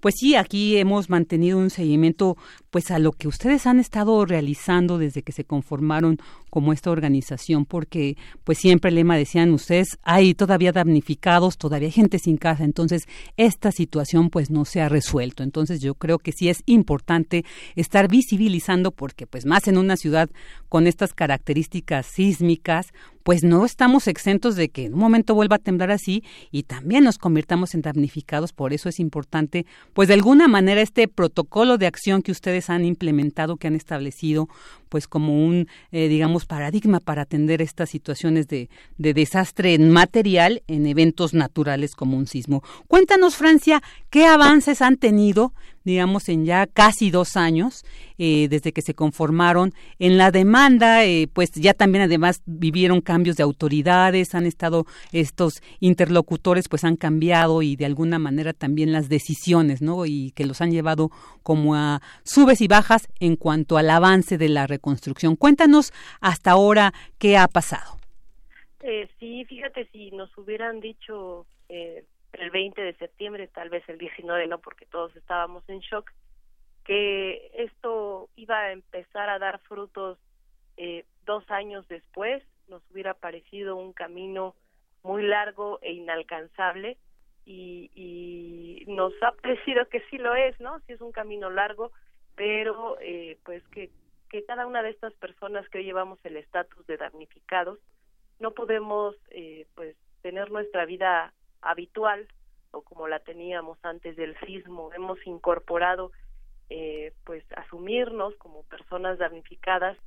Pues 0.00 0.14
sí, 0.18 0.34
aquí 0.34 0.76
hemos 0.76 1.10
mantenido 1.10 1.58
un 1.58 1.70
seguimiento 1.70 2.36
pues 2.70 2.90
a 2.90 2.98
lo 2.98 3.12
que 3.12 3.28
ustedes 3.28 3.66
han 3.66 3.78
estado 3.78 4.24
realizando 4.24 4.98
desde 4.98 5.22
que 5.22 5.32
se 5.32 5.44
conformaron 5.44 6.18
como 6.48 6.72
esta 6.72 6.90
organización, 6.90 7.64
porque 7.64 8.16
pues 8.44 8.58
siempre 8.58 8.90
el 8.90 8.96
lema 8.96 9.16
decían 9.16 9.52
ustedes, 9.52 9.98
hay 10.02 10.34
todavía 10.34 10.72
damnificados, 10.72 11.56
todavía 11.56 11.88
hay 11.88 11.92
gente 11.92 12.18
sin 12.18 12.36
casa, 12.36 12.64
entonces 12.64 13.04
esta 13.36 13.72
situación 13.72 14.30
pues 14.30 14.50
no 14.50 14.64
se 14.64 14.80
ha 14.80 14.88
resuelto. 14.88 15.42
Entonces 15.42 15.80
yo 15.80 15.94
creo 15.94 16.18
que 16.18 16.32
sí 16.32 16.48
es 16.48 16.62
importante 16.66 17.44
estar 17.74 18.08
visibilizando 18.08 18.90
porque 18.90 19.26
pues 19.26 19.46
más 19.46 19.68
en 19.68 19.78
una 19.78 19.96
ciudad 19.96 20.30
con 20.68 20.86
estas 20.86 21.14
características 21.14 22.06
sísmicas, 22.06 22.92
pues 23.22 23.44
no 23.44 23.64
estamos 23.64 24.08
exentos 24.08 24.56
de 24.56 24.70
que 24.70 24.86
en 24.86 24.94
un 24.94 25.00
momento 25.00 25.34
vuelva 25.34 25.56
a 25.56 25.60
temblar 25.60 25.90
así 25.90 26.24
y 26.50 26.64
también 26.64 27.04
nos 27.04 27.18
convirtamos 27.18 27.74
en 27.74 27.82
damnificados, 27.82 28.52
por 28.52 28.72
eso 28.72 28.88
es 28.88 28.98
importante 28.98 29.61
pues 29.92 30.08
de 30.08 30.14
alguna 30.14 30.48
manera 30.48 30.80
este 30.80 31.08
protocolo 31.08 31.78
de 31.78 31.86
acción 31.86 32.22
que 32.22 32.32
ustedes 32.32 32.70
han 32.70 32.84
implementado, 32.84 33.56
que 33.56 33.66
han 33.66 33.74
establecido, 33.74 34.48
pues 34.92 35.08
como 35.08 35.42
un, 35.42 35.68
eh, 35.90 36.06
digamos, 36.06 36.44
paradigma 36.44 37.00
para 37.00 37.22
atender 37.22 37.62
estas 37.62 37.88
situaciones 37.88 38.46
de, 38.46 38.68
de 38.98 39.14
desastre 39.14 39.78
material 39.78 40.62
en 40.66 40.84
eventos 40.84 41.32
naturales 41.32 41.94
como 41.94 42.18
un 42.18 42.26
sismo. 42.26 42.62
Cuéntanos, 42.88 43.36
Francia, 43.36 43.82
qué 44.10 44.26
avances 44.26 44.82
han 44.82 44.98
tenido 44.98 45.54
digamos, 45.84 46.28
en 46.28 46.44
ya 46.44 46.66
casi 46.66 47.10
dos 47.10 47.36
años, 47.36 47.84
eh, 48.18 48.46
desde 48.48 48.72
que 48.72 48.82
se 48.82 48.94
conformaron. 48.94 49.74
En 49.98 50.16
la 50.16 50.30
demanda, 50.30 51.04
eh, 51.04 51.28
pues 51.32 51.52
ya 51.52 51.74
también 51.74 52.04
además 52.04 52.42
vivieron 52.46 53.00
cambios 53.00 53.36
de 53.36 53.42
autoridades, 53.42 54.34
han 54.34 54.46
estado 54.46 54.86
estos 55.10 55.62
interlocutores, 55.80 56.68
pues 56.68 56.84
han 56.84 56.96
cambiado 56.96 57.62
y 57.62 57.76
de 57.76 57.86
alguna 57.86 58.18
manera 58.18 58.52
también 58.52 58.92
las 58.92 59.08
decisiones, 59.08 59.82
¿no? 59.82 60.06
Y 60.06 60.32
que 60.32 60.46
los 60.46 60.60
han 60.60 60.70
llevado 60.70 61.10
como 61.42 61.74
a 61.74 62.00
subes 62.24 62.60
y 62.60 62.68
bajas 62.68 63.08
en 63.18 63.36
cuanto 63.36 63.76
al 63.76 63.90
avance 63.90 64.38
de 64.38 64.48
la 64.48 64.66
reconstrucción. 64.82 65.36
Cuéntanos 65.36 65.92
hasta 66.20 66.50
ahora 66.50 66.92
qué 67.18 67.36
ha 67.36 67.46
pasado. 67.46 67.98
Eh, 68.80 69.08
sí, 69.20 69.44
fíjate, 69.44 69.86
si 69.92 70.10
nos 70.10 70.36
hubieran 70.36 70.80
dicho 70.80 71.46
eh, 71.68 72.04
el 72.32 72.50
20 72.50 72.82
de 72.82 72.94
septiembre, 72.94 73.46
tal 73.46 73.70
vez 73.70 73.88
el 73.88 73.98
19 73.98 74.48
no, 74.48 74.58
porque 74.58 74.86
todos 74.86 75.14
estábamos 75.14 75.62
en 75.68 75.78
shock, 75.78 76.10
que 76.84 77.52
esto 77.54 78.28
iba 78.34 78.58
a 78.58 78.72
empezar 78.72 79.28
a 79.28 79.38
dar 79.38 79.60
frutos 79.60 80.18
eh, 80.76 81.04
dos 81.24 81.48
años 81.48 81.86
después, 81.86 82.42
nos 82.68 82.82
hubiera 82.90 83.14
parecido 83.14 83.76
un 83.76 83.92
camino 83.92 84.56
muy 85.04 85.22
largo 85.22 85.78
e 85.82 85.92
inalcanzable 85.92 86.96
y, 87.44 87.90
y 87.94 88.84
nos 88.90 89.12
ha 89.22 89.30
parecido 89.42 89.88
que 89.88 90.00
sí 90.10 90.18
lo 90.18 90.34
es, 90.34 90.58
¿no? 90.60 90.80
Sí 90.86 90.94
es 90.94 91.00
un 91.00 91.12
camino 91.12 91.50
largo, 91.50 91.92
pero 92.34 92.96
eh, 93.00 93.38
pues 93.44 93.62
que, 93.68 93.90
que 94.32 94.44
cada 94.46 94.66
una 94.66 94.82
de 94.82 94.88
estas 94.88 95.12
personas 95.14 95.68
que 95.68 95.78
hoy 95.78 95.84
llevamos 95.84 96.18
el 96.24 96.38
estatus 96.38 96.86
de 96.86 96.96
damnificados, 96.96 97.78
no 98.40 98.52
podemos 98.52 99.14
eh, 99.28 99.66
pues 99.74 99.94
tener 100.22 100.50
nuestra 100.50 100.86
vida 100.86 101.34
habitual 101.60 102.26
o 102.70 102.80
como 102.80 103.08
la 103.08 103.18
teníamos 103.18 103.78
antes 103.82 104.16
del 104.16 104.34
sismo. 104.40 104.90
Hemos 104.94 105.18
incorporado 105.26 106.12
eh, 106.70 107.12
pues 107.24 107.44
asumirnos 107.56 108.34
como 108.36 108.62
personas 108.62 109.18
damnificadas 109.18 109.98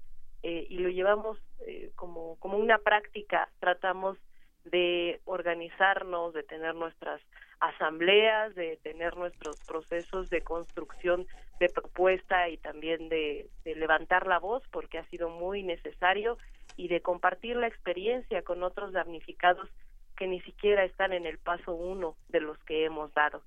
eh, 0.41 0.65
y 0.71 0.79
lo 0.79 0.89
llevamos 0.89 1.37
eh, 1.67 1.91
como, 1.95 2.37
como 2.39 2.57
una 2.57 2.79
práctica. 2.79 3.47
Tratamos 3.59 4.17
de 4.63 5.21
organizarnos, 5.25 6.33
de 6.33 6.41
tener 6.41 6.73
nuestras 6.73 7.21
asambleas, 7.59 8.55
de 8.55 8.77
tener 8.77 9.15
nuestros 9.17 9.57
procesos 9.65 10.29
de 10.29 10.41
construcción 10.41 11.25
de 11.59 11.69
propuesta 11.69 12.49
y 12.49 12.57
también 12.57 13.09
de, 13.09 13.49
levantar 13.63 14.27
la 14.27 14.39
voz 14.39 14.63
porque 14.71 14.97
ha 14.97 15.05
sido 15.05 15.29
muy 15.29 15.63
necesario 15.63 16.37
y 16.77 16.87
de 16.87 17.01
compartir 17.01 17.55
la 17.55 17.67
experiencia 17.67 18.41
con 18.41 18.63
otros 18.63 18.91
damnificados 18.91 19.69
que 20.17 20.27
ni 20.27 20.41
siquiera 20.41 20.83
están 20.83 21.13
en 21.13 21.25
el 21.25 21.37
paso 21.37 21.73
uno 21.73 22.15
de 22.29 22.41
los 22.41 22.57
que 22.59 22.85
hemos 22.85 23.13
dado. 23.13 23.41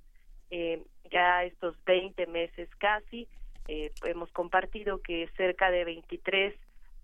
Eh, 0.51 0.83
ya 1.11 1.45
estos 1.45 1.77
20 1.85 2.27
meses 2.27 2.69
casi, 2.79 3.29
eh, 3.69 3.93
hemos 4.05 4.31
compartido 4.33 5.01
que 5.03 5.29
cerca 5.37 5.71
de 5.71 5.85
23, 5.85 6.55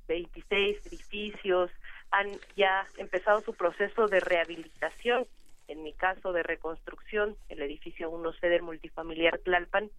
26 0.09 0.87
edificios 0.87 1.71
han 2.11 2.33
ya 2.57 2.87
empezado 2.97 3.41
su 3.41 3.55
proceso 3.55 4.07
de 4.07 4.21
rehabilitación. 4.21 5.27
En 5.69 5.83
mi 5.83 5.93
caso 5.93 6.33
de 6.33 6.43
reconstrucción, 6.43 7.37
el 7.49 7.63
edificio 7.63 8.11
1C 8.11 8.41
del 8.41 8.63
multifamiliar 8.63 9.39
Tlalpan, 9.39 9.91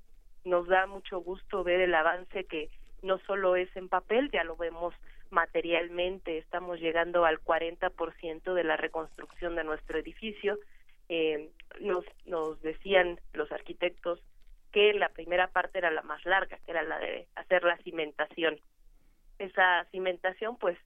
nos 0.44 0.68
da 0.68 0.86
mucho 0.86 1.20
gusto 1.20 1.64
ver 1.64 1.82
el 1.82 1.96
avance 1.96 2.46
que 2.46 2.70
no 3.02 3.20
solo 3.20 3.56
es 3.56 3.76
en 3.76 3.90
papel, 3.90 4.30
ya 4.32 4.44
lo 4.44 4.56
vemos 4.56 4.94
materialmente, 5.32 6.38
estamos 6.38 6.80
llegando 6.80 7.26
al 7.26 7.40
40% 7.44 8.54
de 8.54 8.64
la 8.64 8.78
reconstrucción 8.78 9.56
de 9.56 9.64
nuestro 9.64 9.98
edificio. 9.98 10.60
Eh, 11.10 11.50
nos, 11.82 12.06
nos 12.26 12.62
decían 12.62 13.20
los 13.34 13.52
arquitectos 13.52 14.22
que 14.72 14.94
la 14.94 15.10
primera 15.10 15.48
parte 15.48 15.78
era 15.78 15.90
la 15.90 16.02
más 16.02 16.24
larga, 16.26 16.58
que 16.66 16.72
era 16.72 16.84
la 16.84 17.00
de 17.00 17.28
hacer 17.36 17.64
la 17.64 17.78
cimentación. 17.78 18.60
Esa 19.40 19.86
cimentación, 19.92 20.58
pues 20.58 20.78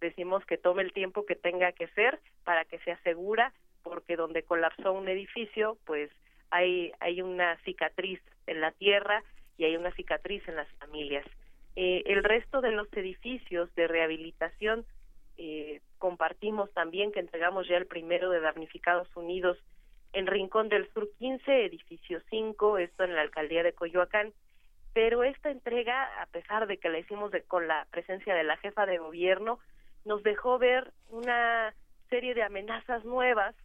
decimos 0.00 0.44
que 0.46 0.58
tome 0.58 0.82
el 0.82 0.92
tiempo 0.92 1.24
que 1.24 1.36
tenga 1.36 1.72
que 1.72 1.88
ser 1.88 2.20
para 2.44 2.64
que 2.64 2.78
sea 2.80 2.98
segura, 3.02 3.52
porque 3.84 4.16
donde 4.16 4.42
colapsó 4.42 4.92
un 4.92 5.08
edificio, 5.08 5.78
pues 5.84 6.10
hay, 6.50 6.90
hay 6.98 7.22
una 7.22 7.56
cicatriz 7.58 8.20
en 8.48 8.60
la 8.60 8.72
tierra 8.72 9.22
y 9.56 9.64
hay 9.64 9.76
una 9.76 9.92
cicatriz 9.92 10.42
en 10.48 10.56
las 10.56 10.68
familias. 10.78 11.24
Eh, 11.76 12.02
el 12.06 12.24
resto 12.24 12.60
de 12.60 12.72
los 12.72 12.92
edificios 12.92 13.72
de 13.76 13.86
rehabilitación 13.86 14.84
eh, 15.36 15.80
compartimos 15.98 16.72
también 16.72 17.12
que 17.12 17.20
entregamos 17.20 17.68
ya 17.68 17.76
el 17.76 17.86
primero 17.86 18.30
de 18.30 18.40
Damnificados 18.40 19.08
Unidos 19.16 19.58
en 20.12 20.26
Rincón 20.26 20.68
del 20.68 20.88
Sur 20.92 21.08
15, 21.18 21.64
edificio 21.64 22.20
5, 22.30 22.78
esto 22.78 23.04
en 23.04 23.14
la 23.14 23.22
alcaldía 23.22 23.62
de 23.62 23.72
Coyoacán. 23.72 24.32
Pero 24.92 25.24
esta 25.24 25.50
entrega, 25.50 26.22
a 26.22 26.26
pesar 26.26 26.68
de 26.68 26.78
que 26.78 26.88
la 26.88 27.00
hicimos 27.00 27.32
de, 27.32 27.42
con 27.42 27.66
la 27.66 27.86
presencia 27.90 28.34
de 28.34 28.44
la 28.44 28.56
jefa 28.58 28.86
de 28.86 28.98
gobierno, 28.98 29.58
nos 30.04 30.22
dejó 30.22 30.58
ver 30.58 30.92
una 31.10 31.74
serie 32.10 32.34
de 32.34 32.44
amenazas 32.44 33.04
nuevas 33.04 33.56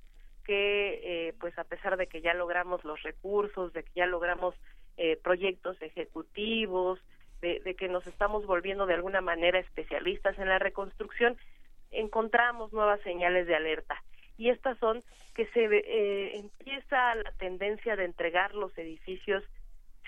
que, 0.50 1.28
eh, 1.28 1.34
pues 1.40 1.56
a 1.60 1.64
pesar 1.64 1.96
de 1.96 2.08
que 2.08 2.22
ya 2.22 2.34
logramos 2.34 2.84
los 2.84 3.04
recursos, 3.04 3.72
de 3.72 3.84
que 3.84 3.92
ya 3.94 4.08
logramos 4.08 4.56
eh, 4.98 5.16
proyectos 5.16 5.80
ejecutivos, 5.80 7.00
de, 7.40 7.76
que 7.78 7.88
nos 7.88 8.08
estamos 8.08 8.48
volviendo 8.48 8.88
de 8.88 8.96
alguna 8.96 9.22
manera 9.22 9.60
especialistas 9.60 10.40
en 10.40 10.50
la 10.50 10.58
reconstrucción, 10.58 11.38
encontramos 11.92 12.74
nuevas 12.74 13.00
señales 13.02 13.46
de 13.46 13.56
alerta. 13.56 14.02
Y 14.40 14.50
estas 14.50 14.76
son 14.80 15.04
que 15.36 15.46
se 15.54 15.66
eh, 15.66 16.40
empieza 16.40 17.14
la 17.14 17.32
tendencia 17.34 17.96
de 17.96 18.06
entregar 18.06 18.56
los 18.56 18.76
edificios 18.76 19.44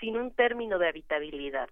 sin 0.00 0.16
un 0.16 0.34
término 0.34 0.80
de 0.80 0.88
habitabilidad. 0.88 1.68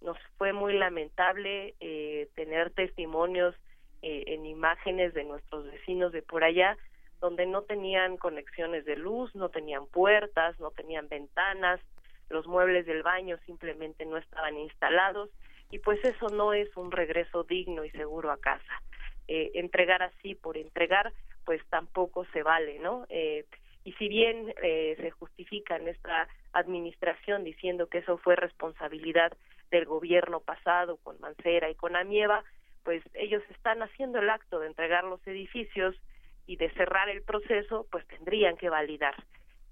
Nos 0.00 0.16
fue 0.38 0.54
muy 0.54 0.72
lamentable 0.78 1.74
eh, 1.78 2.30
tener 2.34 2.70
testimonios 2.70 3.54
eh, 4.00 4.24
en 4.28 4.46
imágenes 4.46 5.12
de 5.12 5.24
nuestros 5.24 5.66
vecinos 5.66 6.10
de 6.12 6.22
por 6.22 6.42
allá, 6.42 6.78
donde 7.24 7.46
no 7.46 7.62
tenían 7.62 8.18
conexiones 8.18 8.84
de 8.84 8.96
luz, 8.96 9.34
no 9.34 9.48
tenían 9.48 9.86
puertas, 9.86 10.60
no 10.60 10.72
tenían 10.72 11.08
ventanas, 11.08 11.80
los 12.28 12.46
muebles 12.46 12.84
del 12.84 13.02
baño 13.02 13.38
simplemente 13.46 14.04
no 14.04 14.18
estaban 14.18 14.58
instalados 14.58 15.30
y 15.70 15.78
pues 15.78 16.04
eso 16.04 16.28
no 16.28 16.52
es 16.52 16.68
un 16.76 16.92
regreso 16.92 17.42
digno 17.42 17.82
y 17.82 17.90
seguro 17.92 18.30
a 18.30 18.36
casa. 18.36 18.82
Eh, 19.26 19.52
entregar 19.54 20.02
así 20.02 20.34
por 20.34 20.58
entregar, 20.58 21.14
pues 21.46 21.62
tampoco 21.70 22.26
se 22.34 22.42
vale, 22.42 22.78
¿no? 22.78 23.06
Eh, 23.08 23.46
y 23.84 23.92
si 23.92 24.06
bien 24.08 24.52
eh, 24.62 24.94
se 25.00 25.10
justifica 25.10 25.76
en 25.76 25.88
esta 25.88 26.28
administración 26.52 27.42
diciendo 27.42 27.86
que 27.86 27.98
eso 27.98 28.18
fue 28.18 28.36
responsabilidad 28.36 29.32
del 29.70 29.86
gobierno 29.86 30.40
pasado 30.40 30.98
con 30.98 31.18
Mancera 31.20 31.70
y 31.70 31.74
con 31.74 31.96
Amieva, 31.96 32.44
pues 32.82 33.02
ellos 33.14 33.42
están 33.48 33.82
haciendo 33.82 34.18
el 34.18 34.28
acto 34.28 34.60
de 34.60 34.66
entregar 34.66 35.04
los 35.04 35.26
edificios 35.26 35.96
y 36.46 36.56
de 36.56 36.70
cerrar 36.70 37.08
el 37.08 37.22
proceso, 37.22 37.86
pues 37.90 38.06
tendrían 38.06 38.56
que 38.56 38.68
validar. 38.68 39.14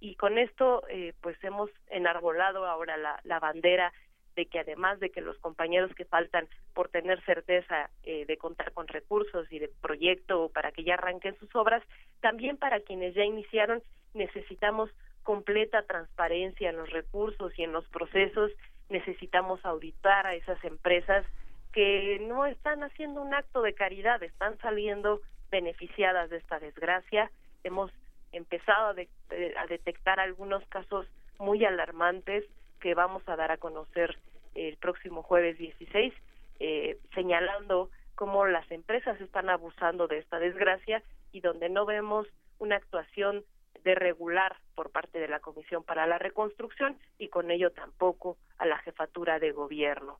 Y 0.00 0.16
con 0.16 0.38
esto 0.38 0.82
eh, 0.88 1.12
pues 1.20 1.36
hemos 1.44 1.70
enarbolado 1.88 2.66
ahora 2.66 2.96
la, 2.96 3.20
la, 3.24 3.38
bandera 3.38 3.92
de 4.34 4.46
que 4.46 4.58
además 4.58 4.98
de 4.98 5.10
que 5.10 5.20
los 5.20 5.38
compañeros 5.38 5.94
que 5.94 6.04
faltan 6.04 6.48
por 6.74 6.88
tener 6.88 7.22
certeza 7.24 7.90
eh, 8.02 8.24
de 8.26 8.36
contar 8.36 8.72
con 8.72 8.88
recursos 8.88 9.46
y 9.52 9.58
de 9.58 9.68
proyecto 9.80 10.50
para 10.52 10.72
que 10.72 10.84
ya 10.84 10.94
arranquen 10.94 11.38
sus 11.38 11.54
obras, 11.54 11.82
también 12.20 12.56
para 12.56 12.80
quienes 12.80 13.14
ya 13.14 13.24
iniciaron 13.24 13.82
necesitamos 14.14 14.90
completa 15.22 15.82
transparencia 15.82 16.70
en 16.70 16.76
los 16.76 16.90
recursos 16.90 17.56
y 17.58 17.62
en 17.62 17.72
los 17.72 17.86
procesos, 17.88 18.50
necesitamos 18.88 19.64
auditar 19.64 20.26
a 20.26 20.34
esas 20.34 20.62
empresas 20.64 21.24
que 21.72 22.18
no 22.28 22.46
están 22.46 22.82
haciendo 22.82 23.22
un 23.22 23.32
acto 23.32 23.62
de 23.62 23.74
caridad, 23.74 24.22
están 24.22 24.58
saliendo 24.58 25.20
beneficiadas 25.52 26.30
de 26.30 26.38
esta 26.38 26.58
desgracia. 26.58 27.30
Hemos 27.62 27.92
empezado 28.32 28.88
a, 28.88 29.66
detectar 29.68 30.18
algunos 30.18 30.66
casos 30.66 31.06
muy 31.38 31.64
alarmantes 31.64 32.44
que 32.80 32.94
vamos 32.94 33.22
a 33.28 33.36
dar 33.36 33.52
a 33.52 33.58
conocer 33.58 34.18
el 34.56 34.76
próximo 34.78 35.22
jueves 35.22 35.58
16, 35.58 36.12
eh, 36.58 36.98
señalando 37.14 37.90
cómo 38.16 38.46
las 38.46 38.68
empresas 38.70 39.20
están 39.20 39.50
abusando 39.50 40.08
de 40.08 40.18
esta 40.18 40.38
desgracia 40.38 41.02
y 41.30 41.40
donde 41.40 41.68
no 41.68 41.86
vemos 41.86 42.26
una 42.58 42.76
actuación 42.76 43.44
de 43.84 43.94
regular 43.94 44.56
por 44.74 44.90
parte 44.90 45.18
de 45.18 45.28
la 45.28 45.40
Comisión 45.40 45.82
para 45.82 46.06
la 46.06 46.18
Reconstrucción 46.18 46.96
y 47.18 47.28
con 47.28 47.50
ello 47.50 47.70
tampoco 47.72 48.36
a 48.58 48.66
la 48.66 48.78
jefatura 48.78 49.38
de 49.38 49.52
gobierno. 49.52 50.18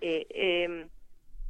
Eh, 0.00 0.26
em, 0.30 0.88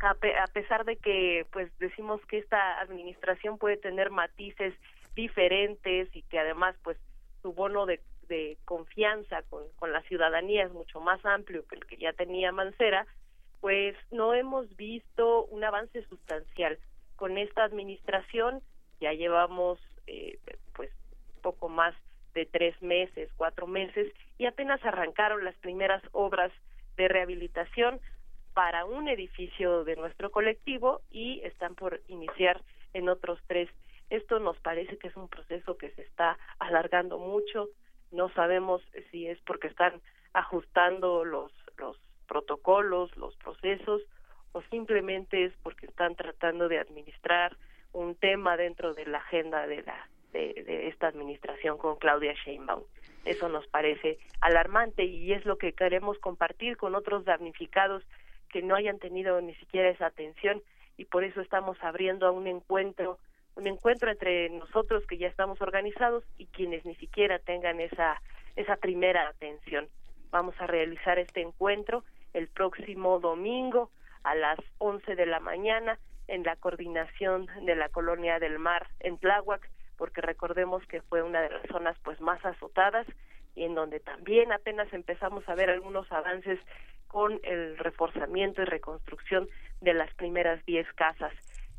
a, 0.02 0.14
pesar 0.52 0.84
de 0.84 0.96
que 0.96 1.46
pues 1.52 1.70
decimos 1.78 2.20
que 2.26 2.38
esta 2.38 2.80
administración 2.80 3.58
puede 3.58 3.76
tener 3.76 4.10
matices 4.10 4.74
diferentes 5.14 6.08
y 6.14 6.22
que 6.22 6.38
además 6.38 6.74
pues 6.82 6.98
su 7.40 7.52
bono 7.52 7.86
de, 7.86 8.00
de 8.28 8.58
confianza 8.64 9.42
con, 9.42 9.62
con 9.78 9.92
la 9.92 10.02
ciudadanía 10.02 10.64
es 10.64 10.72
mucho 10.72 11.00
más 11.00 11.24
amplio 11.24 11.66
que 11.66 11.76
el 11.76 11.86
que 11.86 11.96
ya 11.96 12.12
tenía 12.12 12.50
Mancera, 12.50 13.06
pues 13.60 13.96
no 14.10 14.34
hemos 14.34 14.74
visto 14.76 15.44
un 15.44 15.62
avance 15.62 16.04
sustancial. 16.08 16.78
Con 17.14 17.38
esta 17.38 17.62
administración 17.62 18.60
ya 19.00 19.12
llevamos 19.12 19.78
eh, 20.08 20.38
pues 20.74 20.90
poco 21.42 21.68
más 21.68 21.94
de 22.34 22.46
tres 22.46 22.80
meses, 22.82 23.30
cuatro 23.36 23.66
meses, 23.66 24.12
y 24.38 24.46
apenas 24.46 24.84
arrancaron 24.84 25.44
las 25.44 25.54
primeras 25.56 26.02
obras 26.12 26.50
de 26.96 27.06
rehabilitación 27.06 28.00
para 28.54 28.84
un 28.84 29.08
edificio 29.08 29.84
de 29.84 29.96
nuestro 29.96 30.30
colectivo 30.30 31.00
y 31.10 31.40
están 31.44 31.74
por 31.74 32.00
iniciar 32.08 32.60
en 32.92 33.08
otros 33.08 33.38
tres 33.46 33.68
esto 34.12 34.38
nos 34.40 34.58
parece 34.58 34.98
que 34.98 35.08
es 35.08 35.16
un 35.16 35.26
proceso 35.26 35.78
que 35.78 35.90
se 35.92 36.02
está 36.02 36.38
alargando 36.58 37.18
mucho. 37.18 37.70
No 38.10 38.28
sabemos 38.34 38.82
si 39.10 39.26
es 39.26 39.40
porque 39.40 39.68
están 39.68 40.02
ajustando 40.34 41.24
los, 41.24 41.50
los 41.78 41.96
protocolos, 42.28 43.16
los 43.16 43.34
procesos, 43.36 44.02
o 44.52 44.60
simplemente 44.64 45.46
es 45.46 45.54
porque 45.62 45.86
están 45.86 46.14
tratando 46.14 46.68
de 46.68 46.78
administrar 46.78 47.56
un 47.94 48.14
tema 48.14 48.58
dentro 48.58 48.92
de 48.92 49.06
la 49.06 49.16
agenda 49.16 49.66
de 49.66 49.82
la 49.82 50.06
de, 50.34 50.88
esta 50.88 51.06
administración 51.06 51.78
con 51.78 51.96
Claudia 51.96 52.34
Sheinbaum. 52.34 52.82
Eso 53.24 53.48
nos 53.48 53.66
parece 53.68 54.18
alarmante 54.42 55.04
y 55.04 55.32
es 55.32 55.46
lo 55.46 55.56
que 55.56 55.72
queremos 55.72 56.18
compartir 56.18 56.76
con 56.76 56.94
otros 56.94 57.24
damnificados 57.24 58.04
que 58.52 58.62
no 58.62 58.76
hayan 58.76 58.98
tenido 58.98 59.40
ni 59.40 59.54
siquiera 59.56 59.88
esa 59.88 60.06
atención 60.06 60.62
y 60.96 61.06
por 61.06 61.24
eso 61.24 61.40
estamos 61.40 61.76
abriendo 61.82 62.26
a 62.26 62.30
un 62.30 62.46
encuentro 62.46 63.18
un 63.54 63.66
encuentro 63.66 64.10
entre 64.10 64.48
nosotros 64.48 65.04
que 65.06 65.18
ya 65.18 65.26
estamos 65.26 65.60
organizados 65.60 66.24
y 66.38 66.46
quienes 66.46 66.86
ni 66.86 66.94
siquiera 66.94 67.38
tengan 67.38 67.80
esa 67.80 68.20
esa 68.54 68.76
primera 68.76 69.28
atención. 69.28 69.88
Vamos 70.30 70.54
a 70.58 70.66
realizar 70.66 71.18
este 71.18 71.40
encuentro 71.40 72.04
el 72.32 72.48
próximo 72.48 73.18
domingo 73.18 73.90
a 74.24 74.34
las 74.34 74.58
11 74.78 75.16
de 75.16 75.26
la 75.26 75.40
mañana 75.40 75.98
en 76.28 76.44
la 76.44 76.56
coordinación 76.56 77.46
de 77.64 77.74
la 77.74 77.88
colonia 77.88 78.38
del 78.38 78.58
mar 78.58 78.86
en 79.00 79.18
Tláhuac, 79.18 79.68
porque 79.96 80.20
recordemos 80.20 80.86
que 80.86 81.02
fue 81.02 81.22
una 81.22 81.42
de 81.42 81.50
las 81.50 81.66
zonas 81.68 81.96
pues 82.02 82.20
más 82.20 82.44
azotadas 82.44 83.06
y 83.54 83.64
en 83.64 83.74
donde 83.74 84.00
también 84.00 84.52
apenas 84.52 84.90
empezamos 84.92 85.46
a 85.48 85.54
ver 85.54 85.70
algunos 85.70 86.10
avances 86.10 86.58
con 87.12 87.38
el 87.42 87.76
reforzamiento 87.76 88.62
y 88.62 88.64
reconstrucción 88.64 89.48
de 89.82 89.92
las 89.92 90.12
primeras 90.14 90.64
10 90.64 90.90
casas. 90.94 91.32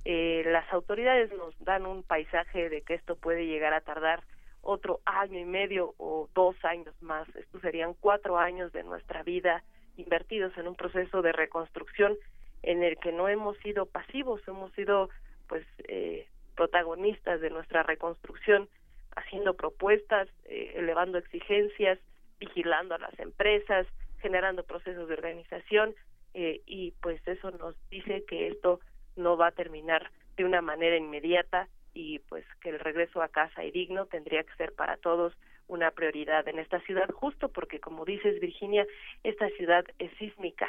Eh, 0.05 0.43
las 0.45 0.71
autoridades 0.71 1.31
nos 1.33 1.57
dan 1.59 1.87
un 1.87 2.03
paisaje 2.03 2.69
de 2.69 2.81
que 2.81 2.93
esto 2.93 3.15
puede 3.15 3.47
llegar 3.47 3.73
a 3.73 3.81
tardar 3.81 4.23
otro 4.61 5.01
año 5.05 5.39
y 5.39 5.45
medio 5.45 5.95
o 5.97 6.29
dos 6.35 6.55
años 6.63 6.93
más. 7.01 7.27
Estos 7.35 7.61
serían 7.61 7.95
cuatro 7.99 8.37
años 8.37 8.71
de 8.73 8.83
nuestra 8.83 9.23
vida 9.23 9.63
invertidos 9.97 10.55
en 10.57 10.67
un 10.67 10.75
proceso 10.75 11.21
de 11.23 11.31
reconstrucción 11.31 12.15
en 12.61 12.83
el 12.83 12.97
que 12.97 13.11
no 13.11 13.27
hemos 13.27 13.57
sido 13.57 13.87
pasivos, 13.87 14.41
hemos 14.47 14.71
sido 14.73 15.09
pues 15.47 15.65
eh, 15.87 16.27
protagonistas 16.55 17.41
de 17.41 17.49
nuestra 17.49 17.83
reconstrucción, 17.83 18.69
haciendo 19.15 19.55
propuestas, 19.55 20.29
eh, 20.45 20.73
elevando 20.75 21.17
exigencias, 21.17 21.99
vigilando 22.39 22.95
a 22.95 22.99
las 22.99 23.17
empresas, 23.19 23.87
generando 24.23 24.63
procesos 24.63 25.07
de 25.07 25.13
organización 25.13 25.93
eh, 26.33 26.61
y 26.65 26.91
pues 27.01 27.21
eso 27.27 27.51
nos 27.51 27.75
dice 27.89 28.23
que 28.25 28.47
esto 28.47 28.79
no 29.15 29.37
va 29.37 29.47
a 29.47 29.51
terminar 29.51 30.09
de 30.35 30.45
una 30.45 30.61
manera 30.61 30.97
inmediata 30.97 31.67
y 31.93 32.19
pues 32.19 32.43
que 32.61 32.69
el 32.69 32.79
regreso 32.79 33.21
a 33.21 33.27
casa 33.27 33.63
y 33.63 33.69
digno 33.69 34.07
tendría 34.07 34.43
que 34.43 34.55
ser 34.55 34.73
para 34.73 34.97
todos 34.97 35.37
una 35.67 35.91
prioridad 35.91 36.47
en 36.47 36.59
esta 36.59 36.79
ciudad, 36.81 37.09
justo 37.11 37.49
porque, 37.49 37.79
como 37.79 38.03
dices, 38.03 38.39
Virginia, 38.39 38.85
esta 39.23 39.47
ciudad 39.49 39.85
es 39.99 40.11
sísmica 40.17 40.67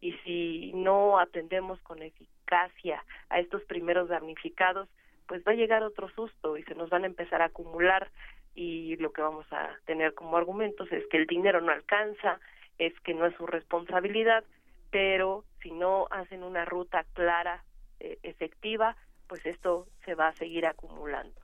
y 0.00 0.12
si 0.24 0.72
no 0.74 1.18
atendemos 1.18 1.80
con 1.80 2.02
eficacia 2.02 3.02
a 3.28 3.40
estos 3.40 3.62
primeros 3.64 4.08
damnificados, 4.08 4.88
pues 5.26 5.42
va 5.46 5.52
a 5.52 5.56
llegar 5.56 5.82
otro 5.82 6.08
susto 6.10 6.56
y 6.56 6.62
se 6.64 6.74
nos 6.74 6.90
van 6.90 7.04
a 7.04 7.08
empezar 7.08 7.42
a 7.42 7.46
acumular 7.46 8.10
y 8.54 8.96
lo 8.96 9.12
que 9.12 9.22
vamos 9.22 9.46
a 9.52 9.70
tener 9.84 10.14
como 10.14 10.36
argumentos 10.36 10.90
es 10.92 11.06
que 11.08 11.18
el 11.18 11.26
dinero 11.26 11.60
no 11.60 11.72
alcanza, 11.72 12.40
es 12.78 12.98
que 13.00 13.14
no 13.14 13.26
es 13.26 13.34
su 13.36 13.46
responsabilidad, 13.46 14.44
pero 14.90 15.44
si 15.62 15.70
no 15.70 16.06
hacen 16.10 16.42
una 16.42 16.64
ruta 16.64 17.04
clara, 17.14 17.64
eh, 18.00 18.18
efectiva, 18.22 18.96
pues 19.26 19.44
esto 19.46 19.86
se 20.04 20.14
va 20.14 20.28
a 20.28 20.36
seguir 20.36 20.66
acumulando. 20.66 21.34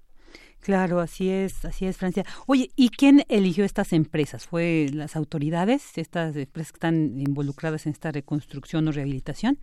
Claro, 0.60 1.00
así 1.00 1.30
es, 1.30 1.64
así 1.64 1.86
es, 1.86 1.98
Francia. 1.98 2.24
Oye, 2.46 2.68
¿y 2.76 2.90
quién 2.90 3.24
eligió 3.28 3.64
estas 3.64 3.92
empresas? 3.92 4.46
¿Fue 4.46 4.86
las 4.92 5.16
autoridades, 5.16 5.98
estas 5.98 6.36
empresas 6.36 6.72
que 6.72 6.76
están 6.76 7.18
involucradas 7.18 7.86
en 7.86 7.92
esta 7.92 8.12
reconstrucción 8.12 8.86
o 8.86 8.92
rehabilitación? 8.92 9.58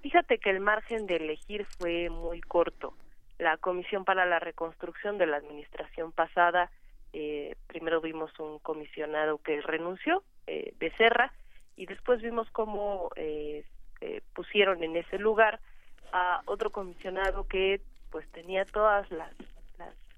Fíjate 0.00 0.38
que 0.38 0.50
el 0.50 0.60
margen 0.60 1.06
de 1.06 1.16
elegir 1.16 1.66
fue 1.78 2.08
muy 2.08 2.40
corto. 2.40 2.94
La 3.38 3.56
Comisión 3.58 4.04
para 4.04 4.24
la 4.24 4.38
Reconstrucción 4.38 5.18
de 5.18 5.26
la 5.26 5.36
administración 5.36 6.12
pasada, 6.12 6.70
eh, 7.12 7.54
primero 7.66 8.00
vimos 8.00 8.30
un 8.40 8.58
comisionado 8.60 9.38
que 9.38 9.60
renunció, 9.60 10.22
eh, 10.46 10.74
Becerra, 10.78 11.32
y 11.76 11.86
después 11.86 12.20
vimos 12.20 12.50
cómo 12.50 13.10
eh, 13.16 13.64
eh 14.00 14.20
pusieron 14.34 14.82
en 14.82 14.96
ese 14.96 15.18
lugar 15.18 15.60
a 16.12 16.42
otro 16.46 16.70
comisionado 16.70 17.46
que 17.46 17.80
pues 18.10 18.28
tenía 18.32 18.64
todas 18.66 19.10
las, 19.10 19.32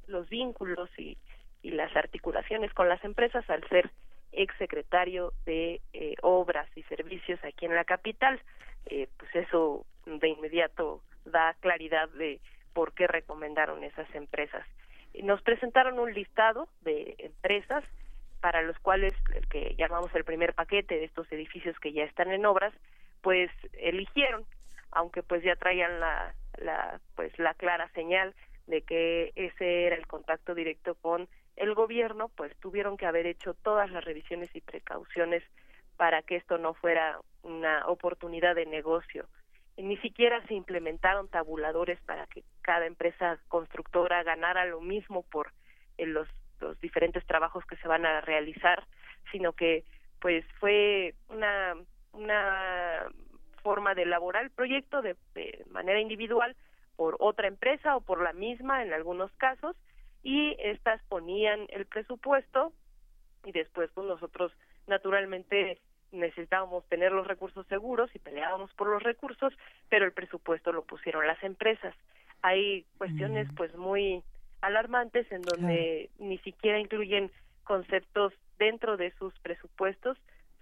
los 0.08 0.28
vínculos 0.28 0.90
y, 0.98 1.16
y, 1.62 1.70
las 1.70 1.94
articulaciones 1.96 2.72
con 2.74 2.88
las 2.88 3.02
empresas 3.04 3.48
al 3.48 3.66
ser 3.68 3.90
exsecretario 4.32 5.32
de 5.46 5.80
eh, 5.92 6.16
obras 6.22 6.68
y 6.76 6.82
servicios 6.84 7.38
aquí 7.44 7.66
en 7.66 7.74
la 7.74 7.84
capital. 7.84 8.40
Eh, 8.86 9.08
pues 9.16 9.34
eso 9.34 9.86
de 10.04 10.28
inmediato 10.28 11.00
da 11.24 11.54
claridad 11.60 12.08
de 12.10 12.40
por 12.72 12.92
qué 12.92 13.06
recomendaron 13.06 13.84
esas 13.84 14.12
empresas. 14.14 14.66
Nos 15.22 15.40
presentaron 15.42 15.98
un 15.98 16.12
listado 16.12 16.68
de 16.82 17.14
empresas 17.18 17.84
para 18.44 18.60
los 18.60 18.78
cuales 18.80 19.14
el 19.34 19.48
que 19.48 19.74
llamamos 19.78 20.14
el 20.14 20.22
primer 20.22 20.52
paquete 20.52 20.96
de 20.98 21.04
estos 21.06 21.32
edificios 21.32 21.78
que 21.78 21.94
ya 21.94 22.04
están 22.04 22.30
en 22.30 22.44
obras 22.44 22.74
pues 23.22 23.50
eligieron 23.72 24.44
aunque 24.90 25.22
pues 25.22 25.42
ya 25.42 25.56
traían 25.56 25.98
la, 25.98 26.34
la 26.58 27.00
pues 27.16 27.32
la 27.38 27.54
clara 27.54 27.88
señal 27.94 28.34
de 28.66 28.82
que 28.82 29.32
ese 29.34 29.86
era 29.86 29.96
el 29.96 30.06
contacto 30.06 30.54
directo 30.54 30.94
con 30.96 31.26
el 31.56 31.74
gobierno, 31.74 32.28
pues 32.36 32.54
tuvieron 32.58 32.98
que 32.98 33.06
haber 33.06 33.24
hecho 33.24 33.54
todas 33.54 33.90
las 33.90 34.04
revisiones 34.04 34.54
y 34.54 34.60
precauciones 34.60 35.42
para 35.96 36.20
que 36.20 36.36
esto 36.36 36.58
no 36.58 36.74
fuera 36.74 37.18
una 37.44 37.86
oportunidad 37.86 38.54
de 38.56 38.66
negocio. 38.66 39.26
Ni 39.78 39.96
siquiera 39.98 40.46
se 40.48 40.54
implementaron 40.54 41.28
tabuladores 41.28 41.98
para 42.02 42.26
que 42.26 42.44
cada 42.60 42.84
empresa 42.84 43.38
constructora 43.48 44.22
ganara 44.22 44.66
lo 44.66 44.82
mismo 44.82 45.22
por 45.22 45.50
eh, 45.96 46.04
los, 46.04 46.28
los 46.60 46.78
diferentes 46.80 47.24
trabajos 47.26 47.64
que 47.66 47.76
se 47.76 47.88
van 47.88 48.06
a 48.06 48.20
realizar, 48.20 48.84
sino 49.30 49.52
que 49.52 49.84
pues 50.20 50.44
fue 50.60 51.14
una 51.28 51.74
una 52.14 53.06
forma 53.62 53.94
de 53.94 54.02
elaborar 54.02 54.44
el 54.44 54.50
proyecto 54.50 55.02
de, 55.02 55.16
manera 55.70 56.00
individual 56.00 56.54
por 56.96 57.16
otra 57.18 57.48
empresa 57.48 57.96
o 57.96 58.00
por 58.00 58.22
la 58.22 58.32
misma 58.32 58.82
en 58.82 58.92
algunos 58.92 59.32
casos 59.32 59.76
y 60.22 60.56
estas 60.60 61.02
ponían 61.08 61.66
el 61.70 61.86
presupuesto 61.86 62.72
y 63.44 63.52
después 63.52 63.90
pues 63.94 64.06
nosotros 64.06 64.52
naturalmente 64.86 65.80
necesitábamos 66.12 66.86
tener 66.86 67.10
los 67.10 67.26
recursos 67.26 67.66
seguros 67.66 68.14
y 68.14 68.20
peleábamos 68.20 68.72
por 68.74 68.86
los 68.86 69.02
recursos, 69.02 69.52
pero 69.88 70.04
el 70.04 70.12
presupuesto 70.12 70.70
lo 70.70 70.84
pusieron 70.84 71.26
las 71.26 71.42
empresas. 71.42 71.94
Hay 72.42 72.86
cuestiones 72.98 73.50
mm. 73.50 73.54
pues 73.56 73.74
muy 73.74 74.22
alarmantes 74.66 75.30
en 75.30 75.42
donde 75.42 76.10
ni 76.18 76.38
siquiera 76.38 76.78
incluyen 76.78 77.30
conceptos 77.64 78.32
dentro 78.58 78.96
de 78.96 79.12
sus 79.12 79.38
presupuestos 79.40 80.18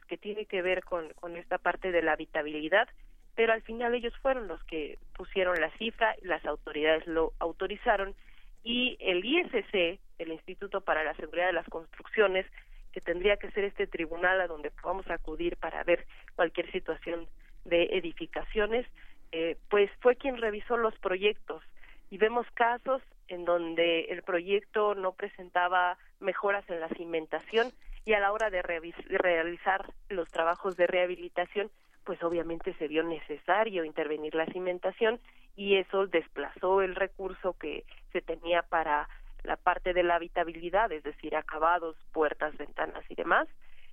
que 0.09 0.17
tiene 0.17 0.47
que 0.47 0.63
ver 0.63 0.85
con, 0.85 1.09
con 1.15 1.37
esta 1.37 1.59
parte 1.59 1.93
de 1.93 2.03
la 2.03 2.13
habitabilidad, 2.13 2.89
pero 3.35 3.53
al 3.53 3.63
final 3.63 3.95
ellos 3.95 4.15
fueron 4.21 4.49
los 4.49 4.63
que 4.65 4.99
pusieron 5.15 5.61
la 5.61 5.71
cifra, 5.79 6.15
las 6.23 6.45
autoridades 6.45 7.07
lo 7.07 7.33
autorizaron 7.39 8.15
y 8.63 8.97
el 9.01 9.25
ISC, 9.25 9.99
el 10.19 10.33
Instituto 10.33 10.83
para 10.83 11.03
la 11.03 11.15
Seguridad 11.15 11.47
de 11.47 11.55
las 11.55 11.69
Construcciones, 11.69 12.47
que 12.93 13.01
tendría 13.01 13.37
que 13.39 13.51
ser 13.53 13.65
este 13.65 13.87
tribunal 13.87 14.41
a 14.41 14.47
donde 14.47 14.71
podamos 14.71 15.09
acudir 15.11 15.57
para 15.57 15.83
ver 15.83 16.07
cualquier 16.37 16.71
situación 16.71 17.27
de 17.65 17.85
edificaciones, 17.93 18.87
eh, 19.33 19.57
pues 19.71 19.91
fue 20.01 20.17
quien 20.17 20.37
revisó 20.37 20.77
los 20.77 20.97
proyectos 20.99 21.63
y 22.11 22.19
vemos 22.19 22.47
casos 22.53 23.03
en 23.33 23.45
donde 23.45 24.03
el 24.11 24.23
proyecto 24.23 24.95
no 24.95 25.13
presentaba 25.13 25.97
mejoras 26.21 26.69
en 26.69 26.81
la 26.81 26.89
cimentación 26.91 27.73
y 28.05 28.13
a 28.13 28.21
la 28.21 28.33
hora 28.33 28.51
de, 28.51 28.63
realizar 28.63 29.93
los 30.09 30.31
trabajos 30.31 30.77
de 30.77 30.87
rehabilitación, 30.87 31.71
pues 32.05 32.23
obviamente 32.23 32.75
se 32.75 32.89
vio 32.89 33.03
necesario 33.03 33.85
intervenir 33.85 34.35
la 34.35 34.47
cimentación 34.47 35.21
y 35.57 35.77
eso 35.77 36.07
desplazó 36.07 36.83
el 36.83 36.95
recurso 36.95 37.57
que 37.59 37.85
se 38.13 38.21
tenía 38.21 38.63
para 38.63 39.09
la 39.45 39.57
parte 39.57 39.93
de 39.93 40.03
la 40.03 40.17
habitabilidad, 40.17 40.91
es 40.93 41.03
decir, 41.03 41.35
acabados, 41.37 41.97
puertas, 42.13 42.57
ventanas 42.57 43.05
y 43.09 43.15
demás, 43.15 43.49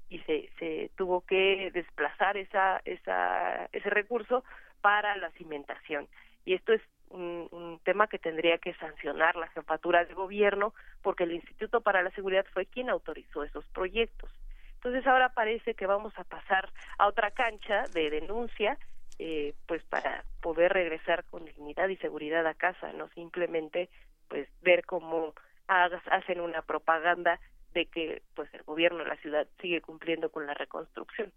y 0.10 0.20
se, 0.20 0.50
se 0.60 0.92
tuvo 0.96 1.22
que 1.22 1.72
desplazar 1.72 2.38
esa, 2.38 2.82
esa, 2.86 3.66
ese 3.72 3.90
recurso 3.90 4.44
para 4.82 5.16
la 5.18 5.32
cimentación. 5.32 6.08
Y 6.46 6.54
esto 6.54 6.74
es 6.74 6.82
un, 7.10 7.80
tema 7.84 8.08
que 8.08 8.20
tendría 8.20 8.58
que 8.58 8.74
sancionar 8.76 9.36
la 9.36 9.48
jefatura 9.48 10.06
de 10.06 10.14
gobierno 10.14 10.74
porque 11.02 11.24
el 11.24 11.32
Instituto 11.32 11.82
para 11.82 12.04
la 12.04 12.12
Seguridad 12.12 12.46
fue 12.54 12.66
quien 12.66 12.90
autorizó 12.90 13.44
esos 13.44 13.66
proyectos. 13.68 14.30
Entonces 14.76 15.08
ahora 15.08 15.30
parece 15.30 15.74
que 15.74 15.88
vamos 15.88 16.14
a 16.18 16.24
pasar 16.24 16.70
a 16.98 17.08
otra 17.08 17.32
cancha 17.32 17.84
de 17.94 18.10
denuncia, 18.10 18.78
eh, 19.18 19.54
pues 19.66 19.84
para 19.86 20.24
poder 20.42 20.74
regresar 20.74 21.24
con 21.26 21.46
dignidad 21.46 21.88
y 21.90 21.98
seguridad 21.98 22.46
a 22.46 22.54
casa, 22.54 22.94
no 22.94 23.10
simplemente 23.10 23.90
pues 24.28 24.48
ver 24.62 24.86
cómo 24.86 25.34
hacen 25.68 26.42
una 26.42 26.62
propaganda 26.62 27.40
de 27.74 27.86
que 27.86 28.22
pues 28.36 28.54
el 28.54 28.64
gobierno 28.64 29.00
de 29.00 29.10
la 29.10 29.18
ciudad 29.18 29.48
sigue 29.62 29.82
cumpliendo 29.82 30.30
con 30.30 30.46
la 30.46 30.54
reconstrucción. 30.54 31.32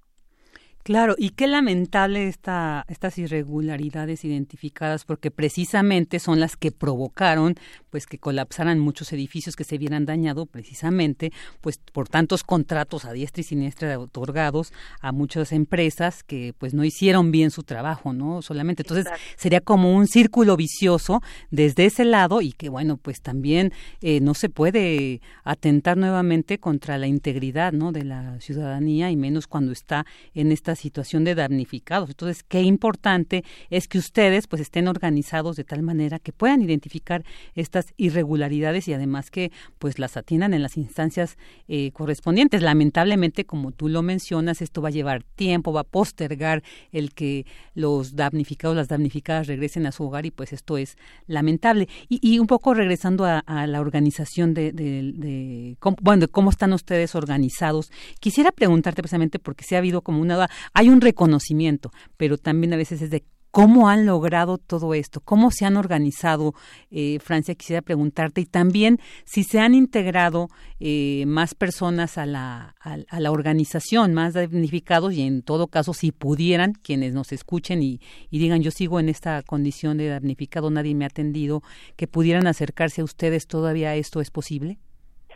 Claro, 0.82 1.14
y 1.16 1.30
qué 1.30 1.46
lamentable 1.46 2.26
esta, 2.26 2.84
estas 2.88 3.16
irregularidades 3.16 4.24
identificadas, 4.24 5.04
porque 5.04 5.30
precisamente 5.30 6.18
son 6.18 6.40
las 6.40 6.56
que 6.56 6.72
provocaron 6.72 7.54
pues 7.88 8.06
que 8.06 8.18
colapsaran 8.18 8.80
muchos 8.80 9.12
edificios 9.12 9.54
que 9.54 9.62
se 9.62 9.78
vieran 9.78 10.06
dañados, 10.06 10.48
precisamente 10.48 11.30
pues 11.60 11.78
por 11.78 12.08
tantos 12.08 12.42
contratos 12.42 13.04
a 13.04 13.12
diestra 13.12 13.42
y 13.42 13.44
siniestra 13.44 13.96
otorgados 13.98 14.72
a 15.00 15.12
muchas 15.12 15.52
empresas 15.52 16.24
que 16.24 16.52
pues 16.58 16.74
no 16.74 16.84
hicieron 16.84 17.30
bien 17.30 17.50
su 17.50 17.62
trabajo, 17.62 18.12
¿no? 18.12 18.42
Solamente 18.42 18.82
entonces 18.82 19.06
sería 19.36 19.60
como 19.60 19.94
un 19.94 20.08
círculo 20.08 20.56
vicioso 20.56 21.20
desde 21.50 21.84
ese 21.84 22.04
lado 22.04 22.40
y 22.40 22.52
que 22.52 22.70
bueno 22.70 22.96
pues 22.96 23.20
también 23.20 23.72
eh, 24.00 24.20
no 24.20 24.34
se 24.34 24.48
puede 24.48 25.20
atentar 25.44 25.96
nuevamente 25.96 26.58
contra 26.58 26.98
la 26.98 27.06
integridad, 27.06 27.72
¿no? 27.72 27.92
De 27.92 28.04
la 28.04 28.40
ciudadanía 28.40 29.10
y 29.12 29.16
menos 29.16 29.46
cuando 29.46 29.70
está 29.70 30.06
en 30.34 30.50
esta 30.50 30.71
situación 30.76 31.24
de 31.24 31.34
damnificados. 31.34 32.10
Entonces, 32.10 32.42
qué 32.42 32.62
importante 32.62 33.44
es 33.70 33.88
que 33.88 33.98
ustedes 33.98 34.46
pues 34.46 34.62
estén 34.62 34.88
organizados 34.88 35.56
de 35.56 35.64
tal 35.64 35.82
manera 35.82 36.18
que 36.18 36.32
puedan 36.32 36.62
identificar 36.62 37.24
estas 37.54 37.92
irregularidades 37.96 38.88
y 38.88 38.94
además 38.94 39.30
que 39.30 39.52
pues 39.78 39.98
las 39.98 40.16
atiendan 40.16 40.54
en 40.54 40.62
las 40.62 40.76
instancias 40.76 41.36
eh, 41.68 41.90
correspondientes. 41.92 42.62
Lamentablemente, 42.62 43.44
como 43.44 43.72
tú 43.72 43.88
lo 43.88 44.02
mencionas, 44.02 44.62
esto 44.62 44.82
va 44.82 44.88
a 44.88 44.92
llevar 44.92 45.22
tiempo, 45.22 45.72
va 45.72 45.80
a 45.80 45.84
postergar 45.84 46.62
el 46.92 47.12
que 47.12 47.46
los 47.74 48.16
damnificados, 48.16 48.76
las 48.76 48.88
damnificadas 48.88 49.46
regresen 49.46 49.86
a 49.86 49.92
su 49.92 50.04
hogar 50.04 50.26
y 50.26 50.30
pues 50.30 50.52
esto 50.52 50.78
es 50.78 50.96
lamentable. 51.26 51.88
Y, 52.08 52.38
un 52.38 52.46
poco 52.46 52.74
regresando 52.74 53.24
a, 53.24 53.42
la 53.66 53.80
organización 53.80 54.54
de, 54.54 54.72
de, 54.72 55.76
cómo, 55.78 55.96
bueno, 56.00 56.20
de 56.22 56.28
cómo 56.28 56.50
están 56.50 56.72
ustedes 56.72 57.14
organizados, 57.14 57.90
quisiera 58.20 58.50
preguntarte 58.52 59.02
precisamente 59.02 59.38
porque 59.38 59.64
se 59.64 59.76
ha 59.76 59.78
habido 59.78 60.02
como 60.02 60.20
una 60.20 60.48
hay 60.74 60.88
un 60.88 61.00
reconocimiento, 61.00 61.90
pero 62.16 62.38
también 62.38 62.72
a 62.72 62.76
veces 62.76 63.02
es 63.02 63.10
de 63.10 63.24
¿Cómo 63.52 63.90
han 63.90 64.06
logrado 64.06 64.56
todo 64.56 64.94
esto? 64.94 65.20
¿Cómo 65.20 65.50
se 65.50 65.66
han 65.66 65.76
organizado? 65.76 66.54
Eh, 66.90 67.18
Francia, 67.18 67.54
quisiera 67.54 67.82
preguntarte. 67.82 68.40
Y 68.40 68.46
también 68.46 68.96
si 69.26 69.44
se 69.44 69.60
han 69.60 69.74
integrado 69.74 70.48
eh, 70.80 71.24
más 71.26 71.54
personas 71.54 72.16
a 72.16 72.24
la, 72.24 72.74
a, 72.80 73.20
la 73.20 73.30
organización, 73.30 74.14
más 74.14 74.32
damnificados, 74.32 75.12
y 75.12 75.20
en 75.20 75.42
todo 75.42 75.66
caso, 75.66 75.92
si 75.92 76.12
pudieran, 76.12 76.72
quienes 76.72 77.12
nos 77.12 77.30
escuchen 77.30 77.82
y, 77.82 78.00
y, 78.30 78.38
digan, 78.38 78.62
yo 78.62 78.70
sigo 78.70 78.98
en 79.00 79.10
esta 79.10 79.42
condición 79.42 79.98
de 79.98 80.08
damnificado, 80.08 80.70
nadie 80.70 80.94
me 80.94 81.04
ha 81.04 81.08
atendido, 81.08 81.60
que 81.96 82.06
pudieran 82.06 82.46
acercarse 82.46 83.02
a 83.02 83.04
ustedes, 83.04 83.46
¿todavía 83.46 83.94
esto 83.96 84.22
es 84.22 84.30
posible? 84.30 84.78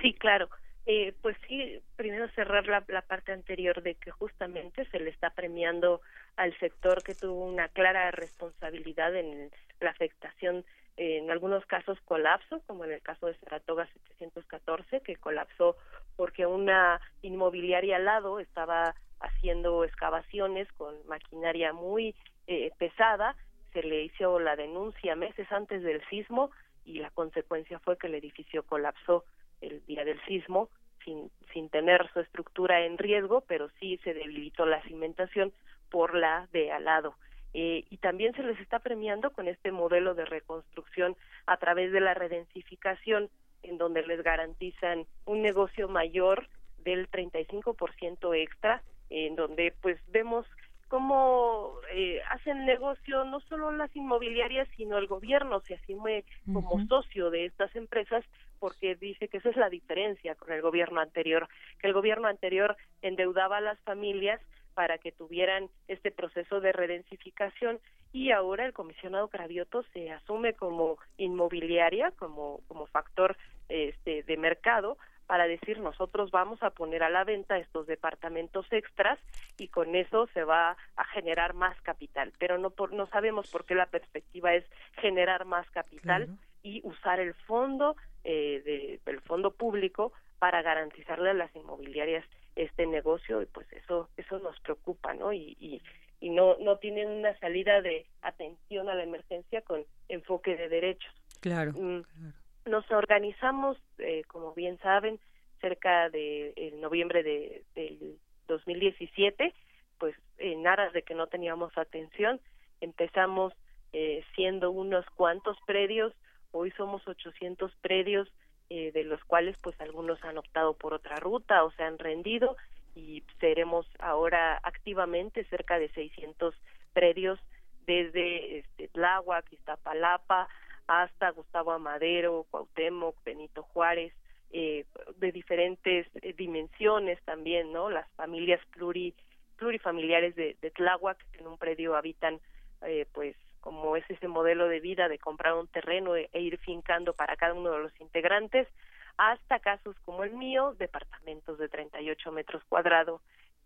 Sí, 0.01 0.15
claro. 0.15 0.48
Eh, 0.89 1.15
pues 1.21 1.37
sí, 1.49 1.81
primero 1.97 2.29
cerrar 2.31 2.69
la, 2.69 2.81
parte 3.03 3.33
anterior 3.33 3.83
de 3.83 3.97
que 3.97 4.13
justamente 4.13 4.89
se 4.91 5.01
le 5.01 5.11
está 5.11 5.31
premiando 5.31 6.01
al 6.37 6.57
sector 6.61 7.03
que 7.03 7.17
tuvo 7.17 7.45
una 7.45 7.69
clara 7.69 8.13
responsabilidad 8.13 9.13
en 9.17 9.51
la 9.81 9.91
afectación, 9.91 10.65
en 10.97 11.29
algunos 11.33 11.67
casos 11.67 11.99
colapso, 12.05 12.63
como 12.69 12.85
en 12.85 12.93
el 12.93 13.03
caso 13.03 13.27
de 13.27 13.35
Saratoga 13.35 13.89
714, 14.09 15.01
que 15.01 15.17
colapsó 15.17 15.77
porque 16.15 16.47
una 16.47 17.01
inmobiliaria 17.21 17.97
al 17.97 18.05
lado 18.05 18.39
estaba 18.39 18.95
haciendo 19.19 19.83
excavaciones 19.83 20.71
con 20.75 20.95
maquinaria 21.09 21.73
muy 21.73 22.15
eh, 22.47 22.71
pesada, 22.79 23.35
se 23.73 23.83
le 23.83 24.05
hizo 24.05 24.39
la 24.39 24.55
denuncia 24.55 25.17
meses 25.17 25.51
antes 25.51 25.83
del 25.83 26.01
sismo 26.09 26.53
y 26.85 27.01
la 27.01 27.11
consecuencia 27.11 27.81
fue 27.81 27.99
que 27.99 28.07
el 28.07 28.15
edificio 28.15 28.63
colapsó 28.63 29.25
el 29.61 29.85
día 29.87 30.05
del 30.05 30.20
sismo 30.27 30.69
sin, 31.05 31.31
sin 31.53 31.69
tener 31.69 32.11
su 32.12 32.20
estructura 32.20 32.85
en 32.85 32.99
riesgo, 32.99 33.43
pero 33.43 33.69
sí 33.81 33.99
se 34.05 34.15
debilitó 34.15 34.66
la 34.66 34.83
cimentación 34.83 35.53
por 35.91 36.15
la 36.15 36.49
de 36.53 36.73
al 36.73 36.85
lado. 36.85 37.15
Eh, 37.55 37.85
y 37.89 37.97
también 37.99 38.35
se 38.35 38.43
les 38.43 38.61
está 38.61 38.81
premiando 38.81 39.31
con 39.31 39.49
este 39.49 39.73
modelo 39.73 40.15
de 40.15 40.27
reconstrucción 40.27 41.16
a 41.47 41.57
través 41.57 41.91
de 41.93 42.01
la 42.01 42.12
redensificación, 42.12 43.31
en 43.62 43.78
donde 43.78 44.07
les 44.07 44.23
garantizan 44.23 45.07
un 45.24 45.43
negocio 45.43 45.89
mayor 45.89 46.49
del 46.78 47.11
35% 47.11 48.37
extra, 48.37 48.83
en 49.09 49.37
donde 49.37 49.73
pues 49.81 49.99
vemos 50.09 50.47
cómo 50.89 51.75
eh, 51.93 52.21
hacen 52.31 52.65
negocio 52.65 53.25
no 53.25 53.41
solo 53.41 53.73
las 53.73 53.95
inmobiliarias, 53.97 54.69
sino 54.77 54.99
el 54.99 55.07
gobierno 55.07 55.61
se 55.61 55.75
asume 55.75 56.25
como 56.53 56.87
socio 56.87 57.31
de 57.31 57.47
estas 57.47 57.75
empresas 57.75 58.25
porque 58.59 58.95
dice 58.95 59.29
que 59.29 59.39
esa 59.39 59.51
es 59.51 59.57
la 59.57 59.69
diferencia 59.69 60.35
con 60.35 60.53
el 60.53 60.63
gobierno 60.63 61.01
anterior, 61.01 61.49
que 61.79 61.89
el 61.89 61.93
gobierno 61.93 62.29
anterior 62.29 62.77
endeudaba 63.03 63.59
a 63.59 63.61
las 63.61 63.79
familias 63.81 64.41
para 64.75 64.99
que 64.99 65.13
tuvieran 65.13 65.69
este 65.89 66.11
proceso 66.11 66.61
de 66.61 66.73
redensificación 66.73 67.81
y 68.13 68.31
ahora 68.31 68.67
el 68.67 68.73
comisionado 68.73 69.29
Cravioto 69.29 69.85
se 69.93 70.11
asume 70.11 70.55
como 70.55 70.99
inmobiliaria, 71.17 72.13
como, 72.13 72.61
como 72.69 72.87
factor 72.87 73.37
este, 73.69 74.23
de 74.23 74.37
mercado 74.37 74.97
para 75.27 75.47
decir 75.47 75.78
nosotros 75.78 76.31
vamos 76.31 76.62
a 76.62 76.70
poner 76.70 77.03
a 77.03 77.11
la 77.11 77.24
venta 77.24 77.59
estos 77.59 77.86
departamentos 77.86 78.66
extras 78.70 79.19
y 79.59 79.69
con 79.69 79.94
eso 79.94 80.28
se 80.32 80.44
va 80.44 80.77
a 80.97 81.05
generar 81.07 81.55
más 81.55 81.81
capital 81.82 82.32
pero 82.39 82.59
no 82.59 82.70
por, 82.70 82.93
no 82.93 83.07
sabemos 83.09 83.51
por 83.51 83.65
qué 83.65 83.74
la 83.74 83.86
perspectiva 83.86 84.55
es 84.55 84.65
generar 85.01 85.44
más 85.44 85.69
capital 85.70 86.28
y 86.62 86.81
usar 86.85 87.20
el 87.20 87.35
fondo 87.35 87.97
eh, 88.24 88.62
de, 88.65 89.01
el 89.11 89.20
fondo 89.20 89.53
público 89.53 90.12
para 90.39 90.62
garantizarle 90.62 91.31
a 91.31 91.35
las 91.35 91.55
inmobiliarias 91.55 92.24
este 92.55 92.86
negocio 92.86 93.43
y 93.43 93.47
pues 93.47 93.70
eso 93.73 94.09
eso 94.16 94.39
nos 94.39 94.59
preocupa 94.61 95.15
no 95.15 95.32
y, 95.32 95.57
y, 95.61 95.82
y 96.20 96.31
no 96.31 96.57
no 96.59 96.78
tienen 96.78 97.09
una 97.09 97.39
salida 97.39 97.82
de 97.82 98.07
atención 98.23 98.89
a 98.89 98.94
la 98.94 99.03
emergencia 99.03 99.61
con 99.62 99.85
enfoque 100.09 100.57
de 100.57 100.69
derechos. 100.69 101.12
Claro, 101.40 101.73
mm, 101.73 102.03
claro 102.03 102.45
nos 102.66 102.90
organizamos, 102.90 103.78
eh, 103.98 104.22
como 104.28 104.55
bien 104.55 104.78
saben, 104.78 105.18
cerca 105.60 106.10
de 106.10 106.52
el 106.56 106.80
noviembre 106.80 107.22
de, 107.22 107.62
del 107.74 108.18
2017, 108.48 109.55
pues 109.98 110.14
en 110.38 110.66
aras 110.66 110.93
de 110.93 111.02
que 111.02 111.14
no 111.14 111.26
teníamos 111.26 111.76
atención, 111.76 112.40
empezamos 112.80 113.52
eh, 113.93 114.24
siendo 114.34 114.70
unos 114.70 115.06
cuantos 115.10 115.56
predios, 115.66 116.12
hoy 116.52 116.70
somos 116.72 117.06
800 117.06 117.72
predios, 117.80 118.28
eh, 118.68 118.90
de 118.93 119.05
los 119.05 119.22
cuales 119.24 119.56
pues 119.62 119.80
algunos 119.80 120.22
han 120.24 120.38
optado 120.38 120.74
por 120.74 120.93
otra 120.93 121.16
ruta 121.16 121.62
o 121.62 121.70
se 121.72 121.84
han 121.84 121.98
rendido 121.98 122.56
y 122.97 123.22
seremos 123.38 123.86
ahora 124.01 124.59
activamente 124.62 125.44
cerca 125.44 125.78
de 125.78 125.88
600 125.90 126.55
predios 126.93 127.38
desde 127.86 128.59
este, 128.59 128.88
Tláhuac, 128.88 129.52
Iztapalapa, 129.52 130.48
hasta 130.87 131.31
Gustavo 131.31 131.73
Amadero, 131.73 132.47
Cuauhtémoc, 132.51 133.23
Benito 133.25 133.63
Juárez, 133.63 134.13
eh, 134.53 134.85
de 135.17 135.33
diferentes 135.33 136.07
eh, 136.23 136.33
dimensiones 136.33 137.21
también, 137.25 137.73
¿no? 137.73 137.91
Las 137.91 138.09
familias 138.13 138.61
pluri, 138.73 139.15
plurifamiliares 139.57 140.35
de, 140.37 140.57
de 140.61 140.71
Tláhuac, 140.71 141.19
que 141.33 141.41
en 141.41 141.49
un 141.49 141.59
predio 141.59 141.97
habitan, 141.97 142.41
eh, 142.83 143.07
pues, 143.13 143.37
como 143.61 143.97
es 143.97 144.09
ese 144.09 144.29
modelo 144.29 144.69
de 144.69 144.81
vida 144.81 145.09
de 145.09 145.19
comprar 145.19 145.55
un 145.55 145.67
terreno 145.67 146.15
e, 146.15 146.29
e, 146.33 146.41
ir 146.41 146.59
fincando 146.59 147.15
para 147.15 147.37
cada 147.37 147.55
uno 147.55 147.73
de 147.73 147.81
los 147.81 148.01
integrantes, 148.01 148.69
hasta 149.17 149.59
casos 149.59 149.97
como 150.05 150.25
el 150.25 150.33
mío, 150.33 150.75
departamentos 150.79 151.59
de 151.59 151.69
38 151.69 152.33
metros 152.33 152.63
cuadrados, 152.69 153.21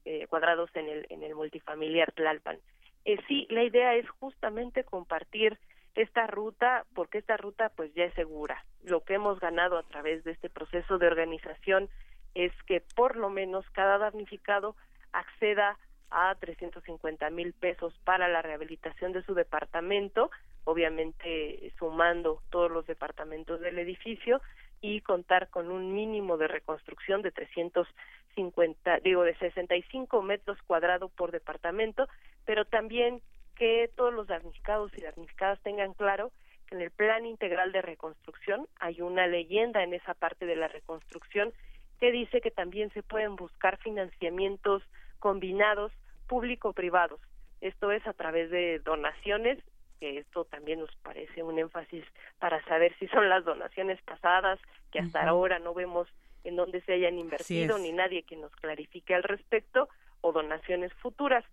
eh, 0.05 0.27
cuadrados 0.29 0.71
en 0.75 0.89
el, 0.89 1.07
en 1.11 1.23
el 1.23 1.35
multifamiliar 1.35 2.13
Tlalpan. 2.13 2.59
Eh, 3.05 3.19
sí, 3.29 3.47
la 3.51 3.63
idea 3.63 3.95
es 3.95 4.09
justamente 4.09 4.85
compartir 4.85 5.59
esta 6.03 6.27
ruta, 6.27 6.85
porque 6.95 7.19
esta 7.19 7.37
ruta 7.37 7.71
pues 7.77 7.93
ya 7.95 8.05
es 8.05 8.15
segura. 8.15 8.65
Lo 8.85 9.03
que 9.03 9.15
hemos 9.15 9.41
ganado 9.41 9.79
a 9.79 9.83
través 9.83 10.25
de 10.25 10.33
este 10.33 10.51
proceso 10.51 10.99
de 10.99 11.07
organización 11.07 11.89
es 12.35 12.53
que 12.67 12.83
por 12.95 13.17
lo 13.17 13.31
menos 13.31 13.69
cada 13.71 13.99
damnificado 13.99 14.77
acceda 15.13 15.79
a 16.11 16.35
350 16.35 17.31
mil 17.31 17.53
pesos 17.53 17.95
para 18.05 18.29
la 18.29 18.43
rehabilitación 18.43 19.13
de 19.13 19.23
su 19.23 19.35
departamento, 19.35 20.31
obviamente 20.65 21.73
sumando 21.79 22.43
todos 22.51 22.71
los 22.71 22.87
departamentos 22.87 23.61
del 23.61 23.79
edificio 23.79 24.41
y 24.81 25.01
contar 25.03 25.49
con 25.51 25.71
un 25.71 25.95
mínimo 25.95 26.37
de 26.37 26.49
reconstrucción 26.49 27.23
de 27.23 27.31
350, 27.33 29.01
digo, 29.01 29.23
de 29.23 29.37
65 29.37 30.23
metros 30.23 30.59
cuadrados 30.67 31.11
por 31.13 31.33
departamento, 31.33 32.09
pero 32.45 32.65
también 32.65 33.21
que 33.61 33.91
todos 33.95 34.15
los 34.15 34.27
damnificados 34.27 34.91
y 34.97 35.03
damnificadas 35.03 35.61
tengan 35.61 35.93
claro 35.93 36.33
que 36.67 36.77
en 36.77 36.81
el 36.81 36.91
plan 36.91 37.27
integral 37.27 37.73
de 37.73 37.83
reconstrucción 37.83 38.67
hay 38.79 39.03
una 39.03 39.27
leyenda 39.27 39.83
en 39.83 39.93
esa 39.93 40.15
parte 40.15 40.47
de 40.47 40.57
la 40.57 40.67
reconstrucción 40.67 41.53
que 42.01 42.11
dice 42.11 42.41
que 42.41 42.51
también 42.51 42.91
se 42.95 43.03
pueden 43.03 43.37
buscar 43.37 43.77
financiamientos 43.77 44.83
combinados 45.19 45.93
público-privados. 46.27 47.21
Esto 47.61 47.93
es 47.93 48.07
a 48.07 48.15
través 48.15 48.51
de 48.51 48.79
donaciones, 48.79 49.59
que 49.99 50.17
esto 50.17 50.47
también 50.47 50.81
nos 50.81 50.97
parece 51.03 51.43
un 51.43 51.59
énfasis 51.59 52.07
para 52.39 52.65
saber 52.65 52.97
si 52.99 53.09
son 53.09 53.29
las 53.29 53.45
donaciones 53.45 54.01
pasadas, 54.01 54.59
que 54.91 55.01
hasta 55.01 55.29
ahora 55.29 55.59
no 55.59 55.75
vemos 55.75 56.09
en 56.45 56.57
dónde 56.57 56.81
se 56.81 56.95
hayan 56.95 57.19
invertido, 57.19 57.77
ni 57.77 57.93
nadie 57.93 58.23
que 58.23 58.37
nos 58.37 58.53
clarifique 58.53 59.15
al 59.15 59.23
respecto, 59.23 59.91
o 60.23 60.33
donaciones 60.33 60.95
futuras 60.95 61.45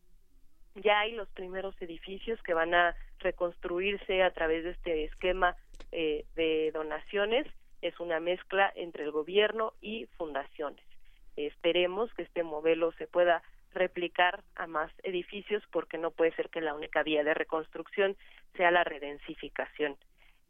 ya 0.82 1.00
hay 1.00 1.14
los 1.14 1.30
primeros 1.30 1.80
edificios 1.82 2.42
que 2.44 2.54
van 2.54 2.74
a 2.74 2.96
reconstruirse 3.20 4.24
a 4.24 4.32
través 4.32 4.64
de 4.64 4.72
este 4.72 5.04
esquema 5.06 5.56
eh, 5.92 6.26
de 6.36 6.72
donaciones. 6.74 7.48
Es 7.82 8.00
una 8.00 8.20
mezcla 8.20 8.72
entre 8.76 9.04
el 9.04 9.12
gobierno 9.12 9.74
y 9.82 10.06
fundaciones. 10.18 10.84
Esperemos 11.36 12.14
que 12.14 12.24
este 12.24 12.44
modelo 12.44 12.92
se 12.94 13.08
pueda 13.08 13.44
replicar 13.74 14.44
a 14.56 14.66
más 14.66 14.92
edificios 15.04 15.64
porque 15.72 15.98
no 15.98 16.12
puede 16.12 16.32
ser 16.36 16.50
que 16.50 16.62
la 16.62 16.74
única 16.74 17.04
vía 17.04 17.24
de 17.24 17.34
reconstrucción 17.34 18.16
sea 18.56 18.72
la 18.72 18.84
redensificación. 18.84 19.98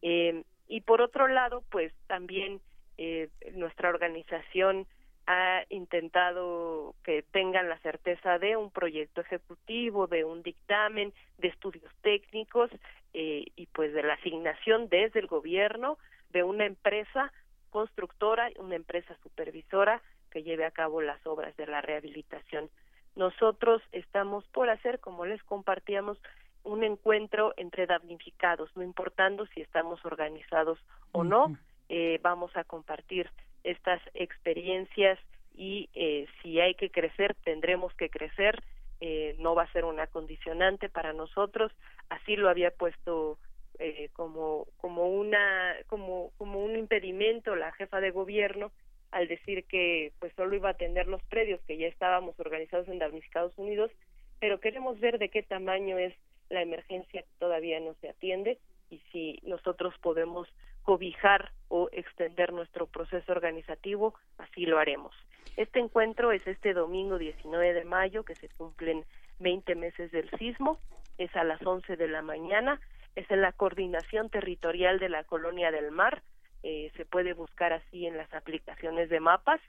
Eh, 0.02 0.44
y 0.68 0.82
por 0.82 1.02
otro 1.02 1.28
lado, 1.28 1.64
pues 1.70 1.94
también 2.08 2.62
eh, 2.98 3.30
nuestra 3.54 3.90
organización 3.90 4.88
ha 5.28 5.66
intentado 5.70 6.96
que 7.04 7.22
tengan 7.22 7.68
la 7.68 7.78
certeza 7.80 8.40
de 8.40 8.56
un 8.56 8.72
proyecto 8.72 9.22
ejecutivo, 9.22 10.08
de 10.08 10.24
un 10.24 10.42
dictamen, 10.42 11.14
de 11.38 11.50
estudios 11.50 11.92
técnicos 12.02 12.72
eh, 13.14 13.46
y 13.56 13.66
pues 13.68 13.94
de 13.94 14.04
la 14.04 14.14
asignación 14.14 14.88
desde 14.88 15.20
el 15.20 15.28
gobierno 15.28 15.98
de 16.30 16.44
una 16.44 16.66
empresa 16.66 17.32
constructora, 17.70 18.50
una 18.58 18.76
empresa 18.76 19.16
supervisora 19.22 20.02
que 20.32 20.44
lleve 20.44 20.66
a 20.66 20.72
cabo 20.72 21.02
las 21.02 21.26
obras 21.28 21.56
de 21.58 21.68
la 21.68 21.82
rehabilitación. 21.82 22.70
Nosotros 23.18 23.82
estamos 23.92 24.46
por 24.48 24.70
hacer, 24.70 25.00
como 25.00 25.26
les 25.26 25.44
compartíamos, 25.44 26.18
un 26.64 26.84
encuentro 26.84 27.54
entre 27.58 27.86
damnificados, 27.86 28.70
no 28.76 28.84
importando 28.84 29.46
si 29.48 29.62
estamos 29.62 30.04
organizados 30.06 30.80
o 31.12 31.24
no, 31.24 31.58
eh, 31.90 32.20
vamos 32.22 32.56
a 32.56 32.64
compartir 32.64 33.30
estas 33.64 34.02
experiencias 34.14 35.20
y 35.56 35.90
eh, 35.96 36.28
si 36.42 36.60
hay 36.60 36.76
que 36.76 36.92
crecer, 36.92 37.36
tendremos 37.44 37.94
que 37.96 38.10
crecer, 38.10 38.64
eh, 39.02 39.36
no 39.40 39.56
va 39.56 39.64
a 39.64 39.72
ser 39.72 39.86
una 39.86 40.08
condicionante 40.08 40.90
para 40.90 41.14
nosotros, 41.14 41.72
así 42.10 42.36
lo 42.36 42.50
había 42.50 42.72
puesto 42.72 43.38
eh, 43.80 44.10
como 44.14 44.66
como 44.78 45.08
una 45.08 45.76
como 45.86 46.32
como 46.38 46.64
un 46.64 46.76
impedimento 46.76 47.56
la 47.56 47.72
jefa 47.74 48.02
de 48.02 48.10
gobierno 48.10 48.72
al 49.12 49.28
decir 49.28 49.66
que 49.66 50.14
pues 50.18 50.34
solo 50.36 50.56
iba 50.56 50.70
a 50.70 50.72
atender 50.72 51.08
los 51.08 51.22
predios 51.26 51.62
que 51.68 51.78
ya 51.78 51.86
estábamos 51.86 52.40
organizados 52.40 52.88
en 52.88 52.98
damnificados 52.98 53.56
unidos 53.56 53.92
pero 54.40 54.60
queremos 54.60 55.00
ver 55.00 55.20
de 55.20 55.30
qué 55.30 55.44
tamaño 55.44 56.00
es 56.00 56.16
la 56.50 56.64
emergencia 56.64 57.22
que 57.22 57.28
todavía 57.38 57.80
no 57.80 57.94
se 58.02 58.10
atiende 58.10 58.58
y 58.90 59.00
si 59.12 59.40
nosotros 59.44 59.94
podemos 60.02 60.48
cobijar 60.88 61.52
o 61.68 61.90
extender 61.92 62.54
nuestro 62.54 62.88
proceso 62.88 63.34
organizativo, 63.34 64.14
así 64.38 64.66
lo 64.66 64.80
haremos. 64.80 65.14
Este 65.58 65.82
encuentro 65.82 66.32
es 66.32 66.48
este 66.48 66.74
domingo 66.74 67.18
19 67.18 67.74
de 67.74 67.84
mayo, 67.84 68.24
que 68.24 68.36
se 68.36 68.48
cumplen 68.48 69.04
20 69.40 69.76
meses 69.76 70.14
del 70.14 70.30
sismo, 70.40 70.80
es 71.18 71.36
a 71.36 71.44
las 71.44 71.62
11 71.62 71.98
de 71.98 72.08
la 72.08 72.22
mañana, 72.22 72.80
es 73.16 73.30
en 73.30 73.42
la 73.42 73.52
coordinación 73.52 74.30
territorial 74.30 74.98
de 74.98 75.10
la 75.10 75.26
Colonia 75.26 75.72
del 75.72 75.92
Mar, 75.92 76.24
eh, 76.64 76.90
se 76.96 77.04
puede 77.04 77.34
buscar 77.34 77.74
así 77.74 78.08
en 78.08 78.16
las 78.16 78.34
aplicaciones 78.34 79.10
de 79.10 79.20
mapas 79.20 79.60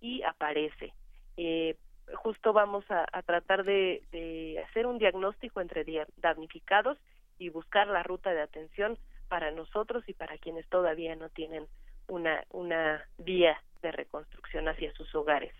y 0.00 0.24
aparece. 0.24 0.92
Eh, 1.36 1.76
justo 2.14 2.52
vamos 2.52 2.84
a, 2.90 3.06
tratar 3.22 3.62
de, 3.62 4.02
de, 4.10 4.60
hacer 4.68 4.86
un 4.86 4.98
diagnóstico 4.98 5.60
entre 5.60 5.84
damnificados 6.16 6.98
y 7.38 7.50
buscar 7.50 7.86
la 7.86 8.02
ruta 8.02 8.34
de 8.34 8.42
atención 8.42 8.98
para 9.34 9.50
nosotros 9.50 10.04
y 10.06 10.12
para 10.12 10.38
quienes 10.38 10.64
todavía 10.68 11.16
no 11.16 11.28
tienen 11.28 11.66
una, 12.06 12.44
una 12.52 13.04
vía 13.18 13.60
de 13.82 13.90
reconstrucción 13.90 14.68
hacia 14.68 14.94
sus 14.94 15.12
hogares. 15.12 15.52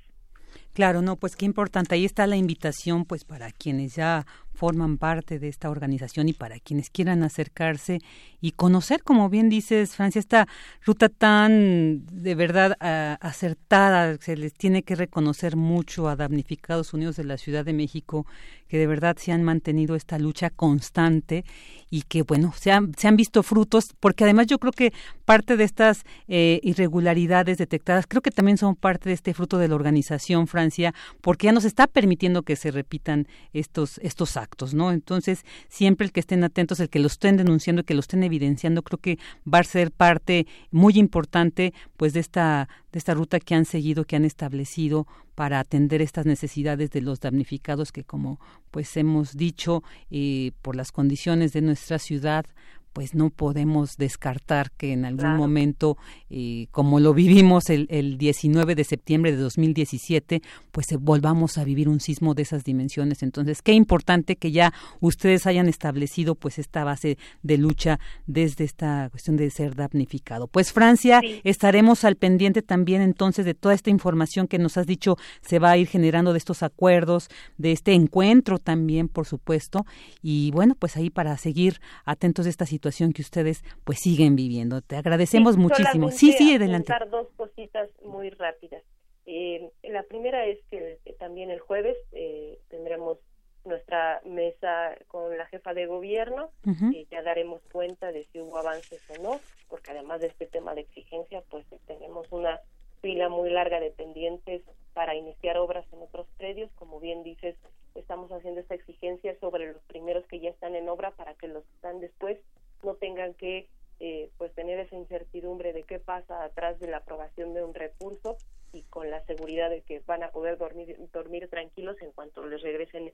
Claro, 0.74 1.02
no, 1.02 1.16
pues 1.16 1.34
qué 1.34 1.44
importante. 1.44 1.96
Ahí 1.96 2.04
está 2.04 2.28
la 2.28 2.36
invitación, 2.36 3.04
pues 3.04 3.24
para 3.24 3.50
quienes 3.50 3.96
ya 3.96 4.26
forman 4.54 4.98
parte 4.98 5.38
de 5.38 5.48
esta 5.48 5.68
organización 5.70 6.28
y 6.28 6.32
para 6.32 6.58
quienes 6.60 6.90
quieran 6.90 7.22
acercarse 7.22 8.00
y 8.40 8.52
conocer, 8.52 9.02
como 9.02 9.28
bien 9.28 9.48
dices, 9.48 9.96
Francia, 9.96 10.18
esta 10.18 10.48
ruta 10.84 11.08
tan 11.08 12.04
de 12.06 12.34
verdad 12.34 12.76
acertada, 13.20 14.16
se 14.18 14.36
les 14.36 14.54
tiene 14.54 14.82
que 14.82 14.94
reconocer 14.94 15.56
mucho 15.56 16.08
a 16.08 16.16
damnificados 16.16 16.94
unidos 16.94 17.16
de 17.16 17.24
la 17.24 17.38
Ciudad 17.38 17.64
de 17.64 17.72
México, 17.72 18.26
que 18.68 18.78
de 18.78 18.86
verdad 18.86 19.16
se 19.16 19.32
han 19.32 19.42
mantenido 19.42 19.94
esta 19.94 20.18
lucha 20.18 20.50
constante 20.50 21.44
y 21.90 22.02
que, 22.02 22.22
bueno, 22.22 22.52
se 22.58 22.72
han, 22.72 22.92
se 22.96 23.08
han 23.08 23.16
visto 23.16 23.42
frutos, 23.42 23.94
porque 24.00 24.24
además 24.24 24.46
yo 24.46 24.58
creo 24.58 24.72
que 24.72 24.92
parte 25.24 25.56
de 25.56 25.64
estas 25.64 26.02
eh, 26.28 26.60
irregularidades 26.62 27.56
detectadas, 27.56 28.06
creo 28.08 28.20
que 28.20 28.30
también 28.30 28.58
son 28.58 28.74
parte 28.74 29.08
de 29.08 29.14
este 29.14 29.32
fruto 29.32 29.58
de 29.58 29.68
la 29.68 29.74
organización, 29.74 30.48
Francia, 30.48 30.92
porque 31.20 31.46
ya 31.46 31.52
nos 31.52 31.64
está 31.64 31.86
permitiendo 31.86 32.42
que 32.42 32.56
se 32.56 32.70
repitan 32.70 33.28
estos, 33.52 33.98
estos 33.98 34.36
actos, 34.36 34.43
¿no? 34.74 34.92
Entonces, 34.92 35.44
siempre 35.68 36.06
el 36.06 36.12
que 36.12 36.20
estén 36.20 36.44
atentos, 36.44 36.80
el 36.80 36.88
que 36.88 36.98
lo 36.98 37.06
estén 37.06 37.36
denunciando, 37.36 37.84
que 37.84 37.94
lo 37.94 38.00
estén 38.00 38.22
evidenciando, 38.22 38.82
creo 38.82 38.98
que 38.98 39.18
va 39.52 39.58
a 39.58 39.64
ser 39.64 39.90
parte 39.90 40.46
muy 40.70 40.94
importante, 40.98 41.72
pues, 41.96 42.12
de 42.12 42.20
esta, 42.20 42.68
de 42.92 42.98
esta 42.98 43.14
ruta 43.14 43.40
que 43.40 43.54
han 43.54 43.64
seguido, 43.64 44.04
que 44.04 44.16
han 44.16 44.24
establecido 44.24 45.06
para 45.34 45.58
atender 45.58 46.00
estas 46.02 46.26
necesidades 46.26 46.90
de 46.90 47.00
los 47.00 47.20
damnificados 47.20 47.92
que, 47.92 48.04
como 48.04 48.40
pues 48.70 48.96
hemos 48.96 49.36
dicho, 49.36 49.82
eh, 50.10 50.52
por 50.62 50.76
las 50.76 50.92
condiciones 50.92 51.52
de 51.52 51.62
nuestra 51.62 51.98
ciudad, 51.98 52.46
pues 52.94 53.12
no 53.12 53.30
podemos 53.30 53.96
descartar 53.96 54.70
que 54.70 54.92
en 54.92 55.04
algún 55.04 55.36
momento, 55.36 55.98
eh, 56.30 56.68
como 56.70 57.00
lo 57.00 57.12
vivimos 57.12 57.68
el, 57.68 57.88
el, 57.90 58.18
19 58.18 58.76
de 58.76 58.84
septiembre 58.84 59.32
de 59.32 59.38
2017, 59.38 60.42
pues 60.70 60.92
eh, 60.92 60.96
volvamos 60.96 61.58
a 61.58 61.64
vivir 61.64 61.88
un 61.88 61.98
sismo 61.98 62.34
de 62.34 62.42
esas 62.42 62.62
dimensiones. 62.62 63.24
Entonces, 63.24 63.62
qué 63.62 63.72
importante 63.72 64.36
que 64.36 64.52
ya 64.52 64.72
ustedes 65.00 65.48
hayan 65.48 65.68
establecido 65.68 66.36
pues 66.36 66.60
esta 66.60 66.84
base 66.84 67.18
de 67.42 67.58
lucha 67.58 67.98
desde 68.28 68.62
esta 68.62 69.08
cuestión 69.10 69.36
de 69.36 69.50
ser 69.50 69.74
damnificado. 69.74 70.46
Pues 70.46 70.72
Francia, 70.72 71.20
estaremos 71.42 72.04
al 72.04 72.14
pendiente 72.14 72.62
también 72.62 73.02
entonces 73.02 73.44
de 73.44 73.54
toda 73.54 73.74
esta 73.74 73.90
información 73.90 74.46
que 74.46 74.58
nos 74.58 74.76
has 74.76 74.86
dicho 74.86 75.16
se 75.42 75.58
va 75.58 75.72
a 75.72 75.76
ir 75.76 75.88
generando 75.88 76.32
de 76.32 76.38
estos 76.38 76.62
acuerdos, 76.62 77.28
de 77.58 77.72
este 77.72 77.92
encuentro 77.92 78.60
también, 78.60 79.08
por 79.08 79.26
supuesto, 79.26 79.84
y 80.22 80.52
bueno, 80.52 80.76
pues 80.78 80.96
ahí 80.96 81.10
para 81.10 81.36
seguir 81.38 81.80
atentos 82.04 82.44
de 82.44 82.52
esta 82.52 82.66
situación 82.66 82.83
que 83.12 83.22
ustedes 83.22 83.64
pues 83.84 84.00
siguen 84.00 84.36
viviendo. 84.36 84.80
Te 84.82 84.96
agradecemos 84.96 85.56
muchísimo. 85.56 86.10
Sí, 86.10 86.32
sí, 86.32 86.54
adelante. 86.54 86.92
dos 87.10 87.28
cositas 87.36 87.88
muy 88.04 88.30
rápidas. 88.30 88.82
Eh, 89.26 89.70
la 89.82 90.02
primera 90.02 90.44
es 90.46 90.58
que 90.70 90.98
también 91.18 91.50
el 91.50 91.60
jueves 91.60 91.96
eh, 92.12 92.58
tendremos 92.68 93.18
nuestra 93.64 94.20
mesa 94.26 94.94
con 95.08 95.36
la 95.38 95.46
jefa 95.46 95.72
de 95.72 95.86
gobierno 95.86 96.50
y 96.92 97.06
ya 97.10 97.22
daremos 97.22 97.62
cuenta 97.72 98.12
de 98.12 98.24
si 98.24 98.40
hubo 98.40 98.58
avances 98.58 99.02
o 99.08 99.22
no, 99.22 99.40
porque 99.68 99.92
además 99.92 100.20
de 100.20 100.26
este 100.26 100.46
tema 100.46 100.74
de 100.74 100.82
exigencia, 100.82 101.42
pues 101.48 101.64
tenemos 101.86 102.30
una 102.30 102.60
fila 103.00 103.28
muy 103.28 103.50
larga 103.50 103.80
de 103.80 103.90
pendientes 103.90 104.62
para 104.92 105.14
iniciar 105.14 105.56
obras 105.58 105.86
en 105.92 106.02
otros 106.02 106.26
predios. 106.36 106.70
Como 106.74 107.00
bien 107.00 107.22
dices, 107.22 107.56
estamos 107.94 108.30
haciendo 108.32 108.60
esta 108.60 108.74
exigencia 108.74 109.34
sobre 109.40 109.72
los 109.72 109.82
primeros 109.84 110.26
que 110.26 110.40
ya 110.40 110.50
están 110.50 110.74
en 110.74 110.88
obra 110.88 111.12
para 111.12 111.34
que 111.34 111.48
los 111.48 111.64
que 111.64 111.74
están 111.74 112.00
después 112.00 112.38
no 112.84 112.94
tengan 112.94 113.34
que 113.34 113.68
eh, 114.00 114.30
pues 114.38 114.52
tener 114.54 114.78
esa 114.80 114.96
incertidumbre 114.96 115.72
de 115.72 115.84
qué 115.84 115.98
pasa 115.98 116.44
atrás 116.44 116.78
de 116.80 116.88
la 116.88 116.98
aprobación 116.98 117.54
de 117.54 117.64
un 117.64 117.74
recurso 117.74 118.36
y 118.72 118.82
con 118.82 119.08
la 119.10 119.24
seguridad 119.24 119.70
de 119.70 119.82
que 119.82 120.00
van 120.00 120.24
a 120.24 120.30
poder 120.30 120.58
dormir 120.58 120.96
dormir 121.12 121.48
tranquilos 121.48 121.96
en 122.02 122.10
cuanto 122.12 122.44
les 122.46 122.60
regresen 122.60 123.12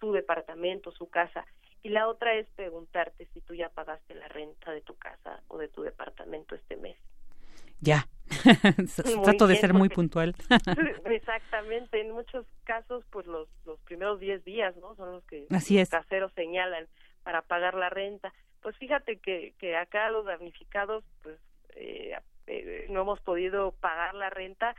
su 0.00 0.12
departamento, 0.12 0.90
su 0.92 1.08
casa. 1.08 1.44
Y 1.82 1.90
la 1.90 2.08
otra 2.08 2.34
es 2.34 2.48
preguntarte 2.56 3.28
si 3.34 3.40
tú 3.40 3.54
ya 3.54 3.68
pagaste 3.68 4.14
la 4.14 4.28
renta 4.28 4.72
de 4.72 4.80
tu 4.80 4.94
casa 4.96 5.42
o 5.48 5.58
de 5.58 5.68
tu 5.68 5.82
departamento 5.82 6.54
este 6.54 6.76
mes. 6.76 6.96
Ya. 7.80 8.06
Trato 9.24 9.46
de 9.46 9.56
ser 9.56 9.74
muy 9.74 9.88
puntual. 9.88 10.34
Exactamente. 11.04 12.00
En 12.00 12.12
muchos 12.12 12.46
casos, 12.64 13.04
pues 13.10 13.26
los, 13.26 13.48
los 13.66 13.78
primeros 13.80 14.20
10 14.20 14.44
días, 14.44 14.76
¿no? 14.76 14.94
Son 14.94 15.12
los 15.12 15.24
que 15.24 15.46
Así 15.50 15.78
los 15.78 15.88
caseros 15.88 16.32
señalan 16.34 16.86
para 17.24 17.42
pagar 17.42 17.74
la 17.74 17.90
renta 17.90 18.32
pues 18.62 18.76
fíjate 18.76 19.16
que, 19.18 19.54
que 19.58 19.76
acá 19.76 20.10
los 20.10 20.24
damnificados 20.24 21.04
pues 21.22 21.38
eh, 21.74 22.16
eh, 22.46 22.86
no 22.88 23.02
hemos 23.02 23.20
podido 23.20 23.72
pagar 23.72 24.14
la 24.14 24.30
renta 24.30 24.74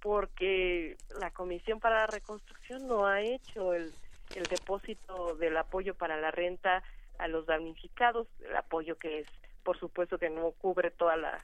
porque 0.00 0.96
la 1.20 1.30
Comisión 1.30 1.80
para 1.80 2.00
la 2.00 2.06
Reconstrucción 2.06 2.86
no 2.86 3.06
ha 3.06 3.20
hecho 3.20 3.74
el, 3.74 3.92
el 4.34 4.44
depósito 4.44 5.36
del 5.36 5.56
apoyo 5.56 5.94
para 5.94 6.20
la 6.20 6.30
renta 6.30 6.82
a 7.18 7.28
los 7.28 7.46
damnificados, 7.46 8.26
el 8.40 8.56
apoyo 8.56 8.96
que 8.96 9.20
es 9.20 9.28
por 9.62 9.78
supuesto 9.78 10.18
que 10.18 10.28
no 10.28 10.50
cubre 10.52 10.90
toda 10.90 11.16
la, 11.16 11.40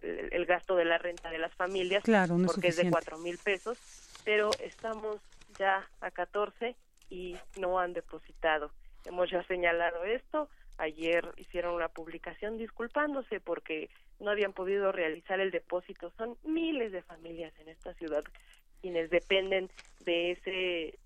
el, 0.00 0.46
gasto 0.46 0.76
de 0.76 0.86
la 0.86 0.96
renta 0.96 1.30
de 1.30 1.36
las 1.36 1.52
familias 1.54 2.02
porque 2.02 2.68
es, 2.68 2.76
de 2.76 2.90
cuatro 2.90 3.18
mil 3.18 3.36
pesos 3.36 3.78
pero 4.24 4.50
estamos 4.60 5.18
ya 5.58 5.86
a 6.00 6.10
14 6.10 6.74
y 7.10 7.36
no 7.58 7.78
han 7.78 7.92
depositado. 7.92 8.70
Hemos 9.04 9.30
ya 9.30 9.42
señalado 9.44 10.04
esto 10.04 10.48
ayer 10.78 11.28
hicieron 11.36 11.74
una 11.74 11.88
publicación 11.88 12.56
disculpándose 12.56 13.40
porque 13.40 13.90
no 14.20 14.30
habían 14.30 14.52
podido 14.52 14.92
realizar 14.92 15.40
el 15.40 15.50
depósito. 15.50 16.12
Son 16.16 16.36
miles 16.44 16.92
de 16.92 17.02
familias 17.02 17.52
en 17.60 17.68
esta 17.68 17.92
ciudad 17.94 18.24
quienes 18.80 19.10
dependen 19.10 19.70
de 20.04 20.32
ese 20.32 20.98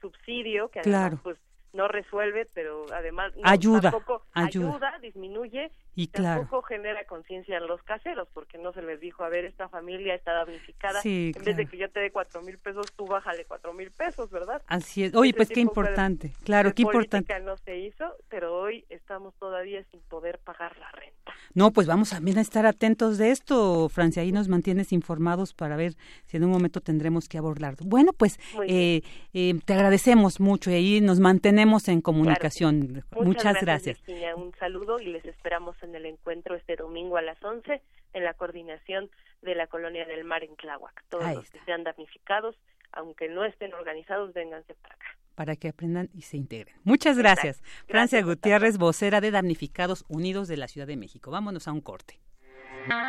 subsidio 0.00 0.68
que 0.70 0.80
además 0.80 1.20
pues 1.22 1.38
no 1.72 1.86
resuelve, 1.86 2.46
pero 2.54 2.86
además 2.92 3.32
ayuda, 3.44 3.90
tampoco 3.90 4.24
ayuda, 4.32 4.98
disminuye 5.02 5.70
y 5.98 6.06
tampoco 6.06 6.62
genera 6.62 7.04
conciencia 7.06 7.56
en 7.56 7.66
los 7.66 7.82
caseros, 7.82 8.28
porque 8.32 8.56
no 8.56 8.72
se 8.72 8.82
les 8.82 9.00
dijo, 9.00 9.24
a 9.24 9.28
ver, 9.28 9.44
esta 9.44 9.68
familia 9.68 10.14
está 10.14 10.32
damnificada, 10.32 11.00
en 11.02 11.32
vez 11.32 11.56
de 11.56 11.66
que 11.66 11.76
yo 11.76 11.90
te 11.90 11.98
dé 11.98 12.12
cuatro 12.12 12.40
mil 12.40 12.56
pesos, 12.56 12.86
tú 12.94 13.04
bájale 13.04 13.44
cuatro 13.46 13.72
mil 13.72 13.90
pesos, 13.90 14.30
¿verdad? 14.30 14.62
Así 14.68 15.02
es. 15.02 15.14
Oye, 15.16 15.34
pues 15.34 15.48
qué 15.48 15.58
importante, 15.58 16.32
claro, 16.44 16.72
qué 16.72 16.82
importante. 16.82 17.40
no 17.40 17.56
se 17.56 17.78
hizo, 17.78 18.14
pero 18.28 18.56
hoy 18.56 18.84
estamos 18.90 19.34
todavía 19.40 19.82
sin 19.90 19.98
poder 20.02 20.38
pagar 20.38 20.78
la 20.78 20.88
renta. 20.92 21.32
No, 21.54 21.72
pues 21.72 21.88
vamos 21.88 22.10
también 22.10 22.38
a 22.38 22.42
estar 22.42 22.64
atentos 22.64 23.18
de 23.18 23.32
esto, 23.32 23.88
Francia, 23.88 24.22
ahí 24.22 24.30
nos 24.30 24.46
mantienes 24.46 24.92
informados 24.92 25.52
para 25.52 25.74
ver 25.74 25.94
si 26.26 26.36
en 26.36 26.44
un 26.44 26.50
momento 26.52 26.80
tendremos 26.80 27.28
que 27.28 27.38
abordarlo. 27.38 27.84
Bueno, 27.84 28.12
pues 28.12 28.38
eh, 28.68 29.02
eh, 29.34 29.54
te 29.64 29.72
agradecemos 29.72 30.38
mucho 30.38 30.70
y 30.70 30.74
ahí 30.74 31.00
nos 31.00 31.18
mantenemos 31.18 31.88
en 31.88 32.02
comunicación. 32.02 33.02
Muchas, 33.20 33.56
gracias. 33.60 34.00
Un 34.36 34.54
saludo 34.60 35.00
y 35.00 35.06
les 35.06 35.24
esperamos 35.24 35.74
en 35.82 35.87
el 35.94 36.06
encuentro 36.06 36.54
este 36.54 36.76
domingo 36.76 37.16
a 37.16 37.22
las 37.22 37.42
11 37.42 37.82
en 38.14 38.24
la 38.24 38.34
coordinación 38.34 39.10
de 39.42 39.54
la 39.54 39.66
Colonia 39.66 40.06
del 40.06 40.24
Mar 40.24 40.44
en 40.44 40.56
Tláhuac. 40.56 41.04
Todos 41.08 41.34
los 41.34 41.50
que 41.50 41.60
sean 41.64 41.84
damnificados, 41.84 42.56
aunque 42.92 43.28
no 43.28 43.44
estén 43.44 43.74
organizados, 43.74 44.32
vénganse 44.32 44.74
para 44.74 44.94
acá. 44.94 45.06
Para 45.34 45.56
que 45.56 45.68
aprendan 45.68 46.10
y 46.12 46.22
se 46.22 46.36
integren. 46.36 46.74
Muchas 46.82 47.16
gracias. 47.16 47.62
Francia 47.86 48.20
Gutiérrez, 48.22 48.76
vocera 48.76 49.20
de 49.20 49.30
Damnificados 49.30 50.04
Unidos 50.08 50.48
de 50.48 50.56
la 50.56 50.66
Ciudad 50.66 50.86
de 50.86 50.96
México. 50.96 51.30
Vámonos 51.30 51.68
a 51.68 51.72
un 51.72 51.80
corte. 51.80 52.18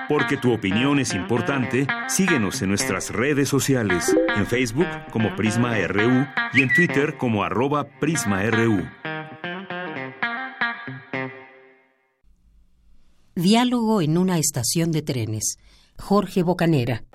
Porque 0.07 0.37
tu 0.37 0.53
opinión 0.53 0.99
es 0.99 1.13
importante, 1.13 1.87
síguenos 2.07 2.61
en 2.61 2.69
nuestras 2.69 3.11
redes 3.11 3.47
sociales, 3.47 4.15
en 4.35 4.45
Facebook 4.45 4.87
como 5.11 5.35
Prisma 5.35 5.75
RU 5.87 6.25
y 6.53 6.61
en 6.61 6.73
Twitter 6.73 7.17
como 7.17 7.43
arroba 7.43 7.85
PrismaRU. 7.99 9.08
Diálogo 13.39 14.01
en 14.01 14.17
una 14.17 14.37
estación 14.37 14.91
de 14.91 15.01
trenes. 15.01 15.59
Jorge 15.97 16.43
Bocanera. 16.43 17.05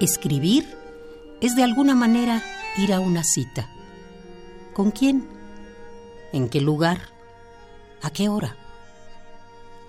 Escribir 0.00 0.64
es 1.42 1.54
de 1.54 1.62
alguna 1.62 1.94
manera 1.94 2.42
ir 2.78 2.94
a 2.94 3.00
una 3.00 3.22
cita. 3.22 3.68
¿Con 4.72 4.92
quién? 4.92 5.37
¿En 6.32 6.48
qué 6.48 6.60
lugar? 6.60 7.00
¿A 8.02 8.10
qué 8.10 8.28
hora? 8.28 8.56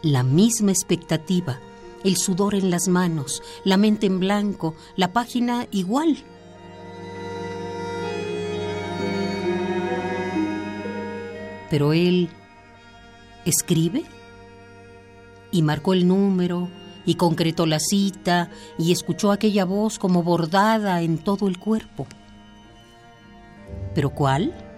La 0.01 0.23
misma 0.23 0.71
expectativa, 0.71 1.59
el 2.03 2.15
sudor 2.15 2.55
en 2.55 2.71
las 2.71 2.87
manos, 2.87 3.43
la 3.65 3.75
mente 3.75 4.07
en 4.07 4.19
blanco, 4.19 4.75
la 4.95 5.11
página 5.11 5.67
igual. 5.71 6.17
Pero 11.69 11.91
él 11.91 12.29
escribe 13.45 14.05
y 15.51 15.61
marcó 15.61 15.93
el 15.93 16.07
número 16.07 16.69
y 17.05 17.15
concretó 17.15 17.65
la 17.65 17.79
cita 17.79 18.49
y 18.77 18.93
escuchó 18.93 19.31
aquella 19.31 19.65
voz 19.65 19.99
como 19.99 20.23
bordada 20.23 21.01
en 21.01 21.17
todo 21.17 21.47
el 21.47 21.59
cuerpo. 21.59 22.07
¿Pero 23.93 24.11
cuál? 24.11 24.68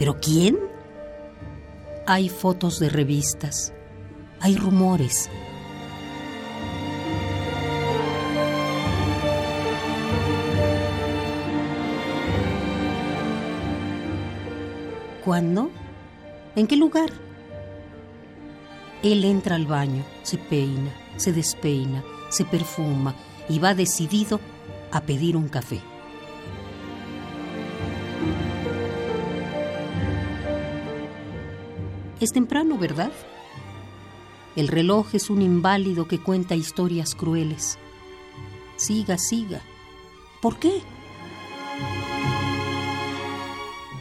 ¿Pero 0.00 0.16
quién? 0.18 0.58
Hay 2.06 2.30
fotos 2.30 2.80
de 2.80 2.88
revistas, 2.88 3.74
hay 4.40 4.56
rumores. 4.56 5.28
¿Cuándo? 15.22 15.70
¿En 16.56 16.66
qué 16.66 16.78
lugar? 16.78 17.10
Él 19.02 19.22
entra 19.26 19.56
al 19.56 19.66
baño, 19.66 20.02
se 20.22 20.38
peina, 20.38 20.94
se 21.18 21.34
despeina, 21.34 22.02
se 22.30 22.46
perfuma 22.46 23.14
y 23.50 23.58
va 23.58 23.74
decidido 23.74 24.40
a 24.92 25.02
pedir 25.02 25.36
un 25.36 25.50
café. 25.50 25.82
Es 32.20 32.32
temprano, 32.32 32.76
¿verdad? 32.76 33.10
El 34.54 34.68
reloj 34.68 35.14
es 35.14 35.30
un 35.30 35.40
inválido 35.40 36.06
que 36.06 36.18
cuenta 36.18 36.54
historias 36.54 37.14
crueles. 37.14 37.78
Siga, 38.76 39.16
siga. 39.16 39.62
¿Por 40.42 40.58
qué? 40.58 40.82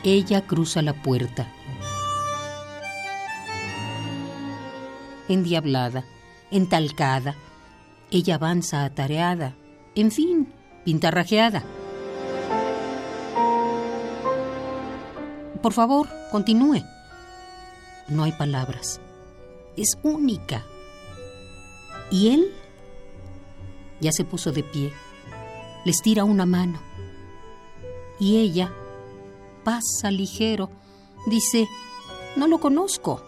Ella 0.03 0.45
cruza 0.45 0.81
la 0.81 0.93
puerta. 0.93 1.47
Endiablada, 5.29 6.03
entalcada. 6.51 7.35
Ella 8.11 8.35
avanza 8.35 8.83
atareada. 8.83 9.55
En 9.95 10.11
fin, 10.11 10.51
pintarrajeada. 10.83 11.63
Por 15.61 15.71
favor, 15.71 16.09
continúe. 16.31 16.83
No 18.09 18.23
hay 18.23 18.31
palabras. 18.31 18.99
Es 19.77 19.97
única. 20.03 20.65
¿Y 22.11 22.33
él? 22.33 22.53
Ya 24.01 24.11
se 24.11 24.23
puso 24.25 24.51
de 24.51 24.63
pie. 24.63 24.91
Les 25.85 26.01
tira 26.01 26.23
una 26.23 26.45
mano. 26.45 26.79
Y 28.19 28.37
ella 28.37 28.73
pasa 29.63 30.09
ligero. 30.09 30.69
Dice, 31.27 31.67
no 32.35 32.47
lo 32.47 32.59
conozco. 32.59 33.21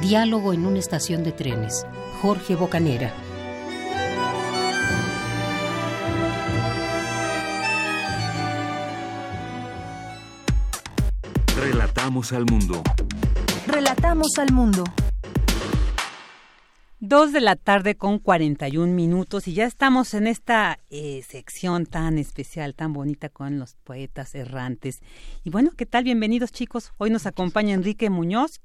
Diálogo 0.00 0.52
en 0.52 0.66
una 0.66 0.78
estación 0.78 1.24
de 1.24 1.32
trenes. 1.32 1.86
Jorge 2.22 2.56
Bocanera. 2.56 3.25
Relatamos 11.68 12.32
al 12.32 12.46
mundo. 12.46 12.80
Relatamos 13.66 14.38
al 14.38 14.52
mundo. 14.52 14.84
Dos 17.00 17.32
de 17.32 17.40
la 17.40 17.56
tarde 17.56 17.96
con 17.96 18.20
41 18.20 18.92
minutos 18.92 19.48
y 19.48 19.54
ya 19.54 19.64
estamos 19.64 20.14
en 20.14 20.28
esta 20.28 20.78
eh, 20.90 21.24
sección 21.28 21.84
tan 21.84 22.18
especial, 22.18 22.76
tan 22.76 22.92
bonita 22.92 23.30
con 23.30 23.58
los 23.58 23.74
poetas 23.82 24.36
errantes. 24.36 25.00
Y 25.42 25.50
bueno, 25.50 25.72
¿qué 25.76 25.86
tal? 25.86 26.04
Bienvenidos 26.04 26.52
chicos. 26.52 26.92
Hoy 26.98 27.10
nos 27.10 27.26
acompaña 27.26 27.74
Enrique 27.74 28.10
Muñoz 28.10 28.60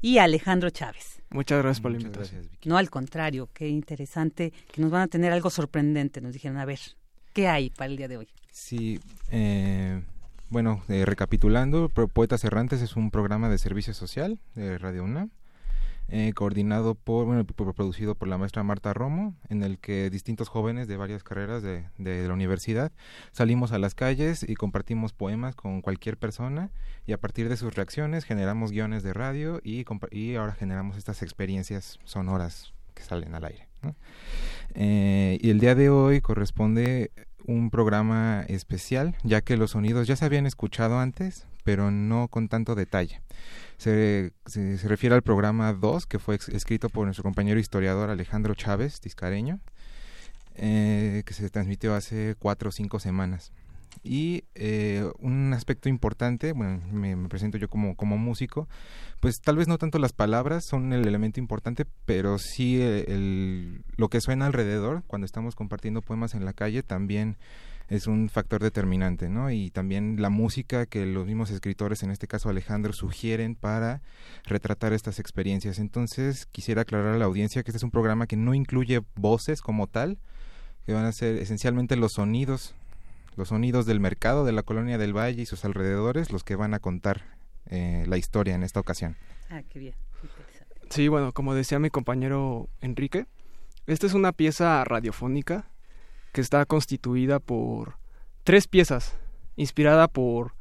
y 0.00 0.18
Alejandro 0.18 0.70
Chávez. 0.70 1.22
Muchas 1.30 1.62
gracias 1.62 1.80
por 1.80 1.92
la 1.92 1.98
invitación. 1.98 2.50
No, 2.64 2.78
al 2.78 2.90
contrario, 2.90 3.48
qué 3.54 3.68
interesante 3.68 4.52
que 4.72 4.82
nos 4.82 4.90
van 4.90 5.02
a 5.02 5.06
tener 5.06 5.32
algo 5.32 5.50
sorprendente. 5.50 6.20
Nos 6.20 6.32
dijeron, 6.32 6.58
a 6.58 6.64
ver, 6.64 6.80
¿qué 7.32 7.46
hay 7.46 7.70
para 7.70 7.92
el 7.92 7.96
día 7.96 8.08
de 8.08 8.16
hoy? 8.16 8.28
Sí, 8.50 8.98
eh, 9.30 10.02
bueno, 10.50 10.82
eh, 10.88 11.04
recapitulando, 11.04 11.88
Poetas 11.88 12.44
Errantes 12.44 12.82
es 12.82 12.96
un 12.96 13.10
programa 13.10 13.48
de 13.48 13.58
servicio 13.58 13.94
social 13.94 14.38
de 14.54 14.78
Radio 14.78 15.04
UNAM, 15.04 15.30
eh, 16.10 16.32
coordinado 16.34 16.94
por, 16.94 17.26
bueno, 17.26 17.44
producido 17.44 18.14
por 18.14 18.28
la 18.28 18.38
maestra 18.38 18.62
Marta 18.62 18.94
Romo, 18.94 19.34
en 19.50 19.62
el 19.62 19.78
que 19.78 20.08
distintos 20.08 20.48
jóvenes 20.48 20.88
de 20.88 20.96
varias 20.96 21.22
carreras 21.22 21.62
de, 21.62 21.84
de, 21.98 22.26
la 22.26 22.32
universidad 22.32 22.92
salimos 23.30 23.72
a 23.72 23.78
las 23.78 23.94
calles 23.94 24.42
y 24.48 24.54
compartimos 24.54 25.12
poemas 25.12 25.54
con 25.54 25.82
cualquier 25.82 26.16
persona 26.16 26.70
y 27.06 27.12
a 27.12 27.20
partir 27.20 27.50
de 27.50 27.58
sus 27.58 27.74
reacciones 27.74 28.24
generamos 28.24 28.70
guiones 28.70 29.02
de 29.02 29.12
radio 29.12 29.60
y, 29.62 29.84
y 30.10 30.34
ahora 30.36 30.54
generamos 30.54 30.96
estas 30.96 31.22
experiencias 31.22 31.98
sonoras 32.04 32.72
que 32.94 33.02
salen 33.02 33.34
al 33.34 33.44
aire. 33.44 33.68
Eh, 34.74 35.38
y 35.40 35.50
el 35.50 35.60
día 35.60 35.74
de 35.74 35.90
hoy 35.90 36.20
corresponde 36.20 37.10
un 37.48 37.70
programa 37.70 38.44
especial, 38.46 39.16
ya 39.24 39.40
que 39.40 39.56
los 39.56 39.72
sonidos 39.72 40.06
ya 40.06 40.14
se 40.16 40.24
habían 40.24 40.46
escuchado 40.46 41.00
antes, 41.00 41.46
pero 41.64 41.90
no 41.90 42.28
con 42.28 42.48
tanto 42.48 42.74
detalle. 42.74 43.20
Se, 43.78 44.32
se, 44.46 44.76
refiere 44.86 45.14
al 45.14 45.22
programa 45.22 45.72
2, 45.72 46.06
que 46.06 46.18
fue 46.18 46.38
escrito 46.52 46.90
por 46.90 47.06
nuestro 47.06 47.22
compañero 47.22 47.58
historiador 47.58 48.10
Alejandro 48.10 48.54
Chávez, 48.54 49.00
tiscareño, 49.00 49.60
eh, 50.56 51.22
que 51.24 51.34
se 51.34 51.48
transmitió 51.48 51.94
hace 51.94 52.36
cuatro 52.38 52.68
o 52.68 52.72
cinco 52.72 53.00
semanas. 53.00 53.52
Y 54.02 54.44
eh, 54.54 55.04
un 55.18 55.52
aspecto 55.52 55.88
importante, 55.88 56.52
bueno, 56.52 56.80
me, 56.92 57.16
presento 57.28 57.58
yo 57.58 57.68
como, 57.68 57.96
como 57.96 58.16
músico, 58.16 58.68
pues 59.20 59.40
tal 59.40 59.56
vez 59.56 59.68
no 59.68 59.78
tanto 59.78 59.98
las 59.98 60.12
palabras 60.12 60.64
son 60.66 60.92
el 60.92 61.06
elemento 61.06 61.40
importante, 61.40 61.84
pero 62.04 62.38
sí 62.38 62.80
el, 62.80 63.82
lo 63.96 64.08
que 64.08 64.20
suena 64.20 64.46
alrededor 64.46 65.02
cuando 65.06 65.24
estamos 65.24 65.54
compartiendo 65.54 66.02
poemas 66.02 66.34
en 66.34 66.44
la 66.44 66.52
calle 66.52 66.82
también 66.82 67.36
es 67.88 68.06
un 68.06 68.28
factor 68.28 68.62
determinante, 68.62 69.30
¿no? 69.30 69.50
Y 69.50 69.70
también 69.70 70.20
la 70.20 70.28
música 70.28 70.84
que 70.84 71.06
los 71.06 71.26
mismos 71.26 71.50
escritores, 71.50 72.02
en 72.02 72.10
este 72.10 72.26
caso 72.26 72.50
Alejandro, 72.50 72.92
sugieren 72.92 73.54
para 73.54 74.02
retratar 74.44 74.92
estas 74.92 75.18
experiencias. 75.18 75.78
Entonces, 75.78 76.46
quisiera 76.46 76.82
aclarar 76.82 77.14
a 77.14 77.18
la 77.18 77.24
audiencia 77.24 77.62
que 77.62 77.70
este 77.70 77.78
es 77.78 77.82
un 77.82 77.90
programa 77.90 78.26
que 78.26 78.36
no 78.36 78.52
incluye 78.52 79.00
voces 79.16 79.62
como 79.62 79.86
tal, 79.86 80.18
que 80.84 80.92
van 80.92 81.06
a 81.06 81.12
ser 81.12 81.36
esencialmente 81.36 81.96
los 81.96 82.12
sonidos, 82.12 82.74
los 83.38 83.48
sonidos 83.48 83.86
del 83.86 84.00
mercado 84.00 84.44
de 84.44 84.52
la 84.52 84.64
colonia 84.64 84.98
del 84.98 85.16
Valle 85.16 85.42
y 85.42 85.46
sus 85.46 85.64
alrededores, 85.64 86.32
los 86.32 86.42
que 86.42 86.56
van 86.56 86.74
a 86.74 86.80
contar 86.80 87.22
eh, 87.66 88.04
la 88.08 88.18
historia 88.18 88.56
en 88.56 88.64
esta 88.64 88.80
ocasión. 88.80 89.16
Ah, 89.48 89.62
qué 89.68 89.78
bien. 89.78 89.94
Sí, 90.90 91.06
bueno, 91.06 91.32
como 91.32 91.54
decía 91.54 91.78
mi 91.78 91.88
compañero 91.88 92.68
Enrique, 92.80 93.26
esta 93.86 94.06
es 94.06 94.14
una 94.14 94.32
pieza 94.32 94.82
radiofónica 94.84 95.70
que 96.32 96.40
está 96.40 96.66
constituida 96.66 97.38
por 97.38 97.96
tres 98.42 98.66
piezas, 98.66 99.16
inspirada 99.56 100.08
por... 100.08 100.54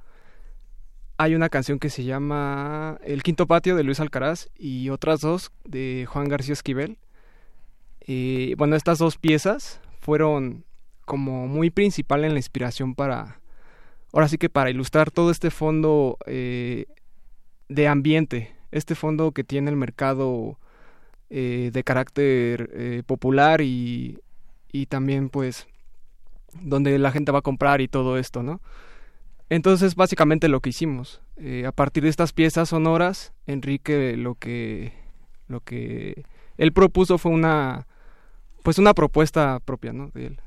Hay 1.18 1.34
una 1.34 1.50
canción 1.50 1.80
que 1.80 1.90
se 1.90 2.04
llama 2.04 3.00
El 3.04 3.24
Quinto 3.24 3.48
Patio 3.48 3.76
de 3.76 3.84
Luis 3.84 4.00
Alcaraz 4.00 4.50
y 4.56 4.90
otras 4.90 5.20
dos 5.22 5.52
de 5.64 6.06
Juan 6.08 6.30
García 6.30 6.54
Esquivel. 6.54 7.00
Y 8.06 8.54
bueno, 8.54 8.76
estas 8.76 9.00
dos 9.00 9.18
piezas 9.18 9.82
fueron 10.00 10.67
como 11.08 11.48
muy 11.48 11.72
principal 11.72 12.24
en 12.24 12.34
la 12.34 12.40
inspiración 12.40 12.94
para, 12.94 13.40
ahora 14.14 14.28
sí 14.28 14.38
que 14.38 14.50
para 14.50 14.70
ilustrar 14.70 15.10
todo 15.10 15.32
este 15.32 15.50
fondo 15.50 16.20
eh, 16.28 16.86
de 17.68 17.88
ambiente, 17.88 18.56
este 18.70 18.94
fondo 18.94 19.32
que 19.32 19.44
tiene 19.44 19.72
el 19.72 19.76
mercado 19.76 20.60
eh, 21.32 21.72
de 21.74 21.84
carácter 21.84 22.70
eh, 22.74 23.02
popular 23.08 23.62
y 23.62 24.20
y 24.72 24.86
también 24.88 25.30
pues 25.30 25.68
donde 26.62 26.98
la 27.00 27.12
gente 27.12 27.32
va 27.32 27.40
a 27.40 27.44
comprar 27.44 27.82
y 27.82 27.88
todo 27.88 28.18
esto, 28.18 28.44
¿no? 28.44 28.62
Entonces 29.50 29.96
básicamente 29.96 30.48
lo 30.50 30.60
que 30.60 30.70
hicimos. 30.70 31.22
Eh, 31.38 31.66
a 31.66 31.72
partir 31.72 32.04
de 32.04 32.10
estas 32.10 32.34
piezas 32.34 32.70
sonoras, 32.70 33.34
Enrique 33.46 34.16
lo 34.18 34.36
que 34.36 34.94
lo 35.48 35.62
que 35.62 36.26
él 36.58 36.74
propuso 36.74 37.18
fue 37.18 37.32
una 37.32 37.88
pues 38.64 38.78
una 38.80 38.94
propuesta 38.94 39.60
propia, 39.64 39.94
¿no? 39.94 40.10
De 40.14 40.28
él. 40.28 40.40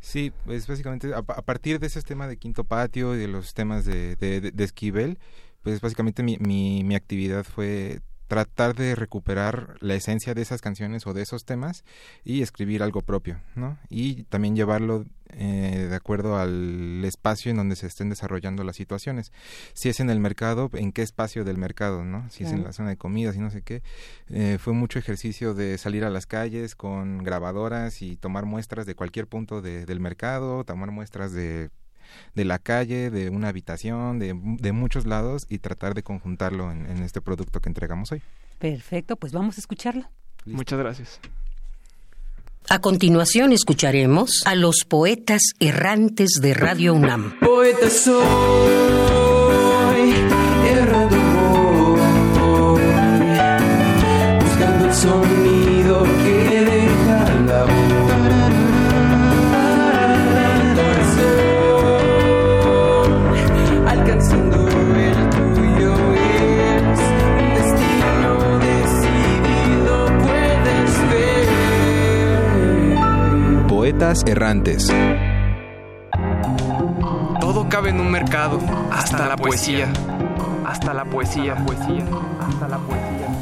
Sí, 0.00 0.32
pues 0.44 0.66
básicamente 0.66 1.12
a, 1.14 1.22
partir 1.22 1.80
de 1.80 1.88
ese 1.88 2.02
tema 2.02 2.28
de 2.28 2.36
Quinto 2.36 2.64
Patio 2.64 3.14
y 3.14 3.18
de 3.18 3.28
los 3.28 3.54
temas 3.54 3.84
de, 3.84 4.16
de, 4.16 4.40
de 4.40 4.64
Esquivel, 4.64 5.18
pues 5.62 5.80
básicamente 5.80 6.22
mi, 6.22 6.38
mi, 6.38 6.84
mi 6.84 6.94
actividad 6.94 7.44
fue 7.44 8.00
tratar 8.28 8.76
de 8.76 8.94
recuperar 8.94 9.76
la 9.80 9.94
esencia 9.94 10.34
de 10.34 10.42
esas 10.42 10.60
canciones 10.60 11.06
o 11.06 11.14
de 11.14 11.22
esos 11.22 11.44
temas 11.44 11.84
y 12.24 12.42
escribir 12.42 12.82
algo 12.82 13.00
propio, 13.00 13.40
¿no? 13.56 13.78
Y 13.88 14.24
también 14.24 14.54
llevarlo 14.54 15.06
eh, 15.30 15.86
de 15.88 15.94
acuerdo 15.96 16.36
al 16.38 17.04
espacio 17.04 17.50
en 17.50 17.56
donde 17.56 17.76
se 17.76 17.86
estén 17.86 18.08
desarrollando 18.08 18.64
las 18.64 18.76
situaciones. 18.76 19.32
Si 19.72 19.88
es 19.88 20.00
en 20.00 20.10
el 20.10 20.20
mercado, 20.20 20.70
en 20.74 20.92
qué 20.92 21.02
espacio 21.02 21.44
del 21.44 21.58
mercado, 21.58 22.04
¿no? 22.04 22.28
Si 22.30 22.44
es 22.44 22.52
en 22.52 22.64
la 22.64 22.72
zona 22.72 22.90
de 22.90 22.96
comidas 22.96 23.36
y 23.36 23.40
no 23.40 23.50
sé 23.50 23.62
qué. 23.62 23.82
Eh, 24.28 24.58
fue 24.60 24.72
mucho 24.72 24.98
ejercicio 24.98 25.54
de 25.54 25.78
salir 25.78 26.04
a 26.04 26.10
las 26.10 26.26
calles 26.26 26.74
con 26.74 27.18
grabadoras 27.18 28.02
y 28.02 28.16
tomar 28.16 28.46
muestras 28.46 28.86
de 28.86 28.94
cualquier 28.94 29.26
punto 29.26 29.62
del 29.62 30.00
mercado, 30.00 30.64
tomar 30.64 30.90
muestras 30.90 31.32
de 31.32 31.70
de 32.34 32.46
la 32.46 32.58
calle, 32.58 33.10
de 33.10 33.28
una 33.28 33.48
habitación, 33.48 34.18
de, 34.18 34.34
de 34.34 34.72
muchos 34.72 35.06
lados 35.06 35.46
y 35.48 35.58
tratar 35.58 35.92
de 35.92 36.02
conjuntarlo 36.02 36.70
en, 36.72 36.86
en, 36.86 37.02
este 37.02 37.20
producto 37.20 37.60
que 37.60 37.68
entregamos 37.68 38.12
hoy. 38.12 38.22
Perfecto, 38.58 39.16
pues 39.16 39.32
vamos 39.32 39.58
a 39.58 39.60
escucharlo. 39.60 40.08
Muchas 40.46 40.78
gracias. 40.78 41.20
A 42.70 42.80
continuación 42.80 43.52
escucharemos 43.52 44.42
a 44.44 44.54
los 44.54 44.84
poetas 44.86 45.40
errantes 45.58 46.32
de 46.42 46.52
Radio 46.52 46.92
UNAM. 46.92 47.34
Soy, 47.88 48.24
errantes. 74.26 74.92
Todo 77.40 77.68
cabe 77.70 77.88
en 77.88 78.00
un 78.00 78.10
mercado, 78.10 78.60
hasta, 78.92 79.26
la, 79.26 79.36
poesía. 79.36 79.88
Hasta 80.66 80.92
la 80.92 81.06
poesía. 81.06 81.54
Hasta 81.54 81.64
la 81.64 81.66
poesía. 81.66 82.04
Hasta 82.38 82.68
la 82.68 82.78
poesía. 82.78 83.37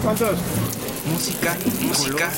¿Cuántos? 0.00 0.38
Música, 1.10 1.56
música, 1.80 2.30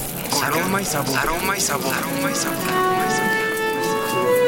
aroma 0.42 0.80
y 0.80 0.84
sabor. 0.86 1.18
Aroma 1.18 1.58
y 1.58 1.60
sabor. 1.60 1.94
Aroma 1.94 2.30
y 2.30 2.34
sabor. 2.34 4.47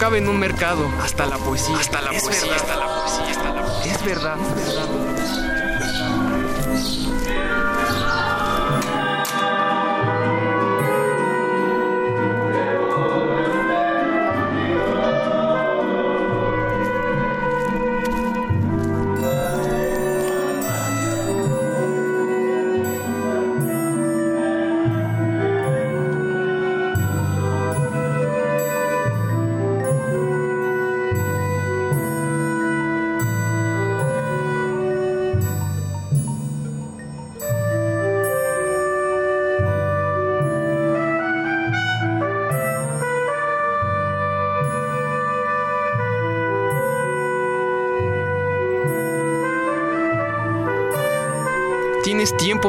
Cabe 0.00 0.16
en 0.16 0.28
un 0.28 0.38
mercado. 0.38 0.90
Hasta 1.02 1.26
la 1.26 1.36
poesía. 1.36 1.76
Hasta 1.78 2.00
la 2.00 2.10
poesía. 2.10 2.56
Hasta 2.56 2.74
la 2.74 2.86
poesía. 2.86 3.30
Hasta 3.30 3.52
la 3.52 3.62
poesía. 3.62 3.92
Es 3.92 4.04
verdad. 4.04 4.38
Es 4.58 4.74
verdad. 4.74 4.99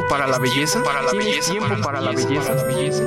Tiempo 0.02 0.08
para 0.08 0.26
la 0.26 0.38
belleza? 0.38 0.82
Para 0.82 1.02
la 1.02 1.12
belleza, 1.12 1.50
tiempo 1.50 1.80
para 1.82 2.00
la 2.00 2.10
belleza, 2.12 2.48
para 2.48 2.54
la 2.54 2.64
belleza. 2.64 3.02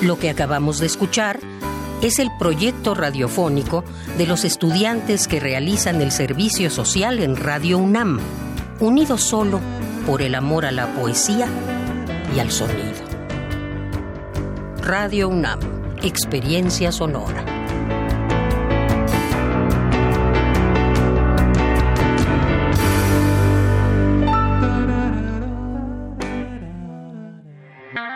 Lo 0.00 0.18
que 0.18 0.30
acabamos 0.30 0.78
de 0.78 0.86
escuchar 0.86 1.40
es 2.02 2.20
el 2.20 2.30
proyecto 2.38 2.94
radiofónico 2.94 3.84
de 4.16 4.26
los 4.26 4.44
estudiantes 4.44 5.26
que 5.26 5.40
realizan 5.40 6.00
el 6.00 6.12
servicio 6.12 6.70
social 6.70 7.18
en 7.18 7.36
Radio 7.36 7.78
UNAM, 7.78 8.20
unidos 8.78 9.22
solo 9.22 9.60
por 10.06 10.22
el 10.22 10.36
amor 10.36 10.64
a 10.64 10.70
la 10.70 10.86
poesía 10.94 11.48
y 12.34 12.40
al 12.40 12.50
sonido. 12.50 13.04
Radio 14.82 15.28
UNAM, 15.28 15.60
experiencia 16.02 16.92
sonora. 16.92 17.44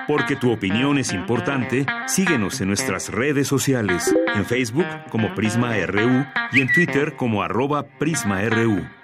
Porque 0.06 0.36
tu 0.36 0.52
opinión 0.52 0.98
es 0.98 1.12
importante, 1.12 1.86
síguenos 2.06 2.60
en 2.60 2.68
nuestras 2.68 3.09
redes 3.09 3.48
sociales, 3.48 4.14
en 4.34 4.44
Facebook 4.44 4.86
como 5.10 5.34
Prisma 5.34 5.74
RU 5.86 6.26
y 6.52 6.60
en 6.60 6.72
Twitter 6.72 7.14
como 7.16 7.43
arroba 7.43 7.84
PrismaRU. 7.98 9.01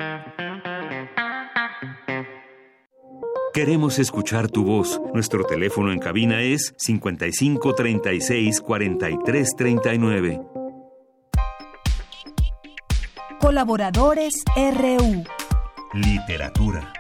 Queremos 3.59 3.99
escuchar 3.99 4.49
tu 4.49 4.63
voz. 4.63 5.01
Nuestro 5.13 5.43
teléfono 5.43 5.91
en 5.91 5.99
cabina 5.99 6.43
es 6.43 6.75
55 6.79 7.75
36 7.75 8.61
43 8.61 9.49
39. 9.57 10.41
Colaboradores 13.41 14.45
RU. 14.55 15.25
Literatura. 15.93 16.98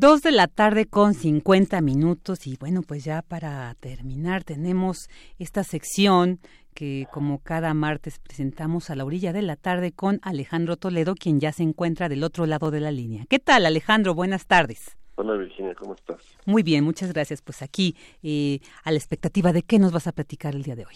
Dos 0.00 0.22
de 0.22 0.32
la 0.32 0.46
tarde 0.46 0.86
con 0.86 1.12
50 1.12 1.78
minutos 1.82 2.46
y 2.46 2.56
bueno, 2.56 2.80
pues 2.80 3.04
ya 3.04 3.20
para 3.20 3.74
terminar 3.80 4.44
tenemos 4.44 5.10
esta 5.38 5.62
sección 5.62 6.38
que 6.74 7.06
como 7.12 7.42
cada 7.42 7.74
martes 7.74 8.18
presentamos 8.18 8.88
a 8.88 8.96
la 8.96 9.04
orilla 9.04 9.34
de 9.34 9.42
la 9.42 9.56
tarde 9.56 9.92
con 9.92 10.18
Alejandro 10.22 10.78
Toledo, 10.78 11.14
quien 11.14 11.38
ya 11.38 11.52
se 11.52 11.64
encuentra 11.64 12.08
del 12.08 12.24
otro 12.24 12.46
lado 12.46 12.70
de 12.70 12.80
la 12.80 12.90
línea. 12.90 13.26
¿Qué 13.28 13.38
tal, 13.38 13.66
Alejandro? 13.66 14.14
Buenas 14.14 14.46
tardes. 14.46 14.96
Hola 15.16 15.34
Virginia, 15.34 15.74
¿cómo 15.74 15.92
estás? 15.92 16.34
Muy 16.46 16.62
bien, 16.62 16.82
muchas 16.82 17.12
gracias. 17.12 17.42
Pues 17.42 17.60
aquí 17.60 17.94
eh, 18.22 18.60
a 18.84 18.92
la 18.92 18.96
expectativa 18.96 19.52
de 19.52 19.64
qué 19.64 19.78
nos 19.78 19.92
vas 19.92 20.06
a 20.06 20.12
platicar 20.12 20.54
el 20.54 20.62
día 20.62 20.76
de 20.76 20.86
hoy. 20.86 20.94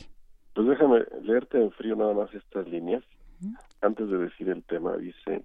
Pues 0.55 0.67
déjame 0.67 1.01
leerte 1.21 1.61
en 1.61 1.71
frío 1.73 1.95
nada 1.95 2.15
más 2.15 2.33
estas 2.33 2.67
líneas. 2.69 3.05
Antes 3.83 4.09
de 4.09 4.17
decir 4.17 4.49
el 4.49 4.63
tema, 4.63 4.97
dice, 4.97 5.45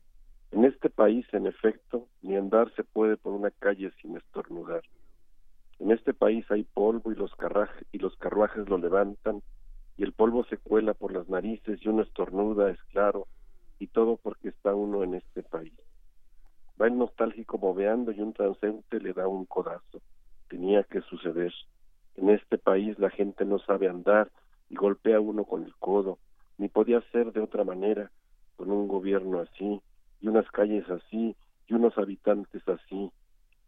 en 0.51 0.65
este 0.65 0.89
país, 0.89 1.25
en 1.31 1.45
efecto, 1.45 2.07
ni 2.21 2.35
andar 2.35 2.73
se 2.75 2.83
puede 2.83 3.17
por 3.17 3.33
una 3.33 3.51
calle 3.51 3.91
sin 4.01 4.17
estornudar. 4.17 4.81
En 5.79 5.91
este 5.91 6.13
país 6.13 6.45
hay 6.49 6.63
polvo 6.63 7.11
y 7.11 7.15
los, 7.15 7.31
y 7.91 7.99
los 7.99 8.15
carruajes 8.17 8.67
lo 8.67 8.77
levantan 8.77 9.41
y 9.97 10.03
el 10.03 10.13
polvo 10.13 10.43
se 10.45 10.57
cuela 10.57 10.93
por 10.93 11.13
las 11.13 11.29
narices 11.29 11.79
y 11.81 11.89
uno 11.89 12.01
estornuda, 12.01 12.71
es 12.71 12.81
claro, 12.91 13.27
y 13.79 13.87
todo 13.87 14.17
porque 14.17 14.49
está 14.49 14.73
uno 14.73 15.03
en 15.03 15.15
este 15.15 15.43
país. 15.43 15.73
Va 16.81 16.87
el 16.87 16.97
nostálgico 16.97 17.57
moveando 17.57 18.11
y 18.11 18.19
un 18.21 18.33
transeúnte 18.33 18.99
le 18.99 19.13
da 19.13 19.27
un 19.27 19.45
codazo. 19.45 20.01
Tenía 20.47 20.83
que 20.83 21.01
suceder. 21.01 21.53
En 22.15 22.29
este 22.29 22.57
país 22.57 22.97
la 22.97 23.09
gente 23.09 23.45
no 23.45 23.59
sabe 23.59 23.87
andar 23.87 24.31
y 24.69 24.75
golpea 24.75 25.19
uno 25.19 25.45
con 25.45 25.63
el 25.63 25.75
codo, 25.75 26.17
ni 26.57 26.69
podía 26.69 27.01
ser 27.11 27.31
de 27.33 27.41
otra 27.41 27.63
manera, 27.63 28.11
con 28.55 28.71
un 28.71 28.87
gobierno 28.87 29.39
así, 29.39 29.81
y 30.21 30.27
unas 30.27 30.49
calles 30.51 30.89
así, 30.89 31.35
y 31.67 31.73
unos 31.73 31.97
habitantes 31.97 32.61
así, 32.67 33.11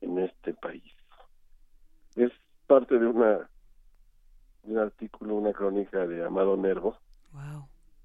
en 0.02 0.20
este 0.20 0.54
país. 0.54 0.94
Es 2.16 2.32
parte 2.68 2.98
de 2.98 3.08
una 3.08 3.50
un 4.64 4.78
artículo, 4.78 5.36
una 5.36 5.54
crónica 5.54 6.06
de 6.06 6.24
Amado 6.26 6.58
Nervo. 6.58 6.98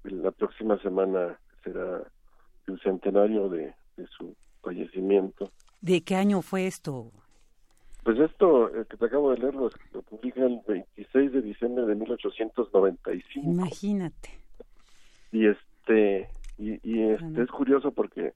La 0.03 0.31
próxima 0.31 0.79
semana 0.79 1.39
será 1.63 2.01
el 2.67 2.79
centenario 2.81 3.49
de, 3.49 3.73
su 4.17 4.35
fallecimiento. 4.61 5.51
¿De 5.81 6.01
qué 6.01 6.15
año 6.15 6.41
fue 6.41 6.67
esto? 6.67 7.11
Pues 8.03 8.19
esto, 8.19 8.73
el 8.73 8.85
que 8.87 8.95
te 8.97 9.05
acabo 9.05 9.31
de 9.31 9.39
leer, 9.39 9.55
lo, 9.55 9.69
publica 10.03 10.45
el 10.45 10.61
26 10.65 11.31
de 11.31 11.41
diciembre 11.41 11.85
de 11.85 11.95
1895. 11.95 13.49
Imagínate. 13.49 14.29
Y 15.31 15.47
este, 15.47 16.29
y, 16.57 16.79
y 16.83 17.03
este, 17.09 17.43
es 17.43 17.49
curioso 17.49 17.91
porque 17.91 18.33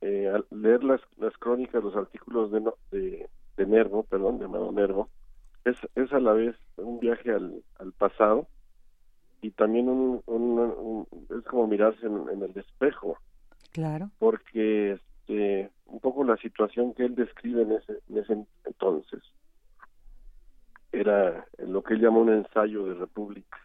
eh, 0.00 0.28
al 0.28 0.46
leer 0.50 0.84
las, 0.84 1.00
las 1.16 1.36
crónicas, 1.38 1.82
los 1.82 1.96
artículos 1.96 2.50
de, 2.50 2.60
de, 2.90 3.28
de 3.56 3.66
Nervo, 3.66 4.02
perdón, 4.04 4.38
de 4.38 4.44
Amado 4.44 4.70
Nervo, 4.72 5.08
es, 5.64 5.76
es 5.94 6.12
a 6.12 6.20
la 6.20 6.32
vez 6.32 6.54
un 6.76 7.00
viaje 7.00 7.32
al, 7.32 7.62
al 7.78 7.92
pasado 7.92 8.46
y 9.40 9.50
también 9.50 9.88
un, 9.88 10.22
un, 10.26 11.06
es 11.30 11.44
como 11.44 11.66
mirarse 11.66 12.06
en, 12.06 12.42
el 12.42 12.56
espejo. 12.56 13.18
Claro. 13.72 14.10
Porque 14.18 14.92
este, 14.92 15.70
un 15.86 16.00
poco 16.00 16.24
la 16.24 16.36
situación 16.36 16.94
que 16.94 17.04
él 17.04 17.14
describe 17.14 17.62
en 17.62 17.72
ese, 17.72 17.98
en 18.08 18.18
ese 18.18 18.46
entonces 18.64 19.22
era 20.92 21.46
lo 21.58 21.82
que 21.82 21.94
él 21.94 22.00
llama 22.00 22.18
un 22.18 22.32
ensayo 22.32 22.86
de 22.86 22.94
república. 22.94 23.58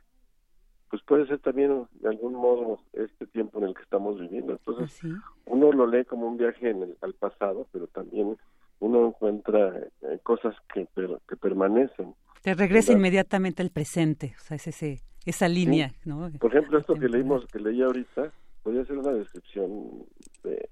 Pues 0.91 1.01
puede 1.03 1.25
ser 1.25 1.39
también 1.39 1.87
de 2.01 2.09
algún 2.09 2.33
modo 2.33 2.81
este 2.91 3.25
tiempo 3.27 3.59
en 3.59 3.69
el 3.69 3.73
que 3.73 3.81
estamos 3.81 4.19
viviendo. 4.19 4.51
Entonces, 4.51 5.01
uno 5.45 5.71
lo 5.71 5.87
lee 5.87 6.03
como 6.03 6.27
un 6.27 6.37
viaje 6.37 6.69
en 6.69 6.83
el, 6.83 6.97
al 7.01 7.13
pasado, 7.13 7.65
pero 7.71 7.87
también 7.87 8.37
uno 8.81 9.07
encuentra 9.07 9.73
eh, 10.01 10.19
cosas 10.21 10.53
que, 10.73 10.85
que 11.29 11.35
permanecen. 11.37 12.13
Te 12.41 12.53
regresa 12.55 12.91
inmediatamente 12.91 13.61
al 13.61 13.69
presente, 13.69 14.33
o 14.37 14.41
sea, 14.41 14.55
es 14.55 14.67
ese, 14.67 14.99
esa 15.25 15.47
línea, 15.47 15.93
¿no? 16.03 16.29
Por 16.39 16.51
ejemplo, 16.53 16.77
esto 16.77 16.95
que 16.95 17.07
leímos, 17.07 17.45
que 17.45 17.59
leí 17.59 17.81
ahorita, 17.81 18.33
podría 18.61 18.83
ser 18.85 18.97
una 18.97 19.13
descripción 19.13 20.05
de, 20.43 20.69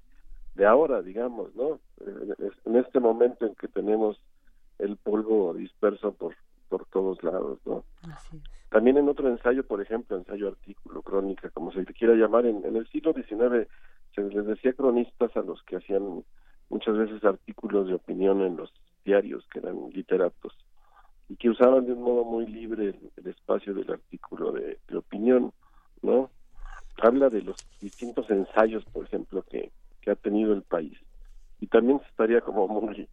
de 0.54 0.66
ahora, 0.66 1.00
digamos, 1.00 1.54
¿no? 1.54 1.80
En 2.66 2.76
este 2.76 3.00
momento 3.00 3.46
en 3.46 3.54
que 3.54 3.68
tenemos 3.68 4.20
el 4.78 4.96
polvo 4.96 5.54
disperso 5.54 6.12
por, 6.12 6.34
por 6.70 6.86
todos 6.86 7.22
lados, 7.22 7.58
¿no? 7.66 7.84
También 8.70 8.96
en 8.96 9.08
otro 9.08 9.28
ensayo, 9.28 9.66
por 9.66 9.82
ejemplo, 9.82 10.16
ensayo 10.16 10.48
artículo, 10.48 11.02
crónica, 11.02 11.50
como 11.50 11.72
se 11.72 11.84
quiera 11.86 12.14
llamar, 12.14 12.46
en, 12.46 12.64
en 12.64 12.76
el 12.76 12.86
siglo 12.88 13.12
XIX 13.12 13.68
se 14.14 14.22
les 14.22 14.46
decía 14.46 14.72
cronistas 14.72 15.36
a 15.36 15.42
los 15.42 15.62
que 15.64 15.76
hacían 15.76 16.24
muchas 16.68 16.96
veces 16.96 17.22
artículos 17.24 17.88
de 17.88 17.94
opinión 17.94 18.40
en 18.42 18.56
los 18.56 18.72
diarios 19.04 19.46
que 19.52 19.58
eran 19.58 19.90
literatos 19.90 20.56
y 21.28 21.36
que 21.36 21.50
usaban 21.50 21.86
de 21.86 21.92
un 21.92 22.02
modo 22.02 22.24
muy 22.24 22.46
libre 22.46 22.94
el, 23.16 23.26
espacio 23.26 23.74
del 23.74 23.90
artículo 23.90 24.52
de, 24.52 24.78
opinión, 24.96 25.52
¿no? 26.02 26.30
Habla 27.02 27.28
de 27.28 27.42
los 27.42 27.56
distintos 27.80 28.28
ensayos, 28.30 28.84
por 28.86 29.04
ejemplo, 29.04 29.42
que, 29.42 29.70
que 30.00 30.10
ha 30.10 30.16
tenido 30.16 30.52
el 30.52 30.62
país 30.62 30.98
y 31.60 31.66
también 31.66 32.00
estaría 32.08 32.40
como 32.40 32.66
muy 32.68 33.08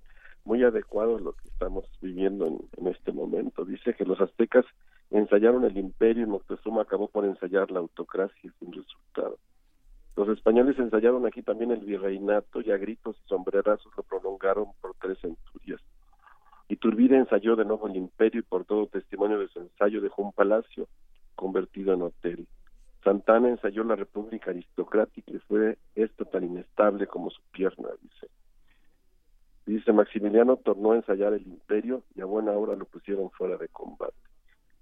muy 0.48 0.64
adecuado 0.64 1.20
lo 1.20 1.34
que 1.34 1.50
estamos 1.50 1.84
viviendo 2.02 2.48
en, 2.78 2.88
este 2.88 3.12
momento. 3.12 3.66
Dice 3.66 3.94
que 3.94 4.06
los 4.06 4.20
aztecas 4.22 4.66
ensayaron 5.12 5.66
el 5.66 5.78
imperio 5.78 6.24
y 6.24 6.26
Moctezuma 6.26 6.84
acabó 6.84 7.10
por 7.10 7.26
ensayar 7.26 7.70
la 7.70 7.80
autocracia 7.80 8.52
sin 8.58 8.72
resultado. 8.72 9.38
Los 10.16 10.30
españoles 10.30 10.80
ensayaron 10.80 11.28
aquí 11.28 11.44
también 11.44 11.72
el 11.72 11.82
virreinato 11.82 12.62
y 12.62 12.72
a 12.72 12.78
gritos 12.78 13.18
y 13.18 13.28
sombrerazos 13.28 13.92
lo 13.98 14.04
prolongaron 14.04 14.68
por 14.80 14.96
tres 15.02 15.20
centurias. 15.20 15.82
Iturbide 16.70 17.18
ensayó 17.18 17.58
de 17.58 17.66
nuevo 17.66 17.88
el 17.88 17.98
imperio 17.98 18.40
y 18.40 18.44
por 18.44 18.64
todo 18.64 18.88
testimonio 18.88 19.40
de 19.40 19.50
su 19.50 19.60
ensayo 19.60 20.00
dejó 20.00 20.22
un 20.22 20.32
palacio 20.32 20.88
convertido 21.36 21.94
en 21.94 22.04
hotel. 22.04 22.48
Santana 23.04 23.50
ensayó 23.50 23.84
la 23.84 23.98
república 23.98 24.52
aristocrática 24.52 25.30
y 25.30 25.40
fue 25.40 25.78
esto 25.96 26.24
tan 26.24 26.46
inestable 26.46 27.06
como 27.06 27.30
su 27.32 27.42
pierna, 27.52 27.90
dice. 28.02 28.28
Dice 29.68 29.92
Maximiliano 29.92 30.56
tornó 30.56 30.94
a 30.94 30.96
ensayar 30.96 31.34
el 31.34 31.46
imperio 31.46 32.02
y 32.16 32.22
a 32.22 32.26
buena 32.26 32.54
hora 32.54 32.76
lo 32.76 32.86
pusieron 32.86 33.30
fuera 33.32 33.58
de 33.58 33.68
combate. 33.68 34.16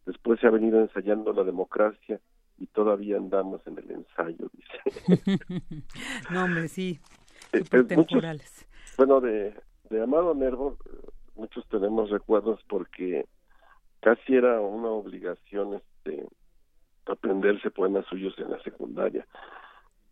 Después 0.05 0.39
se 0.39 0.45
ha 0.45 0.51
venido 0.51 0.79
ensayando 0.79 1.33
la 1.33 1.43
democracia 1.43 2.21
y 2.59 2.67
todavía 2.67 3.17
andamos 3.17 3.65
en 3.65 3.79
el 3.79 3.89
ensayo, 3.89 4.47
dice. 4.53 5.39
no, 6.31 6.43
hombre, 6.43 6.67
sí, 6.67 6.99
eh, 7.51 7.63
eh, 7.71 7.83
temporales. 7.83 8.67
bueno, 8.95 9.19
de, 9.21 9.55
de 9.89 10.03
Amado 10.03 10.35
Nervo, 10.35 10.77
muchos 11.35 11.67
tenemos 11.67 12.11
recuerdos 12.11 12.61
porque 12.69 13.25
casi 14.01 14.35
era 14.35 14.61
una 14.61 14.89
obligación 14.89 15.73
este 15.73 16.27
aprenderse 17.07 17.71
poemas 17.71 18.05
suyos 18.05 18.35
en 18.37 18.51
la 18.51 18.61
secundaria. 18.61 19.25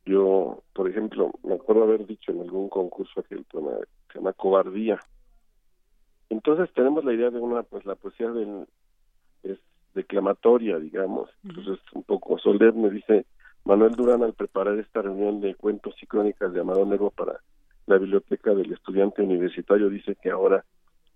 Yo, 0.05 0.63
por 0.73 0.89
ejemplo, 0.89 1.31
me 1.43 1.53
acuerdo 1.53 1.83
haber 1.83 2.07
dicho 2.07 2.31
en 2.31 2.41
algún 2.41 2.69
concurso 2.69 3.19
aquel 3.19 3.43
poema 3.45 3.77
se 4.13 4.19
llama 4.19 4.33
Cobardía. 4.33 4.99
Entonces 6.29 6.73
tenemos 6.73 7.03
la 7.03 7.13
idea 7.13 7.29
de 7.29 7.39
una, 7.39 7.63
pues 7.63 7.85
la 7.85 7.95
poesía 7.95 8.29
del, 8.31 8.67
es 9.43 9.59
declamatoria, 9.93 10.79
digamos. 10.79 11.29
Entonces, 11.43 11.79
un 11.93 12.03
poco 12.03 12.37
solemne, 12.37 12.89
dice 12.89 13.25
Manuel 13.65 13.95
Durán 13.95 14.23
al 14.23 14.33
preparar 14.33 14.77
esta 14.79 15.01
reunión 15.01 15.41
de 15.41 15.55
cuentos 15.55 15.95
y 16.01 16.07
crónicas 16.07 16.53
de 16.53 16.61
Amado 16.61 16.85
Nervo 16.85 17.11
para 17.11 17.39
la 17.85 17.97
biblioteca 17.97 18.53
del 18.53 18.71
estudiante 18.71 19.21
universitario, 19.21 19.89
dice 19.89 20.15
que 20.21 20.29
ahora, 20.29 20.63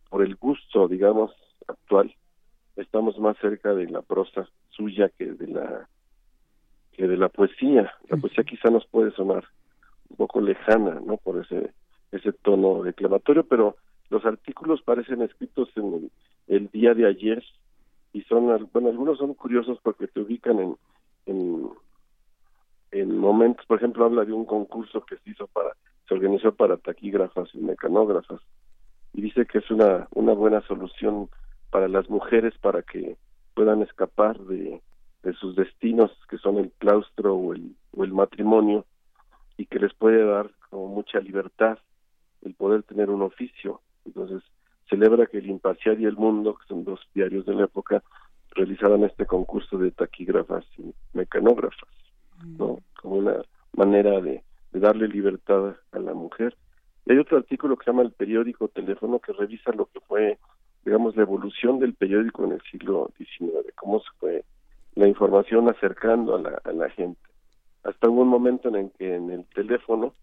por 0.09 0.23
el 0.23 0.35
gusto, 0.35 0.87
digamos, 0.87 1.31
actual, 1.67 2.13
estamos 2.75 3.17
más 3.19 3.37
cerca 3.37 3.73
de 3.73 3.89
la 3.89 4.01
prosa 4.01 4.47
suya 4.69 5.09
que 5.17 5.25
de 5.25 5.47
la 5.47 5.87
que 6.91 7.07
de 7.07 7.17
la 7.17 7.29
poesía. 7.29 7.91
La 8.09 8.17
poesía 8.17 8.43
quizá 8.43 8.69
nos 8.69 8.85
puede 8.87 9.11
sonar 9.11 9.45
un 10.09 10.17
poco 10.17 10.41
lejana, 10.41 10.99
¿no? 10.99 11.17
Por 11.17 11.43
ese 11.43 11.73
ese 12.11 12.31
tono 12.33 12.83
declamatorio, 12.83 13.43
pero 13.45 13.77
los 14.09 14.25
artículos 14.25 14.81
parecen 14.81 15.21
escritos 15.21 15.69
en 15.75 16.09
el, 16.47 16.69
día 16.69 16.93
de 16.93 17.05
ayer 17.05 17.43
y 18.13 18.21
son, 18.23 18.69
bueno, 18.71 18.89
algunos 18.89 19.17
son 19.17 19.33
curiosos 19.33 19.79
porque 19.83 20.07
te 20.07 20.21
ubican 20.21 20.59
en, 20.59 20.77
en, 21.25 21.69
en 22.91 23.17
momentos, 23.17 23.65
por 23.65 23.77
ejemplo, 23.77 24.05
habla 24.05 24.23
de 24.23 24.33
un 24.33 24.45
concurso 24.45 25.05
que 25.05 25.17
se 25.17 25.31
hizo 25.31 25.47
para, 25.47 25.71
se 26.07 26.13
organizó 26.13 26.53
para 26.53 26.77
taquígrafas 26.77 27.49
y 27.53 27.59
mecanógrafas 27.59 28.39
y 29.13 29.21
dice 29.21 29.45
que 29.45 29.57
es 29.57 29.69
una, 29.69 30.07
una 30.13 30.33
buena 30.33 30.61
solución 30.61 31.29
para 31.69 31.87
las 31.87 32.09
mujeres 32.09 32.53
para 32.59 32.81
que 32.81 33.17
puedan 33.53 33.81
escapar 33.81 34.39
de, 34.39 34.81
de 35.23 35.33
sus 35.33 35.55
destinos 35.55 36.11
que 36.29 36.37
son 36.37 36.57
el 36.57 36.71
claustro 36.77 37.35
o 37.35 37.53
el, 37.53 37.75
o 37.95 38.03
el 38.03 38.13
matrimonio 38.13 38.85
y 39.57 39.65
que 39.65 39.79
les 39.79 39.93
puede 39.93 40.23
dar 40.23 40.49
como 40.69 40.87
mucha 40.87 41.19
libertad 41.19 41.77
el 42.43 42.53
poder 42.53 42.83
tener 42.83 43.09
un 43.09 43.21
oficio. 43.21 43.81
Entonces, 44.05 44.41
celebra 44.89 45.25
que 45.27 45.39
el 45.39 45.49
Imparcial 45.49 45.99
y 45.99 46.05
el 46.05 46.15
Mundo, 46.15 46.55
que 46.55 46.67
son 46.67 46.83
dos 46.83 46.99
diarios 47.13 47.45
de 47.45 47.55
la 47.55 47.65
época, 47.65 48.03
realizaran 48.51 49.03
este 49.03 49.25
concurso 49.25 49.77
de 49.77 49.91
taquígrafas 49.91 50.65
y 50.77 50.93
mecanógrafas, 51.13 51.89
¿no? 52.57 52.79
Como 53.01 53.15
una 53.15 53.41
manera 53.73 54.19
de, 54.21 54.43
de 54.71 54.79
darle 54.79 55.07
libertad 55.07 55.75
a 55.91 55.99
la 55.99 56.13
mujer. 56.13 56.55
Y 57.05 57.13
hay 57.13 57.19
otro 57.19 57.37
artículo 57.37 57.75
que 57.75 57.85
se 57.85 57.91
llama 57.91 58.03
El 58.03 58.11
periódico 58.11 58.67
teléfono 58.67 59.19
que 59.19 59.33
revisa 59.33 59.71
lo 59.71 59.85
que 59.85 59.99
fue 60.01 60.37
digamos, 60.87 61.17
la 61.17 61.23
evolución 61.23 61.79
del 61.79 61.95
periódico 61.95 62.45
en 62.45 62.53
el 62.53 62.61
siglo 62.71 63.11
XIX, 63.17 63.73
cómo 63.75 63.99
se 63.99 64.07
fue 64.19 64.45
la 64.95 65.05
información 65.05 65.67
acercando 65.69 66.33
a 66.33 66.41
la, 66.41 66.61
a 66.63 66.71
la 66.71 66.89
gente. 66.89 67.19
Hasta 67.83 68.07
hubo 68.07 68.21
un 68.21 68.29
momento 68.29 68.69
en 68.69 68.75
el 68.75 68.91
que 68.97 69.15
en 69.15 69.29
el 69.29 69.43
teléfono 69.53 70.13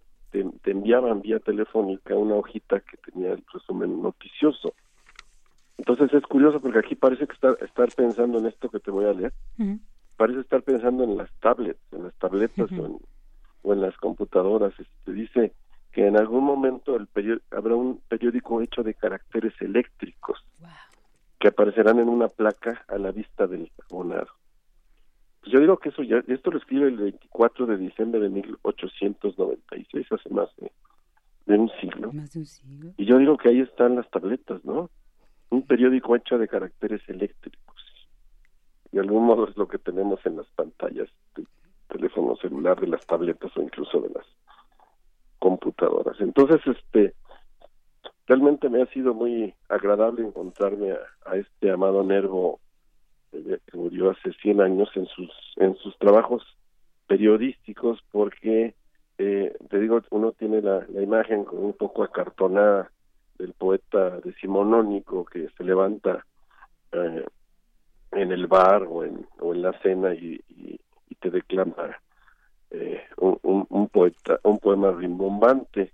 te, 0.62 0.70
enviaban 0.70 1.22
vía 1.22 1.38
telefónica 1.38 2.14
una 2.14 2.34
hojita 2.34 2.80
que 2.80 2.96
tenía 2.96 3.32
el 3.32 3.44
resumen 3.52 4.02
noticioso. 4.02 4.74
Entonces 5.78 6.12
es 6.12 6.22
curioso 6.24 6.60
porque 6.60 6.78
aquí 6.78 6.94
parece 6.94 7.26
que 7.26 7.34
estar, 7.34 7.56
estar 7.60 7.88
pensando 7.94 8.38
en 8.38 8.46
esto 8.46 8.68
que 8.70 8.80
te 8.80 8.90
voy 8.90 9.04
a 9.04 9.12
leer, 9.12 9.32
parece 10.16 10.40
estar 10.40 10.62
pensando 10.62 11.04
en 11.04 11.16
las 11.16 11.30
tablets, 11.40 11.80
en 11.92 12.04
las 12.04 12.14
tabletas 12.14 12.70
o, 12.72 12.86
en, 12.86 12.98
o 13.62 13.72
en 13.72 13.80
las 13.80 13.96
computadoras. 13.96 14.72
Este, 14.78 15.12
dice, 15.12 15.52
que 15.92 16.06
en 16.06 16.16
algún 16.16 16.44
momento 16.44 16.96
el 16.96 17.08
habrá 17.52 17.76
un 17.76 18.00
periódico 18.08 18.60
hecho 18.60 18.82
de 18.82 18.94
caracteres 18.94 19.54
eléctricos 19.60 20.44
que 21.38 21.48
aparecerán 21.48 22.00
en 22.00 22.08
una 22.08 22.26
placa 22.28 22.84
a 22.88 22.98
la 22.98 23.12
vista 23.12 23.46
del 23.46 23.70
abonado. 23.88 24.28
Pues 25.44 25.52
yo 25.52 25.60
digo 25.60 25.76
que 25.76 25.90
eso 25.90 26.02
ya, 26.02 26.24
esto 26.26 26.50
lo 26.50 26.56
escribe 26.56 26.88
el 26.88 26.96
24 26.96 27.66
de 27.66 27.76
diciembre 27.76 28.18
de 28.18 28.30
1896, 28.30 30.06
hace 30.10 30.30
más 30.30 30.48
de, 30.56 31.58
un 31.58 31.70
siglo. 31.82 32.10
Más 32.14 32.32
de 32.32 32.38
un 32.38 32.46
siglo. 32.46 32.92
Y 32.96 33.04
yo 33.04 33.18
digo 33.18 33.36
que 33.36 33.50
ahí 33.50 33.60
están 33.60 33.96
las 33.96 34.08
tabletas, 34.08 34.64
¿no? 34.64 34.88
Un 35.50 35.66
periódico 35.66 36.16
hecho 36.16 36.38
de 36.38 36.48
caracteres 36.48 37.06
eléctricos. 37.08 37.76
De 38.90 39.00
algún 39.00 39.26
modo 39.26 39.46
es 39.46 39.54
lo 39.58 39.68
que 39.68 39.76
tenemos 39.76 40.24
en 40.24 40.38
las 40.38 40.46
pantallas 40.56 41.10
del 41.36 41.46
teléfono 41.88 42.36
celular, 42.36 42.80
de 42.80 42.86
las 42.86 43.06
tabletas 43.06 43.54
o 43.54 43.60
incluso 43.60 44.00
de 44.00 44.14
las 44.14 44.24
computadoras. 45.38 46.18
Entonces, 46.20 46.62
este, 46.66 47.12
realmente 48.26 48.70
me 48.70 48.80
ha 48.80 48.86
sido 48.86 49.12
muy 49.12 49.52
agradable 49.68 50.26
encontrarme 50.26 50.92
a, 51.26 51.36
este 51.36 51.70
amado 51.70 52.02
Nervo 52.02 52.60
eh, 53.34 53.58
que 53.66 53.76
murió 53.76 54.10
hace 54.10 54.32
100 54.32 54.60
años 54.60 54.88
en 54.94 55.06
sus 55.06 55.30
en 55.56 55.76
sus 55.76 55.96
trabajos 55.98 56.42
periodísticos 57.06 58.00
porque 58.10 58.74
eh, 59.18 59.56
te 59.68 59.78
digo 59.78 60.00
uno 60.10 60.32
tiene 60.32 60.62
la, 60.62 60.86
imagen 61.00 61.44
como 61.44 61.62
un 61.62 61.74
poco 61.74 62.02
acartonada 62.02 62.90
del 63.38 63.52
poeta 63.52 64.20
decimonónico 64.20 65.24
que 65.24 65.48
se 65.56 65.64
levanta 65.64 66.24
eh, 66.92 67.24
en 68.12 68.32
el 68.32 68.46
bar 68.46 68.84
o 68.84 69.04
en, 69.04 69.26
o 69.40 69.52
en 69.52 69.62
la 69.62 69.72
cena 69.80 70.14
y, 70.14 70.40
y 71.08 71.14
te 71.16 71.30
declama 71.30 71.98
eh, 72.70 73.00
un, 73.18 73.88
poeta, 73.88 74.40
un 74.42 74.58
poema 74.58 74.90
rimbombante. 74.90 75.92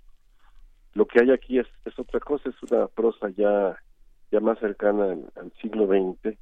Lo 0.93 1.05
que 1.05 1.21
hay 1.21 1.31
aquí 1.31 1.59
es, 1.59 1.67
es 1.85 1.97
otra 1.99 2.19
cosa, 2.19 2.49
es 2.49 2.71
una 2.71 2.87
prosa 2.87 3.29
ya, 3.29 3.77
ya 4.31 4.39
más 4.39 4.57
cercana 4.59 5.15
al, 5.35 5.51
siglo 5.61 5.85
XX, 5.85 6.35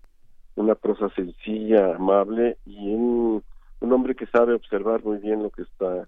una 0.59 0.75
prosa 0.75 1.09
sencilla, 1.15 1.95
amable 1.95 2.57
y 2.65 2.93
un, 2.93 3.43
un 3.79 3.93
hombre 3.93 4.15
que 4.15 4.27
sabe 4.27 4.53
observar 4.53 5.03
muy 5.03 5.17
bien 5.17 5.41
lo 5.41 5.49
que 5.49 5.63
está 5.63 6.07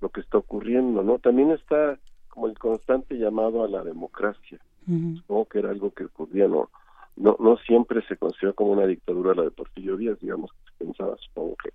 lo 0.00 0.08
que 0.08 0.20
está 0.20 0.38
ocurriendo, 0.38 1.02
¿no? 1.02 1.18
También 1.18 1.50
está 1.50 1.98
como 2.28 2.46
el 2.46 2.58
constante 2.58 3.16
llamado 3.16 3.62
a 3.62 3.68
la 3.68 3.84
democracia, 3.84 4.58
supongo 4.86 5.44
que 5.44 5.58
era 5.58 5.70
algo 5.70 5.90
que 5.90 6.04
ocurría, 6.06 6.48
no, 6.48 6.70
no, 7.16 7.36
no 7.38 7.58
siempre 7.58 8.00
se 8.08 8.16
considera 8.16 8.54
como 8.54 8.72
una 8.72 8.86
dictadura 8.86 9.34
la 9.34 9.42
de 9.42 9.50
Porfirio 9.50 9.98
Díaz, 9.98 10.18
digamos 10.20 10.50
que 10.52 10.70
se 10.70 10.84
pensaba, 10.84 11.16
supongo 11.18 11.56
que 11.62 11.70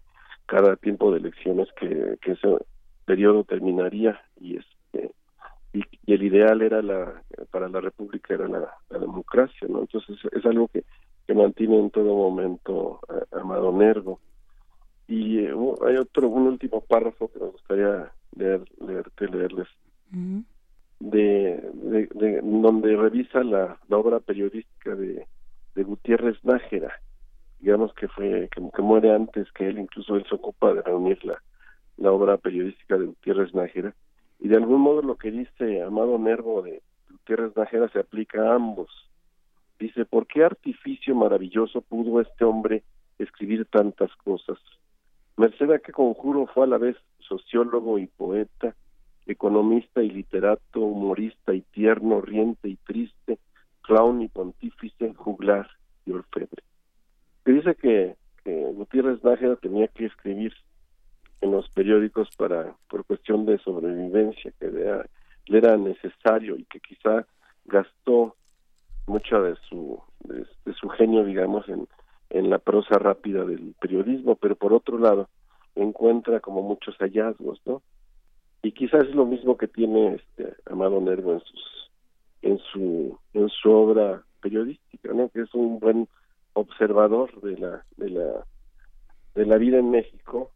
cada 0.47 0.75
tiempo 0.75 1.11
de 1.11 1.19
elecciones 1.19 1.67
que, 1.79 2.17
que 2.21 2.31
ese 2.31 2.57
periodo 3.05 3.43
terminaría 3.43 4.19
y 4.39 4.57
este 4.57 5.11
y, 5.73 5.83
el 6.11 6.23
ideal 6.23 6.61
era 6.61 6.81
la 6.81 7.21
para 7.51 7.67
la 7.69 7.81
república 7.81 8.33
era 8.33 8.47
la, 8.47 8.71
democracia 8.99 9.67
no 9.69 9.81
entonces 9.81 10.17
es 10.31 10.45
algo 10.45 10.67
que, 10.69 10.83
que 11.27 11.33
mantiene 11.33 11.79
en 11.79 11.89
todo 11.89 12.15
momento 12.15 12.99
a, 13.09 13.39
Amado 13.39 13.71
Nervo 13.71 14.19
y 15.07 15.39
eh, 15.39 15.53
hay 15.87 15.97
otro 15.97 16.27
un 16.29 16.47
último 16.47 16.81
párrafo 16.81 17.27
que 17.31 17.39
me 17.39 17.47
gustaría 17.47 18.11
leer 18.35 18.63
leerte 18.79 19.27
leerles. 19.27 19.67
De, 20.99 21.69
de, 21.73 22.39
donde 22.41 22.95
revisa 22.95 23.43
la, 23.43 23.77
la 23.89 23.97
obra 23.97 24.21
periodística 24.21 24.95
de, 24.95 25.27
de 25.75 25.83
Gutiérrez 25.83 26.37
Nájera. 26.43 26.93
Digamos 27.59 27.93
que 27.93 28.07
fue 28.07 28.49
que, 28.51 28.81
muere 28.81 29.13
antes 29.13 29.51
que 29.51 29.67
él, 29.67 29.77
incluso 29.77 30.15
él 30.15 30.25
se 30.27 30.35
ocupa 30.35 30.73
de 30.73 30.81
reunir 30.81 31.23
la, 31.25 31.41
la 31.97 32.11
obra 32.11 32.37
periodística 32.37 32.97
de 32.97 33.07
Gutiérrez 33.07 33.53
Nájera, 33.53 33.93
y 34.39 34.47
de 34.47 34.55
algún 34.55 34.81
modo 34.81 35.01
lo 35.01 35.15
que 35.15 35.31
dice 35.31 35.81
Amado 35.81 36.17
Nervo 36.17 36.61
de 36.61 36.81
Gutiérrez 37.09 37.55
Nájera 37.55 37.89
se 37.89 37.99
aplica 37.99 38.41
a 38.41 38.55
ambos. 38.55 38.89
Dice, 39.79 40.05
¿por 40.05 40.27
qué 40.27 40.43
artificio 40.43 41.15
maravilloso 41.15 41.81
pudo 41.81 42.21
este 42.21 42.45
hombre 42.45 42.83
escribir 43.19 43.65
tantas 43.65 44.13
cosas? 44.17 44.57
Merced 45.37 45.69
a 45.71 45.79
qué 45.79 45.91
conjuro 45.91 46.47
fue 46.47 46.63
a 46.63 46.67
la 46.67 46.77
vez 46.77 46.95
sociólogo 47.19 47.99
y 47.99 48.07
poeta, 48.07 48.75
economista 49.25 50.01
y 50.01 50.09
literato, 50.09 50.79
humorista 50.79 51.53
y 51.53 51.61
tierno, 51.61 52.21
riente 52.21 52.69
y 52.69 52.75
triste, 52.77 53.39
clown 53.81 54.21
y 54.21 54.29
pontífice, 54.29 55.13
juglar 55.13 55.67
y 56.05 56.11
orfebre 56.11 56.63
que 57.45 57.51
dice 57.51 57.75
que, 57.75 58.15
Gutiérrez 58.73 59.23
Nájera 59.23 59.55
tenía 59.55 59.87
que 59.87 60.05
escribir 60.05 60.53
en 61.41 61.51
los 61.51 61.69
periódicos 61.69 62.29
para 62.37 62.75
por 62.89 63.05
cuestión 63.05 63.45
de 63.45 63.57
sobrevivencia, 63.59 64.51
que 64.59 64.67
le 64.67 65.57
era, 65.57 65.77
necesario 65.77 66.57
y 66.57 66.65
que 66.65 66.79
quizá 66.79 67.25
gastó 67.65 68.35
mucha 69.07 69.39
de 69.39 69.55
su 69.69 69.99
de, 70.21 70.45
su 70.73 70.89
genio, 70.89 71.23
digamos, 71.23 71.67
en, 71.69 71.87
en 72.29 72.49
la 72.49 72.59
prosa 72.59 72.97
rápida 72.97 73.43
del 73.45 73.75
periodismo, 73.79 74.35
pero 74.35 74.55
por 74.55 74.73
otro 74.73 74.97
lado 74.97 75.29
encuentra 75.75 76.39
como 76.39 76.61
muchos 76.61 76.95
hallazgos, 76.97 77.61
¿no? 77.65 77.81
Y 78.63 78.71
quizás 78.71 79.03
es 79.03 79.15
lo 79.15 79.25
mismo 79.25 79.57
que 79.57 79.67
tiene 79.67 80.15
este 80.15 80.55
Amado 80.65 80.99
Nervo 81.01 81.33
en 81.33 81.39
sus 81.41 81.91
en 82.41 82.59
su 82.71 83.19
en 83.33 83.49
su 83.49 83.71
obra 83.71 84.23
periodística, 84.41 85.13
¿no? 85.13 85.29
Que 85.29 85.41
es 85.41 85.53
un 85.53 85.79
buen 85.79 86.07
observador 86.53 87.39
de 87.41 87.57
la 87.57 87.85
de 87.97 88.09
la 88.09 88.45
de 89.35 89.45
la 89.45 89.57
vida 89.57 89.77
en 89.77 89.91
México 89.91 90.51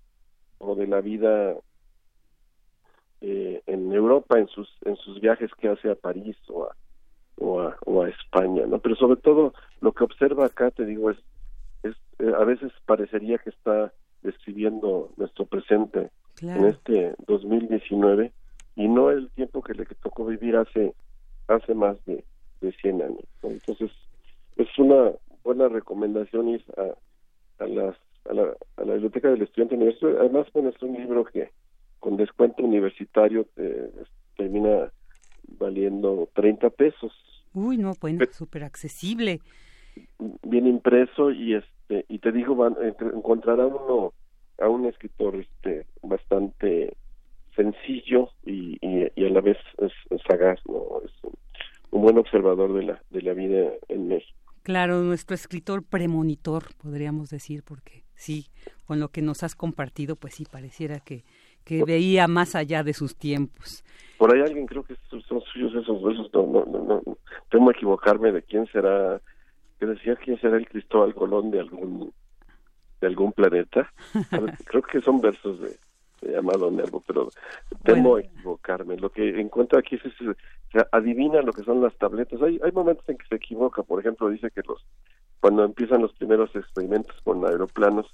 o 0.58 0.76
de 0.76 0.88
la 0.88 1.02
vida 1.02 1.56
eh, 3.22 3.62
en 3.68 3.92
Europa 3.94 4.40
en 4.40 4.48
sus 4.48 4.70
en 4.86 4.96
sus 4.96 5.20
viajes 5.20 5.52
que 5.60 5.70
hace 5.70 5.92
a 5.92 5.96
París 5.96 6.38
o 6.48 6.64
a, 6.64 6.76
o 7.40 7.62
a, 7.62 7.78
o 7.86 8.04
a 8.04 8.10
España 8.10 8.66
no 8.68 8.80
pero 8.80 8.96
sobre 8.96 9.20
todo 9.22 9.54
lo 9.82 9.94
que 9.94 10.04
observa 10.04 10.46
acá 10.46 10.72
te 10.72 10.86
digo 10.86 11.10
es, 11.12 11.18
es 11.84 11.96
eh, 12.20 12.32
a 12.38 12.44
veces 12.44 12.72
parecería 12.86 13.38
que 13.38 13.50
está 13.50 13.92
describiendo 14.22 15.12
nuestro 15.18 15.46
presente 15.46 16.10
en 16.42 16.66
este 16.66 17.16
2019 17.28 18.32
y 18.76 18.88
no 18.88 19.10
el 19.10 19.30
tiempo 19.32 19.62
que 19.62 19.74
le 19.74 19.86
tocó 19.86 20.26
vivir 20.26 20.56
hace 20.56 20.94
hace 21.48 21.74
más 21.74 21.98
de, 22.06 22.24
de 22.62 22.72
100 22.74 23.02
años 23.02 23.26
entonces 23.44 23.92
es 24.58 24.68
una 24.78 25.12
buena 25.44 25.70
recomendación 25.70 26.50
ir 26.50 26.64
a, 26.78 27.64
a 27.64 27.68
las 27.68 27.96
a 28.30 28.34
la, 28.34 28.54
a 28.78 28.84
la 28.84 28.94
biblioteca 28.94 29.30
del 29.30 29.42
estudiante 29.42 29.76
universitario. 29.76 30.20
Además 30.20 30.48
bueno 30.54 30.70
es 30.70 30.82
un 30.82 30.94
libro 30.94 31.24
que 31.24 31.50
con 32.00 32.18
descuento 32.18 32.64
universitario 32.64 33.46
eh, 33.58 33.92
termina 34.38 34.92
valiendo 35.58 36.30
30 36.34 36.70
pesos 36.72 37.12
uy 37.54 37.78
no 37.78 37.94
bueno 38.00 38.26
súper 38.32 38.64
accesible. 38.64 39.42
Bien 40.44 40.68
impreso 40.68 41.32
y 41.32 41.56
este 41.56 42.06
y 42.08 42.20
te 42.20 42.32
digo 42.32 42.56
van, 42.56 42.76
encontrará 43.14 43.66
uno 43.66 44.14
a 44.60 44.68
un 44.68 44.86
escritor 44.86 45.36
este 45.36 45.86
bastante 46.02 46.96
sencillo 47.56 48.30
y, 48.46 48.78
y, 48.82 49.26
a 49.26 49.30
la 49.30 49.42
vez 49.42 49.58
es, 49.80 49.92
sagaz 50.28 50.60
no 50.66 51.02
es 51.04 51.12
un, 51.24 51.34
un, 51.92 52.02
buen 52.02 52.18
observador 52.18 52.74
de 52.74 52.84
la 52.84 53.02
de 53.10 53.22
la 53.22 53.34
vida 53.34 53.72
en 53.88 54.08
México. 54.08 54.38
Claro 54.64 55.02
nuestro 55.02 55.36
escritor 55.36 55.84
premonitor 55.84 56.64
podríamos 56.82 57.30
decir 57.30 57.64
porque 57.64 58.04
sí 58.16 58.48
con 58.86 59.00
lo 59.00 59.10
que 59.10 59.22
nos 59.22 59.44
has 59.44 59.56
compartido 59.56 60.16
pues 60.16 60.36
sí 60.36 60.46
pareciera 60.50 61.00
que 61.00 61.24
que 61.64 61.84
veía 61.84 62.28
más 62.28 62.56
allá 62.56 62.84
de 62.84 62.94
sus 62.94 63.16
tiempos 63.16 63.84
por 64.18 64.34
ahí 64.34 64.42
alguien 64.42 64.66
creo 64.66 64.84
que 64.84 64.96
son 65.10 65.42
suyos 65.54 65.74
esos 65.76 66.02
versos 66.04 66.30
no 66.34 66.46
no 66.46 66.66
no, 66.66 67.02
no 67.06 67.18
temo 67.50 67.72
equivocarme 67.72 68.32
de 68.32 68.42
quién 68.44 68.66
será 68.68 69.22
que 69.80 69.86
decía 69.86 70.16
quién 70.18 70.40
será 70.42 70.58
el 70.58 70.68
Cristóbal 70.68 71.16
Colón 71.16 71.52
de 71.52 71.60
algún 71.62 72.12
de 73.02 73.08
algún 73.08 73.32
planeta. 73.32 73.92
Creo 74.66 74.82
que 74.84 75.02
son 75.02 75.22
versos 75.22 75.60
de, 75.62 75.78
de 76.22 76.38
Amado 76.38 76.70
Nervo, 76.70 77.04
pero 77.06 77.30
temo 77.84 78.18
equivocarme. 78.18 78.98
Lo 78.98 79.10
que 79.10 79.40
encuentro 79.40 79.80
aquí 79.80 79.96
es, 79.96 80.06
es, 80.06 80.86
adivina 80.92 81.42
lo 81.42 81.54
que 81.54 81.64
son 81.64 81.82
las 81.82 81.96
tabletas. 81.98 82.42
Hay, 82.42 82.60
hay 82.64 82.72
momentos 82.72 83.08
en 83.10 83.18
que 83.18 83.28
se 83.28 83.36
equivoca, 83.36 83.84
por 83.84 84.00
ejemplo, 84.00 84.30
dice 84.30 84.52
que 84.52 84.62
los 84.68 84.86
cuando 85.40 85.64
empiezan 85.64 86.02
los 86.02 86.14
primeros 86.14 86.54
experimentos 86.54 87.16
con 87.24 87.46
aeroplanos, 87.46 88.14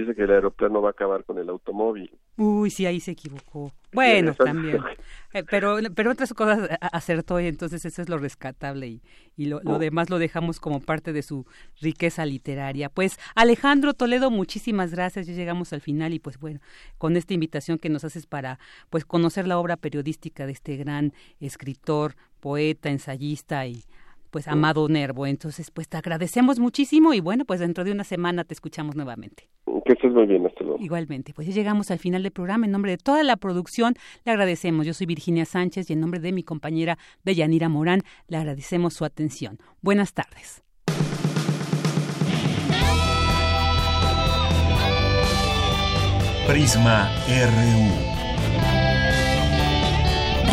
dice 0.00 0.14
que 0.14 0.22
el 0.22 0.30
aeroplano 0.30 0.82
va 0.82 0.88
a 0.88 0.92
acabar 0.92 1.24
con 1.24 1.38
el 1.38 1.48
automóvil. 1.48 2.10
Uy, 2.36 2.70
sí, 2.70 2.86
ahí 2.86 3.00
se 3.00 3.12
equivocó. 3.12 3.72
Bueno, 3.92 4.34
también. 4.34 4.78
Eh, 5.32 5.44
pero, 5.48 5.78
pero 5.94 6.10
otras 6.10 6.34
cosas 6.34 6.68
acertó 6.80 7.38
y 7.38 7.46
entonces 7.46 7.84
eso 7.84 8.02
es 8.02 8.08
lo 8.08 8.18
rescatable 8.18 8.88
y, 8.88 9.02
y 9.36 9.46
lo, 9.46 9.60
lo, 9.62 9.74
oh. 9.74 9.78
demás 9.78 10.10
lo 10.10 10.18
dejamos 10.18 10.58
como 10.58 10.80
parte 10.80 11.12
de 11.12 11.22
su 11.22 11.46
riqueza 11.80 12.26
literaria. 12.26 12.88
Pues 12.88 13.16
Alejandro 13.36 13.94
Toledo, 13.94 14.32
muchísimas 14.32 14.90
gracias. 14.90 15.28
Ya 15.28 15.34
llegamos 15.34 15.72
al 15.72 15.82
final 15.82 16.14
y 16.14 16.18
pues 16.18 16.40
bueno, 16.40 16.58
con 16.98 17.16
esta 17.16 17.32
invitación 17.32 17.78
que 17.78 17.90
nos 17.90 18.02
haces 18.02 18.26
para 18.26 18.58
pues 18.88 19.04
conocer 19.04 19.46
la 19.46 19.56
obra 19.56 19.76
periodística 19.76 20.46
de 20.46 20.52
este 20.52 20.76
gran 20.76 21.12
escritor, 21.38 22.16
poeta, 22.40 22.90
ensayista 22.90 23.64
y 23.68 23.84
pues 24.30 24.48
Amado 24.48 24.88
Nervo. 24.88 25.26
Entonces, 25.26 25.70
pues 25.70 25.88
te 25.88 25.96
agradecemos 25.96 26.58
muchísimo 26.58 27.12
y 27.12 27.20
bueno, 27.20 27.44
pues 27.44 27.60
dentro 27.60 27.84
de 27.84 27.92
una 27.92 28.04
semana 28.04 28.44
te 28.44 28.54
escuchamos 28.54 28.96
nuevamente. 28.96 29.48
Que 29.84 29.92
estés 29.92 30.12
muy 30.12 30.26
bien, 30.26 30.46
hasta 30.46 30.64
luego. 30.64 30.78
Igualmente, 30.80 31.32
pues 31.34 31.48
ya 31.48 31.54
llegamos 31.54 31.90
al 31.90 31.98
final 31.98 32.22
del 32.22 32.32
programa. 32.32 32.66
En 32.66 32.72
nombre 32.72 32.92
de 32.92 32.98
toda 32.98 33.22
la 33.22 33.36
producción, 33.36 33.94
le 34.24 34.32
agradecemos. 34.32 34.86
Yo 34.86 34.94
soy 34.94 35.06
Virginia 35.06 35.44
Sánchez 35.44 35.90
y 35.90 35.92
en 35.92 36.00
nombre 36.00 36.20
de 36.20 36.32
mi 36.32 36.42
compañera 36.42 36.98
Deyanira 37.24 37.68
Morán, 37.68 38.02
le 38.28 38.36
agradecemos 38.36 38.94
su 38.94 39.04
atención. 39.04 39.58
Buenas 39.82 40.14
tardes. 40.14 40.62
Prisma 46.46 47.08
RU. 47.28 48.10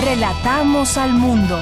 Relatamos 0.06 0.96
al 0.98 1.14
mundo. 1.14 1.60